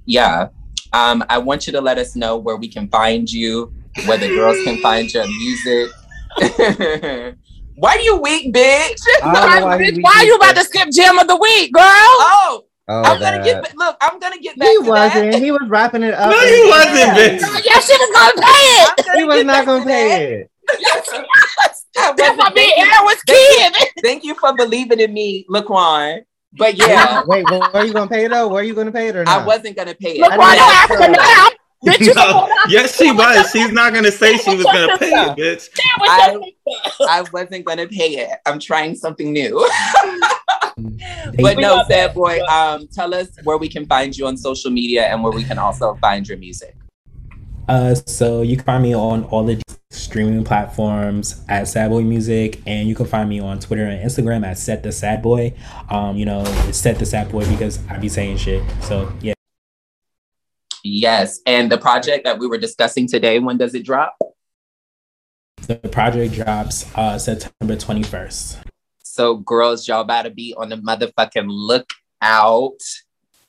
yeah. 0.05 0.49
Um, 0.93 1.23
i 1.29 1.37
want 1.37 1.67
you 1.67 1.73
to 1.73 1.81
let 1.81 1.97
us 1.97 2.15
know 2.15 2.37
where 2.37 2.57
we 2.57 2.67
can 2.67 2.87
find 2.89 3.31
you 3.31 3.73
where 4.05 4.17
the 4.17 4.27
girls 4.27 4.57
can 4.63 4.77
find 4.81 5.11
your 5.13 5.25
music 5.27 5.91
why 7.77 7.95
you 8.03 8.17
weak 8.17 8.53
bitch 8.53 8.97
I 9.23 9.33
don't 9.33 9.59
know 9.61 9.65
why 9.67 9.77
he 9.83 9.91
Bitch, 9.91 9.95
be 9.97 10.01
why 10.01 10.23
you 10.25 10.35
about 10.35 10.55
to 10.55 10.63
skip 10.63 10.89
gym 10.91 11.17
of 11.19 11.27
the 11.27 11.35
week, 11.37 11.71
girl? 11.73 11.83
oh 11.85 12.63
Oh, 12.89 13.03
I'm 13.03 13.19
gonna 13.19 13.43
get 13.43 13.75
look. 13.75 13.97
I'm 13.99 14.17
gonna 14.17 14.39
get 14.39 14.57
back 14.57 14.69
He 14.69 14.75
to 14.77 14.81
wasn't. 14.89 15.31
that. 15.33 15.41
He 15.41 15.51
was 15.51 15.63
wrapping 15.67 16.03
it 16.03 16.13
up. 16.13 16.31
no, 16.31 16.39
and- 16.39 16.49
you 16.49 16.69
wasn't, 16.69 16.95
Yeah. 16.95 17.15
bitch. 17.17 17.41
Yeah, 17.65 17.79
she 17.81 17.91
was 17.99 18.09
gonna 18.15 18.47
pay 18.47 18.63
it. 18.79 19.05
Gonna 19.05 19.17
He 19.19 19.23
was 19.25 19.43
not 19.43 19.65
gonna 19.65 19.79
to 19.81 19.85
pay 19.85 20.07
that. 20.07 20.21
it. 20.21 20.49
I 21.97 22.13
That's 22.15 22.17
wasn't- 22.21 22.37
why 22.39 22.49
me 22.51 22.61
thank, 22.61 22.77
and 22.77 22.87
you, 22.87 22.93
Aaron 22.93 23.05
was 23.05 23.23
kid. 23.23 23.73
thank 24.03 24.23
you 24.23 24.35
for 24.35 24.53
believing 24.55 25.01
in 25.01 25.13
me, 25.13 25.45
Laquan. 25.49 26.21
But 26.53 26.75
yeah, 26.75 27.23
Wait, 27.25 27.43
where 27.49 27.69
are 27.73 27.83
you 27.83 27.91
gonna 27.91 28.09
pay 28.09 28.23
it 28.23 28.29
though? 28.31 28.47
Where 28.47 28.61
are 28.61 28.65
you 28.65 28.73
gonna 28.73 28.91
pay 28.93 29.09
it 29.09 29.17
or 29.17 29.25
not? 29.25 29.41
I 29.41 29.45
wasn't 29.45 29.75
gonna 29.75 29.93
pay 29.93 30.13
it. 30.15 30.21
Look 30.21 30.31
I 30.31 30.37
why 30.37 30.55
know 30.55 30.65
you 30.65 30.71
that's 30.71 30.91
African 30.91 31.11
now. 31.11 31.47
Bitch, 31.85 31.99
you 32.07 32.13
No, 32.13 32.47
yes, 32.69 32.97
she 32.97 33.11
was. 33.11 33.51
She's 33.51 33.71
not 33.71 33.93
gonna 33.93 34.11
say 34.11 34.37
she 34.37 34.55
was 34.55 34.65
gonna 34.65 34.97
pay 34.97 35.11
it, 35.11 35.37
bitch. 35.37 35.69
I, 35.99 36.39
I 37.07 37.21
wasn't 37.31 37.65
gonna 37.65 37.87
pay 37.87 38.17
it. 38.17 38.29
I'm 38.45 38.59
trying 38.59 38.95
something 38.95 39.31
new. 39.31 39.67
But 40.77 41.55
We 41.57 41.61
no, 41.63 41.77
sad 41.87 41.89
that. 41.89 42.13
boy. 42.13 42.39
Um, 42.45 42.87
tell 42.87 43.13
us 43.13 43.29
where 43.43 43.57
we 43.57 43.67
can 43.67 43.85
find 43.87 44.15
you 44.15 44.27
on 44.27 44.37
social 44.37 44.69
media 44.69 45.05
and 45.07 45.23
where 45.23 45.31
we 45.31 45.43
can 45.43 45.57
also 45.57 45.95
find 45.95 46.27
your 46.27 46.37
music. 46.37 46.75
Uh, 47.67 47.95
so 47.95 48.43
you 48.43 48.55
can 48.55 48.65
find 48.65 48.83
me 48.83 48.93
on 48.95 49.23
all 49.25 49.43
the 49.43 49.59
streaming 49.89 50.43
platforms 50.43 51.43
at 51.49 51.63
Sadboy 51.63 52.05
Music, 52.05 52.61
and 52.65 52.87
you 52.87 52.95
can 52.95 53.05
find 53.07 53.27
me 53.27 53.39
on 53.39 53.59
Twitter 53.59 53.85
and 53.85 54.03
Instagram 54.07 54.45
at 54.45 54.57
Set 54.57 54.83
the 54.83 54.91
Sad 54.91 55.21
Boy. 55.21 55.53
Um, 55.89 56.15
you 56.15 56.25
know, 56.25 56.43
it's 56.67 56.77
Set 56.77 56.99
the 56.99 57.05
Sad 57.05 57.29
Boy 57.31 57.47
because 57.49 57.79
I 57.89 57.97
be 57.97 58.07
saying 58.07 58.37
shit. 58.37 58.63
So 58.81 59.11
yeah, 59.21 59.33
Yes, 60.87 61.41
and 61.45 61.71
the 61.71 61.77
project 61.77 62.23
that 62.23 62.39
we 62.39 62.47
were 62.47 62.57
discussing 62.57 63.07
today. 63.07 63.39
When 63.39 63.57
does 63.57 63.75
it 63.75 63.83
drop? 63.85 64.17
the 65.67 65.75
project 65.89 66.33
drops 66.33 66.85
uh 66.95 67.17
September 67.17 67.75
twenty 67.75 68.03
first. 68.03 68.57
So, 69.03 69.37
girls, 69.37 69.87
y'all 69.87 70.03
better 70.03 70.29
be 70.29 70.53
on 70.55 70.69
the 70.69 70.77
motherfucking 70.77 71.47
lookout. 71.49 72.79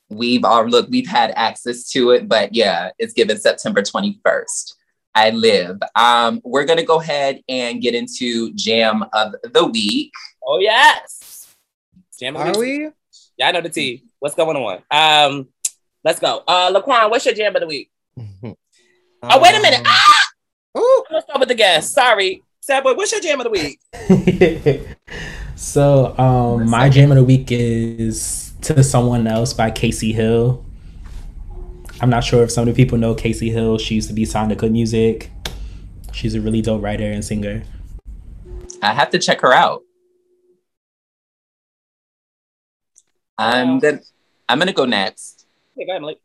We've 0.08 0.44
all 0.44 0.64
look, 0.66 0.88
we've 0.88 1.06
had 1.06 1.32
access 1.36 1.88
to 1.90 2.10
it, 2.10 2.26
but 2.28 2.54
yeah, 2.54 2.90
it's 2.98 3.12
given 3.12 3.36
September 3.36 3.82
21st. 3.82 4.72
I 5.14 5.30
live. 5.30 5.78
Um, 5.94 6.40
we're 6.44 6.64
gonna 6.64 6.84
go 6.84 7.00
ahead 7.00 7.42
and 7.48 7.82
get 7.82 7.94
into 7.94 8.52
jam 8.54 9.04
of 9.12 9.34
the 9.52 9.66
week. 9.66 10.12
Oh 10.46 10.58
yes. 10.58 11.54
Jam 12.18 12.34
of 12.36 12.46
the 12.46 12.52
Are 12.54 12.58
week. 12.58 12.80
we? 12.80 12.90
Yeah, 13.36 13.48
I 13.48 13.52
know 13.52 13.60
the 13.60 13.68
T. 13.68 14.02
What's 14.18 14.34
going 14.34 14.56
on? 14.56 14.82
Um, 14.90 15.48
let's 16.08 16.20
go. 16.20 16.42
Uh, 16.48 16.72
Laquan, 16.72 17.10
what's 17.10 17.26
your 17.26 17.34
jam 17.34 17.54
of 17.54 17.60
the 17.60 17.66
week? 17.66 17.90
Oh, 19.20 19.40
wait 19.42 19.52
a 19.52 19.60
minute. 19.60 19.80
Um, 19.80 19.86
Ah, 19.88 20.22
ooh, 20.78 21.04
let's 21.10 21.24
start 21.26 21.40
with 21.40 21.48
the 21.48 21.54
guest. 21.56 21.92
Sorry, 21.92 22.44
sad 22.60 22.84
boy. 22.84 22.94
What's 22.94 23.10
your 23.10 23.20
jam 23.20 23.40
of 23.40 23.44
the 23.44 23.50
week? 23.50 23.80
so 25.56 26.16
um, 26.16 26.70
my 26.70 26.88
jam 26.88 27.10
of 27.10 27.16
the 27.16 27.24
week 27.24 27.50
is 27.50 28.52
"To 28.60 28.84
Someone 28.84 29.26
Else" 29.26 29.52
by 29.52 29.72
Kacy 29.72 30.14
Hill. 30.14 30.64
I'm 32.00 32.10
not 32.10 32.22
sure 32.22 32.44
if 32.44 32.52
some 32.52 32.68
of 32.68 32.72
the 32.72 32.80
people 32.80 32.96
know 32.96 33.12
Kacy 33.12 33.50
Hill. 33.50 33.76
She 33.78 33.96
used 33.96 34.06
to 34.06 34.14
be 34.14 34.24
signed 34.24 34.50
to 34.50 34.54
Good 34.54 34.70
Music. 34.70 35.32
She's 36.12 36.36
a 36.36 36.40
really 36.40 36.62
dope 36.62 36.80
writer 36.80 37.10
and 37.10 37.24
singer. 37.24 37.64
I 38.80 38.94
have 38.94 39.10
to 39.10 39.18
check 39.18 39.40
her 39.40 39.52
out. 39.52 39.82
I'm 43.36 43.80
gonna 43.80 43.98
I'm 44.48 44.60
gonna 44.60 44.72
go 44.72 44.84
next. 44.84 45.37
Hey, 45.78 45.86
go 45.86 45.92
ahead, 45.92 46.02
Malik. 46.02 46.18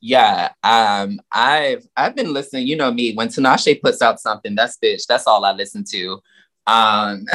Yeah, 0.00 0.50
um, 0.64 1.20
I've 1.30 1.86
I've 1.96 2.16
been 2.16 2.32
listening. 2.32 2.66
You 2.66 2.74
know 2.74 2.92
me. 2.92 3.14
When 3.14 3.28
Tinashe 3.28 3.80
puts 3.80 4.02
out 4.02 4.18
something, 4.18 4.56
that's 4.56 4.76
bitch. 4.82 5.06
That's 5.06 5.28
all 5.28 5.44
I 5.44 5.52
listen 5.52 5.84
to. 5.92 6.20
Um, 6.66 7.24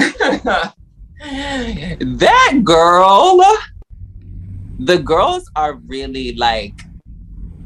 that 1.22 2.62
girl. 2.66 3.42
The 4.80 4.98
girls 4.98 5.50
are 5.56 5.76
really 5.76 6.34
like 6.36 6.74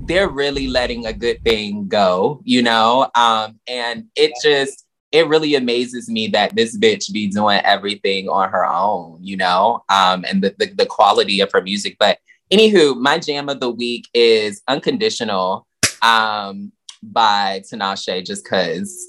they're 0.02 0.30
really 0.30 0.68
letting 0.68 1.08
a 1.08 1.14
good 1.14 1.42
thing 1.44 1.88
go, 1.88 2.42
you 2.44 2.62
know. 2.62 3.10
Um, 3.16 3.60
and 3.68 4.06
it 4.16 4.34
just 4.44 4.86
it 5.12 5.28
really 5.28 5.56
amazes 5.56 6.10
me 6.10 6.28
that 6.28 6.56
this 6.56 6.78
bitch 6.78 7.12
be 7.12 7.28
doing 7.28 7.60
everything 7.64 8.30
on 8.30 8.52
her 8.52 8.68
own, 8.68 9.18
you 9.24 9.36
know. 9.36 9.84
Um, 9.90 10.26
and 10.30 10.44
the, 10.44 10.54
the 10.60 10.68
the 10.76 10.86
quality 10.86 11.40
of 11.40 11.52
her 11.54 11.62
music, 11.62 11.98
but 12.00 12.20
Anywho, 12.52 12.96
my 12.98 13.18
jam 13.18 13.50
of 13.50 13.60
the 13.60 13.70
week 13.70 14.08
is 14.14 14.62
Unconditional 14.68 15.66
um, 16.02 16.72
by 17.02 17.62
Tinashe, 17.72 18.26
just 18.26 18.48
cause. 18.48 19.06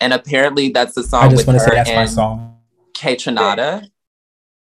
And 0.00 0.12
apparently 0.12 0.70
that's 0.70 0.94
the 0.94 1.02
song 1.02 1.24
I 1.24 1.28
just 1.28 1.38
with 1.38 1.48
want 1.48 1.58
to 1.58 1.64
her 1.64 1.70
say 1.70 1.76
that's 1.76 1.90
my 1.90 2.06
song. 2.06 2.56
Kaytranada. 2.94 3.88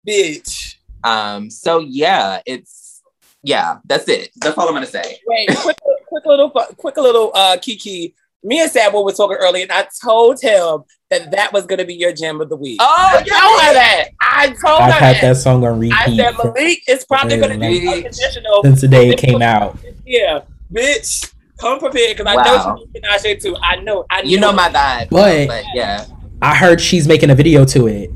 Bitch. 0.08 0.76
Um, 1.04 1.50
so 1.50 1.80
yeah, 1.80 2.42
it's 2.46 3.02
yeah, 3.44 3.78
that's 3.86 4.08
it. 4.08 4.30
That's 4.36 4.58
all 4.58 4.68
I'm 4.68 4.74
gonna 4.74 4.86
say. 4.86 5.20
Wait, 5.26 5.50
quick, 5.58 5.78
quick 6.08 6.26
little, 6.26 6.50
fu- 6.50 6.76
quick 6.76 6.98
little 6.98 7.32
uh, 7.34 7.58
Kiki. 7.60 8.14
Me 8.44 8.62
and 8.62 8.72
Sabo 8.72 9.04
were 9.04 9.12
talking 9.12 9.38
earlier, 9.40 9.64
and 9.64 9.72
I 9.72 9.88
told 10.04 10.42
him 10.42 10.84
that 11.12 11.30
that 11.32 11.54
was 11.54 11.66
going 11.68 11.78
to 11.80 11.86
be 11.86 11.94
your 11.94 12.12
jam 12.14 12.42
of 12.42 12.50
the 12.50 12.56
week. 12.56 12.80
Oh, 12.82 12.86
I 12.88 13.18
told 13.18 13.62
her 13.62 13.74
that. 13.74 14.06
I 14.22 14.48
told 14.48 14.82
I've 14.82 14.94
her 14.94 15.00
had 15.00 15.16
that. 15.18 15.22
that 15.22 15.36
song 15.38 15.64
on 15.64 15.80
repeat. 15.80 15.94
I 15.96 16.16
said 16.16 16.36
Malik 16.44 16.84
is 16.88 17.06
probably 17.06 17.38
going 17.38 17.60
to 17.60 17.68
do 17.70 17.80
Bitch. 17.82 17.94
unconditional. 17.98 18.64
since 18.64 18.82
the 18.82 18.88
day 18.88 19.10
it 19.10 19.20
came 19.20 19.42
out. 19.42 19.78
Yeah, 20.06 20.42
bitch, 20.74 21.32
come 21.60 21.80
prepared 21.80 22.18
because 22.18 22.26
I 22.26 22.36
Wow. 22.36 22.76
know 22.76 22.86
she 22.94 23.00
Tinashe 23.02 23.42
too. 23.44 23.56
I 23.62 23.76
know. 23.78 24.06
I 24.10 24.22
You 24.24 24.40
know 24.40 24.52
my 24.52 24.70
vibe. 24.70 25.10
But- 25.10 25.48
but 25.48 25.64
yeah. 25.76 26.06
I 26.42 26.56
heard 26.56 26.82
she's 26.82 27.08
making 27.08 27.30
a 27.30 27.36
video 27.36 27.66
to 27.66 27.88
it. 27.88 28.10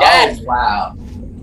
Yes. 0.00 0.38
Oh 0.40 0.44
wow. 0.44 0.94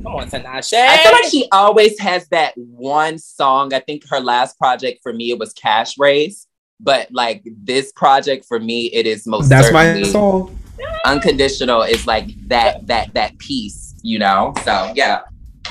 Come 0.04 0.16
on, 0.16 0.30
Tinashe. 0.30 0.74
I 0.78 0.98
feel 0.98 1.12
like 1.14 1.26
she 1.32 1.48
always 1.52 1.98
has 2.00 2.28
that 2.30 2.54
one 2.58 3.18
song. 3.18 3.74
I 3.74 3.80
think 3.80 4.04
her 4.10 4.20
last 4.20 4.58
project 4.60 5.00
for 5.02 5.14
me 5.14 5.30
it 5.32 5.40
was 5.40 5.54
Cash 5.54 5.98
Race, 5.98 6.46
but 6.80 7.08
like 7.12 7.44
this 7.64 7.92
project 7.94 8.46
for 8.46 8.60
me 8.60 8.88
it 8.88 9.08
is 9.08 9.26
most 9.26 9.50
That's 9.50 9.72
my 9.72 9.86
certainly 9.86 10.10
song. 10.10 10.60
Unconditional 11.06 11.82
is 11.84 12.06
like 12.08 12.30
that 12.48 12.88
that 12.88 13.14
that 13.14 13.38
piece, 13.40 13.96
you 14.02 14.20
know. 14.20 14.54
So 14.64 14.92
yeah, 14.96 15.22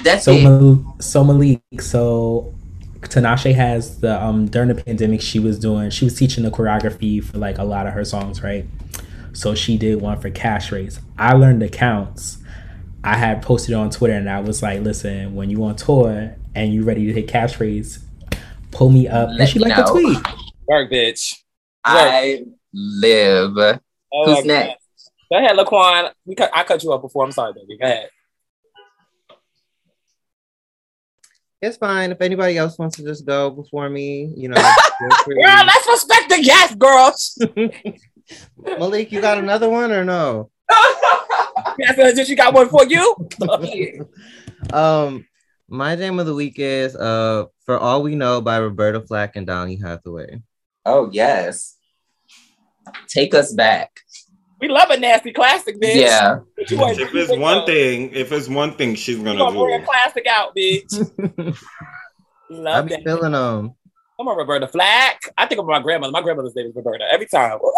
that's 0.02 0.24
So, 0.24 0.32
it. 0.32 0.42
Mal- 0.44 0.96
so 1.00 1.24
Malik, 1.24 1.60
so 1.80 2.54
Tinashe 3.00 3.54
has 3.54 4.00
the 4.00 4.22
um 4.22 4.46
during 4.46 4.68
the 4.68 4.74
pandemic 4.82 5.20
she 5.20 5.38
was 5.38 5.58
doing 5.58 5.90
she 5.90 6.04
was 6.04 6.16
teaching 6.18 6.44
the 6.44 6.50
choreography 6.50 7.22
for 7.22 7.38
like 7.38 7.58
a 7.58 7.64
lot 7.64 7.86
of 7.86 7.92
her 7.94 8.04
songs, 8.04 8.42
right? 8.42 8.64
So 9.32 9.54
she 9.54 9.76
did 9.76 10.00
one 10.00 10.20
for 10.20 10.30
Cash 10.30 10.70
Race. 10.70 11.00
I 11.18 11.32
learned 11.34 11.60
the 11.60 11.68
counts. 11.68 12.38
I 13.02 13.16
had 13.16 13.42
posted 13.42 13.74
on 13.74 13.90
Twitter 13.90 14.14
and 14.14 14.30
I 14.30 14.40
was 14.40 14.62
like, 14.62 14.80
listen, 14.80 15.34
when 15.34 15.50
you 15.50 15.62
on 15.64 15.76
tour 15.76 16.34
and 16.54 16.72
you 16.72 16.84
ready 16.84 17.06
to 17.06 17.12
hit 17.12 17.28
Cash 17.28 17.60
Race, 17.60 17.98
pull 18.70 18.90
me 18.90 19.08
up. 19.08 19.28
Let 19.30 19.40
and 19.40 19.48
she 19.48 19.58
me 19.58 19.64
liked 19.66 19.76
the 19.76 19.92
tweet. 19.92 20.18
work, 20.66 20.90
bitch. 20.90 21.34
I 21.84 22.44
live. 22.72 23.58
Oh, 23.58 24.34
Who's 24.36 24.44
next? 24.46 24.68
God. 24.68 24.76
Go 25.32 25.38
ahead, 25.38 25.56
Laquan. 25.56 26.12
We 26.24 26.34
cut, 26.34 26.50
I 26.52 26.64
cut 26.64 26.82
you 26.82 26.92
up 26.92 27.02
before. 27.02 27.24
I'm 27.24 27.32
sorry, 27.32 27.52
baby. 27.54 27.78
Go 27.78 27.86
ahead. 27.86 28.08
It's 31.62 31.78
fine. 31.78 32.12
If 32.12 32.20
anybody 32.20 32.58
else 32.58 32.78
wants 32.78 32.96
to 32.98 33.02
just 33.04 33.24
go 33.24 33.50
before 33.50 33.88
me, 33.88 34.32
you 34.36 34.48
know. 34.48 34.56
feel 34.98 35.10
free. 35.24 35.42
Girl, 35.42 35.64
let's 35.64 35.88
respect 35.88 36.28
the 36.28 36.42
guest, 36.42 36.78
girls. 36.78 37.38
Malik, 38.78 39.10
you 39.12 39.20
got 39.20 39.38
another 39.38 39.68
one 39.68 39.90
or 39.92 40.04
no? 40.04 40.50
Yes, 41.76 42.14
did 42.14 42.28
you 42.28 42.36
got 42.36 42.54
one 42.54 42.68
for 42.68 42.84
you? 42.84 43.16
Um, 44.72 45.26
my 45.68 45.96
jam 45.96 46.20
of 46.20 46.26
the 46.26 46.34
week 46.34 46.54
is 46.58 46.94
uh 46.94 47.46
"For 47.64 47.78
All 47.78 48.02
We 48.02 48.14
Know" 48.14 48.40
by 48.40 48.58
Roberta 48.58 49.00
Flack 49.00 49.34
and 49.34 49.46
Donny 49.46 49.76
Hathaway. 49.76 50.40
Oh 50.84 51.10
yes. 51.10 51.76
Take 53.08 53.34
us 53.34 53.52
back. 53.52 53.90
We 54.66 54.72
love 54.72 54.88
a 54.90 54.98
nasty 54.98 55.30
classic, 55.32 55.78
bitch. 55.78 55.96
Yeah. 55.96 56.38
What 56.54 56.70
you 56.70 56.78
want- 56.78 56.98
If 56.98 57.14
it's 57.14 57.36
one 57.36 57.66
thing, 57.66 58.12
if 58.14 58.32
it's 58.32 58.48
one 58.48 58.72
thing 58.76 58.94
she's 58.94 59.18
gonna 59.18 59.36
gonna 59.38 59.58
bring 59.58 59.82
a 59.82 59.84
classic 59.84 60.26
out, 60.26 60.56
bitch. 60.56 60.90
I 62.50 62.54
Love 62.54 62.86
be 62.86 62.94
that. 62.94 63.04
feeling 63.04 63.34
um. 63.34 63.74
I'm 64.18 64.28
a 64.28 64.32
Roberta 64.32 64.68
Flack. 64.68 65.20
I 65.36 65.44
think 65.46 65.58
of 65.60 65.66
my 65.66 65.80
grandmother. 65.82 66.12
My 66.12 66.22
grandmother's 66.22 66.54
name 66.54 66.66
is 66.68 66.74
Roberta 66.76 67.04
every 67.12 67.26
time. 67.26 67.58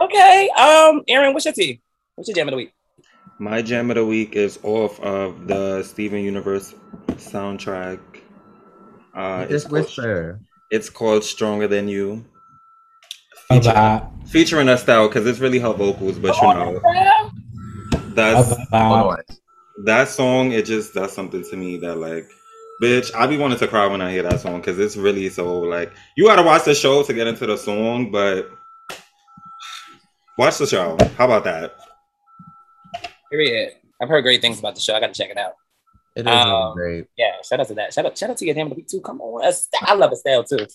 Okay. 0.00 0.48
Um, 0.50 1.02
Aaron, 1.08 1.32
what's 1.32 1.44
your 1.44 1.54
tea? 1.54 1.80
What's 2.14 2.28
your 2.28 2.34
jam 2.36 2.48
of 2.48 2.52
the 2.52 2.56
week? 2.58 2.72
my 3.40 3.62
jam 3.62 3.90
of 3.90 3.96
the 3.96 4.04
week 4.06 4.36
is 4.36 4.58
off 4.62 5.00
of 5.00 5.48
the 5.48 5.82
Steven 5.82 6.22
Universe 6.22 6.72
soundtrack. 7.12 7.98
Uh, 9.14 9.42
it's, 9.48 9.50
Just 9.50 9.68
called, 9.70 9.72
whisper. 9.84 10.40
it's 10.70 10.88
called 10.90 11.24
"Stronger 11.24 11.66
Than 11.68 11.88
You," 11.88 12.24
About, 13.50 14.10
featuring, 14.22 14.26
featuring 14.26 14.68
Estelle 14.68 15.08
because 15.08 15.26
it's 15.26 15.38
really 15.38 15.58
her 15.58 15.72
vocals, 15.72 16.18
but 16.18 16.36
you 16.36 16.54
know 16.54 16.80
that's 18.14 18.52
about 18.68 19.20
that 19.84 20.08
song. 20.08 20.52
It 20.52 20.64
just 20.66 20.94
does 20.94 21.12
something 21.12 21.42
to 21.44 21.56
me 21.56 21.78
that 21.78 21.96
like. 21.96 22.28
Bitch, 22.82 23.14
I 23.14 23.28
be 23.28 23.36
wanting 23.38 23.58
to 23.58 23.68
cry 23.68 23.86
when 23.86 24.02
I 24.02 24.10
hear 24.10 24.24
that 24.24 24.40
song 24.40 24.56
because 24.56 24.80
it's 24.80 24.96
really 24.96 25.28
so 25.28 25.60
like 25.60 25.92
you 26.16 26.26
gotta 26.26 26.42
watch 26.42 26.64
the 26.64 26.74
show 26.74 27.04
to 27.04 27.12
get 27.14 27.28
into 27.28 27.46
the 27.46 27.56
song, 27.56 28.10
but 28.10 28.50
watch 30.36 30.58
the 30.58 30.66
show. 30.66 30.96
How 31.16 31.26
about 31.26 31.44
that? 31.44 31.76
Period. 33.30 33.74
I've 34.02 34.08
heard 34.08 34.22
great 34.22 34.40
things 34.40 34.58
about 34.58 34.74
the 34.74 34.80
show. 34.80 34.94
I 34.94 35.00
got 35.00 35.14
to 35.14 35.20
check 35.22 35.30
it 35.30 35.38
out. 35.38 35.54
It 36.16 36.26
is 36.26 36.32
Um, 36.32 36.74
great. 36.74 37.06
Yeah, 37.16 37.32
shout 37.48 37.60
out 37.60 37.68
to 37.68 37.74
that. 37.74 37.94
Shout 37.94 38.06
out, 38.06 38.18
shout 38.18 38.30
out 38.30 38.36
to 38.38 38.44
your 38.44 38.54
damn 38.54 38.70
of 38.70 38.76
week 38.76 38.88
too. 38.88 39.00
Come 39.00 39.20
on, 39.20 39.44
Estelle. 39.44 39.80
I 39.82 39.94
love 39.94 40.12
Estelle 40.12 40.44
too. 40.44 40.66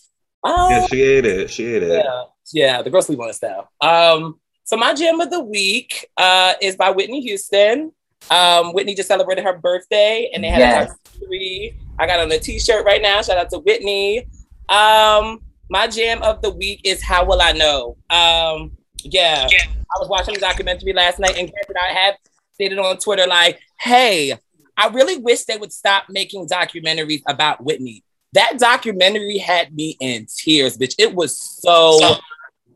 Um, 0.43 0.71
Yeah, 0.71 0.85
she 0.87 1.01
ate 1.01 1.25
it. 1.25 1.49
She 1.49 1.65
ate 1.75 1.83
it. 1.83 2.05
yeah, 2.05 2.23
yeah, 2.53 2.81
the 2.81 2.89
girl 2.89 3.01
sleep 3.01 3.19
on 3.19 3.29
Estelle. 3.29 3.69
Um, 3.81 4.39
so 4.63 4.77
my 4.77 4.93
jam 4.93 5.19
of 5.19 5.29
the 5.31 5.41
week 5.43 6.07
uh 6.17 6.53
is 6.61 6.75
by 6.75 6.91
Whitney 6.91 7.21
Houston. 7.21 7.91
Um, 8.29 8.73
Whitney 8.73 8.95
just 8.95 9.07
celebrated 9.07 9.43
her 9.45 9.57
birthday, 9.57 10.29
and 10.33 10.43
they 10.43 10.49
had 10.49 10.59
Yes. 10.59 10.91
a 10.91 11.25
three. 11.25 11.73
I 11.97 12.05
got 12.05 12.19
on 12.19 12.31
a 12.31 12.37
T-shirt 12.39 12.85
right 12.85 13.01
now. 13.01 13.21
Shout 13.21 13.37
out 13.37 13.49
to 13.51 13.59
Whitney. 13.59 14.27
Um, 14.69 15.41
my 15.69 15.87
jam 15.87 16.21
of 16.21 16.41
the 16.41 16.49
week 16.51 16.81
is 16.83 17.01
How 17.01 17.25
Will 17.25 17.41
I 17.41 17.51
Know? 17.53 17.97
Um, 18.09 18.71
yeah, 19.03 19.47
I 19.51 19.99
was 19.99 20.09
watching 20.09 20.33
the 20.33 20.39
documentary 20.39 20.93
last 20.93 21.19
night, 21.19 21.37
and 21.37 21.49
granted, 21.49 21.75
I 21.81 21.93
have 21.93 22.15
stated 22.53 22.77
on 22.77 22.97
Twitter 22.97 23.25
like, 23.25 23.59
"Hey, 23.79 24.37
I 24.77 24.87
really 24.89 25.17
wish 25.17 25.45
they 25.45 25.57
would 25.57 25.71
stop 25.73 26.03
making 26.09 26.47
documentaries 26.47 27.21
about 27.27 27.63
Whitney." 27.63 28.03
That 28.33 28.59
documentary 28.59 29.37
had 29.37 29.73
me 29.73 29.97
in 29.99 30.27
tears, 30.35 30.77
bitch. 30.77 30.95
It 30.97 31.15
was 31.15 31.37
so 31.37 31.97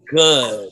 good. 0.07 0.69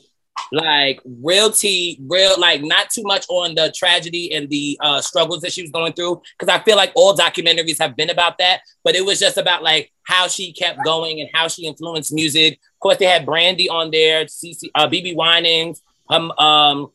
Like 0.50 1.00
real 1.04 1.50
tea, 1.50 1.98
real 2.06 2.38
like 2.38 2.62
not 2.62 2.90
too 2.90 3.02
much 3.04 3.24
on 3.28 3.54
the 3.54 3.72
tragedy 3.76 4.34
and 4.34 4.48
the 4.50 4.76
uh, 4.80 5.00
struggles 5.00 5.40
that 5.42 5.52
she 5.52 5.62
was 5.62 5.70
going 5.70 5.92
through. 5.92 6.20
Because 6.38 6.54
I 6.54 6.62
feel 6.62 6.76
like 6.76 6.92
all 6.94 7.16
documentaries 7.16 7.80
have 7.80 7.96
been 7.96 8.10
about 8.10 8.38
that, 8.38 8.60
but 8.84 8.94
it 8.94 9.04
was 9.04 9.18
just 9.18 9.38
about 9.38 9.62
like 9.62 9.92
how 10.04 10.28
she 10.28 10.52
kept 10.52 10.84
going 10.84 11.20
and 11.20 11.30
how 11.32 11.48
she 11.48 11.66
influenced 11.66 12.12
music. 12.12 12.54
Of 12.54 12.80
course, 12.80 12.96
they 12.98 13.06
had 13.06 13.24
Brandy 13.24 13.68
on 13.68 13.90
there, 13.90 14.24
CeCe, 14.24 14.70
uh, 14.74 14.88
BeBe 14.88 15.14
Winans, 15.14 15.80
um, 16.10 16.32
um, 16.32 16.90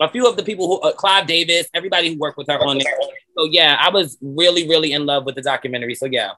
a 0.00 0.08
few 0.08 0.28
of 0.28 0.36
the 0.36 0.42
people 0.42 0.66
who, 0.66 0.80
uh, 0.80 0.92
Clive 0.92 1.26
Davis, 1.26 1.68
everybody 1.72 2.12
who 2.12 2.18
worked 2.18 2.36
with 2.36 2.48
her 2.48 2.58
on 2.58 2.78
there. 2.78 2.98
So 3.36 3.44
yeah, 3.44 3.76
I 3.80 3.90
was 3.90 4.18
really, 4.20 4.68
really 4.68 4.92
in 4.92 5.06
love 5.06 5.24
with 5.24 5.34
the 5.34 5.42
documentary. 5.42 5.94
So 5.94 6.06
yeah, 6.06 6.32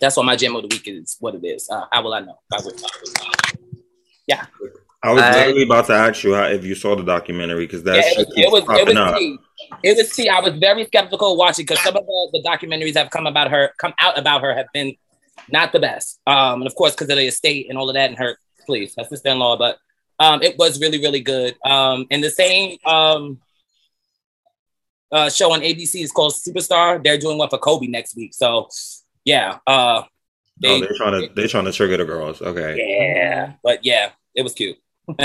that's 0.00 0.16
what 0.16 0.26
my 0.26 0.36
gem 0.36 0.56
of 0.56 0.62
the 0.62 0.68
week 0.68 0.86
is. 0.86 1.16
What 1.20 1.34
it 1.34 1.44
is. 1.44 1.68
Uh, 1.70 1.86
how 1.90 2.02
will 2.02 2.14
I 2.14 2.20
know? 2.20 2.38
I 2.52 2.60
will. 2.64 2.72
I 5.02 5.12
was 5.12 5.22
I- 5.22 5.32
literally 5.36 5.64
about 5.64 5.86
to 5.86 5.92
ask 5.92 6.24
you 6.24 6.34
how, 6.34 6.44
if 6.44 6.64
you 6.64 6.74
saw 6.74 6.96
the 6.96 7.02
documentary 7.02 7.66
because 7.66 7.82
that 7.82 7.96
Yeah, 7.96 8.02
it 8.06 8.16
was, 8.16 8.26
it 8.36 8.52
was, 8.68 8.78
it 8.80 8.86
was 8.86 8.96
up. 8.96 9.18
tea. 9.18 9.38
It 9.82 9.96
was 9.98 10.16
tea. 10.16 10.28
I 10.30 10.40
was 10.40 10.54
very 10.54 10.86
skeptical 10.86 11.36
watching 11.36 11.66
because 11.66 11.82
some 11.84 11.94
of 11.94 12.06
the, 12.06 12.28
the 12.32 12.48
documentaries 12.48 12.94
that 12.94 13.02
have 13.04 13.10
come 13.10 13.26
about 13.26 13.50
her, 13.50 13.72
come 13.78 13.92
out 13.98 14.18
about 14.18 14.40
her, 14.40 14.54
have 14.54 14.66
been 14.72 14.96
not 15.50 15.72
the 15.72 15.80
best. 15.80 16.20
Um, 16.26 16.62
and 16.62 16.66
of 16.66 16.74
course, 16.74 16.92
because 16.94 17.10
of 17.10 17.16
the 17.18 17.26
estate 17.26 17.66
and 17.68 17.76
all 17.76 17.90
of 17.90 17.94
that, 17.94 18.08
and 18.08 18.18
her, 18.18 18.38
please, 18.64 18.94
her 18.96 19.04
sister-in-law. 19.04 19.58
But 19.58 19.76
um, 20.18 20.42
it 20.42 20.56
was 20.56 20.80
really, 20.80 20.98
really 20.98 21.20
good. 21.20 21.54
Um, 21.66 22.06
and 22.10 22.24
the 22.24 22.30
same 22.30 22.78
um, 22.86 23.40
uh, 25.12 25.28
show 25.28 25.52
on 25.52 25.60
ABC 25.60 26.02
is 26.02 26.12
called 26.12 26.32
Superstar. 26.32 27.04
They're 27.04 27.18
doing 27.18 27.36
one 27.36 27.50
for 27.50 27.58
Kobe 27.58 27.88
next 27.88 28.16
week. 28.16 28.32
So, 28.32 28.68
yeah, 29.24 29.58
uh, 29.66 30.02
they, 30.60 30.68
oh, 30.76 30.80
they're 30.80 30.96
trying 30.96 31.20
to 31.28 31.34
they're 31.34 31.48
trying 31.48 31.64
to 31.64 31.72
trigger 31.72 31.96
the 31.96 32.04
girls. 32.04 32.40
Okay. 32.42 32.76
yeah, 32.78 33.54
but 33.62 33.84
yeah, 33.84 34.10
it 34.34 34.42
was 34.42 34.52
cute. 34.54 34.76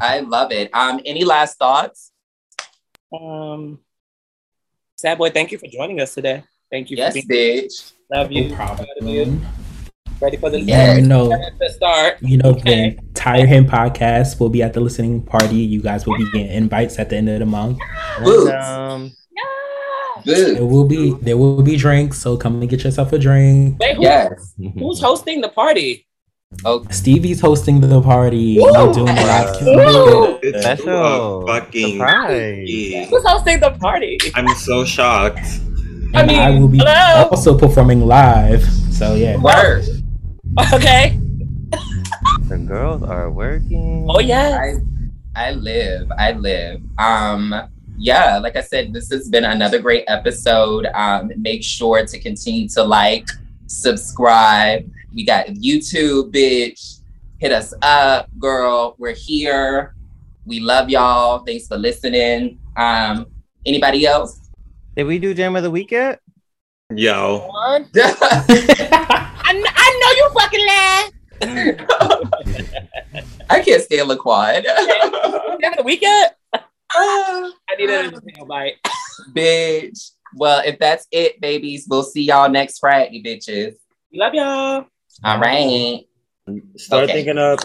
I 0.00 0.20
love 0.20 0.50
it. 0.52 0.70
Um, 0.74 1.00
any 1.04 1.24
last 1.24 1.58
thoughts? 1.58 2.12
um, 3.12 3.78
Sad 4.96 5.18
boy, 5.18 5.30
thank 5.30 5.52
you 5.52 5.58
for 5.58 5.66
joining 5.66 6.00
us 6.00 6.14
today. 6.14 6.44
Thank 6.70 6.90
you 6.90 6.96
Yes, 6.96 7.20
for 7.20 7.26
being 7.26 7.64
bitch. 7.68 7.92
love 8.10 8.32
you. 8.32 8.48
no 8.48 8.54
problem. 8.56 9.46
Ready 10.20 10.36
for 10.38 10.48
the 10.50 10.60
Yes. 10.60 11.00
You 11.00 11.06
know, 11.06 11.28
to 11.60 11.72
start. 11.72 12.18
you 12.22 12.38
know, 12.38 12.50
Okay. 12.50 12.90
the 12.90 13.02
Tire 13.12 13.46
Him 13.46 13.66
podcast 13.66 14.40
will 14.40 14.48
be 14.48 14.62
at 14.62 14.72
the 14.72 14.80
listening 14.80 15.20
party. 15.20 15.56
You 15.56 15.82
guys 15.82 16.06
will 16.06 16.16
be 16.16 16.24
getting 16.32 16.46
invites 16.48 16.98
at 16.98 17.10
the 17.10 17.16
end 17.16 17.28
of 17.28 17.40
the 17.40 17.46
month. 17.46 17.78
Boots. 18.22 18.50
And, 18.50 18.56
um, 18.64 19.12
Boo. 20.24 20.54
There 20.54 20.64
will 20.66 20.84
be 20.84 21.12
there 21.22 21.36
will 21.36 21.62
be 21.62 21.76
drinks, 21.76 22.18
so 22.20 22.36
come 22.36 22.60
and 22.60 22.68
get 22.70 22.84
yourself 22.84 23.12
a 23.12 23.18
drink. 23.18 23.78
Wait, 23.80 23.96
who, 23.96 24.02
Yes. 24.02 24.54
who's 24.78 25.00
hosting 25.00 25.40
the 25.40 25.48
party? 25.48 26.06
Oh, 26.64 26.84
Stevie's 26.90 27.40
hosting 27.40 27.80
the 27.80 28.00
party. 28.00 28.58
Woo! 28.60 28.70
We're 28.70 28.92
doing 28.94 29.06
live 29.06 29.56
Woo! 29.60 30.38
It's 30.42 30.62
Special. 30.62 31.46
fucking 31.48 31.98
Surprise. 31.98 32.62
yeah. 32.70 33.04
Who's 33.06 33.24
hosting 33.26 33.58
the 33.58 33.72
party? 33.72 34.18
I'm 34.36 34.46
so 34.54 34.84
shocked. 34.84 35.40
I 36.14 36.24
mean, 36.24 36.38
I 36.38 36.50
will 36.50 36.68
be 36.68 36.78
hello? 36.78 37.28
also 37.32 37.58
performing 37.58 38.06
live. 38.06 38.62
So 38.92 39.14
yeah. 39.14 39.36
word. 39.38 39.84
Okay. 40.72 41.18
the 42.48 42.58
girls 42.58 43.02
are 43.02 43.28
working. 43.32 44.06
Oh 44.08 44.20
yeah. 44.20 44.54
I 44.62 45.48
I 45.48 45.50
live. 45.58 46.06
I 46.16 46.30
live. 46.32 46.80
Um 46.98 47.50
yeah, 47.96 48.38
like 48.38 48.56
I 48.56 48.60
said, 48.60 48.92
this 48.92 49.08
has 49.10 49.28
been 49.28 49.44
another 49.44 49.78
great 49.78 50.04
episode. 50.08 50.86
Um, 50.94 51.30
make 51.36 51.62
sure 51.62 52.04
to 52.04 52.18
continue 52.18 52.68
to 52.70 52.82
like, 52.82 53.28
subscribe. 53.66 54.90
We 55.14 55.24
got 55.24 55.46
YouTube, 55.46 56.32
bitch. 56.32 56.98
Hit 57.38 57.52
us 57.52 57.72
up, 57.82 58.28
girl. 58.38 58.96
We're 58.98 59.14
here. 59.14 59.94
We 60.44 60.60
love 60.60 60.90
y'all. 60.90 61.44
Thanks 61.44 61.66
for 61.66 61.76
listening. 61.76 62.58
Um, 62.76 63.26
anybody 63.64 64.06
else? 64.06 64.40
Did 64.96 65.04
we 65.04 65.18
do 65.18 65.34
Jam 65.34 65.56
of 65.56 65.62
the 65.62 65.70
Week 65.70 65.90
yet? 65.90 66.20
Yo. 66.94 67.50
I, 67.52 67.84
kn- 67.92 69.66
I 69.76 69.98
know 70.00 70.10
you 70.16 70.30
fucking 70.34 70.66
lie. 70.66 71.10
I 73.50 73.60
can't 73.60 73.82
stand 73.82 74.08
Laquad. 74.08 74.64
Never 75.60 75.76
the 75.76 75.82
weekend. 75.84 76.30
I 76.96 77.52
need 77.78 77.90
a 77.90 78.06
ah. 78.06 78.20
tail 78.34 78.46
bite. 78.46 78.74
bitch. 79.34 80.10
Well, 80.36 80.62
if 80.64 80.78
that's 80.78 81.06
it, 81.12 81.40
babies, 81.40 81.86
we'll 81.88 82.02
see 82.02 82.22
y'all 82.22 82.48
next 82.48 82.78
Friday, 82.78 83.22
bitches. 83.22 83.74
We 84.12 84.18
love 84.18 84.34
y'all. 84.34 84.86
All 85.24 85.38
right. 85.40 86.04
Start 86.76 87.04
Okay. 87.04 87.12
thinking 87.12 87.38
up. 87.38 87.60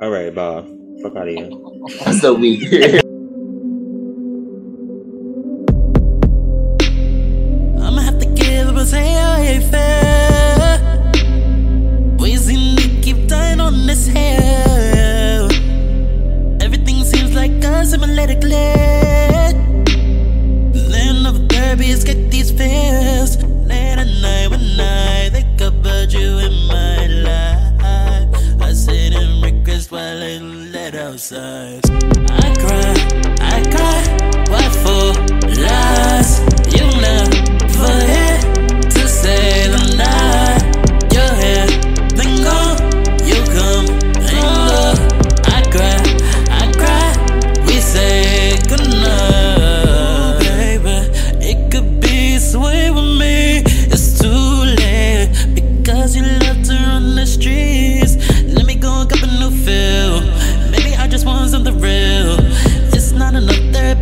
All 0.00 0.10
right, 0.10 0.34
bye. 0.34 0.64
Fuck 1.02 1.16
out 1.16 1.28
of 1.28 1.34
here. 1.34 2.12
so 2.20 2.34
weird. 2.34 3.04
while 29.92 30.22
I 30.22 30.38
let 30.38 30.94
outside. 30.94 31.91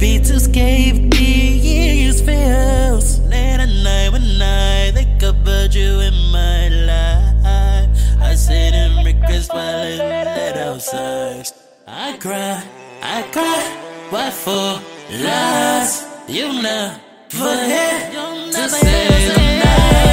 To 0.00 0.34
escape 0.34 1.10
these 1.10 2.22
feels. 2.22 3.20
Late 3.28 3.60
at 3.60 3.68
night 3.68 4.10
when 4.12 4.40
I 4.40 4.90
think 4.92 5.22
about 5.22 5.74
you 5.74 6.00
in 6.00 6.14
my 6.32 6.68
life, 6.88 7.90
I 8.18 8.34
sit 8.34 8.72
and 8.72 9.04
regrets 9.04 9.48
while 9.50 9.60
I 9.60 9.96
let 9.98 10.56
outside. 10.56 11.46
I 11.86 12.16
cry, 12.16 12.64
I 13.02 13.22
cry. 13.30 13.62
What 14.08 14.32
for? 14.32 14.80
Lies. 15.22 16.06
You 16.28 16.62
never 16.62 17.54
here 17.66 18.10
to 18.52 18.68
say 18.70 19.28
the 19.28 20.09